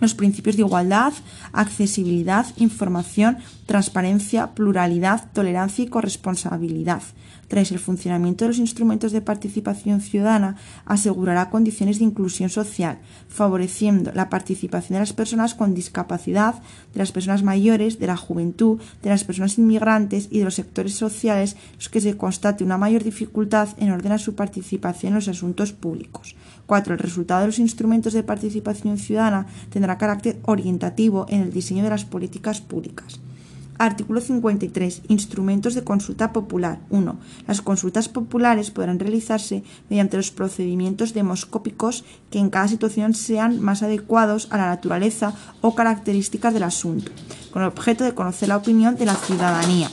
los 0.00 0.14
principios 0.14 0.56
de 0.56 0.62
igualdad, 0.62 1.12
accesibilidad, 1.52 2.46
información, 2.56 3.38
transparencia, 3.66 4.54
pluralidad, 4.54 5.30
tolerancia 5.32 5.84
y 5.84 5.88
corresponsabilidad. 5.88 7.02
3. 7.48 7.72
El 7.72 7.78
funcionamiento 7.78 8.44
de 8.44 8.48
los 8.48 8.58
instrumentos 8.58 9.12
de 9.12 9.20
participación 9.20 10.00
ciudadana 10.00 10.56
asegurará 10.84 11.50
condiciones 11.50 11.98
de 11.98 12.04
inclusión 12.04 12.50
social, 12.50 12.98
favoreciendo 13.28 14.12
la 14.14 14.28
participación 14.28 14.94
de 14.94 15.00
las 15.00 15.12
personas 15.12 15.54
con 15.54 15.74
discapacidad, 15.74 16.56
de 16.92 16.98
las 16.98 17.12
personas 17.12 17.42
mayores, 17.42 17.98
de 17.98 18.06
la 18.08 18.16
juventud, 18.16 18.80
de 19.02 19.10
las 19.10 19.24
personas 19.24 19.58
inmigrantes 19.58 20.28
y 20.30 20.38
de 20.40 20.44
los 20.44 20.54
sectores 20.54 20.94
sociales 20.94 21.56
los 21.76 21.88
que 21.88 22.00
se 22.00 22.16
constate 22.16 22.64
una 22.64 22.78
mayor 22.78 23.04
dificultad 23.04 23.68
en 23.78 23.90
orden 23.90 24.12
a 24.12 24.18
su 24.18 24.34
participación 24.34 25.10
en 25.10 25.16
los 25.16 25.28
asuntos 25.28 25.72
públicos. 25.72 26.34
4. 26.66 26.94
El 26.94 26.98
resultado 26.98 27.40
de 27.40 27.46
los 27.46 27.58
instrumentos 27.58 28.12
de 28.12 28.22
participación 28.22 28.98
ciudadana 28.98 29.46
tendrá 29.70 29.98
carácter 29.98 30.38
orientativo 30.44 31.26
en 31.28 31.42
el 31.42 31.52
diseño 31.52 31.84
de 31.84 31.90
las 31.90 32.04
políticas 32.04 32.60
públicas. 32.60 33.20
Artículo 33.78 34.20
53. 34.20 35.02
Instrumentos 35.08 35.74
de 35.74 35.84
consulta 35.84 36.32
popular. 36.32 36.80
1. 36.90 37.16
Las 37.46 37.60
consultas 37.60 38.08
populares 38.08 38.70
podrán 38.70 38.98
realizarse 38.98 39.64
mediante 39.90 40.16
los 40.16 40.30
procedimientos 40.30 41.12
demoscópicos 41.12 42.04
que 42.30 42.38
en 42.38 42.50
cada 42.50 42.68
situación 42.68 43.14
sean 43.14 43.60
más 43.60 43.82
adecuados 43.82 44.48
a 44.50 44.56
la 44.56 44.66
naturaleza 44.68 45.34
o 45.60 45.74
características 45.74 46.54
del 46.54 46.62
asunto, 46.62 47.12
con 47.50 47.62
el 47.62 47.68
objeto 47.68 48.04
de 48.04 48.14
conocer 48.14 48.48
la 48.48 48.56
opinión 48.56 48.96
de 48.96 49.06
la 49.06 49.14
ciudadanía. 49.14 49.90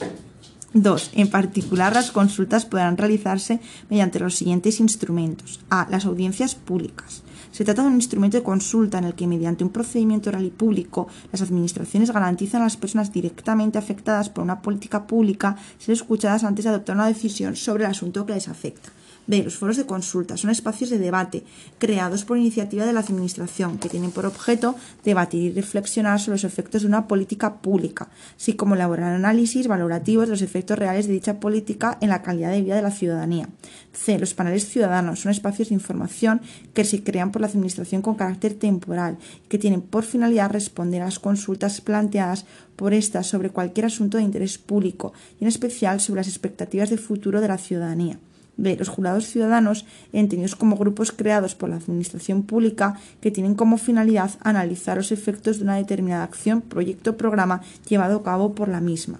2. 0.74 1.12
En 1.14 1.30
particular, 1.30 1.94
las 1.94 2.12
consultas 2.12 2.66
podrán 2.66 2.98
realizarse 2.98 3.60
mediante 3.90 4.20
los 4.20 4.36
siguientes 4.36 4.80
instrumentos. 4.80 5.60
A. 5.70 5.88
Las 5.90 6.06
audiencias 6.06 6.56
públicas. 6.56 7.24
Se 7.52 7.64
trata 7.64 7.84
de 7.84 7.90
un 7.90 7.95
instrumento 7.95 8.38
de 8.38 8.44
consulta 8.44 8.98
en 8.98 9.04
el 9.04 9.14
que, 9.14 9.28
mediante 9.28 9.64
un 9.64 9.70
procedimiento 9.70 10.32
oral 10.32 10.45
y 10.45 10.50
público, 10.50 11.08
las 11.32 11.44
administraciones 11.44 12.12
garantizan 12.12 12.62
a 12.62 12.66
las 12.66 12.78
personas 12.78 13.14
directamente 13.14 13.78
afectadas 13.78 14.30
por 14.30 14.44
una 14.44 14.62
política 14.62 15.06
pública 15.06 15.58
ser 15.78 15.94
escuchadas 15.94 16.44
antes 16.44 16.66
de 16.66 16.70
adoptar 16.70 16.95
una 16.95 17.08
decisión 17.08 17.56
sobre 17.56 17.84
el 17.84 17.91
asunto 17.91 18.26
que 18.26 18.34
les 18.34 18.48
afecta. 18.48 18.90
B. 19.26 19.44
Los 19.44 19.56
foros 19.56 19.78
de 19.78 19.86
consulta 19.86 20.36
son 20.36 20.50
espacios 20.50 20.90
de 20.90 20.98
debate 20.98 21.44
creados 21.78 22.26
por 22.26 22.38
iniciativa 22.38 22.86
de 22.86 22.91
la 22.94 23.00
Administración 23.00 23.78
que 23.78 23.90
tienen 23.90 24.12
por 24.12 24.26
objeto 24.26 24.76
debatir 25.06 25.44
y 25.44 25.52
reflexionar 25.52 26.20
sobre 26.20 26.36
los 26.36 26.44
efectos 26.44 26.82
de 26.82 26.90
una 26.90 27.08
política 27.08 27.56
pública, 27.56 28.10
así 28.36 28.54
como 28.54 28.76
elaborar 28.76 29.14
análisis 29.14 29.68
valorativos 29.68 30.26
de 30.26 30.32
los 30.32 30.41
efectos 30.41 30.78
reales 30.78 31.08
de 31.08 31.14
dicha 31.14 31.40
política 31.40 31.98
en 32.02 32.10
la 32.10 32.22
calidad 32.22 32.52
de 32.52 32.62
vida 32.62 32.76
de 32.76 32.82
la 32.82 32.91
ciudadanía. 32.91 33.48
C. 33.94 34.20
Los 34.20 34.34
paneles 34.34 34.68
ciudadanos 34.68 35.22
son 35.22 35.32
espacios 35.32 35.70
de 35.70 35.76
información 35.76 36.41
que 36.74 36.84
se 36.84 37.04
crean 37.04 37.32
por 37.32 37.41
la 37.41 37.48
Administración 37.48 38.02
con 38.02 38.16
carácter 38.16 38.56
temporal 38.56 39.18
que 39.48 39.58
tienen 39.58 39.82
por 39.82 40.04
finalidad 40.04 40.52
responder 40.52 41.02
a 41.02 41.06
las 41.06 41.20
consultas 41.20 41.80
planteadas 41.80 42.45
por 42.76 42.94
esta 42.94 43.24
sobre 43.24 43.52
cualquier 43.52 43.86
asunto 43.86 44.18
de 44.18 44.24
interés 44.24 44.58
público 44.58 45.14
y 45.40 45.44
en 45.44 45.48
especial 45.48 46.02
sobre 46.02 46.20
las 46.20 46.28
expectativas 46.28 46.90
de 46.90 46.98
futuro 46.98 47.40
de 47.40 47.48
la 47.48 47.58
ciudadanía. 47.58 48.20
B. 48.58 48.76
Los 48.78 48.90
jurados 48.90 49.26
ciudadanos, 49.26 49.86
entendidos 50.12 50.56
como 50.56 50.78
grupos 50.78 51.12
creados 51.12 51.56
por 51.56 51.70
la 51.70 51.78
Administración 51.78 52.44
Pública 52.44 53.00
que 53.22 53.32
tienen 53.32 53.56
como 53.56 53.78
finalidad 53.78 54.32
analizar 54.42 54.98
los 54.98 55.12
efectos 55.12 55.58
de 55.58 55.64
una 55.64 55.76
determinada 55.76 56.24
acción, 56.24 56.62
proyecto 56.62 57.12
o 57.12 57.18
programa 57.18 57.62
llevado 57.88 58.18
a 58.18 58.24
cabo 58.24 58.54
por 58.54 58.68
la 58.68 58.82
misma. 58.82 59.20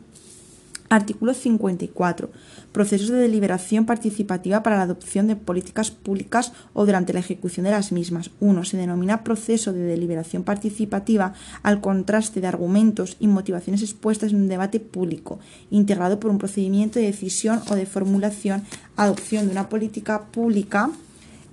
Artículo 0.90 1.34
54. 1.34 2.30
Procesos 2.74 3.10
de 3.10 3.20
deliberación 3.20 3.86
participativa 3.86 4.64
para 4.64 4.78
la 4.78 4.84
adopción 4.84 5.28
de 5.28 5.36
políticas 5.36 5.92
públicas 5.92 6.54
o 6.74 6.86
durante 6.86 7.14
la 7.14 7.20
ejecución 7.20 7.66
de 7.66 7.72
las 7.72 7.92
mismas. 7.92 8.32
1. 8.40 8.66
Se 8.66 8.78
denomina 8.78 9.24
proceso 9.24 9.72
de 9.72 9.84
deliberación 9.84 10.44
participativa 10.44 11.34
al 11.62 11.82
contraste 11.82 12.42
de 12.42 12.48
argumentos 12.48 13.16
y 13.20 13.28
motivaciones 13.28 13.84
expuestas 13.84 14.32
en 14.32 14.42
un 14.42 14.48
debate 14.48 14.80
público, 14.80 15.40
integrado 15.70 16.20
por 16.20 16.32
un 16.32 16.40
procedimiento 16.40 16.98
de 16.98 17.06
decisión 17.06 17.62
o 17.70 17.76
de 17.76 17.86
formulación, 17.86 18.64
adopción 18.98 19.46
de 19.46 19.52
una 19.52 19.70
política 19.70 20.24
pública 20.32 20.90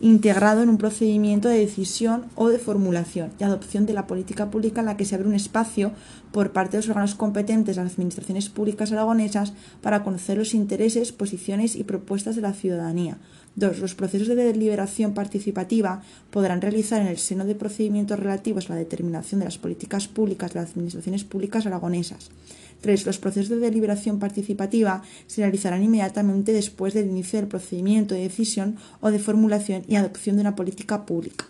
integrado 0.01 0.62
en 0.62 0.70
un 0.70 0.78
procedimiento 0.78 1.48
de 1.48 1.59
decisión 1.59 2.27
o 2.35 2.48
de 2.48 2.59
formulación 2.59 3.32
y 3.39 3.44
adopción 3.44 3.85
de 3.85 3.93
la 3.93 4.06
política 4.06 4.51
pública 4.51 4.81
en 4.81 4.86
la 4.86 4.97
que 4.97 5.05
se 5.05 5.14
abre 5.14 5.28
un 5.28 5.35
espacio 5.35 5.93
por 6.32 6.52
parte 6.52 6.72
de 6.72 6.78
los 6.78 6.89
órganos 6.89 7.14
competentes 7.14 7.77
de 7.77 7.82
las 7.82 7.93
administraciones 7.93 8.48
públicas 8.48 8.93
aragonesas 8.93 9.52
para 9.82 10.02
conocer 10.02 10.39
los 10.39 10.55
intereses, 10.55 11.12
posiciones 11.12 11.77
y 11.77 11.85
propuestas 11.85 12.36
de 12.36 12.43
la 12.43 12.55
ciudadanía. 12.55 13.18
2. 13.56 13.81
Los 13.81 13.94
procesos 13.94 14.28
de 14.28 14.36
deliberación 14.36 15.12
participativa 15.12 16.02
podrán 16.31 16.60
realizar 16.60 17.01
en 17.02 17.09
el 17.09 17.18
seno 17.18 17.44
de 17.44 17.55
procedimientos 17.55 18.18
relativos 18.18 18.70
a 18.70 18.74
la 18.74 18.78
determinación 18.78 19.40
de 19.40 19.47
las 19.47 19.59
políticas 19.59 20.09
públicas 20.09 20.55
de 20.55 20.60
las 20.60 20.70
administraciones 20.70 21.24
públicas 21.24 21.66
aragonesas. 21.66 22.31
3. 22.81 23.07
Los 23.07 23.19
procesos 23.19 23.51
de 23.51 23.59
deliberación 23.59 24.19
participativa 24.19 25.02
se 25.27 25.43
realizarán 25.43 25.82
inmediatamente 25.82 26.52
después 26.52 26.94
del 26.94 27.09
inicio 27.09 27.39
del 27.39 27.48
procedimiento 27.48 28.15
de 28.15 28.23
decisión 28.23 28.77
o 29.01 29.11
de 29.11 29.19
formulación 29.19 29.85
y 29.89 29.97
adopción 29.97 30.36
de 30.36 30.43
una 30.43 30.57
política 30.57 31.07
pública 31.07 31.47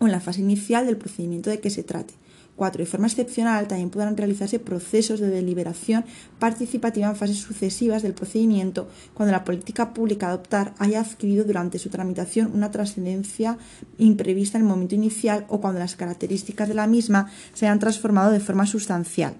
o 0.00 0.06
en 0.06 0.12
la 0.12 0.20
fase 0.20 0.40
inicial 0.40 0.86
del 0.86 0.96
procedimiento 0.96 1.50
de 1.50 1.60
que 1.60 1.70
se 1.70 1.82
trate. 1.82 2.14
4. 2.56 2.82
De 2.82 2.90
forma 2.90 3.06
excepcional, 3.06 3.68
también 3.68 3.88
podrán 3.88 4.16
realizarse 4.16 4.58
procesos 4.58 5.20
de 5.20 5.28
deliberación 5.28 6.04
participativa 6.40 7.08
en 7.08 7.14
fases 7.14 7.38
sucesivas 7.38 8.02
del 8.02 8.14
procedimiento 8.14 8.88
cuando 9.14 9.30
la 9.30 9.44
política 9.44 9.94
pública 9.94 10.26
a 10.26 10.30
adoptar 10.30 10.74
haya 10.78 11.00
adquirido 11.00 11.44
durante 11.44 11.78
su 11.78 11.88
tramitación 11.88 12.50
una 12.52 12.72
trascendencia 12.72 13.58
imprevista 13.96 14.58
en 14.58 14.64
el 14.64 14.68
momento 14.68 14.96
inicial 14.96 15.46
o 15.48 15.60
cuando 15.60 15.78
las 15.78 15.94
características 15.94 16.66
de 16.66 16.74
la 16.74 16.88
misma 16.88 17.30
se 17.54 17.66
hayan 17.66 17.78
transformado 17.78 18.32
de 18.32 18.40
forma 18.40 18.66
sustancial 18.66 19.36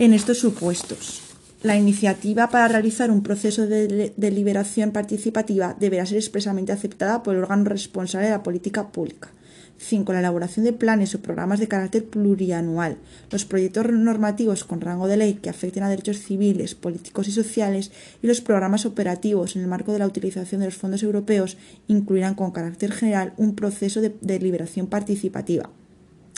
en 0.00 0.14
estos 0.14 0.38
supuestos. 0.38 1.20
La 1.62 1.76
iniciativa 1.76 2.48
para 2.48 2.68
realizar 2.68 3.10
un 3.10 3.22
proceso 3.22 3.66
de 3.66 4.14
deliberación 4.16 4.92
participativa 4.92 5.76
deberá 5.78 6.06
ser 6.06 6.16
expresamente 6.16 6.72
aceptada 6.72 7.22
por 7.22 7.34
el 7.34 7.42
órgano 7.42 7.64
responsable 7.64 8.28
de 8.28 8.32
la 8.32 8.42
política 8.42 8.92
pública. 8.92 9.28
5. 9.76 10.10
La 10.14 10.20
elaboración 10.20 10.64
de 10.64 10.72
planes 10.72 11.14
o 11.14 11.20
programas 11.20 11.60
de 11.60 11.68
carácter 11.68 12.06
plurianual. 12.06 12.96
Los 13.30 13.44
proyectos 13.44 13.92
normativos 13.92 14.64
con 14.64 14.80
rango 14.80 15.06
de 15.06 15.18
ley 15.18 15.34
que 15.34 15.50
afecten 15.50 15.82
a 15.82 15.90
derechos 15.90 16.16
civiles, 16.16 16.74
políticos 16.74 17.28
y 17.28 17.32
sociales 17.32 17.92
y 18.22 18.26
los 18.26 18.40
programas 18.40 18.86
operativos 18.86 19.54
en 19.54 19.60
el 19.60 19.68
marco 19.68 19.92
de 19.92 19.98
la 19.98 20.06
utilización 20.06 20.60
de 20.62 20.68
los 20.68 20.76
fondos 20.76 21.02
europeos 21.02 21.58
incluirán 21.88 22.34
con 22.36 22.52
carácter 22.52 22.90
general 22.90 23.34
un 23.36 23.54
proceso 23.54 24.00
de 24.00 24.16
deliberación 24.22 24.86
participativa. 24.86 25.68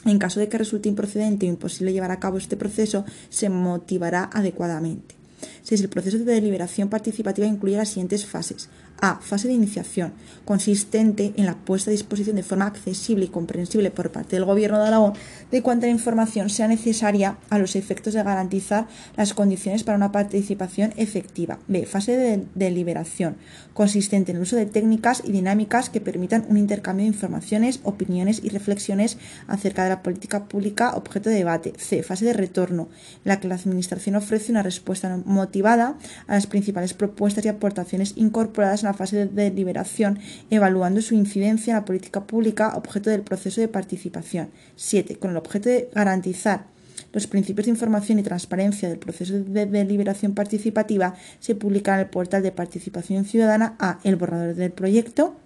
En 0.05 0.19
caso 0.19 0.41
de 0.41 0.49
que 0.49 0.59
resulte 0.59 0.89
improcedente 0.89 1.47
o 1.47 1.49
imposible 1.49 1.93
llevar 1.93 2.11
a 2.11 2.19
cabo 2.19 2.39
este 2.39 2.57
proceso, 2.57 3.05
se 3.31 3.49
motivará 3.49 4.31
adecuadamente. 4.33 5.15
6. 5.63 5.81
El 5.81 5.89
proceso 5.89 6.19
de 6.19 6.25
deliberación 6.25 6.89
participativa 6.89 7.47
incluye 7.47 7.77
las 7.77 7.89
siguientes 7.89 8.27
fases. 8.27 8.69
A. 9.05 9.19
Fase 9.21 9.49
de 9.49 9.55
iniciación, 9.55 10.13
consistente 10.45 11.35
en 11.37 11.45
la 11.47 11.57
puesta 11.57 11.91
a 11.91 11.93
disposición 11.93 12.37
de 12.37 12.45
forma 12.45 12.67
accesible 12.67 13.25
y 13.25 13.29
comprensible 13.29 13.91
por 13.91 14.13
parte 14.13 14.37
del 14.37 14.45
Gobierno 14.45 14.79
de 14.79 14.87
Aragón 14.87 15.15
de 15.51 15.61
cuanta 15.61 15.89
información 15.89 16.49
sea 16.49 16.69
necesaria 16.69 17.37
a 17.51 17.59
los 17.59 17.75
efectos 17.75 18.15
de 18.15 18.23
garantizar 18.23 18.87
las 19.17 19.35
condiciones 19.35 19.83
para 19.83 19.97
una 19.97 20.13
participación 20.13 20.95
efectiva. 20.97 21.59
B. 21.67 21.85
Fase 21.85 22.17
de 22.17 22.47
deliberación, 22.55 23.35
consistente 23.75 24.31
en 24.31 24.37
el 24.37 24.45
uso 24.45 24.55
de 24.55 24.67
técnicas 24.67 25.25
y 25.27 25.33
dinámicas 25.33 25.91
que 25.91 26.01
permitan 26.01 26.47
un 26.49 26.57
intercambio 26.57 27.03
de 27.03 27.09
informaciones, 27.09 27.81
opiniones 27.83 28.41
y 28.45 28.51
reflexiones 28.51 29.19
acerca 29.49 29.83
de 29.83 29.89
la 29.89 30.03
política 30.05 30.45
pública 30.45 30.95
objeto 30.95 31.29
de 31.29 31.37
debate. 31.37 31.73
C. 31.77 32.05
Fase 32.05 32.25
de 32.25 32.35
retorno, 32.35 32.89
en 33.25 33.29
la 33.31 33.41
que 33.41 33.49
la 33.49 33.57
Administración 33.57 34.15
ofrece 34.15 34.53
una 34.53 34.63
respuesta 34.63 35.19
motivada 35.25 35.99
a 36.29 36.35
las 36.35 36.47
principales 36.47 36.95
propuestas 36.95 37.45
y 37.45 37.49
aportaciones 37.49 38.13
incorporadas 38.15 38.85
en 38.85 38.92
fase 38.95 39.27
de 39.27 39.51
deliberación, 39.51 40.19
evaluando 40.51 41.01
su 41.03 41.15
incidencia 41.15 41.73
en 41.73 41.79
la 41.79 41.85
política 41.85 42.25
pública 42.25 42.75
objeto 42.77 43.11
del 43.11 43.23
proceso 43.23 43.61
de 43.61 43.69
participación. 43.69 44.51
7. 44.77 45.17
Con 45.17 45.31
el 45.31 45.37
objeto 45.37 45.69
de 45.69 45.89
garantizar 45.95 46.73
Los 47.13 47.27
principios 47.27 47.67
de 47.67 47.73
información 47.73 48.19
y 48.19 48.23
transparencia 48.23 48.89
del 48.89 48.99
proceso 48.99 49.35
de 49.35 49.67
deliberación 49.67 50.35
participativa 50.35 51.15
se 51.41 51.55
publican 51.55 51.95
en 51.95 52.01
el 52.01 52.07
portal 52.07 52.43
de 52.43 52.53
participación 52.53 53.25
ciudadana 53.25 53.77
A. 53.79 53.99
El 54.03 54.17
borrador 54.17 54.55
del 54.55 54.73
proyecto 54.73 55.37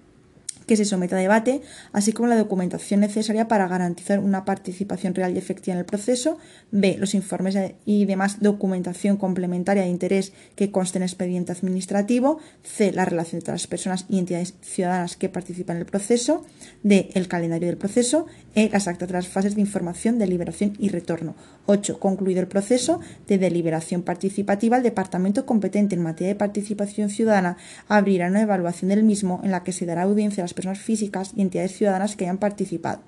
que 0.66 0.76
se 0.76 0.84
someta 0.84 1.16
a 1.16 1.20
debate, 1.20 1.62
así 1.92 2.12
como 2.12 2.28
la 2.28 2.36
documentación 2.36 3.00
necesaria 3.00 3.48
para 3.48 3.68
garantizar 3.68 4.18
una 4.18 4.44
participación 4.44 5.14
real 5.14 5.34
y 5.34 5.38
efectiva 5.38 5.74
en 5.74 5.80
el 5.80 5.84
proceso, 5.84 6.38
b. 6.70 6.96
los 6.98 7.14
informes 7.14 7.56
y 7.84 8.04
demás 8.04 8.40
documentación 8.40 9.16
complementaria 9.16 9.84
de 9.84 9.88
interés 9.88 10.32
que 10.54 10.70
consten 10.70 11.02
en 11.02 11.08
expediente 11.08 11.52
administrativo, 11.52 12.38
c. 12.62 12.92
la 12.92 13.04
relación 13.04 13.40
entre 13.40 13.52
las 13.52 13.66
personas 13.66 14.06
y 14.08 14.18
entidades 14.18 14.54
ciudadanas 14.60 15.16
que 15.16 15.28
participan 15.28 15.76
en 15.76 15.82
el 15.82 15.86
proceso, 15.86 16.44
d. 16.82 17.10
el 17.14 17.28
calendario 17.28 17.68
del 17.68 17.76
proceso, 17.76 18.26
e. 18.54 18.68
las 18.70 18.88
actas 18.88 19.08
de 19.08 19.14
las 19.14 19.28
fases 19.28 19.54
de 19.54 19.60
información, 19.60 20.18
deliberación 20.18 20.74
y 20.78 20.88
retorno. 20.88 21.34
8. 21.66 21.98
Concluido 21.98 22.40
el 22.40 22.46
proceso 22.46 23.00
de 23.26 23.38
deliberación 23.38 24.02
participativa, 24.02 24.76
el 24.76 24.82
departamento 24.82 25.46
competente 25.46 25.94
en 25.94 26.02
materia 26.02 26.28
de 26.28 26.38
participación 26.38 27.10
ciudadana 27.10 27.56
abrirá 27.88 28.28
una 28.28 28.42
evaluación 28.42 28.88
del 28.88 29.02
mismo 29.02 29.40
en 29.42 29.50
la 29.50 29.62
que 29.64 29.72
se 29.72 29.86
dará 29.86 30.02
audiencia 30.02 30.42
a 30.42 30.44
las 30.44 30.54
personas 30.56 30.80
físicas 30.80 31.30
y 31.36 31.42
entidades 31.42 31.76
ciudadanas 31.76 32.16
que 32.16 32.24
hayan 32.24 32.38
participado. 32.38 33.00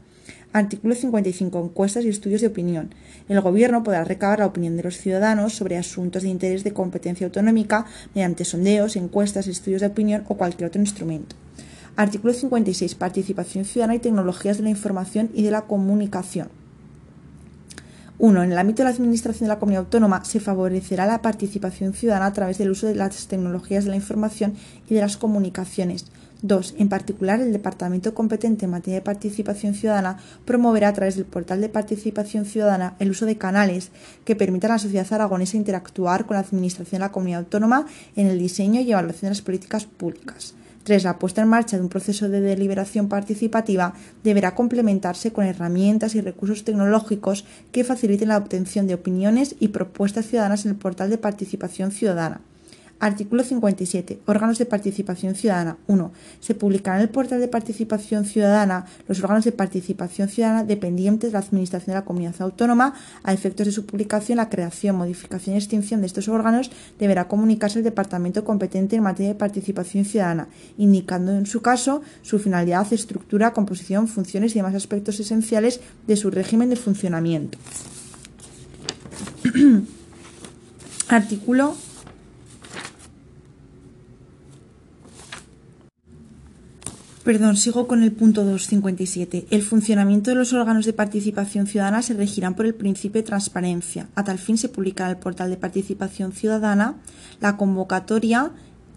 Artículo 0.52 0.94
55. 0.94 1.60
Encuestas 1.60 2.04
y 2.04 2.08
estudios 2.08 2.40
de 2.40 2.46
opinión. 2.46 2.94
El 3.28 3.40
Gobierno 3.40 3.82
podrá 3.82 4.04
recabar 4.04 4.38
la 4.38 4.46
opinión 4.46 4.76
de 4.76 4.82
los 4.82 4.96
ciudadanos 4.96 5.54
sobre 5.54 5.76
asuntos 5.76 6.22
de 6.22 6.28
interés 6.28 6.64
de 6.64 6.72
competencia 6.72 7.26
autonómica 7.26 7.86
mediante 8.14 8.44
sondeos, 8.44 8.96
encuestas, 8.96 9.46
estudios 9.46 9.80
de 9.80 9.88
opinión 9.88 10.24
o 10.28 10.36
cualquier 10.36 10.68
otro 10.68 10.80
instrumento. 10.80 11.36
Artículo 11.96 12.32
56. 12.32 12.94
Participación 12.94 13.64
ciudadana 13.64 13.96
y 13.96 13.98
tecnologías 13.98 14.58
de 14.58 14.62
la 14.62 14.70
información 14.70 15.30
y 15.34 15.42
de 15.42 15.50
la 15.50 15.62
comunicación. 15.62 16.48
1. 18.20 18.42
En 18.42 18.52
el 18.52 18.58
ámbito 18.58 18.78
de 18.78 18.84
la 18.84 18.90
Administración 18.90 19.46
de 19.46 19.54
la 19.54 19.60
Comunidad 19.60 19.84
Autónoma 19.84 20.24
se 20.24 20.40
favorecerá 20.40 21.06
la 21.06 21.22
participación 21.22 21.92
ciudadana 21.92 22.26
a 22.26 22.32
través 22.32 22.58
del 22.58 22.70
uso 22.70 22.88
de 22.88 22.96
las 22.96 23.28
tecnologías 23.28 23.84
de 23.84 23.90
la 23.90 23.96
información 23.96 24.54
y 24.88 24.94
de 24.94 25.00
las 25.02 25.16
comunicaciones 25.16 26.06
2. 26.42 26.74
En 26.78 26.88
particular, 26.88 27.40
el 27.40 27.52
Departamento 27.52 28.14
competente 28.14 28.64
en 28.64 28.70
materia 28.70 29.00
de 29.00 29.04
participación 29.04 29.74
ciudadana 29.74 30.18
promoverá 30.44 30.88
a 30.88 30.92
través 30.92 31.16
del 31.16 31.24
portal 31.24 31.60
de 31.60 31.68
participación 31.68 32.44
ciudadana 32.44 32.94
el 32.98 33.10
uso 33.10 33.26
de 33.26 33.38
canales 33.38 33.90
que 34.24 34.36
permitan 34.36 34.70
a 34.70 34.74
la 34.74 34.78
sociedad 34.78 35.12
aragonesa 35.12 35.56
interactuar 35.56 36.26
con 36.26 36.34
la 36.36 36.42
Administración 36.42 37.00
de 37.00 37.06
la 37.06 37.12
Comunidad 37.12 37.40
Autónoma 37.40 37.86
en 38.16 38.28
el 38.28 38.38
diseño 38.38 38.80
y 38.80 38.92
evaluación 38.92 39.28
de 39.28 39.30
las 39.30 39.42
políticas 39.42 39.86
públicas. 39.86 40.54
3. 40.84 41.04
La 41.04 41.18
puesta 41.18 41.42
en 41.42 41.48
marcha 41.48 41.76
de 41.76 41.82
un 41.82 41.90
proceso 41.90 42.30
de 42.30 42.40
deliberación 42.40 43.08
participativa 43.08 43.92
deberá 44.24 44.54
complementarse 44.54 45.32
con 45.32 45.44
herramientas 45.44 46.14
y 46.14 46.22
recursos 46.22 46.64
tecnológicos 46.64 47.44
que 47.72 47.84
faciliten 47.84 48.28
la 48.28 48.38
obtención 48.38 48.86
de 48.86 48.94
opiniones 48.94 49.54
y 49.60 49.68
propuestas 49.68 50.26
ciudadanas 50.26 50.64
en 50.64 50.70
el 50.70 50.78
portal 50.78 51.10
de 51.10 51.18
participación 51.18 51.90
ciudadana. 51.90 52.40
Artículo 53.00 53.44
57. 53.44 54.18
Órganos 54.26 54.58
de 54.58 54.66
participación 54.66 55.36
ciudadana. 55.36 55.78
1. 55.86 56.12
Se 56.40 56.56
publicarán 56.56 56.98
en 56.98 57.06
el 57.06 57.10
portal 57.10 57.38
de 57.38 57.46
participación 57.46 58.24
ciudadana 58.24 58.86
los 59.06 59.20
órganos 59.20 59.44
de 59.44 59.52
participación 59.52 60.28
ciudadana 60.28 60.64
dependientes 60.64 61.30
de 61.30 61.34
la 61.34 61.44
Administración 61.44 61.94
de 61.94 62.00
la 62.00 62.04
Comunidad 62.04 62.34
Autónoma. 62.40 62.94
A 63.22 63.32
efectos 63.32 63.66
de 63.66 63.72
su 63.72 63.86
publicación, 63.86 64.38
la 64.38 64.50
creación, 64.50 64.96
modificación 64.96 65.54
y 65.54 65.58
extinción 65.58 66.00
de 66.00 66.08
estos 66.08 66.26
órganos 66.26 66.72
deberá 66.98 67.28
comunicarse 67.28 67.78
al 67.78 67.84
Departamento 67.84 68.44
competente 68.44 68.96
en 68.96 69.04
materia 69.04 69.32
de 69.32 69.38
participación 69.38 70.04
ciudadana, 70.04 70.48
indicando 70.76 71.30
en 71.36 71.46
su 71.46 71.62
caso 71.62 72.02
su 72.22 72.40
finalidad, 72.40 72.92
estructura, 72.92 73.52
composición, 73.52 74.08
funciones 74.08 74.52
y 74.52 74.58
demás 74.58 74.74
aspectos 74.74 75.20
esenciales 75.20 75.80
de 76.08 76.16
su 76.16 76.32
régimen 76.32 76.68
de 76.68 76.76
funcionamiento. 76.76 77.58
Artículo 81.08 81.76
Perdón, 87.28 87.58
sigo 87.58 87.86
con 87.86 88.02
el 88.02 88.12
punto 88.12 88.42
257. 88.42 89.48
El 89.50 89.60
funcionamiento 89.60 90.30
de 90.30 90.34
los 90.34 90.54
órganos 90.54 90.86
de 90.86 90.94
participación 90.94 91.66
ciudadana 91.66 92.00
se 92.00 92.14
regirán 92.14 92.54
por 92.54 92.64
el 92.64 92.74
principio 92.74 93.20
de 93.20 93.26
transparencia. 93.26 94.08
A 94.14 94.24
tal 94.24 94.38
fin 94.38 94.56
se 94.56 94.70
publicará 94.70 95.10
en 95.10 95.16
el 95.16 95.22
portal 95.22 95.50
de 95.50 95.58
participación 95.58 96.32
ciudadana 96.32 96.94
la 97.42 97.58
convocatoria 97.58 98.52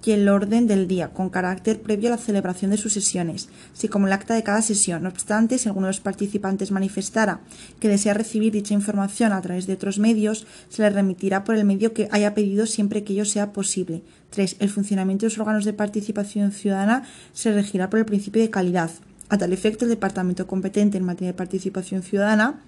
y 0.06 0.12
el 0.12 0.30
orden 0.30 0.66
del 0.66 0.88
día, 0.88 1.10
con 1.10 1.30
carácter 1.30 1.82
previo 1.82 2.08
a 2.08 2.12
la 2.12 2.18
celebración 2.18 2.72
de 2.72 2.78
sus 2.78 2.94
sesiones, 2.94 3.49
así 3.74 3.90
como 3.90 4.08
el 4.08 4.14
acta 4.14 4.34
de 4.34 4.44
cada 4.44 4.62
sesión. 4.62 5.03
No 5.03 5.10
obstante, 5.10 5.58
si 5.58 5.68
alguno 5.68 5.88
de 5.88 5.94
los 5.94 5.99
participantes 5.99 6.72
manifestara 6.72 7.41
que 7.82 7.90
desea 7.90 8.14
recibir 8.14 8.53
dicha 8.53 8.74
información 8.74 9.34
a 9.34 9.41
través 9.41 9.68
de 9.68 9.74
otros 9.74 9.99
medios, 9.99 10.48
se 10.70 10.84
le 10.84 10.90
remitirá 10.90 11.44
por 11.44 11.56
el 11.56 11.66
medio 11.66 11.94
que 11.94 12.08
haya 12.12 12.34
pedido 12.34 12.66
siempre 12.66 13.03
que 13.03 13.12
ello 13.12 13.26
sea 13.26 13.52
posible. 13.52 14.03
3. 14.32 14.58
El 14.60 14.70
funcionamiento 14.70 15.26
de 15.26 15.30
los 15.30 15.40
órganos 15.40 15.64
de 15.64 15.74
participación 15.74 16.52
ciudadana 16.52 17.03
se 17.34 17.53
regirá 17.53 17.90
por 17.90 17.99
el 17.99 18.06
principio 18.06 18.41
de 18.41 18.49
calidad. 18.49 18.90
A 19.30 19.38
tal 19.38 19.53
efecto, 19.53 19.86
el 19.86 19.91
departamento 19.91 20.48
competente 20.48 20.98
en 20.98 21.06
materia 21.06 21.32
de 21.32 21.38
participación 21.38 22.02
ciudadana 22.02 22.60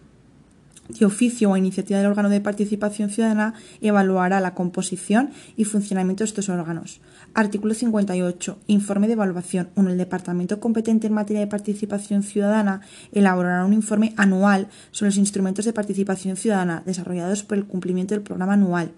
de 0.90 1.06
oficio 1.06 1.50
o 1.50 1.58
iniciativa 1.58 2.00
del 2.00 2.10
órgano 2.10 2.30
de 2.30 2.42
participación 2.42 3.10
ciudadana 3.10 3.54
evaluará 3.82 4.42
la 4.42 4.54
composición 4.54 5.32
y 5.56 5.64
funcionamiento 5.64 6.24
de 6.24 6.28
estos 6.28 6.50
órganos. 6.50 7.00
Artículo 7.34 7.74
58. 7.74 8.60
Informe 8.68 9.08
de 9.08 9.14
evaluación. 9.14 9.70
1. 9.76 9.90
El 9.90 9.98
departamento 9.98 10.60
competente 10.60 11.08
en 11.08 11.14
materia 11.14 11.40
de 11.40 11.48
participación 11.48 12.24
ciudadana 12.24 12.82
elaborará 13.12 13.66
un 13.66 13.74
informe 13.74 14.14
anual 14.18 14.68
sobre 14.92 15.10
los 15.10 15.18
instrumentos 15.18 15.66
de 15.66 15.74
participación 15.74 16.36
ciudadana 16.36 16.84
desarrollados 16.86 17.44
por 17.44 17.58
el 17.58 17.66
cumplimiento 17.66 18.14
del 18.14 18.24
programa 18.24 18.54
anual. 18.54 18.92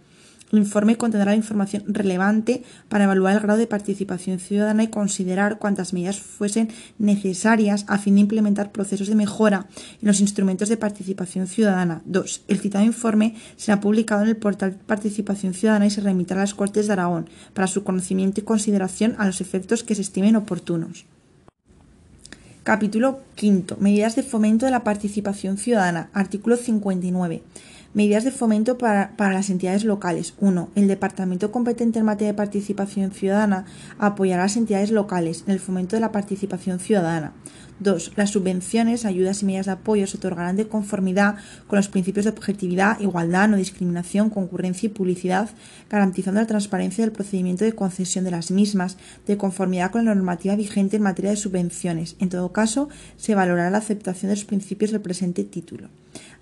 El 0.52 0.60
informe 0.60 0.96
contendrá 0.96 1.36
información 1.36 1.84
relevante 1.88 2.64
para 2.88 3.06
evaluar 3.06 3.34
el 3.34 3.42
grado 3.42 3.60
de 3.60 3.68
participación 3.68 4.40
ciudadana 4.40 4.84
y 4.84 4.90
considerar 4.90 5.58
cuántas 5.58 5.92
medidas 5.92 6.20
fuesen 6.20 6.70
necesarias 7.00 7.86
a 7.88 7.98
fin 7.98 8.16
de 8.16 8.22
implementar 8.22 8.72
procesos 8.72 9.08
de 9.08 9.16
mejora 9.16 9.68
en 10.02 10.08
los 10.08 10.22
instrumentos 10.22 10.70
de 10.70 10.78
participación 10.78 11.48
ciudadana. 11.48 12.04
2. 12.06 12.44
El 12.48 12.60
citado 12.60 12.86
informe 12.86 13.36
será 13.58 13.82
publicado 13.82 14.22
en 14.22 14.30
el 14.30 14.38
portal 14.38 14.78
participación 14.86 15.54
ciudadana 15.54 15.88
y 15.88 15.92
se 15.92 16.02
remitirá 16.02 16.42
a 16.42 16.44
las 16.44 16.54
Cortes 16.54 16.88
de 16.88 16.94
Aragón 16.94 17.28
para 17.54 17.68
su 17.68 17.84
conocimiento 17.84 18.40
y 18.40 18.44
consideración 18.44 19.16
a 19.18 19.26
los 19.26 19.42
efectos 19.42 19.84
que 19.84 19.96
se 19.96 20.02
estimen 20.02 20.36
oportunos. 20.36 21.06
Capítulo 22.66 23.20
5. 23.36 23.78
Medidas 23.80 24.16
de 24.16 24.24
fomento 24.24 24.66
de 24.66 24.72
la 24.72 24.84
participación 24.84 25.58
ciudadana. 25.58 26.10
Artículo 26.14 26.58
59. 26.58 27.44
Medidas 27.96 28.26
de 28.26 28.32
fomento 28.32 28.78
para, 28.78 29.14
las 29.18 29.50
entidades 29.50 29.86
locales. 29.86 30.34
1. 30.42 30.70
El 30.76 30.90
Departamento 30.90 31.54
competente 31.54 32.00
en 32.00 32.04
materia 32.04 32.34
de 32.34 32.38
participación 32.38 33.12
ciudadana 33.12 33.64
apoyará 33.98 34.44
a 34.44 34.48
las 34.48 34.58
entidades 34.58 34.92
locales 34.92 35.46
en 35.48 35.54
el 35.54 35.62
fomento 35.62 35.96
de 35.96 36.02
la 36.02 36.12
participación 36.12 36.80
ciudadana. 36.80 37.32
2. 37.80 38.12
Las 38.18 38.32
subvenciones, 38.32 39.06
ayudas 39.06 39.42
y 39.42 39.46
medidas 39.46 39.68
de 39.68 39.72
apoyo 39.72 40.08
se 40.08 40.18
otorgarán 40.18 40.58
de 40.58 40.68
conformidad 40.68 41.36
con 41.68 41.78
los 41.78 41.88
principios 41.88 42.26
de 42.26 42.32
objetividad, 42.32 43.00
igualdad, 43.00 43.48
no 43.48 43.56
discriminación, 43.56 44.30
concurrencia 44.30 44.88
y 44.88 44.90
publicidad, 44.90 45.50
garantizando 45.90 46.42
la 46.42 46.48
transparencia 46.48 47.06
del 47.06 47.14
procedimiento 47.14 47.64
de 47.64 47.76
concesión 47.76 48.26
de 48.26 48.32
las 48.32 48.52
mismas, 48.52 48.98
de 49.26 49.38
conformidad 49.38 49.92
con 49.92 50.04
la 50.04 50.14
normativa 50.14 50.58
vigente 50.58 50.98
en 50.98 51.04
materia 51.04 51.32
de 51.32 51.38
subvenciones. 51.38 52.18
En 52.20 52.28
todo 52.28 52.52
caso, 52.52 52.90
se 53.16 53.36
valorará 53.36 53.70
la 53.70 53.78
aceptación 53.78 54.32
de 54.32 54.36
los 54.36 54.44
principios 54.44 54.92
del 54.92 55.00
presente 55.00 55.46
título. 55.46 55.88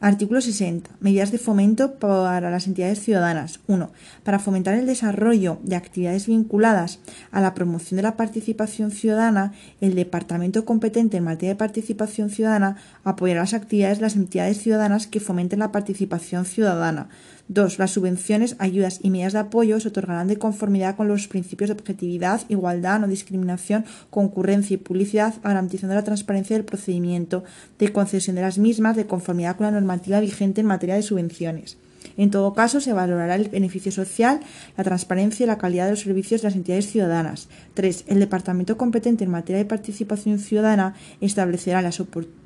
Artículo 0.04 0.42
60. 0.42 0.90
Medidas 1.00 1.32
de 1.32 1.38
fomento 1.38 1.94
para 1.94 2.52
las 2.52 2.68
entidades 2.68 3.00
ciudadanas. 3.00 3.62
1. 3.68 3.90
Para 4.26 4.38
fomentar 4.38 4.74
el 4.74 4.86
desarrollo 4.86 5.60
de 5.64 5.78
actividades 5.78 6.28
vinculadas 6.28 7.00
a 7.32 7.40
la 7.40 7.54
promoción 7.54 7.96
de 7.96 8.04
la 8.04 8.18
participación 8.18 8.92
ciudadana, 8.92 9.54
el 9.80 9.96
Departamento 9.96 10.66
competente 10.66 11.16
en 11.16 11.24
materia 11.24 11.54
de 11.54 11.58
participación 11.58 12.30
ciudadana 12.30 12.76
apoyará 13.06 13.40
las 13.40 13.54
actividades 13.54 14.00
de 14.00 14.02
las 14.02 14.18
entidades 14.18 14.58
ciudadanas 14.58 15.08
que 15.08 15.22
fomenten 15.22 15.60
la 15.60 15.72
participación 15.72 16.44
ciudadana. 16.44 17.08
2. 17.50 17.80
Las 17.80 17.92
subvenciones, 17.92 18.56
ayudas 18.60 19.00
y 19.02 19.10
medidas 19.10 19.34
de 19.34 19.40
apoyo 19.40 19.80
se 19.80 19.90
otorgarán 19.90 20.28
de 20.28 20.38
conformidad 20.38 20.96
con 20.96 21.08
los 21.08 21.28
principios 21.28 21.70
de 21.70 21.76
objetividad, 21.76 22.42
igualdad, 22.50 23.00
no 23.00 23.08
discriminación, 23.08 23.86
concurrencia 24.10 24.76
y 24.76 24.78
publicidad, 24.78 25.36
garantizando 25.44 25.96
la 25.96 26.04
transparencia 26.04 26.56
del 26.56 26.66
procedimiento 26.66 27.44
de 27.80 27.92
concesión 27.92 28.36
de 28.36 28.42
las 28.42 28.58
mismas 28.58 28.96
de 28.96 29.06
conformidad 29.06 29.58
con 29.58 29.66
la 29.66 29.72
normativa 29.72 30.20
vigente 30.20 30.62
en 30.62 30.68
materia 30.68 30.96
de 30.96 31.04
subvenciones. 31.04 31.78
En 32.18 32.32
todo 32.32 32.54
caso, 32.54 32.80
se 32.80 32.94
valorará 32.94 33.36
el 33.36 33.50
beneficio 33.50 33.92
social, 33.92 34.40
la 34.78 34.84
transparencia 34.84 35.44
y 35.44 35.48
la 35.48 35.58
calidad 35.58 35.86
de 35.86 35.92
los 35.92 36.02
servicios 36.02 36.42
de 36.42 36.48
las 36.48 36.56
entidades 36.56 36.92
ciudadanas. 36.92 37.48
3. 37.74 38.06
El 38.08 38.20
Departamento 38.20 38.78
competente 38.78 39.24
en 39.24 39.32
materia 39.32 39.58
de 39.58 39.66
participación 39.66 40.40
ciudadana 40.40 40.96
establecerá 41.22 41.82
las 41.82 42.00
oportunidades 42.00 42.43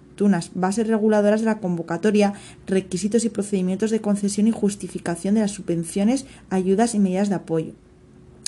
bases 0.53 0.87
reguladoras 0.87 1.41
de 1.41 1.47
la 1.47 1.59
convocatoria, 1.59 2.33
requisitos 2.65 3.25
y 3.25 3.29
procedimientos 3.29 3.91
de 3.91 4.01
concesión 4.01 4.47
y 4.47 4.51
justificación 4.51 5.35
de 5.35 5.41
las 5.41 5.51
subvenciones, 5.51 6.25
ayudas 6.49 6.95
y 6.95 6.99
medidas 6.99 7.29
de 7.29 7.35
apoyo. 7.35 7.73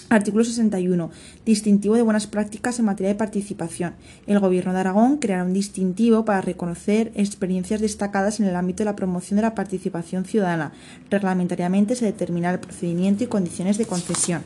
Artículo 0.10 0.44
61. 0.44 1.12
Distintivo 1.46 1.94
de 1.94 2.02
buenas 2.02 2.26
prácticas 2.26 2.80
en 2.80 2.86
materia 2.86 3.10
de 3.10 3.20
participación. 3.20 3.94
El 4.26 4.40
Gobierno 4.40 4.74
de 4.74 4.80
Aragón 4.80 5.18
creará 5.18 5.44
un 5.44 5.54
distintivo 5.54 6.26
para 6.26 6.42
reconocer 6.42 7.12
experiencias 7.14 7.80
destacadas 7.80 8.40
en 8.40 8.48
el 8.48 8.56
ámbito 8.56 8.80
de 8.80 8.86
la 8.86 8.96
promoción 8.96 9.36
de 9.36 9.44
la 9.44 9.54
participación 9.54 10.26
ciudadana. 10.26 10.72
Reglamentariamente 11.12 11.96
se 11.96 12.06
determinará 12.06 12.56
el 12.56 12.60
procedimiento 12.60 13.24
y 13.24 13.28
condiciones 13.28 13.78
de 13.78 13.86
concesión. 13.86 14.42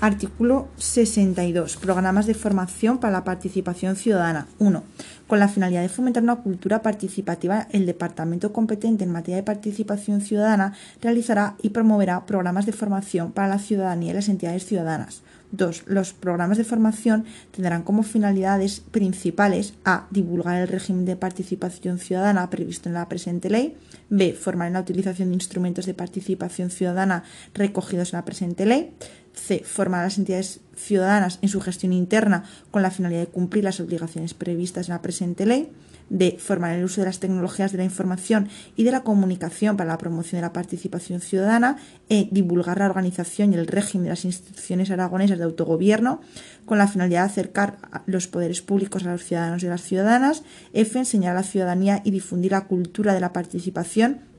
Artículo 0.00 0.68
62. 0.78 1.76
Programas 1.76 2.24
de 2.24 2.32
formación 2.32 2.96
para 2.96 3.12
la 3.12 3.24
participación 3.24 3.96
ciudadana. 3.96 4.46
1. 4.58 4.82
Con 5.30 5.38
la 5.38 5.46
finalidad 5.46 5.82
de 5.82 5.88
fomentar 5.88 6.24
una 6.24 6.42
cultura 6.42 6.82
participativa, 6.82 7.68
el 7.70 7.86
Departamento 7.86 8.52
competente 8.52 9.04
en 9.04 9.12
materia 9.12 9.36
de 9.36 9.44
participación 9.44 10.22
ciudadana 10.22 10.72
realizará 11.00 11.54
y 11.62 11.70
promoverá 11.70 12.26
programas 12.26 12.66
de 12.66 12.72
formación 12.72 13.30
para 13.30 13.46
la 13.46 13.60
ciudadanía 13.60 14.10
y 14.10 14.14
las 14.14 14.28
entidades 14.28 14.66
ciudadanas. 14.66 15.22
2. 15.52 15.84
Los 15.86 16.12
programas 16.14 16.58
de 16.58 16.64
formación 16.64 17.26
tendrán 17.52 17.82
como 17.82 18.02
finalidades 18.02 18.80
principales 18.80 19.74
a. 19.84 20.08
divulgar 20.10 20.60
el 20.60 20.68
régimen 20.68 21.04
de 21.04 21.14
participación 21.14 21.98
ciudadana 21.98 22.50
previsto 22.50 22.88
en 22.88 22.94
la 22.94 23.08
presente 23.08 23.50
ley, 23.50 23.76
b. 24.08 24.32
formar 24.32 24.66
en 24.66 24.74
la 24.74 24.80
utilización 24.80 25.28
de 25.28 25.34
instrumentos 25.34 25.86
de 25.86 25.94
participación 25.94 26.70
ciudadana 26.70 27.22
recogidos 27.54 28.12
en 28.12 28.18
la 28.18 28.24
presente 28.24 28.66
ley, 28.66 28.94
C. 29.34 29.62
Formar 29.64 30.00
a 30.00 30.04
las 30.04 30.18
entidades 30.18 30.60
ciudadanas 30.76 31.38
en 31.42 31.48
su 31.48 31.60
gestión 31.60 31.92
interna 31.92 32.44
con 32.70 32.82
la 32.82 32.90
finalidad 32.90 33.20
de 33.20 33.26
cumplir 33.26 33.64
las 33.64 33.80
obligaciones 33.80 34.34
previstas 34.34 34.88
en 34.88 34.94
la 34.94 35.02
presente 35.02 35.46
ley. 35.46 35.70
D. 36.10 36.38
Formar 36.40 36.76
el 36.76 36.84
uso 36.84 37.00
de 37.00 37.06
las 37.06 37.20
tecnologías 37.20 37.70
de 37.70 37.78
la 37.78 37.84
información 37.84 38.48
y 38.76 38.82
de 38.82 38.90
la 38.90 39.04
comunicación 39.04 39.76
para 39.76 39.90
la 39.90 39.98
promoción 39.98 40.40
de 40.40 40.46
la 40.46 40.52
participación 40.52 41.20
ciudadana. 41.20 41.76
E. 42.08 42.28
Divulgar 42.32 42.78
la 42.78 42.86
organización 42.86 43.52
y 43.52 43.56
el 43.56 43.68
régimen 43.68 44.04
de 44.04 44.10
las 44.10 44.24
instituciones 44.24 44.90
aragonesas 44.90 45.38
de 45.38 45.44
autogobierno 45.44 46.20
con 46.66 46.78
la 46.78 46.88
finalidad 46.88 47.22
de 47.22 47.30
acercar 47.30 47.78
los 48.06 48.26
poderes 48.26 48.60
públicos 48.60 49.04
a 49.04 49.12
los 49.12 49.24
ciudadanos 49.24 49.62
y 49.62 49.68
a 49.68 49.70
las 49.70 49.82
ciudadanas. 49.82 50.42
F. 50.72 50.98
Enseñar 50.98 51.32
a 51.32 51.40
la 51.40 51.44
ciudadanía 51.44 52.02
y 52.04 52.10
difundir 52.10 52.52
la 52.52 52.66
cultura 52.66 53.14
de 53.14 53.20
la 53.20 53.32
participación 53.32 54.29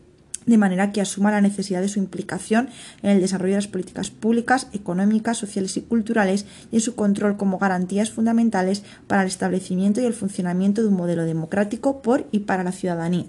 de 0.45 0.57
manera 0.57 0.91
que 0.91 1.01
asuma 1.01 1.31
la 1.31 1.41
necesidad 1.41 1.81
de 1.81 1.89
su 1.89 1.99
implicación 1.99 2.69
en 3.03 3.11
el 3.11 3.22
desarrollo 3.22 3.53
de 3.53 3.57
las 3.57 3.68
políticas 3.68 4.09
públicas, 4.09 4.68
económicas, 4.73 5.38
sociales 5.38 5.77
y 5.77 5.81
culturales 5.81 6.45
y 6.72 6.77
en 6.77 6.81
su 6.81 6.95
control 6.95 7.38
como 7.38 7.59
garantías 7.59 8.11
fundamentales 8.11 8.84
para 9.07 9.22
el 9.22 9.27
establecimiento 9.27 10.01
y 10.01 10.05
el 10.05 10.13
funcionamiento 10.13 10.81
de 10.81 10.88
un 10.88 10.95
modelo 10.95 11.26
democrático 11.26 12.01
por 12.01 12.27
y 12.31 12.39
para 12.39 12.63
la 12.63 12.72
ciudadanía. 12.72 13.26